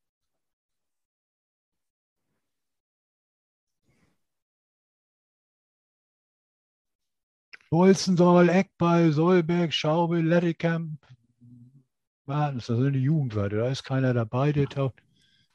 Bolzendahl, 7.71 8.49
Eckball, 8.49 9.13
Solberg, 9.13 9.73
Schaube, 9.73 10.21
Lettekamp. 10.21 11.01
Warten, 12.27 12.59
das 12.59 12.69
ist 12.69 12.95
die 12.95 13.01
Jugendwarte. 13.01 13.57
Da 13.57 13.69
ist 13.69 13.85
keiner 13.85 14.15
dabei, 14.15 14.53
der 14.53 14.69
taucht 14.69 15.03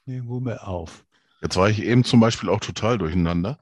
irgendwo 0.06 0.40
mehr 0.40 0.66
auf. 0.68 1.04
Jetzt 1.42 1.56
war 1.56 1.68
ich 1.68 1.82
eben 1.82 2.04
zum 2.04 2.20
Beispiel 2.20 2.48
auch 2.48 2.60
total 2.60 2.98
durcheinander. 2.98 3.58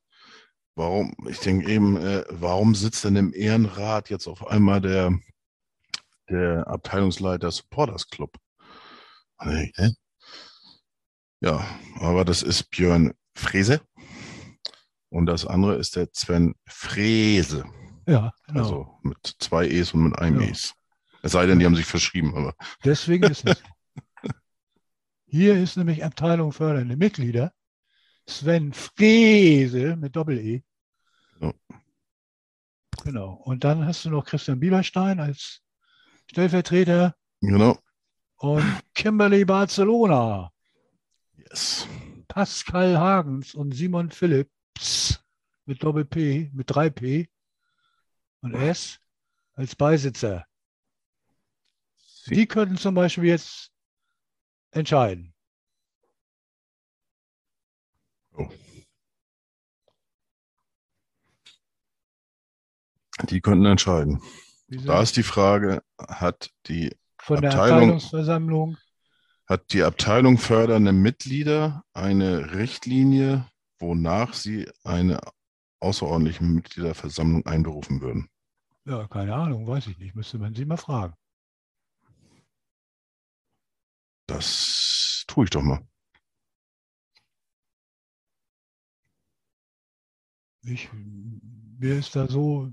Warum, 0.75 1.15
ich 1.29 1.41
denke 1.41 1.71
eben, 1.71 1.97
äh, 1.97 2.25
warum 2.29 2.75
sitzt 2.75 3.05
denn 3.05 3.17
im 3.17 3.33
Ehrenrat 3.33 4.11
jetzt 4.11 4.27
auf 4.27 4.47
einmal 4.47 4.81
der, 4.81 5.19
der 6.29 6.67
Abteilungsleiter 6.69 7.51
Supporters 7.51 8.09
Club? 8.09 8.37
Hä? 9.41 9.93
Ja, 11.41 11.67
aber 11.99 12.27
das 12.27 12.43
ist 12.43 12.71
Björn 12.71 13.15
Frese 13.35 13.81
und 15.09 15.25
das 15.25 15.47
andere 15.47 15.77
ist 15.77 15.97
der 15.97 16.09
Sven 16.13 16.55
Frese. 16.67 17.65
Ja, 18.07 18.33
genau. 18.47 18.61
Also 18.61 18.99
mit 19.03 19.37
zwei 19.39 19.67
E's 19.67 19.95
und 19.95 20.05
mit 20.05 20.19
einem 20.19 20.43
Ja. 20.43 20.49
E's. 20.49 20.75
Es 21.23 21.33
sei 21.33 21.47
denn, 21.47 21.59
die 21.59 21.65
haben 21.65 21.77
sich 21.77 21.87
verschrieben, 21.87 22.35
aber 22.37 22.55
Deswegen 22.85 23.25
ist 23.31 23.47
es. 23.47 23.63
Hier 25.27 25.57
ist 25.57 25.77
nämlich 25.77 26.05
Abteilung 26.05 26.53
fördernde 26.53 26.97
Mitglieder. 26.97 27.53
Sven 28.27 28.73
Frese 28.73 29.97
mit 29.97 30.17
Doppel-E. 30.17 30.63
Ja. 31.41 31.53
Genau. 33.05 33.33
Und 33.45 33.65
dann 33.65 33.87
hast 33.87 34.05
du 34.05 34.11
noch 34.11 34.25
Christian 34.25 34.61
Bieberstein 34.61 35.21
als 35.21 35.63
Stellvertreter 36.31 37.17
genau. 37.41 37.79
und 38.37 38.65
Kimberly 38.95 39.45
Barcelona. 39.45 40.53
Yes. 41.37 41.89
Pascal 42.29 42.97
Hagens 42.97 43.55
und 43.55 43.73
Simon 43.73 44.11
Philipps 44.11 45.21
mit 45.65 45.83
Doppel-P, 45.83 46.51
mit 46.53 46.71
3P 46.71 47.29
und 48.43 48.55
S 48.55 49.01
als 49.55 49.75
Beisitzer. 49.75 50.47
Die 52.27 52.47
könnten 52.47 52.77
zum 52.77 52.95
Beispiel 52.95 53.25
jetzt 53.25 53.73
entscheiden. 54.71 55.30
Die 63.29 63.41
könnten 63.41 63.67
entscheiden. 63.67 64.23
Die 64.69 64.79
Da 64.85 65.03
ist 65.03 65.17
die 65.17 65.23
Frage, 65.23 65.83
hat 65.99 66.51
die, 66.67 66.97
von 67.19 67.41
der 67.41 67.51
Abteilung- 67.51 67.77
Abteilungsversammlung 67.83 68.77
hat 69.47 69.73
die 69.73 69.83
Abteilung 69.83 70.39
fördernde 70.39 70.93
Mitglieder 70.93 71.83
eine 71.93 72.53
Richtlinie, 72.55 73.51
wonach 73.81 74.33
sie 74.33 74.71
eine 74.85 75.21
außerordentliche 75.81 76.45
Mitgliederversammlung 76.45 77.45
einberufen 77.47 78.01
würden? 78.01 78.29
Ja, 78.85 79.09
keine 79.09 79.35
Ahnung, 79.35 79.67
weiß 79.67 79.89
ich 79.89 79.99
nicht. 79.99 80.15
Müsste 80.15 80.39
man 80.39 80.55
sie 80.55 80.65
mal 80.65 80.77
fragen. 80.77 81.15
Das 84.27 85.25
tue 85.27 85.45
ich 85.45 85.51
doch 85.51 85.63
mal. 85.63 85.85
Ich, 90.63 90.91
mir 90.93 91.99
ist 91.99 92.17
da 92.17 92.29
so 92.29 92.71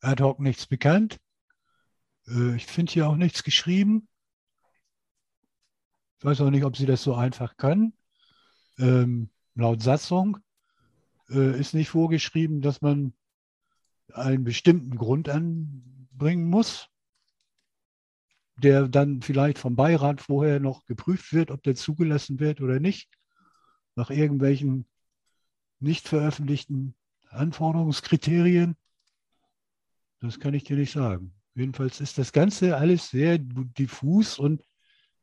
ad 0.00 0.22
hoc 0.22 0.38
nichts 0.40 0.66
bekannt. 0.66 1.18
Äh, 2.26 2.56
Ich 2.56 2.66
finde 2.66 2.92
hier 2.92 3.08
auch 3.08 3.16
nichts 3.16 3.42
geschrieben. 3.42 4.08
Ich 6.18 6.24
weiß 6.24 6.40
auch 6.40 6.50
nicht, 6.50 6.64
ob 6.64 6.76
Sie 6.76 6.86
das 6.86 7.02
so 7.02 7.14
einfach 7.14 7.56
können. 7.56 7.94
Ähm, 8.78 9.30
laut 9.54 9.82
Satzung 9.82 10.38
äh, 11.30 11.58
ist 11.58 11.74
nicht 11.74 11.88
vorgeschrieben, 11.88 12.60
dass 12.60 12.80
man 12.80 13.12
einen 14.12 14.44
bestimmten 14.44 14.96
Grund 14.96 15.28
anbringen 15.28 16.48
muss, 16.48 16.88
der 18.56 18.88
dann 18.88 19.22
vielleicht 19.22 19.58
vom 19.58 19.76
Beirat 19.76 20.20
vorher 20.20 20.60
noch 20.60 20.84
geprüft 20.86 21.32
wird, 21.32 21.50
ob 21.50 21.62
der 21.62 21.74
zugelassen 21.74 22.40
wird 22.40 22.60
oder 22.60 22.80
nicht, 22.80 23.10
nach 23.94 24.10
irgendwelchen 24.10 24.88
nicht 25.80 26.08
veröffentlichten 26.08 26.94
Anforderungskriterien. 27.30 28.76
Das 30.20 30.40
kann 30.40 30.54
ich 30.54 30.64
dir 30.64 30.76
nicht 30.76 30.92
sagen. 30.92 31.32
Jedenfalls 31.54 32.00
ist 32.00 32.18
das 32.18 32.32
Ganze 32.32 32.76
alles 32.76 33.10
sehr 33.10 33.38
diffus 33.38 34.38
und 34.38 34.62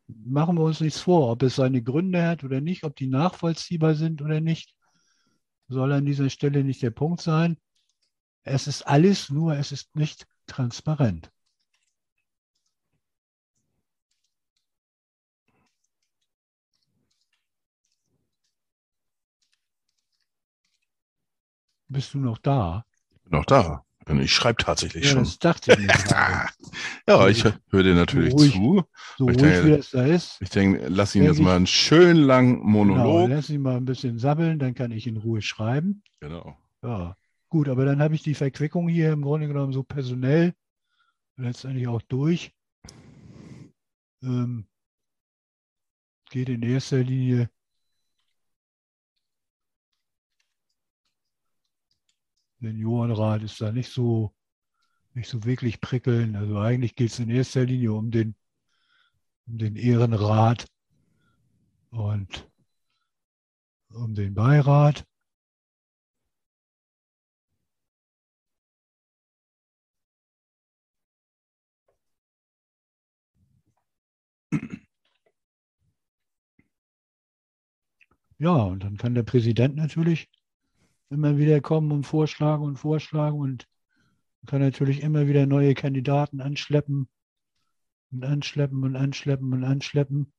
machen 0.07 0.57
wir 0.57 0.63
uns 0.63 0.81
nichts 0.81 0.99
vor, 0.99 1.31
ob 1.31 1.43
es 1.43 1.55
seine 1.55 1.81
Gründe 1.81 2.23
hat 2.23 2.43
oder 2.43 2.61
nicht, 2.61 2.83
ob 2.83 2.95
die 2.95 3.07
nachvollziehbar 3.07 3.95
sind 3.95 4.21
oder 4.21 4.41
nicht, 4.41 4.75
soll 5.67 5.91
an 5.93 6.05
dieser 6.05 6.29
Stelle 6.29 6.63
nicht 6.63 6.81
der 6.81 6.91
Punkt 6.91 7.21
sein. 7.21 7.57
Es 8.43 8.67
ist 8.67 8.83
alles, 8.83 9.29
nur 9.29 9.55
es 9.57 9.71
ist 9.71 9.95
nicht 9.95 10.27
transparent. 10.45 11.31
Bist 21.95 22.13
du 22.13 22.19
noch 22.19 22.37
da? 22.37 22.85
Noch 23.29 23.45
da. 23.45 23.83
Ich 24.21 24.33
schreibe 24.33 24.63
tatsächlich 24.63 25.05
Ja, 25.05 25.11
schon. 25.11 25.23
das 25.23 25.39
dachte 25.39 25.71
ich 25.71 25.87
gerade. 25.87 26.49
Ja, 27.07 27.27
ich 27.27 27.43
höre 27.43 27.83
dir 27.83 27.95
natürlich 27.95 28.33
Ruhig. 28.33 28.51
zu. 28.53 28.83
So 29.17 29.27
Ich 29.29 29.37
ruhig 29.37 29.41
denke, 29.41 29.65
wie 29.65 29.71
es 29.71 29.89
da 29.91 30.05
ist. 30.05 30.41
Ich 30.41 30.49
denke, 30.49 30.85
lass 30.89 31.15
ihn 31.15 31.23
jetzt 31.23 31.39
mal 31.39 31.55
einen 31.55 31.65
schönen 31.67 32.21
langen 32.23 32.57
Genau, 32.57 32.67
Monolog. 32.69 33.29
lass 33.29 33.49
ihn 33.49 33.61
mal 33.61 33.77
ein 33.77 33.85
bisschen 33.85 34.19
sammeln, 34.19 34.59
dann 34.59 34.75
kann 34.75 34.91
ich 34.91 35.07
in 35.07 35.17
Ruhe 35.17 35.41
schreiben. 35.41 36.03
Genau. 36.19 36.55
Ja, 36.83 37.15
gut, 37.49 37.67
aber 37.67 37.85
dann 37.85 37.99
habe 38.01 38.13
ich 38.13 38.21
die 38.21 38.35
Verquickung 38.35 38.87
hier 38.87 39.11
im 39.11 39.21
Grunde 39.23 39.47
genommen 39.47 39.73
so 39.73 39.81
personell 39.83 40.53
letztendlich 41.37 41.87
auch 41.87 42.01
durch. 42.03 42.51
Ähm, 44.23 44.67
geht 46.29 46.49
in 46.49 46.61
erster 46.63 46.99
Linie 47.03 47.49
Seniorenrat 52.65 53.43
ist 53.43 53.61
da 53.61 53.71
nicht 53.71 53.91
so, 53.91 54.33
nicht 55.13 55.29
so 55.29 55.43
wirklich 55.43 55.81
prickelnd. 55.81 56.35
Also 56.35 56.57
eigentlich 56.59 56.95
geht 56.95 57.11
es 57.11 57.19
in 57.19 57.29
erster 57.29 57.63
Linie 57.63 57.93
um 57.93 58.09
den, 58.09 58.35
um 59.47 59.59
den 59.59 59.75
Ehrenrat 59.75 60.65
und 61.91 62.49
um 63.89 64.15
den 64.15 64.33
Beirat. 64.33 65.05
Ja, 78.37 78.51
und 78.51 78.83
dann 78.83 78.97
kann 78.97 79.13
der 79.15 79.23
Präsident 79.23 79.75
natürlich 79.75 80.29
immer 81.09 81.37
wieder 81.37 81.61
kommen 81.61 81.91
und 81.91 82.05
vorschlagen 82.05 82.63
und 82.63 82.77
vorschlagen 82.77 83.39
und 83.39 83.67
kann 84.45 84.61
natürlich 84.61 85.01
immer 85.01 85.27
wieder 85.27 85.45
neue 85.45 85.73
Kandidaten 85.73 86.41
anschleppen 86.41 87.07
und 88.11 88.23
anschleppen 88.23 88.83
und 88.83 88.95
anschleppen 88.95 89.53
und 89.53 89.63
anschleppen. 89.63 90.31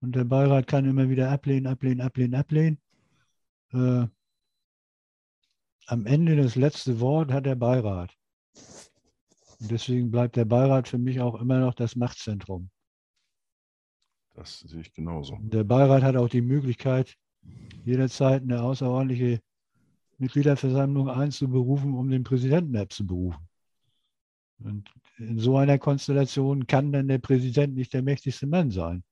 Und 0.00 0.16
der 0.16 0.24
Beirat 0.24 0.66
kann 0.66 0.84
immer 0.84 1.08
wieder 1.08 1.30
ablehnen, 1.30 1.66
ablehnen, 1.66 2.00
ablehnen, 2.00 2.34
ablehnen. 2.34 2.80
Äh, 3.72 4.06
am 5.86 6.06
Ende 6.06 6.36
das 6.36 6.56
letzte 6.56 7.00
Wort 7.00 7.32
hat 7.32 7.46
der 7.46 7.54
Beirat. 7.54 8.14
Und 9.60 9.70
deswegen 9.70 10.10
bleibt 10.10 10.36
der 10.36 10.44
Beirat 10.44 10.88
für 10.88 10.98
mich 10.98 11.20
auch 11.20 11.40
immer 11.40 11.60
noch 11.60 11.74
das 11.74 11.96
Machtzentrum. 11.96 12.70
Das 14.34 14.60
sehe 14.60 14.80
ich 14.80 14.92
genauso. 14.92 15.38
Der 15.42 15.64
Beirat 15.64 16.02
hat 16.02 16.16
auch 16.16 16.28
die 16.28 16.40
Möglichkeit, 16.40 17.16
jederzeit 17.84 18.42
eine 18.42 18.62
außerordentliche 18.62 19.40
Mitgliederversammlung 20.22 21.10
einzuberufen, 21.10 21.94
um 21.94 22.08
den 22.08 22.22
Präsidenten 22.22 22.76
abzuberufen. 22.76 23.48
Und 24.60 24.88
in 25.18 25.38
so 25.40 25.56
einer 25.56 25.78
Konstellation 25.78 26.68
kann 26.68 26.92
dann 26.92 27.08
der 27.08 27.18
Präsident 27.18 27.74
nicht 27.74 27.92
der 27.92 28.02
mächtigste 28.02 28.46
Mann 28.46 28.70
sein, 28.70 29.02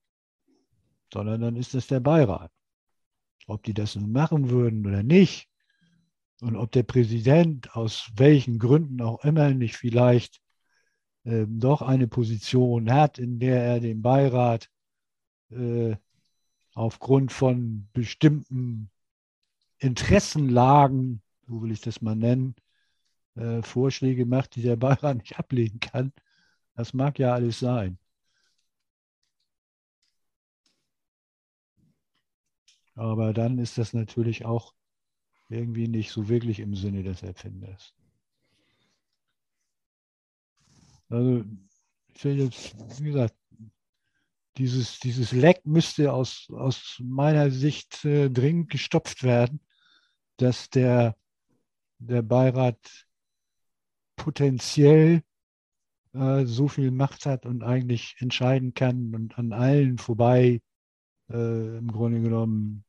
sondern 1.12 1.40
dann 1.40 1.56
ist 1.56 1.74
es 1.74 1.88
der 1.88 1.98
Beirat. 1.98 2.52
Ob 3.48 3.64
die 3.64 3.74
das 3.74 3.96
nun 3.96 4.12
machen 4.12 4.50
würden 4.50 4.86
oder 4.86 5.02
nicht 5.02 5.48
und 6.40 6.54
ob 6.54 6.70
der 6.70 6.84
Präsident 6.84 7.74
aus 7.74 8.12
welchen 8.14 8.60
Gründen 8.60 9.02
auch 9.02 9.24
immer 9.24 9.52
nicht 9.52 9.76
vielleicht 9.76 10.40
äh, 11.24 11.44
doch 11.48 11.82
eine 11.82 12.06
Position 12.06 12.92
hat, 12.92 13.18
in 13.18 13.40
der 13.40 13.64
er 13.64 13.80
den 13.80 14.00
Beirat 14.00 14.70
äh, 15.50 15.96
aufgrund 16.74 17.32
von 17.32 17.88
bestimmten 17.92 18.90
Interessenlagen, 19.80 21.22
so 21.46 21.62
will 21.62 21.72
ich 21.72 21.80
das 21.80 22.00
mal 22.02 22.16
nennen, 22.16 22.54
äh, 23.36 23.62
Vorschläge 23.62 24.26
macht, 24.26 24.56
die 24.56 24.62
der 24.62 24.76
Beirat 24.76 25.18
nicht 25.18 25.38
ablehnen 25.38 25.80
kann. 25.80 26.12
Das 26.74 26.94
mag 26.94 27.18
ja 27.18 27.34
alles 27.34 27.58
sein. 27.60 27.98
Aber 32.94 33.32
dann 33.32 33.58
ist 33.58 33.78
das 33.78 33.94
natürlich 33.94 34.44
auch 34.44 34.74
irgendwie 35.48 35.88
nicht 35.88 36.10
so 36.12 36.28
wirklich 36.28 36.60
im 36.60 36.74
Sinne 36.76 37.02
des 37.02 37.22
Erfinders. 37.22 37.94
Also, 41.08 41.44
ich 42.14 42.24
will 42.24 42.38
jetzt, 42.38 42.76
wie 43.00 43.08
gesagt, 43.08 43.34
dieses, 44.58 45.00
dieses 45.00 45.32
Leck 45.32 45.64
müsste 45.64 46.12
aus, 46.12 46.48
aus 46.50 47.00
meiner 47.02 47.50
Sicht 47.50 48.04
äh, 48.04 48.30
dringend 48.30 48.70
gestopft 48.70 49.22
werden, 49.22 49.60
dass 50.40 50.70
der, 50.70 51.16
der 51.98 52.22
Beirat 52.22 53.06
potenziell 54.16 55.22
äh, 56.12 56.44
so 56.44 56.68
viel 56.68 56.90
Macht 56.90 57.26
hat 57.26 57.46
und 57.46 57.62
eigentlich 57.62 58.16
entscheiden 58.18 58.74
kann 58.74 59.14
und 59.14 59.38
an 59.38 59.52
allen 59.52 59.98
vorbei 59.98 60.60
äh, 61.30 61.78
im 61.78 61.90
Grunde 61.90 62.20
genommen 62.20 62.84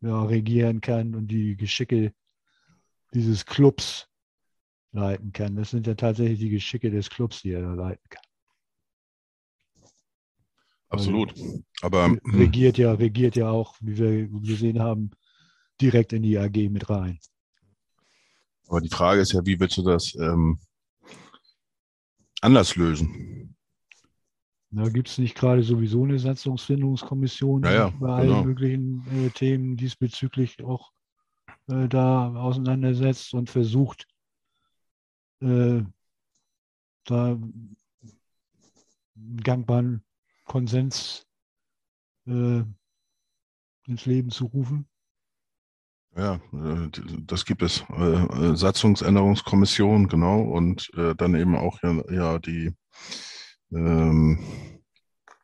ja, 0.00 0.22
regieren 0.24 0.80
kann 0.80 1.14
und 1.14 1.28
die 1.28 1.56
Geschicke 1.56 2.14
dieses 3.12 3.44
Clubs 3.44 4.08
leiten 4.92 5.32
kann. 5.32 5.56
Das 5.56 5.70
sind 5.70 5.86
ja 5.86 5.94
tatsächlich 5.94 6.38
die 6.38 6.50
Geschicke 6.50 6.90
des 6.90 7.10
Clubs, 7.10 7.42
die 7.42 7.52
er 7.52 7.62
da 7.62 7.74
leiten 7.74 8.08
kann. 8.08 8.22
Absolut. 10.88 11.34
Aber 11.82 12.06
hm, 12.06 12.20
regiert 12.24 12.76
ja, 12.78 12.92
regiert 12.92 13.36
ja 13.36 13.50
auch, 13.50 13.76
wie 13.80 13.96
wir 13.96 14.28
gesehen 14.40 14.80
haben, 14.80 15.10
direkt 15.80 16.12
in 16.12 16.22
die 16.22 16.38
AG 16.38 16.68
mit 16.70 16.88
rein. 16.90 17.18
Aber 18.68 18.80
die 18.80 18.88
Frage 18.88 19.20
ist 19.20 19.32
ja, 19.32 19.44
wie 19.44 19.58
willst 19.58 19.76
du 19.78 19.82
das 19.82 20.14
ähm, 20.14 20.58
anders 22.40 22.76
lösen? 22.76 23.56
Da 24.72 24.88
gibt 24.88 25.08
es 25.08 25.18
nicht 25.18 25.34
gerade 25.34 25.64
sowieso 25.64 26.04
eine 26.04 26.18
Satzungsfindungskommission, 26.18 27.62
die 27.62 27.68
Ja, 27.68 27.74
ja, 27.74 27.88
bei 27.98 28.08
allen 28.08 28.28
genau. 28.28 28.44
möglichen 28.44 29.26
äh, 29.26 29.30
Themen 29.30 29.76
diesbezüglich 29.76 30.62
auch 30.62 30.92
äh, 31.66 31.88
da 31.88 32.32
auseinandersetzt 32.34 33.34
und 33.34 33.50
versucht, 33.50 34.06
äh, 35.40 35.82
da 37.04 37.26
einen 37.32 37.76
gangbaren 39.42 40.04
Konsens 40.44 41.26
äh, 42.26 42.62
ins 43.86 44.06
Leben 44.06 44.30
zu 44.30 44.46
rufen. 44.46 44.86
Ja, 46.20 46.34
äh, 46.52 46.90
das 47.26 47.46
gibt 47.46 47.62
es. 47.62 47.82
Äh, 47.88 48.50
äh, 48.52 48.56
Satzungsänderungskommission, 48.56 50.06
genau, 50.06 50.42
und 50.42 50.90
dann 50.94 51.34
eben 51.34 51.56
auch 51.56 51.82
ja, 51.82 52.02
ja 52.10 52.38
die 52.38 52.74
ähm, 53.72 54.38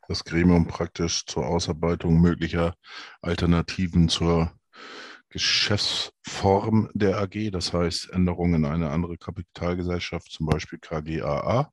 das 0.07 0.23
Gremium 0.23 0.67
praktisch 0.67 1.25
zur 1.25 1.47
Ausarbeitung 1.47 2.21
möglicher 2.21 2.75
Alternativen 3.21 4.07
zur 4.07 4.51
Geschäftsform 5.29 6.89
der 6.93 7.17
AG, 7.17 7.49
das 7.51 7.73
heißt 7.73 8.11
Änderungen 8.11 8.63
in 8.63 8.65
eine 8.65 8.91
andere 8.91 9.17
Kapitalgesellschaft, 9.17 10.31
zum 10.31 10.45
Beispiel 10.45 10.79
KGAA, 10.79 11.71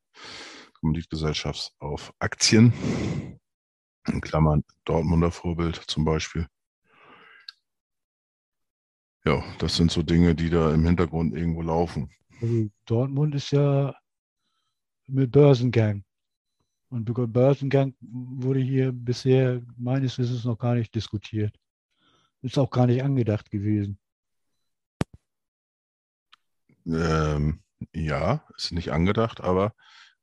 Kommanditgesellschaft 0.81 1.73
auf 1.79 2.13
Aktien, 2.21 2.73
in 4.09 4.21
Klammern 4.23 4.65
Dortmunder 4.87 5.31
Vorbild 5.31 5.77
zum 5.77 6.07
Beispiel. 6.07 6.49
Ja, 9.27 9.43
das 9.59 9.77
sind 9.77 9.91
so 9.91 10.03
Dinge, 10.03 10.35
die 10.35 10.51
da 10.51 10.73
im 10.73 10.85
Hintergrund 10.85 11.35
irgendwo 11.35 11.63
laufen. 11.63 12.11
Also 12.41 12.69
Dortmund 12.85 13.35
ist 13.35 13.53
ja 13.53 13.95
mit 15.07 15.31
Börsengang. 15.31 16.05
Und 16.91 17.13
Börsengang 17.33 17.95
wurde 18.01 18.61
hier 18.61 18.93
bisher 18.93 19.63
meines 19.77 20.19
Wissens 20.19 20.45
noch 20.45 20.59
gar 20.59 20.75
nicht 20.75 20.95
diskutiert. 20.95 21.57
Ist 22.43 22.59
auch 22.59 22.71
gar 22.71 22.87
nicht 22.87 23.03
angedacht 23.03 23.51
gewesen. 23.51 23.99
Ähm, 26.87 27.63
ja, 27.95 28.45
ist 28.57 28.73
nicht 28.73 28.93
angedacht, 28.93 29.41
aber 29.41 29.75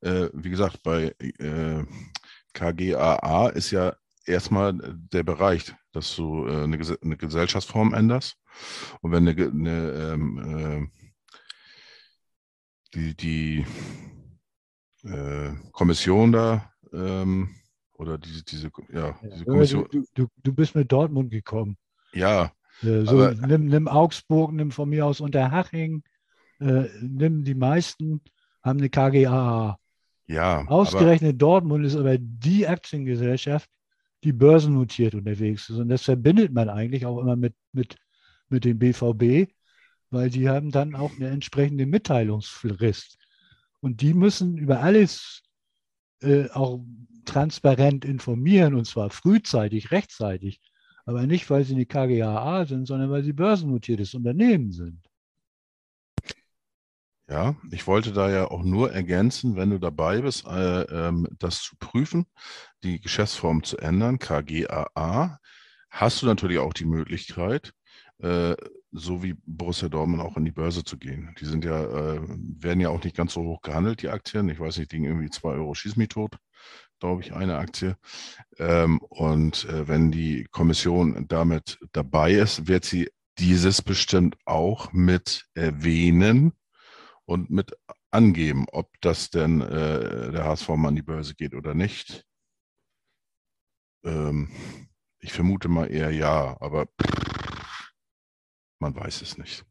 äh, 0.02 0.30
wie 0.34 0.52
gesagt, 0.52 0.84
bei 0.84 1.16
äh, 1.20 1.84
KGAA 2.54 3.50
ist 3.50 3.72
ja 3.72 3.96
erstmal 4.26 4.74
der 4.74 5.24
Bereich, 5.24 5.74
dass 5.92 6.16
du 6.16 6.48
äh, 6.48 6.64
eine, 6.64 6.78
Ges 6.78 7.02
eine 7.02 7.18
Gesellschaftsform 7.18 7.94
änderst. 7.94 8.38
Und 9.02 9.12
wenn 9.12 9.28
eine, 9.28 9.48
eine 9.48 9.92
ähm, 10.14 10.38
äh, 10.38 10.88
die, 12.94 13.16
die 13.16 13.66
äh, 15.04 15.52
Kommission 15.72 16.32
da 16.32 16.72
ähm, 16.94 17.50
oder 17.94 18.18
diese, 18.18 18.44
diese, 18.44 18.72
ja, 18.94 19.18
diese 19.24 19.42
Aber 19.44 19.46
Kommission, 19.46 19.88
Du, 19.92 20.04
du, 20.14 20.28
du 20.44 20.54
bist 20.54 20.76
mit 20.76 20.92
Dortmund 20.92 21.32
gekommen. 21.32 21.78
ja, 22.14 22.52
Äh, 22.84 23.06
So, 23.06 23.24
Aber- 23.24 23.34
nimm, 23.36 23.68
nimm 23.68 23.88
Augsburg, 23.88 24.52
nimm 24.54 24.72
von 24.72 24.90
mir 24.90 25.06
aus 25.06 25.22
Unterhaching, 25.22 26.04
äh, 26.60 26.86
nimm 27.02 27.44
die 27.44 27.56
meisten, 27.56 28.22
haben 28.64 28.80
eine 28.80 28.90
KGAA. 28.90 29.78
ja, 30.28 30.60
aber, 30.62 30.72
Ausgerechnet 30.72 31.42
Dortmund 31.42 31.86
ist 31.86 31.96
aber 31.96 32.18
die 32.18 32.68
Aktiengesellschaft, 32.68 33.70
die 34.24 34.34
börsennotiert 34.34 35.16
unterwegs 35.16 35.70
ist. 35.70 35.78
Und 35.78 35.90
das 35.90 36.04
verbindet 36.04 36.54
man 36.54 36.70
eigentlich 36.70 37.06
auch 37.06 37.20
immer 37.20 37.36
mit, 37.36 37.56
mit, 37.74 37.96
mit 38.52 38.66
dem 38.66 38.80
BVB, 38.80 39.52
weil 40.10 40.30
die 40.30 40.50
haben 40.50 40.72
dann 40.72 40.96
auch 40.96 41.16
eine 41.16 41.30
entsprechende 41.30 41.86
Mitteilungsfrist. 41.86 43.18
Und 43.80 44.02
die 44.02 44.14
müssen 44.14 44.58
über 44.58 44.82
alles 44.82 45.44
äh, 46.22 46.50
auch 46.52 46.84
transparent 47.26 48.06
informieren, 48.06 48.76
und 48.76 48.86
zwar 48.86 49.10
frühzeitig, 49.10 49.92
rechtzeitig. 49.92 50.62
Aber 51.06 51.26
nicht, 51.26 51.50
weil 51.50 51.64
sie 51.64 51.74
eine 51.74 51.86
KGAA 51.86 52.66
sind, 52.66 52.86
sondern 52.86 53.10
weil 53.10 53.24
sie 53.24 53.34
börsennotiertes 53.34 54.14
Unternehmen 54.14 54.72
sind. 54.72 55.02
Ja, 57.28 57.56
ich 57.72 57.88
wollte 57.88 58.12
da 58.12 58.30
ja 58.30 58.52
auch 58.52 58.62
nur 58.62 58.92
ergänzen, 58.92 59.56
wenn 59.56 59.70
du 59.70 59.80
dabei 59.80 60.22
bist, 60.22 60.46
äh, 60.46 60.82
ähm, 60.82 61.28
das 61.40 61.62
zu 61.62 61.78
prüfen, 61.78 62.26
die 62.84 63.00
Geschäftsform 63.00 63.64
zu 63.64 63.78
ändern, 63.78 64.20
KGAA, 64.20 65.40
hast 65.90 66.22
du 66.22 66.26
natürlich 66.26 66.60
auch 66.60 66.74
die 66.74 66.86
Möglichkeit, 66.86 67.74
äh, 68.22 68.56
so 68.92 69.24
wie 69.24 69.36
Borussia 69.46 69.90
Dortmund 69.90 70.22
auch 70.22 70.36
an 70.36 70.46
die 70.46 70.52
Börse 70.52 70.84
zu 70.84 70.98
gehen. 70.98 71.34
Die 71.40 71.46
sind 71.46 71.64
ja, 71.64 71.84
äh, 71.84 72.22
werden 72.28 72.82
ja 72.82 72.90
auch 72.90 73.04
nicht 73.04 73.16
ganz 73.16 73.34
so 73.34 73.42
hoch 73.44 73.62
gehandelt, 73.62 74.02
die 74.02 74.10
Aktien. 74.10 74.50
Ich 74.50 74.60
weiß 74.60 74.78
nicht, 74.78 74.92
liegen 74.92 75.06
irgendwie 75.06 75.30
2 75.30 75.50
Euro 75.54 75.74
schieß 75.74 75.96
mich 75.96 76.10
tot, 76.10 76.38
glaube 77.00 77.22
ich, 77.22 77.34
eine 77.34 77.58
Aktie. 77.58 77.98
Ähm, 78.58 79.00
und 79.00 79.66
äh, 79.66 79.88
wenn 79.88 80.12
die 80.12 80.48
Kommission 80.52 81.26
damit 81.28 81.80
dabei 81.94 82.34
ist, 82.34 82.68
wird 82.68 82.86
sie 82.86 83.10
dieses 83.40 83.82
bestimmt 83.82 84.38
auch 84.46 84.92
mit 84.92 85.46
erwähnen 85.54 86.54
und 87.26 87.50
mit 87.50 87.74
angeben, 88.12 88.66
ob 88.72 88.90
das 89.02 89.30
denn 89.30 89.62
äh, 89.62 90.32
der 90.32 90.44
HSV 90.44 90.70
mal 90.70 90.90
an 90.90 90.96
die 90.96 91.02
Börse 91.02 91.34
geht 91.34 91.56
oder 91.56 91.74
nicht. 91.74 92.26
Ähm, 94.04 94.50
ich 95.20 95.32
vermute 95.34 95.70
mal 95.70 95.90
eher 95.90 96.12
ja, 96.12 96.58
aber 96.60 96.88
man 98.82 98.96
weiß 98.96 99.22
es 99.22 99.38
nicht. 99.38 99.64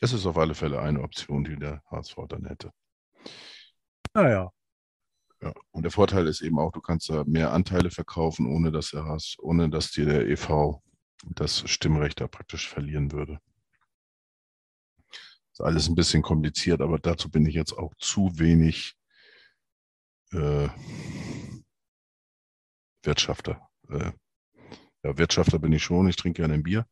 Es 0.00 0.12
ist 0.12 0.26
auf 0.26 0.36
alle 0.36 0.54
Fälle 0.54 0.80
eine 0.80 1.00
Option, 1.00 1.44
die 1.44 1.56
der 1.56 1.82
HSV 1.90 2.16
dann 2.28 2.44
hätte. 2.44 2.72
Naja. 4.14 4.52
Ja. 5.40 5.52
Und 5.70 5.82
der 5.82 5.90
Vorteil 5.90 6.26
ist 6.26 6.42
eben 6.42 6.58
auch, 6.58 6.72
du 6.72 6.80
kannst 6.80 7.08
da 7.08 7.24
mehr 7.24 7.52
Anteile 7.52 7.90
verkaufen, 7.90 8.46
ohne 8.46 8.70
dass, 8.70 8.90
der 8.90 9.04
HS, 9.04 9.36
ohne 9.38 9.70
dass 9.70 9.90
dir 9.90 10.04
der 10.04 10.28
EV 10.28 10.82
das 11.24 11.68
Stimmrecht 11.70 12.20
da 12.20 12.26
praktisch 12.26 12.68
verlieren 12.68 13.12
würde. 13.12 13.40
Ist 15.52 15.60
alles 15.60 15.88
ein 15.88 15.94
bisschen 15.94 16.22
kompliziert, 16.22 16.80
aber 16.80 16.98
dazu 16.98 17.30
bin 17.30 17.46
ich 17.46 17.54
jetzt 17.54 17.72
auch 17.72 17.94
zu 17.96 18.38
wenig 18.38 18.94
äh, 20.32 20.68
Wirtschafter. 23.02 23.68
Äh, 23.88 24.12
ja, 25.04 25.18
Wirtschafter 25.18 25.58
bin 25.58 25.72
ich 25.72 25.82
schon, 25.82 26.08
ich 26.08 26.16
trinke 26.16 26.42
gerne 26.42 26.54
ein 26.54 26.62
Bier, 26.62 26.86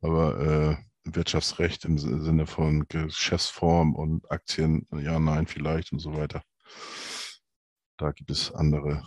aber 0.00 0.40
äh, 0.40 0.76
Wirtschaftsrecht 1.04 1.84
im 1.84 1.98
Sinne 1.98 2.46
von 2.46 2.86
Geschäftsform 2.88 3.94
und 3.94 4.30
Aktien, 4.30 4.86
ja, 4.92 5.18
nein, 5.18 5.46
vielleicht 5.46 5.92
und 5.92 5.98
so 5.98 6.14
weiter. 6.14 6.42
Da 7.98 8.12
gibt 8.12 8.30
es 8.30 8.52
andere 8.52 9.02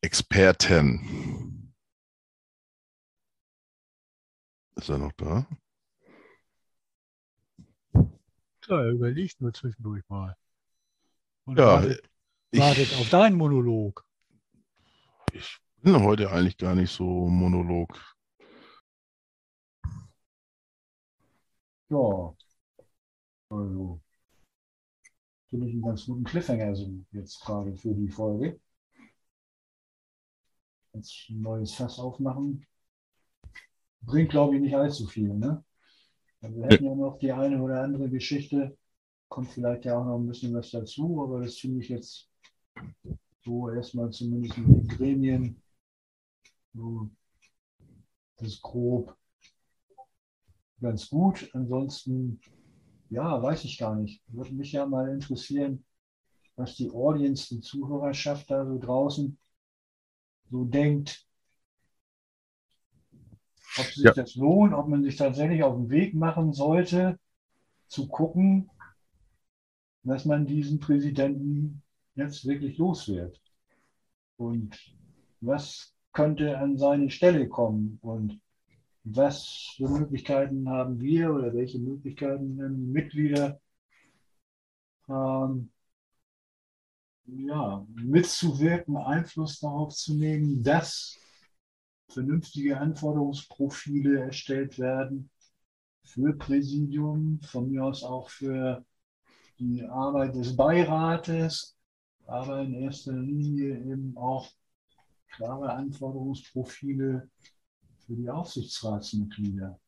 Experten. 0.00 1.74
Ist 4.76 4.90
er 4.90 4.98
noch 4.98 5.12
da? 5.12 5.46
Ja, 8.66 8.82
er 8.82 8.90
überlegt 8.90 9.40
nur 9.40 9.52
zwischendurch 9.52 10.06
mal. 10.08 10.36
Und 11.44 11.58
Ja, 11.58 11.82
wartet, 11.82 12.10
wartet 12.52 12.94
auf 12.94 13.08
deinen 13.08 13.36
Monolog. 13.36 14.04
Ich 15.32 15.58
heute 15.84 16.30
eigentlich 16.30 16.56
gar 16.56 16.74
nicht 16.74 16.90
so 16.90 17.04
Monolog. 17.04 18.16
Ja. 21.90 22.34
Also. 23.50 24.00
Finde 25.48 25.66
ich 25.66 25.72
einen 25.72 25.82
ganz 25.82 26.04
guten 26.04 26.24
Cliffhanger 26.24 26.74
so 26.74 26.90
jetzt 27.12 27.40
gerade 27.40 27.74
für 27.74 27.94
die 27.94 28.08
Folge. 28.08 28.60
Jetzt 30.92 31.30
ein 31.30 31.40
neues 31.40 31.74
Fass 31.74 31.98
aufmachen. 31.98 32.66
Bringt, 34.02 34.30
glaube 34.30 34.56
ich, 34.56 34.60
nicht 34.60 34.74
allzu 34.76 35.06
viel, 35.06 35.32
ne? 35.34 35.64
Wir 36.40 36.66
hätten 36.66 36.84
ja 36.84 36.94
noch 36.94 37.18
die 37.18 37.32
eine 37.32 37.60
oder 37.62 37.82
andere 37.82 38.08
Geschichte. 38.10 38.76
Kommt 39.28 39.48
vielleicht 39.48 39.86
ja 39.86 39.98
auch 39.98 40.04
noch 40.04 40.18
ein 40.18 40.26
bisschen 40.26 40.54
was 40.54 40.70
dazu, 40.70 41.22
aber 41.22 41.40
das 41.40 41.56
finde 41.56 41.80
ich 41.80 41.88
jetzt 41.88 42.28
so 43.44 43.70
erstmal 43.70 44.10
zumindest 44.10 44.58
mit 44.58 44.68
den 44.68 44.88
Gremien. 44.88 45.62
So, 46.78 47.10
das 48.36 48.48
ist 48.48 48.62
grob 48.62 49.16
ganz 50.80 51.08
gut. 51.08 51.50
Ansonsten, 51.54 52.40
ja, 53.10 53.42
weiß 53.42 53.64
ich 53.64 53.78
gar 53.78 53.96
nicht. 53.96 54.22
Würde 54.28 54.54
mich 54.54 54.70
ja 54.70 54.86
mal 54.86 55.08
interessieren, 55.08 55.84
was 56.54 56.76
die 56.76 56.88
Audience, 56.90 57.52
die 57.52 57.60
Zuhörerschaft 57.60 58.48
da 58.48 58.64
so 58.64 58.78
draußen 58.78 59.36
so 60.50 60.64
denkt. 60.64 61.26
Ob 63.76 63.86
sich 63.86 64.04
Ja. 64.04 64.12
das 64.12 64.36
lohnt, 64.36 64.72
ob 64.72 64.86
man 64.86 65.02
sich 65.02 65.16
tatsächlich 65.16 65.64
auf 65.64 65.74
den 65.74 65.90
Weg 65.90 66.14
machen 66.14 66.52
sollte, 66.52 67.18
zu 67.88 68.06
gucken, 68.06 68.70
dass 70.04 70.24
man 70.24 70.46
diesen 70.46 70.78
Präsidenten 70.78 71.82
jetzt 72.14 72.46
wirklich 72.46 72.78
los 72.78 73.08
wird. 73.08 73.40
Und 74.36 74.78
was 75.40 75.97
könnte 76.12 76.58
an 76.58 76.76
seine 76.76 77.10
Stelle 77.10 77.48
kommen. 77.48 77.98
Und 78.02 78.40
was 79.04 79.74
für 79.76 79.88
Möglichkeiten 79.88 80.68
haben 80.68 81.00
wir 81.00 81.32
oder 81.32 81.54
welche 81.54 81.78
Möglichkeiten 81.78 82.62
haben 82.62 82.92
Mitglieder? 82.92 83.60
Ähm, 85.08 85.70
ja, 87.26 87.86
mitzuwirken, 87.94 88.96
Einfluss 88.96 89.60
darauf 89.60 89.94
zu 89.94 90.14
nehmen, 90.14 90.62
dass 90.62 91.18
vernünftige 92.08 92.78
Anforderungsprofile 92.78 94.20
erstellt 94.20 94.78
werden 94.78 95.30
für 96.04 96.32
Präsidium, 96.32 97.40
von 97.42 97.70
mir 97.70 97.84
aus 97.84 98.02
auch 98.02 98.30
für 98.30 98.84
die 99.58 99.84
Arbeit 99.84 100.34
des 100.36 100.56
Beirates, 100.56 101.76
aber 102.26 102.62
in 102.62 102.74
erster 102.74 103.12
Linie 103.12 103.78
eben 103.78 104.16
auch 104.16 104.48
klare 105.38 105.72
Anforderungsprofile 105.72 107.30
für 108.04 108.12
die 108.14 108.28
Aufsichtsratsmitglieder. 108.28 109.78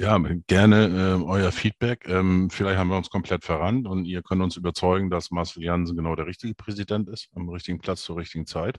Ja, 0.00 0.18
gerne 0.48 0.86
äh, 0.86 1.22
euer 1.22 1.52
Feedback. 1.52 2.08
Ähm, 2.08 2.50
vielleicht 2.50 2.78
haben 2.78 2.88
wir 2.88 2.96
uns 2.96 3.08
komplett 3.10 3.44
verrannt 3.44 3.86
und 3.86 4.04
ihr 4.04 4.22
könnt 4.22 4.42
uns 4.42 4.56
überzeugen, 4.56 5.10
dass 5.10 5.30
Marcel 5.30 5.62
Jansen 5.62 5.96
genau 5.96 6.16
der 6.16 6.26
richtige 6.26 6.54
Präsident 6.54 7.08
ist, 7.08 7.28
am 7.36 7.48
richtigen 7.48 7.78
Platz 7.78 8.02
zur 8.02 8.16
richtigen 8.16 8.46
Zeit. 8.46 8.78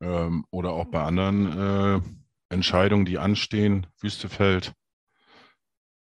Ähm, 0.00 0.46
oder 0.50 0.70
auch 0.70 0.86
bei 0.86 1.02
anderen 1.02 1.58
äh, 1.58 2.00
Entscheidungen, 2.48 3.04
die 3.04 3.18
anstehen. 3.18 3.86
Wüstefeld, 4.00 4.72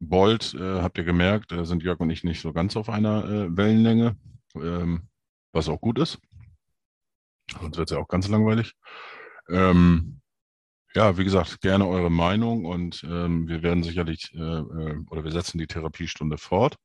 Bold, 0.01 0.53
äh, 0.55 0.81
habt 0.81 0.97
ihr 0.97 1.05
gemerkt, 1.05 1.53
äh, 1.53 1.63
sind 1.63 1.83
Jörg 1.83 2.01
und 2.01 2.09
ich 2.09 2.25
nicht 2.25 2.41
so 2.41 2.51
ganz 2.51 2.75
auf 2.75 2.89
einer 2.89 3.23
äh, 3.23 3.55
Wellenlänge, 3.55 4.17
ähm, 4.55 5.07
was 5.53 5.69
auch 5.69 5.79
gut 5.79 5.99
ist. 5.99 6.19
Sonst 7.51 7.77
wird 7.77 7.89
es 7.89 7.95
ja 7.95 8.01
auch 8.01 8.07
ganz 8.07 8.27
langweilig. 8.27 8.73
Ähm, 9.49 10.21
ja, 10.95 11.17
wie 11.17 11.23
gesagt, 11.23 11.61
gerne 11.61 11.87
eure 11.87 12.09
Meinung 12.09 12.65
und 12.65 13.03
ähm, 13.03 13.47
wir 13.47 13.61
werden 13.63 13.83
sicherlich 13.83 14.33
äh, 14.33 14.39
äh, 14.39 14.97
oder 15.09 15.23
wir 15.23 15.31
setzen 15.31 15.57
die 15.57 15.67
Therapiestunde 15.67 16.37
fort. 16.37 16.77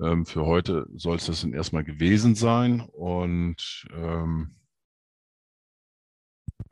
Ähm, 0.00 0.26
für 0.26 0.46
heute 0.46 0.86
soll 0.96 1.16
es 1.16 1.26
das 1.26 1.42
dann 1.42 1.52
erstmal 1.52 1.84
gewesen 1.84 2.34
sein 2.34 2.80
und 2.80 3.86
ähm, 3.94 4.56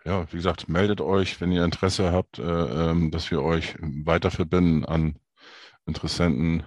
ja, 0.05 0.31
wie 0.33 0.37
gesagt, 0.37 0.69
meldet 0.69 1.01
euch, 1.01 1.41
wenn 1.41 1.53
ihr 1.53 1.65
Interesse 1.65 2.13
habt, 2.13 2.39
äh, 2.39 2.43
ähm, 2.43 3.11
dass 3.11 3.31
wir 3.31 3.43
euch 3.43 3.77
weiter 3.81 4.31
verbinden 4.31 4.85
an 4.85 5.19
Interessenten, 5.87 6.65